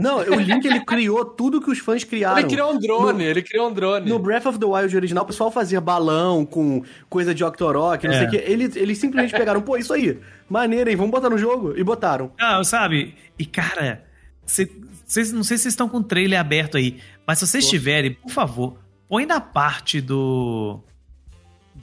Não, 0.02 0.20
o 0.20 0.36
Link 0.40 0.64
ele 0.66 0.80
criou 0.86 1.26
tudo 1.26 1.60
que 1.62 1.70
os 1.70 1.80
fãs 1.80 2.04
criaram. 2.06 2.40
Ele 2.40 2.48
criou 2.48 2.72
um 2.74 2.80
drone, 2.80 3.24
No- 3.26 3.30
ele 3.30 3.42
criou 3.42 3.70
um 3.70 3.74
drone. 3.74 4.10
No 4.10 4.18
Breath 4.18 4.46
of 4.46 4.58
the 4.58 4.66
Wild 4.66 4.96
original, 4.96 5.26
o 5.26 5.28
pessoal 5.28 5.52
fazia 5.52 5.82
balão 5.82 6.46
com 6.46 6.82
coisa 7.10 7.36
de 7.36 7.44
Octorok, 7.44 8.08
não 8.08 8.14
É. 8.14 8.18
sei 8.20 8.28
o 8.28 8.30
quê. 8.32 8.44
Eles, 8.48 8.76
eles 8.78 8.98
simplesmente 8.98 9.32
pegaram, 9.38 9.62
pô, 9.62 9.76
isso 9.76 9.92
aí, 9.92 10.18
maneiro, 10.50 10.90
hein? 10.90 10.96
Vamos 10.96 11.12
botar 11.12 11.30
no 11.30 11.38
jogo. 11.38 11.74
E 11.78 11.84
botaram. 11.84 12.32
Ah, 12.40 12.64
sabe? 12.64 13.14
E 13.38 13.46
cara, 13.46 14.04
cê- 14.46 14.72
cês, 15.06 15.34
não 15.34 15.44
sei 15.44 15.58
se 15.58 15.64
vocês 15.64 15.74
estão 15.74 15.90
com 15.90 15.98
o 15.98 16.04
trailer 16.04 16.40
aberto 16.40 16.78
aí, 16.78 17.00
mas 17.28 17.40
se 17.40 17.46
vocês 17.46 17.68
tiverem, 17.70 18.14
por 18.14 18.32
favor, 18.32 18.78
põe 19.10 19.26
na 19.26 19.42
parte 19.42 20.00
do 20.00 20.80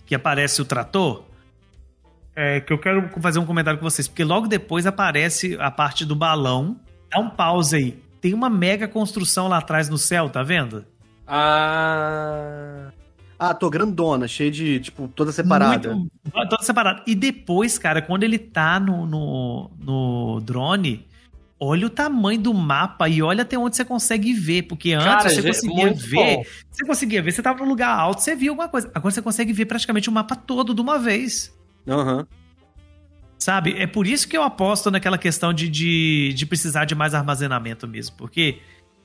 que 0.07 0.14
aparece 0.14 0.62
o 0.62 0.64
trator. 0.64 1.23
É, 2.35 2.61
que 2.61 2.73
eu 2.73 2.79
quero 2.79 3.09
fazer 3.21 3.39
um 3.39 3.47
comentário 3.47 3.79
com 3.81 3.89
vocês, 3.89 4.07
porque 4.09 4.23
logo 4.25 4.47
depois 4.47 4.87
aparece 4.87 5.57
a 5.59 5.71
parte 5.71 6.05
do 6.05 6.14
balão. 6.14 6.79
Dá 7.11 7.19
um 7.19 7.31
pause 7.31 7.77
aí. 7.77 8.06
Tem 8.27 8.35
uma 8.35 8.51
mega 8.51 8.89
construção 8.89 9.47
lá 9.47 9.59
atrás 9.59 9.89
no 9.89 9.97
céu, 9.97 10.29
tá 10.29 10.43
vendo? 10.43 10.85
Ah. 11.24 12.91
Ah, 13.39 13.55
tô 13.55 13.70
grandona, 13.70 14.27
cheia 14.27 14.51
de, 14.51 14.81
tipo, 14.81 15.07
toda 15.07 15.31
separada. 15.31 15.95
Muito, 15.95 16.11
toda 16.51 16.61
separada. 16.64 17.05
E 17.07 17.14
depois, 17.14 17.79
cara, 17.79 18.03
quando 18.03 18.24
ele 18.24 18.37
tá 18.37 18.81
no, 18.81 19.07
no, 19.07 19.70
no 19.79 20.41
drone, 20.41 21.07
olha 21.61 21.87
o 21.87 21.91
tamanho 21.91 22.41
do 22.41 22.53
mapa 22.53 23.09
e 23.09 23.22
olha 23.22 23.43
até 23.43 23.57
onde 23.57 23.77
você 23.77 23.85
consegue 23.85 24.33
ver. 24.33 24.62
Porque 24.62 24.93
antes 24.93 25.07
Cara, 25.07 25.29
você 25.29 25.41
gente, 25.41 25.55
conseguia 25.55 25.95
ver. 25.95 26.37
bom. 26.39 26.45
Você 26.68 26.85
conseguia 26.85 27.22
ver, 27.22 27.31
você 27.31 27.43
tava 27.43 27.61
num 27.61 27.68
lugar 27.68 27.97
alto, 27.97 28.22
você 28.22 28.35
via 28.35 28.51
alguma 28.51 28.68
coisa. 28.68 28.91
Agora 28.93 29.14
você 29.14 29.22
consegue 29.22 29.53
ver 29.53 29.66
praticamente 29.66 30.09
o 30.09 30.12
mapa 30.12 30.35
todo 30.35 30.74
de 30.74 30.81
uma 30.81 30.99
vez. 30.99 31.57
Aham. 31.87 32.27
Sabe? 33.39 33.74
É 33.78 33.87
por 33.87 34.07
isso 34.07 34.26
que 34.26 34.37
eu 34.37 34.43
aposto 34.43 34.91
naquela 34.91 35.18
questão 35.18 35.53
de, 35.53 35.68
de, 35.68 36.32
de 36.34 36.47
precisar 36.47 36.84
de 36.84 36.95
mais 36.95 37.14
armazenamento 37.14 37.87
mesmo. 37.87 38.16
Porque, 38.16 38.61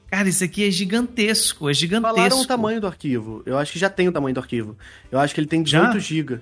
cara, 0.07 0.29
isso 0.29 0.43
aqui 0.43 0.67
é 0.67 0.71
gigantesco. 0.71 1.69
É 1.69 1.73
gigantesco. 1.73 2.15
Falaram 2.15 2.41
o 2.41 2.45
tamanho 2.47 2.79
do 2.79 2.87
arquivo. 2.87 3.43
Eu 3.45 3.57
acho 3.57 3.73
que 3.73 3.79
já 3.79 3.89
tem 3.89 4.07
o 4.07 4.11
tamanho 4.11 4.33
do 4.33 4.39
arquivo. 4.39 4.77
Eu 5.11 5.19
acho 5.19 5.33
que 5.33 5.39
ele 5.41 5.47
tem 5.47 5.65
Já? 5.65 5.87
18 5.87 5.99
GB. 5.99 6.39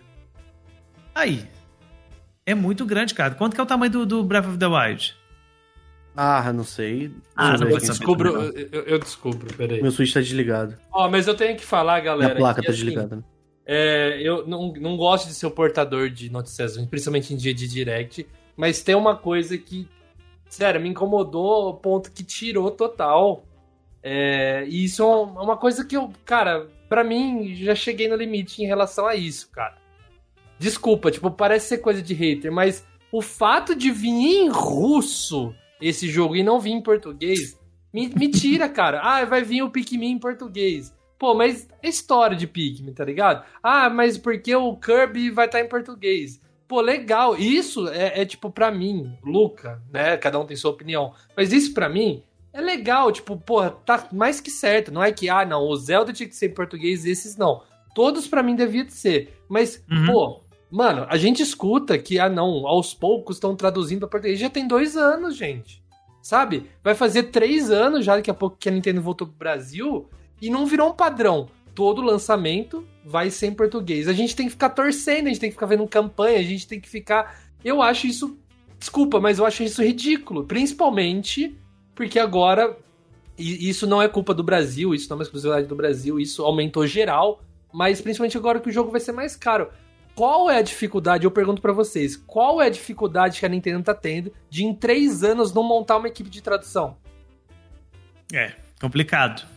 Aí. 1.15 1.45
É 2.45 2.55
muito 2.55 2.85
grande, 2.85 3.13
cara. 3.13 3.33
Quanto 3.35 3.53
que 3.53 3.59
é 3.59 3.63
o 3.63 3.67
tamanho 3.67 3.91
do, 3.91 4.05
do 4.05 4.23
Breath 4.23 4.47
of 4.47 4.57
the 4.57 4.67
Wild? 4.67 5.15
Ah, 6.15 6.51
não 6.51 6.63
sei. 6.63 7.11
Ah, 7.35 7.51
não 7.51 7.59
saber. 7.59 7.79
Descubro, 7.79 8.53
eu, 8.71 8.83
eu 8.83 8.99
descubro, 8.99 9.53
peraí. 9.53 9.81
Meu 9.81 9.91
Switch 9.91 10.13
tá 10.13 10.19
desligado. 10.19 10.75
Ó, 10.91 11.09
mas 11.09 11.27
eu 11.27 11.35
tenho 11.35 11.55
que 11.55 11.63
falar, 11.63 11.99
galera. 12.01 12.33
Minha 12.33 12.39
placa 12.39 12.61
que, 12.61 12.67
tá 12.67 12.73
assim, 12.73 12.83
desligada. 12.83 13.15
né? 13.17 13.23
É, 13.71 14.19
eu 14.21 14.47
não, 14.47 14.73
não 14.73 14.97
gosto 14.97 15.27
de 15.27 15.35
ser 15.35 15.45
o 15.45 15.51
portador 15.51 16.09
de 16.09 16.31
notícias 16.31 16.75
principalmente 16.87 17.33
em 17.33 17.37
dia 17.37 17.53
de 17.53 17.67
direct, 17.67 18.25
mas 18.57 18.81
tem 18.81 18.95
uma 18.95 19.15
coisa 19.15 19.57
que 19.57 19.87
Sério, 20.49 20.81
me 20.81 20.89
incomodou 20.89 21.67
ao 21.67 21.73
ponto 21.75 22.11
que 22.11 22.23
tirou 22.23 22.71
total. 22.71 23.45
É, 24.01 24.65
e 24.67 24.85
isso 24.85 25.03
é 25.03 25.05
uma 25.05 25.55
coisa 25.55 25.85
que 25.85 25.95
eu, 25.95 26.11
cara, 26.25 26.67
pra 26.89 27.03
mim, 27.03 27.53
já 27.55 27.75
cheguei 27.75 28.07
no 28.07 28.15
limite 28.15 28.63
em 28.63 28.65
relação 28.65 29.05
a 29.05 29.15
isso, 29.15 29.49
cara. 29.51 29.77
Desculpa, 30.57 31.11
tipo, 31.11 31.29
parece 31.29 31.67
ser 31.67 31.77
coisa 31.77 32.01
de 32.01 32.13
hater, 32.13 32.51
mas 32.51 32.85
o 33.11 33.21
fato 33.21 33.75
de 33.75 33.91
vir 33.91 34.09
em 34.09 34.49
russo 34.49 35.53
esse 35.79 36.09
jogo 36.09 36.35
e 36.35 36.43
não 36.43 36.59
vir 36.59 36.71
em 36.71 36.81
português, 36.81 37.57
me, 37.93 38.09
me 38.09 38.29
tira, 38.29 38.67
cara. 38.67 39.01
Ah, 39.01 39.23
vai 39.25 39.43
vir 39.43 39.61
o 39.61 39.69
Pikmin 39.69 40.13
em 40.13 40.19
português. 40.19 40.93
Pô, 41.19 41.33
mas 41.35 41.67
é 41.83 41.89
história 41.89 42.35
de 42.37 42.47
Pikmin, 42.47 42.93
tá 42.93 43.03
ligado? 43.03 43.43
Ah, 43.61 43.89
mas 43.89 44.17
porque 44.17 44.55
o 44.55 44.75
Kirby 44.77 45.29
vai 45.29 45.45
estar 45.47 45.59
em 45.59 45.67
português. 45.67 46.39
Pô, 46.67 46.79
legal. 46.81 47.35
Isso 47.35 47.87
é, 47.89 48.21
é 48.21 48.25
tipo, 48.25 48.49
pra 48.49 48.71
mim, 48.71 49.17
Luca, 49.23 49.81
né? 49.91 50.15
Cada 50.17 50.39
um 50.39 50.45
tem 50.45 50.55
sua 50.55 50.71
opinião. 50.71 51.13
Mas 51.35 51.51
isso 51.51 51.73
pra 51.73 51.89
mim 51.89 52.23
é 52.53 52.61
legal. 52.61 53.11
Tipo, 53.11 53.35
porra, 53.37 53.71
tá 53.85 54.07
mais 54.13 54.39
que 54.39 54.49
certo. 54.49 54.91
Não 54.93 55.03
é 55.03 55.11
que, 55.11 55.29
ah, 55.29 55.43
não, 55.45 55.63
o 55.67 55.75
Zelda 55.75 56.13
tinha 56.13 56.29
que 56.29 56.35
ser 56.35 56.51
em 56.51 56.53
português, 56.53 57.05
esses 57.05 57.35
não. 57.35 57.63
Todos 57.93 58.27
pra 58.27 58.41
mim 58.43 58.55
deviam 58.55 58.87
ser. 58.87 59.33
Mas, 59.49 59.83
Uhum. 59.91 60.05
pô, 60.05 60.41
mano, 60.71 61.05
a 61.09 61.17
gente 61.17 61.41
escuta 61.43 61.97
que, 61.97 62.17
ah, 62.17 62.29
não, 62.29 62.65
aos 62.65 62.93
poucos 62.93 63.35
estão 63.35 63.55
traduzindo 63.57 63.99
pra 64.01 64.07
português. 64.09 64.39
Já 64.39 64.49
tem 64.49 64.65
dois 64.67 64.95
anos, 64.95 65.35
gente. 65.35 65.83
Sabe? 66.21 66.69
Vai 66.83 66.95
fazer 66.95 67.23
três 67.23 67.71
anos 67.71 68.05
já 68.05 68.15
daqui 68.15 68.29
a 68.29 68.33
pouco 68.33 68.55
que 68.57 68.69
a 68.69 68.71
Nintendo 68.71 69.01
voltou 69.01 69.27
pro 69.27 69.35
Brasil 69.35 70.07
e 70.41 70.49
não 70.49 70.65
virou 70.65 70.89
um 70.89 70.93
padrão. 70.93 71.49
Todo 71.73 72.01
lançamento 72.01 72.85
vai 73.05 73.29
ser 73.29 73.47
em 73.47 73.53
português. 73.53 74.07
A 74.07 74.13
gente 74.13 74.35
tem 74.35 74.45
que 74.47 74.51
ficar 74.51 74.69
torcendo, 74.69 75.27
a 75.27 75.29
gente 75.29 75.39
tem 75.39 75.49
que 75.49 75.55
ficar 75.55 75.65
vendo 75.65 75.87
campanha, 75.87 76.39
a 76.39 76.43
gente 76.43 76.67
tem 76.67 76.79
que 76.79 76.89
ficar. 76.89 77.39
Eu 77.63 77.81
acho 77.81 78.07
isso. 78.07 78.37
Desculpa, 78.77 79.19
mas 79.19 79.39
eu 79.39 79.45
acho 79.45 79.63
isso 79.63 79.83
ridículo. 79.83 80.45
Principalmente 80.45 81.57
porque 81.95 82.19
agora. 82.19 82.77
E 83.37 83.69
isso 83.69 83.87
não 83.87 84.01
é 84.01 84.09
culpa 84.09 84.33
do 84.33 84.43
Brasil, 84.43 84.93
isso 84.93 85.09
não 85.09 85.15
é 85.15 85.19
uma 85.19 85.23
exclusividade 85.23 85.67
do 85.67 85.75
Brasil, 85.75 86.19
isso 86.19 86.43
aumentou 86.43 86.85
geral. 86.85 87.41
Mas 87.71 88.01
principalmente 88.01 88.37
agora 88.37 88.59
que 88.59 88.69
o 88.69 88.71
jogo 88.71 88.91
vai 88.91 88.99
ser 88.99 89.13
mais 89.13 89.35
caro. 89.35 89.69
Qual 90.15 90.49
é 90.49 90.57
a 90.57 90.61
dificuldade? 90.61 91.23
Eu 91.23 91.31
pergunto 91.31 91.61
pra 91.61 91.71
vocês. 91.71 92.17
Qual 92.17 92.61
é 92.61 92.65
a 92.65 92.69
dificuldade 92.69 93.39
que 93.39 93.45
a 93.45 93.49
Nintendo 93.49 93.83
tá 93.83 93.93
tendo 93.93 94.33
de 94.49 94.65
em 94.65 94.73
três 94.73 95.23
anos 95.23 95.53
não 95.53 95.63
montar 95.63 95.95
uma 95.95 96.09
equipe 96.09 96.29
de 96.29 96.41
tradução? 96.41 96.97
É, 98.33 98.53
complicado. 98.81 99.47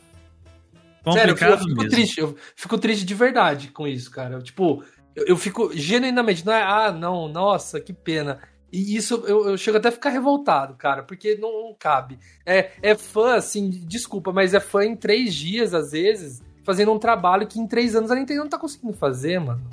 Sério, 1.10 1.32
eu 1.32 1.58
fico, 1.58 1.74
mesmo. 1.74 1.88
triste. 1.88 2.20
Eu 2.20 2.36
fico 2.54 2.78
triste 2.78 3.04
de 3.04 3.14
verdade 3.14 3.68
com 3.68 3.86
isso, 3.88 4.10
cara. 4.10 4.34
Eu, 4.34 4.42
tipo, 4.42 4.84
eu, 5.16 5.26
eu 5.26 5.36
fico 5.36 5.70
genuinamente, 5.74 6.46
não 6.46 6.52
é, 6.52 6.62
ah, 6.62 6.92
não, 6.92 7.28
nossa, 7.28 7.80
que 7.80 7.92
pena. 7.92 8.38
E 8.72 8.96
isso 8.96 9.22
eu, 9.26 9.50
eu 9.50 9.58
chego 9.58 9.76
até 9.76 9.88
a 9.88 9.92
ficar 9.92 10.10
revoltado, 10.10 10.74
cara, 10.74 11.02
porque 11.02 11.36
não, 11.36 11.64
não 11.64 11.76
cabe. 11.78 12.18
É, 12.46 12.70
é 12.80 12.94
fã, 12.94 13.34
assim, 13.34 13.68
desculpa, 13.68 14.32
mas 14.32 14.54
é 14.54 14.60
fã 14.60 14.84
em 14.84 14.96
três 14.96 15.34
dias, 15.34 15.74
às 15.74 15.92
vezes, 15.92 16.42
fazendo 16.64 16.90
um 16.92 16.98
trabalho 16.98 17.46
que 17.46 17.60
em 17.60 17.66
três 17.66 17.94
anos 17.94 18.10
a 18.10 18.14
Nintendo 18.14 18.40
não 18.40 18.48
tá 18.48 18.58
conseguindo 18.58 18.94
fazer, 18.94 19.38
mano. 19.38 19.68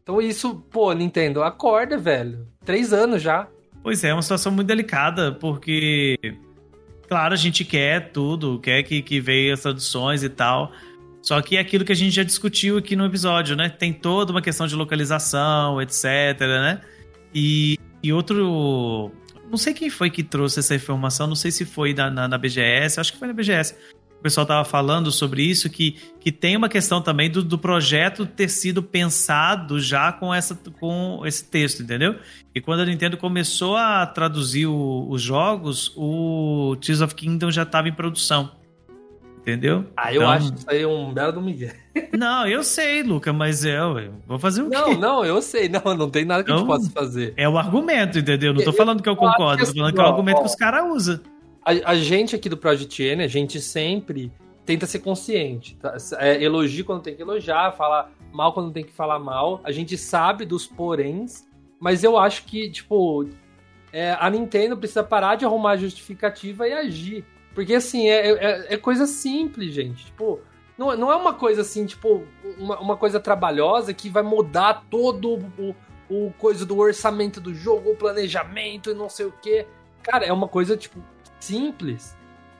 Então 0.00 0.22
isso, 0.22 0.54
pô, 0.70 0.92
Nintendo, 0.92 1.42
acorda, 1.42 1.98
velho. 1.98 2.46
Três 2.64 2.92
anos 2.92 3.20
já. 3.20 3.48
Pois 3.82 4.04
é, 4.04 4.10
é 4.10 4.12
uma 4.12 4.22
situação 4.22 4.52
muito 4.52 4.68
delicada, 4.68 5.32
porque, 5.32 6.16
claro, 7.08 7.34
a 7.34 7.36
gente 7.36 7.64
quer 7.64 8.10
tudo, 8.10 8.58
quer 8.58 8.82
que, 8.82 9.02
que 9.02 9.20
veja 9.20 9.54
as 9.54 9.60
traduções 9.60 10.22
e 10.22 10.28
tal. 10.28 10.72
Só 11.22 11.42
que 11.42 11.56
é 11.56 11.60
aquilo 11.60 11.84
que 11.84 11.90
a 11.90 11.96
gente 11.96 12.14
já 12.14 12.22
discutiu 12.22 12.78
aqui 12.78 12.94
no 12.94 13.04
episódio, 13.04 13.56
né? 13.56 13.68
Tem 13.68 13.92
toda 13.92 14.30
uma 14.30 14.40
questão 14.40 14.66
de 14.66 14.76
localização, 14.76 15.82
etc, 15.82 16.04
né? 16.40 16.80
E, 17.34 17.76
e 18.02 18.12
outro. 18.12 19.10
Não 19.50 19.56
sei 19.56 19.74
quem 19.74 19.90
foi 19.90 20.08
que 20.08 20.22
trouxe 20.22 20.60
essa 20.60 20.74
informação, 20.74 21.26
não 21.26 21.34
sei 21.34 21.50
se 21.50 21.64
foi 21.64 21.92
na, 21.94 22.10
na, 22.10 22.28
na 22.28 22.38
BGS, 22.38 23.00
acho 23.00 23.12
que 23.12 23.18
foi 23.18 23.28
na 23.28 23.34
BGS. 23.34 23.74
O 24.18 24.22
pessoal 24.26 24.44
tava 24.46 24.64
falando 24.64 25.12
sobre 25.12 25.42
isso, 25.42 25.70
que, 25.70 25.92
que 26.18 26.32
tem 26.32 26.56
uma 26.56 26.68
questão 26.68 27.00
também 27.00 27.30
do, 27.30 27.44
do 27.44 27.56
projeto 27.58 28.26
ter 28.26 28.48
sido 28.48 28.82
pensado 28.82 29.78
já 29.78 30.10
com, 30.12 30.34
essa, 30.34 30.58
com 30.80 31.20
esse 31.24 31.44
texto, 31.44 31.82
entendeu? 31.82 32.16
E 32.54 32.60
quando 32.60 32.80
a 32.80 32.84
Nintendo 32.86 33.16
começou 33.16 33.76
a 33.76 34.04
traduzir 34.06 34.66
o- 34.66 35.06
os 35.08 35.22
jogos, 35.22 35.92
o 35.96 36.76
Tears 36.80 37.02
of 37.02 37.14
Kingdom 37.14 37.50
já 37.52 37.62
estava 37.62 37.88
em 37.88 37.92
produção. 37.92 38.50
Entendeu? 39.42 39.86
Ah, 39.96 40.12
eu 40.12 40.22
Então- 40.22 40.30
acho 40.32 40.54
isso 40.54 40.64
aí 40.68 40.84
um 40.84 41.14
belo 41.14 41.32
do 41.34 41.40
Miguel. 41.40 41.70
Não, 42.12 42.48
eu 42.48 42.64
sei, 42.64 43.04
Luca, 43.04 43.32
mas 43.32 43.64
eu, 43.64 43.96
eu 44.00 44.14
vou 44.26 44.40
fazer 44.40 44.62
o 44.62 44.68
Não, 44.68 44.84
quê? 44.86 44.96
não, 44.96 45.24
eu 45.24 45.40
sei. 45.40 45.68
Não, 45.68 45.80
não 45.94 46.10
tem 46.10 46.24
nada 46.24 46.42
que 46.42 46.50
a 46.50 46.56
gente 46.56 46.66
Não. 46.66 46.74
possa 46.76 46.90
fazer. 46.90 47.32
É 47.36 47.48
o 47.48 47.56
argumento, 47.56 48.18
entendeu? 48.18 48.52
Não 48.52 48.64
tô 48.64 48.72
falando 48.72 49.00
que 49.00 49.08
eu 49.08 49.14
concordo, 49.14 49.58
que 49.62 49.66
tô 49.66 49.72
falando 49.72 49.86
assim, 49.86 49.94
que 49.94 50.00
é 50.00 50.04
o 50.04 50.06
argumento 50.08 50.40
que 50.40 50.46
os 50.46 50.54
caras 50.56 50.84
usam. 50.92 51.20
A, 51.66 51.90
a 51.90 51.96
gente 51.96 52.36
aqui 52.36 52.48
do 52.48 52.56
Project 52.56 53.02
N, 53.02 53.24
a 53.24 53.26
gente 53.26 53.60
sempre 53.60 54.30
tenta 54.64 54.86
ser 54.86 55.00
consciente. 55.00 55.76
Tá? 55.76 55.96
É, 56.18 56.38
quando 56.84 57.02
tem 57.02 57.16
que 57.16 57.22
elogiar, 57.22 57.72
falar 57.72 58.12
mal 58.32 58.52
quando 58.52 58.72
tem 58.72 58.84
que 58.84 58.92
falar 58.92 59.18
mal. 59.18 59.60
A 59.64 59.72
gente 59.72 59.98
sabe 59.98 60.44
dos 60.44 60.64
poréns, 60.64 61.44
mas 61.80 62.04
eu 62.04 62.16
acho 62.16 62.44
que, 62.44 62.70
tipo, 62.70 63.28
é, 63.92 64.16
a 64.20 64.30
Nintendo 64.30 64.76
precisa 64.76 65.02
parar 65.02 65.34
de 65.34 65.44
arrumar 65.44 65.72
a 65.72 65.76
justificativa 65.76 66.68
e 66.68 66.72
agir. 66.72 67.24
Porque, 67.52 67.74
assim, 67.74 68.08
é, 68.08 68.30
é- 68.30 68.74
é 68.74 68.76
coisa 68.76 69.04
simples, 69.04 69.74
gente. 69.74 70.04
Tipo, 70.06 70.38
não, 70.78 70.96
não 70.96 71.10
é 71.10 71.16
uma 71.16 71.34
coisa 71.34 71.62
assim, 71.62 71.84
tipo, 71.84 72.22
uma, 72.58 72.78
uma 72.78 72.96
coisa 72.96 73.18
trabalhosa 73.18 73.92
que 73.92 74.08
vai 74.08 74.22
mudar 74.22 74.84
todo 74.88 75.40
o, 75.58 75.74
o 76.08 76.32
coisa 76.38 76.64
do 76.64 76.78
orçamento 76.78 77.40
do 77.40 77.52
jogo, 77.52 77.90
o 77.90 77.96
planejamento 77.96 78.90
e 78.90 78.94
não 78.94 79.08
sei 79.08 79.26
o 79.26 79.32
quê. 79.42 79.66
Cara, 80.02 80.24
é 80.24 80.32
uma 80.32 80.46
coisa, 80.46 80.76
tipo, 80.76 81.02
simples. 81.40 82.16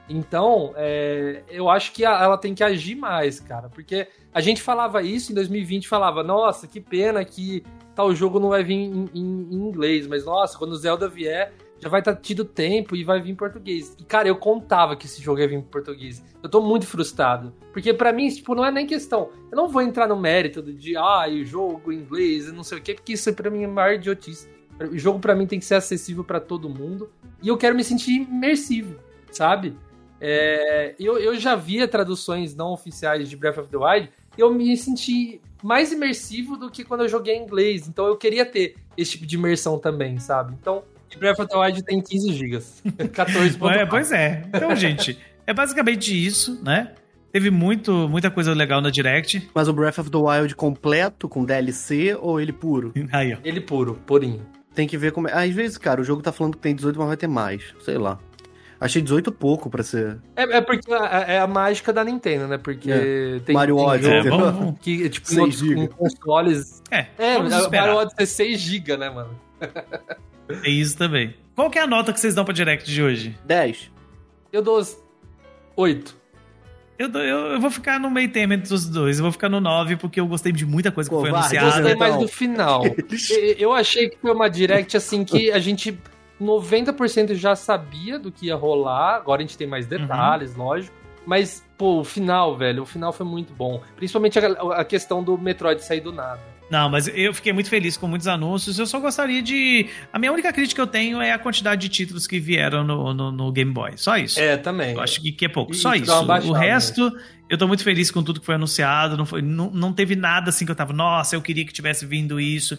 Então, 0.09 0.73
é, 0.77 1.43
eu 1.49 1.69
acho 1.69 1.93
que 1.93 2.05
ela 2.05 2.39
tem 2.39 2.55
que 2.55 2.63
agir 2.63 2.95
mais, 2.95 3.41
cara. 3.41 3.69
Porque 3.69 4.07
a 4.33 4.41
gente 4.41 4.63
falava 4.63 5.03
isso 5.03 5.33
em 5.33 5.35
2020, 5.35 5.89
falava, 5.89 6.23
nossa, 6.23 6.67
que 6.69 6.81
pena 6.81 7.25
que 7.25 7.65
tal 7.95 8.15
jogo 8.15 8.39
não 8.39 8.51
vai 8.51 8.63
vir 8.63 8.75
em, 8.75 9.11
em- 9.13 9.49
em 9.51 9.55
inglês. 9.57 10.07
Mas, 10.07 10.25
nossa, 10.25 10.57
quando 10.57 10.73
o 10.73 10.77
Zelda 10.77 11.09
vier, 11.09 11.53
já 11.81 11.89
vai 11.89 12.01
estar 12.01 12.15
tido 12.15 12.45
tempo 12.45 12.95
e 12.95 13.03
vai 13.03 13.21
vir 13.21 13.33
em 13.33 13.35
português. 13.35 13.97
E, 13.99 14.05
cara, 14.05 14.29
eu 14.29 14.37
contava 14.37 14.95
que 14.95 15.07
esse 15.07 15.21
jogo 15.21 15.41
ia 15.41 15.49
vir 15.49 15.57
em 15.57 15.63
português. 15.63 16.23
Eu 16.41 16.49
tô 16.49 16.61
muito 16.63 16.87
frustrado. 16.87 17.53
Porque 17.73 17.93
pra 17.93 18.13
mim, 18.13 18.29
tipo, 18.29 18.55
não 18.55 18.65
é 18.65 18.71
nem 18.71 18.87
questão. 18.87 19.31
Eu 19.51 19.57
não 19.57 19.67
vou 19.69 19.83
entrar 19.83 20.07
no 20.07 20.17
mérito 20.17 20.63
de, 20.63 20.97
ah, 20.97 21.27
o 21.29 21.45
jogo 21.45 21.91
em 21.93 21.97
inglês, 21.97 22.51
não 22.53 22.63
sei 22.63 22.79
o 22.79 22.81
quê, 22.81 22.95
porque 22.95 23.15
isso 23.15 23.35
pra 23.35 23.51
mim 23.51 23.65
é 23.65 23.67
maior 23.67 23.95
idiotice. 23.95 24.49
O 24.81 24.99
jogo 24.99 25.19
pra 25.19 25.35
mim 25.35 25.47
tem 25.47 25.59
que 25.59 25.65
ser 25.65 25.75
acessível 25.75 26.23
pra 26.23 26.41
todo 26.41 26.69
mundo. 26.69 27.11
E 27.43 27.49
eu 27.49 27.57
quero 27.57 27.75
me 27.75 27.83
sentir 27.83 28.23
imersivo, 28.23 28.97
sabe? 29.31 29.77
É, 30.21 30.95
eu, 30.99 31.19
eu 31.19 31.39
já 31.39 31.55
via 31.55 31.87
traduções 31.87 32.55
não 32.55 32.73
oficiais 32.73 33.29
de 33.29 33.37
Breath 33.37 33.59
of 33.59 33.69
the 33.69 33.77
Wild 33.77 34.11
e 34.37 34.41
eu 34.41 34.53
me 34.53 34.77
senti 34.77 35.41
mais 35.63 35.93
imersivo 35.93 36.57
do 36.57 36.71
que 36.71 36.85
quando 36.85 37.03
eu 37.03 37.09
joguei 37.09 37.37
em 37.37 37.43
inglês. 37.43 37.89
Então 37.89 38.07
eu 38.07 38.17
queria 38.17 38.45
ter 38.45 38.77
esse 38.97 39.13
tipo 39.13 39.27
de 39.27 39.37
imersão 39.37 39.79
também, 39.79 40.19
sabe? 40.19 40.55
Então, 40.61 40.83
e 41.13 41.19
Breath 41.19 41.39
of 41.39 41.49
the 41.49 41.57
Wild 41.57 41.83
tem 41.83 42.01
15 42.01 42.33
gigas. 42.33 42.83
14 43.13 43.59
É, 43.71 43.87
pois 43.87 44.13
é. 44.13 44.43
Então, 44.49 44.75
gente, 44.75 45.19
é 45.47 45.53
basicamente 45.53 46.13
isso, 46.13 46.61
né? 46.63 46.93
Teve 47.33 47.51
muito, 47.51 48.09
muita 48.09 48.31
coisa 48.31 48.55
legal 48.55 48.81
na 48.81 48.91
Direct. 48.91 49.51
Mas 49.55 49.69
o 49.69 49.73
Breath 49.73 49.99
of 49.99 50.11
the 50.11 50.17
Wild 50.17 50.55
completo, 50.55 51.29
com 51.29 51.45
DLC, 51.45 52.17
ou 52.19 52.41
ele 52.41 52.53
puro? 52.53 52.93
Aí, 53.13 53.35
ó. 53.35 53.39
Ele 53.45 53.61
puro, 53.61 53.95
purinho. 54.07 54.41
Tem 54.77 54.87
que 54.87 54.99
ver 54.99 55.11
como 55.11 55.27
é. 55.27 55.33
Às 55.33 55.53
vezes, 55.55 55.79
cara, 55.79 56.03
o 56.03 56.05
jogo 56.05 56.23
tá 56.23 56.31
falando 56.31 56.55
que 56.55 56.61
tem 56.61 56.75
18, 56.75 56.99
mas 56.99 57.09
vai 57.09 57.17
ter 57.17 57.27
mais. 57.27 57.75
Sei 57.81 57.97
lá. 57.97 58.19
Achei 58.79 59.01
18 59.01 59.33
pouco 59.33 59.71
pra 59.71 59.83
ser. 59.83 60.19
É, 60.37 60.43
é 60.43 60.61
porque 60.61 60.93
é, 60.93 61.37
é 61.37 61.41
a 61.41 61.47
mágica 61.47 61.95
da 61.95 62.05
Nintendo, 62.05 62.47
né? 62.47 62.59
Porque 62.59 63.41
tem, 63.47 63.55
Mario 63.55 63.79
Odyssey, 63.79 64.13
É, 64.13 64.23
vamos, 64.23 64.79
que, 64.83 65.09
tipo, 65.09 65.27
em, 65.33 65.35
6 65.35 65.63
outros, 65.63 65.63
em 65.63 65.87
consoles... 65.87 66.83
é, 66.91 67.07
É. 67.17 67.39
Mario 67.39 67.97
Odyssey 67.97 68.23
é 68.23 68.27
6 68.27 68.61
GB, 68.61 68.97
né, 68.99 69.11
mano? 69.11 69.41
É 70.63 70.71
isso 70.71 70.97
também. 70.97 71.35
Qual 71.57 71.69
que 71.69 71.77
é 71.77 71.83
a 71.83 71.89
nota 71.89 72.13
que 72.13 72.21
vocês 72.21 72.33
dão 72.33 72.45
pra 72.45 72.55
Direct 72.55 72.89
de 72.89 73.03
hoje? 73.03 73.37
10. 73.47 73.91
Eu 74.53 74.63
dou 74.63 74.79
os 74.79 74.97
8. 75.75 76.17
Eu, 76.99 77.11
eu, 77.13 77.53
eu 77.53 77.61
vou 77.61 77.71
ficar 77.71 78.01
no 78.01 78.11
meio 78.11 78.31
termo 78.31 78.55
entre 78.55 78.73
os 78.73 78.89
dois. 78.89 79.19
Eu 79.19 79.25
vou 79.25 79.33
ficar 79.33 79.49
no 79.49 79.61
9, 79.61 79.97
porque 79.97 80.19
eu 80.19 80.27
gostei 80.27 80.53
de 80.53 80.65
muita 80.65 80.91
coisa 80.91 81.11
que 81.11 81.17
foi 81.17 81.29
anunciada. 81.31 81.67
Gostei 81.67 81.93
então. 81.93 81.99
mais 81.99 82.17
do 82.19 82.29
final. 82.29 82.83
E- 83.31 83.57
Eu 83.59 83.73
achei 83.73 84.09
que 84.09 84.19
foi 84.19 84.33
uma 84.33 84.49
direct 84.49 84.97
assim 84.97 85.25
que 85.25 85.51
a 85.51 85.59
gente 85.59 85.99
90% 86.41 87.35
já 87.35 87.55
sabia 87.55 88.19
do 88.19 88.31
que 88.33 88.47
ia 88.47 88.57
rolar. 88.57 89.17
Agora 89.17 89.41
a 89.43 89.45
gente 89.47 89.57
tem 89.59 89.67
mais 89.67 89.87
detalhes, 89.87 90.55
lógico. 90.55 90.95
Mas, 91.27 91.65
pô, 91.77 92.01
o 92.01 92.05
final, 92.05 92.57
velho, 92.57 92.83
o 92.85 92.87
final 92.87 93.13
foi 93.13 93.27
muito 93.27 93.53
bom. 93.53 93.83
Principalmente 93.97 94.39
a, 94.39 94.47
a 94.77 94.85
questão 94.85 95.23
do 95.23 95.37
Metroid 95.37 95.83
sair 95.83 96.01
do 96.01 96.13
nada. 96.13 96.41
Não, 96.71 96.89
mas 96.91 97.07
eu 97.09 97.33
fiquei 97.33 97.53
muito 97.53 97.71
feliz 97.71 97.97
com 97.97 98.09
muitos 98.09 98.27
anúncios. 98.27 98.79
Eu 98.79 98.87
só 98.87 98.99
gostaria 98.99 99.41
de. 99.41 99.87
A 100.13 100.19
minha 100.19 100.33
única 100.33 100.53
crítica 100.53 100.75
que 100.75 100.81
eu 100.81 100.87
tenho 100.87 101.21
é 101.21 101.31
a 101.33 101.39
quantidade 101.39 101.83
de 101.83 101.89
títulos 101.89 102.27
que 102.27 102.41
vieram 102.41 102.83
no, 102.83 103.15
no, 103.15 103.31
no 103.31 103.53
Game 103.53 103.73
Boy. 103.73 103.93
Só 103.97 104.17
isso. 104.17 104.41
É, 104.41 104.57
também. 104.57 104.95
Eu 104.95 105.01
acho 105.01 105.21
que, 105.23 105.45
é 105.45 105.49
pouco. 105.49 105.73
E- 105.73 105.77
Só 105.77 105.95
e 105.95 105.99
isso. 106.03 106.25
baixada, 106.25 106.51
o 106.51 106.53
resto, 106.53 107.13
eu 107.49 107.57
tô 107.57 107.69
muito 107.69 107.85
feliz 107.85 108.11
com 108.11 108.23
tudo 108.23 108.41
que 108.41 108.47
foi 108.47 108.57
anunciado. 108.57 109.17
Não, 109.17 109.25
foi, 109.25 109.43
não, 109.43 109.71
não 109.71 109.93
teve 109.93 110.17
nada 110.17 110.49
assim 110.51 110.65
que 110.65 110.71
eu 110.73 110.77
tava, 110.77 110.93
nossa, 110.93 111.37
eu 111.37 111.43
queria 111.43 111.65
que 111.65 111.73
tivesse 111.73 112.05
vindo 112.05 112.41
isso 112.41 112.77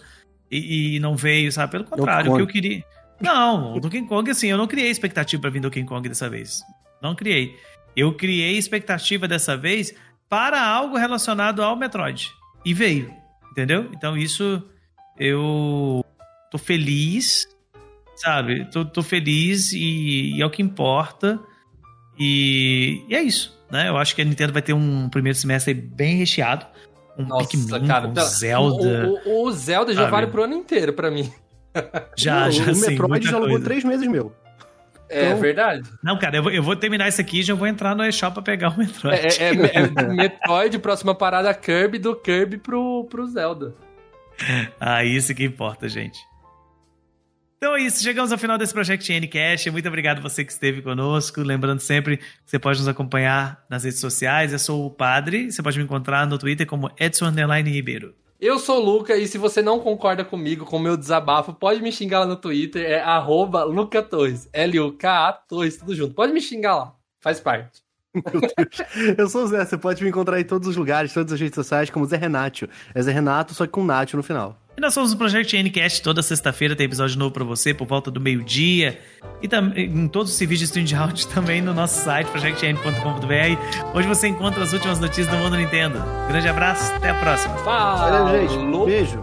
e, 0.51 0.95
e 0.95 0.99
não 0.99 1.15
veio, 1.15 1.49
sabe? 1.51 1.71
Pelo 1.71 1.85
contrário, 1.85 2.31
o 2.31 2.35
que 2.35 2.41
eu 2.41 2.47
queria. 2.47 2.83
Não, 3.21 3.75
o 3.75 3.79
Donkey 3.79 4.03
Kong, 4.05 4.29
assim, 4.29 4.47
eu 4.47 4.57
não 4.57 4.67
criei 4.67 4.89
expectativa 4.91 5.41
pra 5.41 5.49
vir 5.49 5.59
Donkey 5.61 5.83
Kong 5.85 6.07
dessa 6.07 6.29
vez. 6.29 6.61
Não 7.01 7.15
criei. 7.15 7.55
Eu 7.95 8.13
criei 8.13 8.57
expectativa 8.57 9.27
dessa 9.27 9.57
vez 9.57 9.93
para 10.29 10.61
algo 10.61 10.97
relacionado 10.97 11.63
ao 11.63 11.75
Metroid. 11.75 12.29
E 12.65 12.73
veio. 12.73 13.11
Entendeu? 13.57 13.89
Então 13.91 14.15
isso 14.15 14.61
eu 15.19 16.05
tô 16.51 16.59
feliz, 16.59 17.47
sabe? 18.15 18.69
Tô, 18.69 18.85
tô 18.85 19.01
feliz 19.01 19.71
e, 19.71 20.35
e 20.35 20.41
é 20.43 20.45
o 20.45 20.49
que 20.51 20.61
importa. 20.61 21.39
E, 22.19 23.03
e 23.09 23.15
é 23.15 23.21
isso, 23.23 23.59
né? 23.71 23.89
Eu 23.89 23.97
acho 23.97 24.15
que 24.15 24.21
a 24.21 24.25
Nintendo 24.25 24.53
vai 24.53 24.61
ter 24.61 24.73
um 24.73 25.09
primeiro 25.09 25.35
semestre 25.35 25.73
bem 25.73 26.17
recheado. 26.17 26.67
Um 27.17 27.25
Nossa, 27.25 27.47
Pikmin, 27.49 27.87
cara. 27.87 28.07
um 28.09 28.13
tá- 28.13 28.25
Zelda. 28.25 29.07
O, 29.25 29.45
o- 29.45 29.45
o 29.47 29.51
Zelda 29.51 29.91
já 29.91 30.01
sabe? 30.01 30.11
vale 30.11 30.27
pro 30.27 30.43
ano 30.43 30.53
inteiro 30.53 30.93
pra 30.93 31.09
mim. 31.09 31.31
Já, 32.15 32.45
Não, 32.45 32.51
já 32.51 32.71
o 32.71 32.75
sim, 32.75 32.81
Metroid 32.91 33.09
muita 33.09 33.25
já 33.27 33.31
alugou 33.37 33.53
coisa. 33.53 33.65
três 33.65 33.83
meses 33.83 34.07
meu. 34.07 34.31
É 35.09 35.27
Então- 35.27 35.39
verdade. 35.39 35.89
Não, 36.03 36.17
cara, 36.19 36.37
eu 36.37 36.43
vou, 36.43 36.51
eu 36.51 36.61
vou 36.63 36.75
terminar 36.75 37.07
isso 37.07 37.21
aqui 37.21 37.39
e 37.39 37.43
já 37.43 37.53
vou 37.53 37.67
entrar 37.67 37.95
no 37.95 38.03
eShop 38.05 38.33
pra 38.33 38.43
pegar 38.43 38.69
o 38.69 38.77
Metroid. 38.79 39.19
É, 39.19 39.43
é- 39.43 39.55
é- 39.55 39.93
é 40.03 40.03
Metroid, 40.13 40.79
próxima 40.79 41.15
parada 41.15 41.53
Kirby, 41.53 41.97
do 41.99 42.15
Kirby 42.15 42.57
pro, 42.57 43.05
pro 43.09 43.25
Zelda. 43.27 43.73
Ah, 44.79 45.03
isso 45.03 45.33
que 45.33 45.43
importa, 45.43 45.89
gente. 45.89 46.19
Então 47.57 47.75
é 47.75 47.81
isso, 47.81 48.03
chegamos 48.03 48.31
ao 48.31 48.37
final 48.37 48.55
desse 48.55 48.71
Project 48.71 49.11
Ncast. 49.19 49.71
Muito 49.71 49.87
obrigado 49.87 50.21
você 50.21 50.45
que 50.45 50.51
esteve 50.51 50.79
conosco. 50.83 51.41
Lembrando 51.41 51.79
sempre 51.79 52.17
que 52.17 52.23
você 52.45 52.59
pode 52.59 52.77
nos 52.77 52.87
acompanhar 52.87 53.65
nas 53.67 53.83
redes 53.83 53.99
sociais. 53.99 54.53
Eu 54.53 54.59
sou 54.59 54.85
o 54.85 54.91
Padre. 54.91 55.51
Você 55.51 55.63
pode 55.63 55.75
me 55.79 55.83
encontrar 55.85 56.27
no 56.27 56.37
Twitter 56.37 56.67
como 56.67 56.91
Edson 56.99 57.31
Ribeiro. 57.65 58.13
Eu 58.39 58.59
sou 58.59 58.79
o 58.79 58.85
Luca 58.85 59.17
e 59.17 59.27
se 59.27 59.35
você 59.35 59.63
não 59.63 59.79
concorda 59.79 60.23
comigo, 60.23 60.63
com 60.63 60.77
o 60.77 60.79
meu 60.79 60.95
desabafo, 60.95 61.53
pode 61.53 61.81
me 61.81 61.91
xingar 61.91 62.19
lá 62.19 62.25
no 62.27 62.35
Twitter, 62.35 62.85
é 62.85 62.99
arroba 62.99 63.63
Luca 63.63 64.03
Torres, 64.03 64.47
L-U-K-A 64.53 65.33
Torres, 65.33 65.77
tudo 65.77 65.95
junto. 65.95 66.13
Pode 66.13 66.31
me 66.31 66.39
xingar 66.39 66.75
lá, 66.75 66.95
faz 67.19 67.39
parte. 67.39 67.81
Eu 69.17 69.27
sou 69.27 69.43
o 69.43 69.47
Zé, 69.47 69.65
você 69.65 69.75
pode 69.75 70.03
me 70.03 70.09
encontrar 70.09 70.39
em 70.39 70.43
todos 70.43 70.67
os 70.67 70.77
lugares, 70.77 71.13
todas 71.13 71.33
as 71.33 71.39
redes 71.39 71.55
sociais, 71.55 71.89
como 71.89 72.05
Zé 72.05 72.17
Renato. 72.17 72.69
É 72.93 73.01
Zé 73.01 73.11
Renato, 73.11 73.55
só 73.55 73.65
que 73.65 73.71
com 73.71 73.83
Nacho 73.83 74.15
no 74.15 74.21
final. 74.21 74.55
E 74.77 74.81
nós 74.81 74.93
somos 74.93 75.11
o 75.11 75.17
Project 75.17 75.57
Ncast. 75.63 76.03
Toda 76.03 76.21
sexta-feira 76.21 76.75
tem 76.75 76.85
episódio 76.85 77.17
novo 77.17 77.31
pra 77.31 77.43
você 77.43 77.73
por 77.73 77.87
volta 77.87 78.11
do 78.11 78.21
meio-dia. 78.21 78.99
E 79.41 79.47
também 79.47 79.85
em 79.85 80.07
todos 80.07 80.31
os 80.31 80.37
serviços 80.37 80.59
de 80.59 80.65
stream 80.65 80.85
de 80.85 80.93
áudio 80.95 81.25
também 81.33 81.63
no 81.63 81.73
nosso 81.73 82.03
site, 82.03 82.27
projectn.com.br, 82.27 83.91
onde 83.95 84.07
você 84.07 84.27
encontra 84.27 84.63
as 84.63 84.73
últimas 84.73 84.99
notícias 84.99 85.27
do 85.29 85.37
mundo 85.37 85.57
Nintendo. 85.57 85.99
Grande 86.27 86.47
abraço, 86.47 86.93
até 86.93 87.09
a 87.09 87.15
próxima. 87.15 87.55
Fala, 87.57 88.21
Valeu, 88.21 88.47
gente. 88.47 88.85
Beijo. 88.85 89.19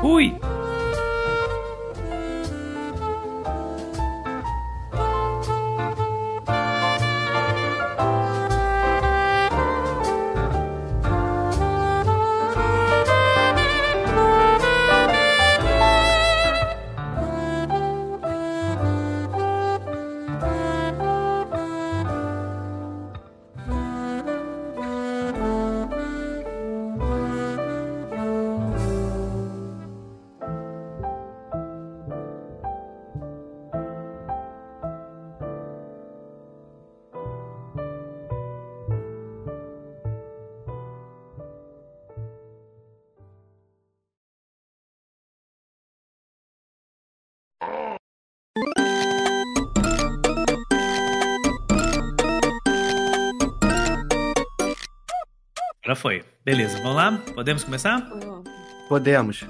Fui! 0.00 0.36
Foi. 56.00 56.24
Beleza, 56.44 56.78
vamos 56.78 56.96
lá? 56.96 57.20
Podemos 57.34 57.62
começar? 57.62 58.08
Podemos. 58.88 59.42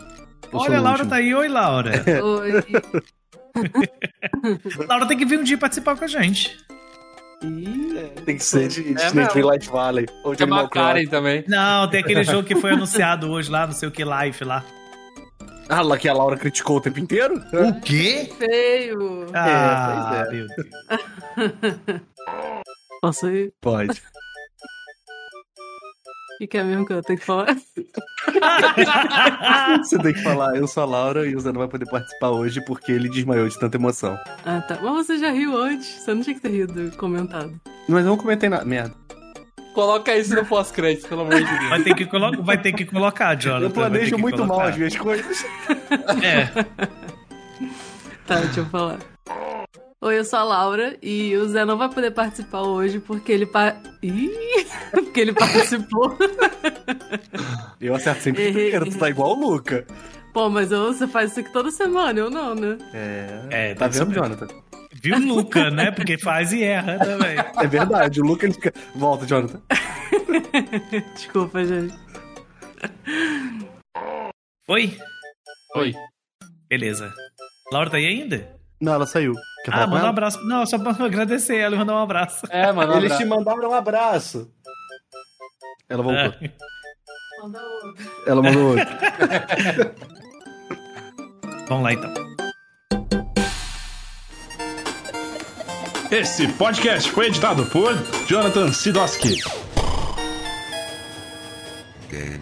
Eu 0.52 0.58
Olha, 0.58 0.78
a 0.78 0.80
Laura 0.80 0.90
último. 1.04 1.10
tá 1.10 1.16
aí. 1.16 1.34
Oi, 1.34 1.48
Laura. 1.48 1.92
Oi. 2.22 2.52
Laura 4.88 5.06
tem 5.06 5.16
que 5.16 5.24
vir 5.24 5.38
um 5.38 5.44
dia 5.44 5.56
participar 5.58 5.96
com 5.96 6.04
a 6.04 6.08
gente. 6.08 6.56
Tem 8.26 8.36
que 8.36 8.44
ser 8.44 8.68
de, 8.68 8.82
de 8.82 9.00
É 9.00 9.06
Snake 9.06 9.16
mesmo. 9.16 9.32
Twilight 9.32 9.68
Valley. 9.70 10.06
Ou 10.24 10.34
de 10.34 10.42
Animal. 10.42 10.68
Karen 10.68 11.06
também. 11.06 11.44
Não, 11.48 11.88
tem 11.88 12.00
aquele 12.00 12.22
jogo 12.24 12.46
que 12.46 12.54
foi 12.56 12.72
anunciado 12.72 13.30
hoje 13.30 13.50
lá, 13.50 13.66
não 13.66 13.72
sei 13.72 13.88
o 13.88 13.92
que, 13.92 14.04
live 14.04 14.44
lá. 14.44 14.64
Ah, 15.68 15.82
lá 15.82 15.96
que 15.96 16.08
a 16.08 16.12
Laura 16.12 16.36
criticou 16.36 16.78
o 16.78 16.80
tempo 16.80 16.98
inteiro? 16.98 17.40
O 17.52 17.80
quê? 17.80 18.30
Feio. 18.36 19.26
Ah, 19.32 20.24
pois 20.26 20.28
é. 20.28 20.32
meu 20.32 20.46
Deus. 20.48 22.00
Posso 23.00 23.28
ir? 23.30 23.52
Pode. 23.60 24.02
O 26.40 26.42
que, 26.42 26.46
que 26.46 26.56
é 26.56 26.64
mesmo 26.64 26.86
que 26.86 26.94
eu 26.94 27.02
tenho 27.02 27.18
que 27.18 27.24
falar? 27.26 27.54
Você 29.84 29.98
tem 29.98 30.14
que 30.14 30.22
falar, 30.22 30.56
eu 30.56 30.66
sou 30.66 30.84
a 30.84 30.86
Laura 30.86 31.26
e 31.26 31.36
o 31.36 31.40
Zé 31.40 31.52
não 31.52 31.58
vai 31.58 31.68
poder 31.68 31.84
participar 31.84 32.30
hoje 32.30 32.64
porque 32.64 32.90
ele 32.90 33.10
desmaiou 33.10 33.46
de 33.46 33.58
tanta 33.58 33.76
emoção. 33.76 34.18
Ah, 34.46 34.62
tá. 34.62 34.78
Mas 34.80 35.06
você 35.06 35.18
já 35.18 35.30
riu 35.30 35.54
antes. 35.54 35.86
Você 35.86 36.14
não 36.14 36.22
tinha 36.22 36.34
que 36.34 36.40
ter 36.40 36.48
rido 36.48 36.96
comentado. 36.96 37.60
Mas 37.86 38.06
eu 38.06 38.12
não 38.12 38.16
comentei 38.16 38.48
nada. 38.48 38.64
Merda. 38.64 38.94
Coloca 39.74 40.16
isso 40.16 40.34
no 40.34 40.46
pós-crédito, 40.46 41.08
pelo 41.08 41.20
amor 41.20 41.34
de 41.34 41.44
Deus. 41.44 41.68
Vai 41.68 41.82
ter 41.82 41.94
que, 41.94 42.06
colo 42.06 42.42
vai 42.42 42.56
ter 42.56 42.72
que 42.72 42.86
colocar, 42.86 43.34
Jonathan. 43.34 43.66
Eu 43.66 43.70
planejo 43.70 44.16
muito 44.16 44.38
mal 44.38 44.48
colocar. 44.48 44.68
as 44.70 44.76
minhas 44.78 44.96
coisas. 44.96 45.44
É. 46.24 46.48
Tá, 48.26 48.36
deixa 48.36 48.60
eu 48.60 48.66
falar. 48.66 48.98
Oi, 50.02 50.18
eu 50.18 50.24
sou 50.24 50.38
a 50.38 50.44
Laura 50.44 50.96
e 51.02 51.36
o 51.36 51.46
Zé 51.46 51.62
não 51.66 51.76
vai 51.76 51.90
poder 51.90 52.10
participar 52.12 52.62
hoje 52.62 52.98
porque 53.00 53.30
ele 53.32 53.44
pa... 53.44 53.76
Ih, 54.02 54.30
porque 54.90 55.20
ele 55.20 55.32
participou. 55.34 56.16
Eu 57.78 57.94
acerto 57.94 58.22
sempre 58.22 58.46
de 58.46 58.52
primeiro, 58.52 58.90
tu 58.90 58.98
tá 58.98 59.08
igual 59.10 59.30
o 59.36 59.40
Luca. 59.40 59.86
Pô, 60.34 60.48
mas 60.50 60.70
eu- 60.70 60.92
você 60.92 61.06
faz 61.08 61.30
isso 61.30 61.40
aqui 61.40 61.50
toda 61.52 61.70
semana, 61.70 62.18
eu 62.18 62.30
não, 62.30 62.54
né? 62.54 62.76
É. 62.92 63.70
É, 63.70 63.74
Tá 63.74 63.88
vendo, 63.88 64.12
Jonathan? 64.12 64.46
Viu 64.92 65.16
o 65.16 65.18
Luca, 65.26 65.70
né? 65.70 65.90
Porque 65.90 66.18
faz 66.18 66.52
e 66.52 66.62
erra 66.62 66.98
também. 66.98 67.36
É 67.56 67.66
verdade, 67.66 68.20
o 68.20 68.24
Luca 68.24 68.44
ele 68.46 68.52
fica. 68.54 68.72
Volta, 68.94 69.26
Jonathan. 69.26 69.60
Desculpa, 71.14 71.64
gente. 71.64 71.94
Foi? 74.66 74.96
Oi. 75.76 75.94
Beleza. 76.68 77.12
Laura 77.72 77.90
tá 77.90 77.96
aí 77.96 78.06
ainda? 78.06 78.46
Não, 78.80 78.92
ela 78.94 79.06
saiu. 79.06 79.32
Quer 79.64 79.74
Ah, 79.74 79.86
manda 79.86 80.06
um 80.06 80.08
abraço. 80.08 80.38
Não, 80.46 80.64
só 80.66 80.78
pra 80.78 80.92
agradecer 81.04 81.56
ela 81.56 81.74
e 81.74 81.78
mandar 81.78 81.94
um 81.94 82.02
abraço. 82.02 82.46
É, 82.50 82.72
mano. 82.72 82.94
um 82.94 82.96
Eles 82.96 83.12
te 83.16 83.22
abraço. 83.22 83.44
mandaram 83.44 83.70
um 83.70 83.74
abraço. 83.74 84.50
Ela 85.88 86.02
voltou. 86.02 86.20
É. 86.22 86.52
Manda 87.42 87.60
outro. 87.62 87.94
Ela 88.26 88.42
mandou 88.42 88.68
outro. 88.70 88.86
Vamos 91.68 91.84
lá 91.84 91.92
então. 91.92 92.12
Esse 96.10 96.48
podcast 96.54 97.10
foi 97.12 97.26
editado 97.28 97.64
por 97.66 97.94
Jonathan 98.26 98.72
Sidoski. 98.72 99.36
Game 102.10 102.40